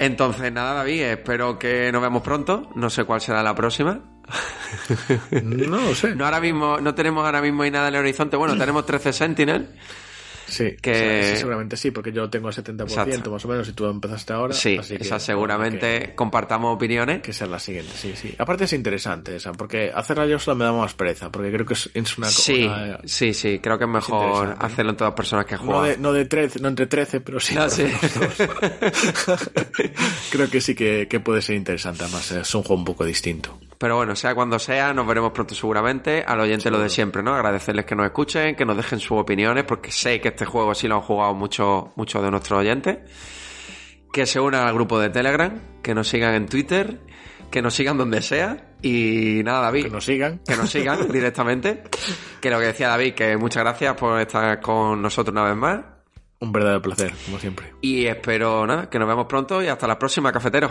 Entonces, 0.05 0.53
nada, 0.53 0.75
David, 0.75 1.03
espero 1.03 1.59
que 1.59 1.93
nos 1.93 2.03
vemos 2.03 2.23
pronto. 2.23 2.69
No 2.75 2.91
sé 2.91 3.05
cuál 3.05 3.21
será 3.21 3.43
la 3.43 3.55
próxima. 3.55 4.01
No 5.43 5.77
lo 5.81 5.95
sé. 5.95 6.15
No, 6.15 6.25
ahora 6.25 6.41
mismo, 6.41 6.81
no 6.81 6.95
tenemos 6.95 7.25
ahora 7.25 7.41
mismo 7.41 7.63
ahí 7.63 7.71
nada 7.71 7.89
en 7.89 7.95
el 7.95 8.01
horizonte. 8.01 8.37
Bueno, 8.37 8.57
tenemos 8.57 8.85
13 8.87 9.13
Sentinel. 9.13 9.69
Sí, 10.53 10.77
que... 10.83 11.35
seguramente 11.37 11.79
sí, 11.79 11.91
porque 11.93 12.13
yo 12.13 12.29
tengo 12.29 12.51
el 12.51 12.55
70% 12.55 13.31
más 13.31 13.43
o 13.43 13.49
menos 13.49 13.67
y 13.71 13.73
tú 13.73 13.87
empezaste 13.87 14.35
ahora. 14.35 14.53
Sí, 14.53 14.79
esa 14.91 15.19
seguramente 15.19 16.13
compartamos 16.15 16.77
opiniones. 16.77 17.23
Que 17.23 17.33
sea 17.33 17.47
la 17.47 17.59
siguiente, 17.59 17.93
sí, 17.95 18.13
sí. 18.15 18.35
Aparte 18.37 18.65
es 18.65 18.73
interesante 18.75 19.35
esa, 19.35 19.53
porque 19.53 19.91
hacerla 19.95 20.27
yo 20.27 20.39
solo 20.39 20.57
me 20.57 20.67
da 20.67 20.73
más 20.73 20.93
pereza, 20.93 21.33
porque 21.33 21.51
creo 21.51 21.65
que 21.65 21.73
es, 21.73 22.19
una 22.19 22.29
Sí, 22.29 22.69
sí, 23.05 23.33
sí, 23.33 23.61
creo 23.61 23.79
que 23.79 23.85
es 23.85 23.91
mejor 23.91 24.57
hacerlo 24.59 24.91
en 24.91 24.97
todas 24.99 25.13
las 25.13 25.17
personas 25.17 25.47
que 25.47 25.57
juegan. 25.57 25.75
No, 25.75 25.83
de, 25.85 25.97
no, 25.97 26.13
de 26.13 26.27
13, 26.27 26.61
no 26.61 26.69
entre 26.69 26.87
13, 26.87 27.23
pero 27.23 27.41
sí. 27.41 27.55
No, 27.55 27.71
sí. 27.71 27.85
creo 30.31 30.51
que 30.51 30.61
sí 30.61 30.75
que, 30.75 31.09
que, 31.09 31.21
puede 31.21 31.41
ser 31.41 31.57
interesante, 31.57 32.05
además 32.05 32.31
es 32.31 32.55
un 32.55 32.63
juego 32.63 32.79
un 32.79 32.85
poco 32.85 33.07
distinto. 33.07 33.59
Pero 33.83 33.97
bueno, 33.97 34.15
sea 34.15 34.33
cuando 34.37 34.61
sea, 34.61 34.95
nos 34.95 35.05
veremos 35.09 35.33
pronto 35.33 35.57
seguramente. 35.57 36.23
Al 36.25 36.39
oyente 36.39 36.71
lo 36.71 36.79
de 36.79 36.89
siempre, 36.89 37.21
¿no? 37.21 37.35
Agradecerles 37.35 37.85
que 37.85 37.97
nos 37.97 38.07
escuchen, 38.07 38.55
que 38.55 38.65
nos 38.65 38.77
dejen 38.77 39.01
sus 39.01 39.19
opiniones, 39.19 39.65
porque 39.65 39.91
sé 39.91 40.21
que 40.21 40.29
este 40.29 40.45
juego 40.45 40.73
sí 40.73 40.87
lo 40.87 40.95
han 40.95 41.01
jugado 41.01 41.35
muchos 41.35 41.87
muchos 41.97 42.23
de 42.23 42.31
nuestros 42.31 42.61
oyentes. 42.61 42.99
Que 44.13 44.25
se 44.25 44.39
unan 44.39 44.69
al 44.69 44.73
grupo 44.73 45.01
de 45.01 45.11
Telegram, 45.11 45.61
que 45.83 45.97
nos 45.97 46.07
sigan 46.07 46.33
en 46.35 46.47
Twitter, 46.47 47.01
que 47.51 47.61
nos 47.61 47.75
sigan 47.75 47.99
donde 47.99 48.23
sea. 48.23 48.73
Y 48.83 49.41
nada, 49.43 49.63
David. 49.63 49.87
Que 49.87 49.91
nos 49.91 50.05
sigan. 50.05 50.39
Que 50.47 50.57
nos 50.57 50.71
sigan 50.71 51.09
directamente. 51.13 51.83
Que 52.41 52.51
lo 52.51 52.61
que 52.61 52.67
decía 52.67 52.87
David, 52.87 53.15
que 53.15 53.37
muchas 53.37 53.65
gracias 53.65 53.97
por 53.97 54.21
estar 54.21 54.61
con 54.61 55.03
nosotros 55.03 55.33
una 55.33 55.43
vez 55.43 55.57
más. 55.57 55.81
Un 56.39 56.53
verdadero 56.53 56.81
placer, 56.81 57.13
como 57.25 57.41
siempre. 57.41 57.75
Y 57.81 58.07
espero, 58.07 58.65
nada, 58.65 58.89
que 58.89 59.01
nos 59.01 59.09
vemos 59.09 59.27
pronto 59.27 59.61
y 59.61 59.67
hasta 59.67 59.89
la 59.89 59.99
próxima, 59.99 60.31
cafetero. 60.31 60.71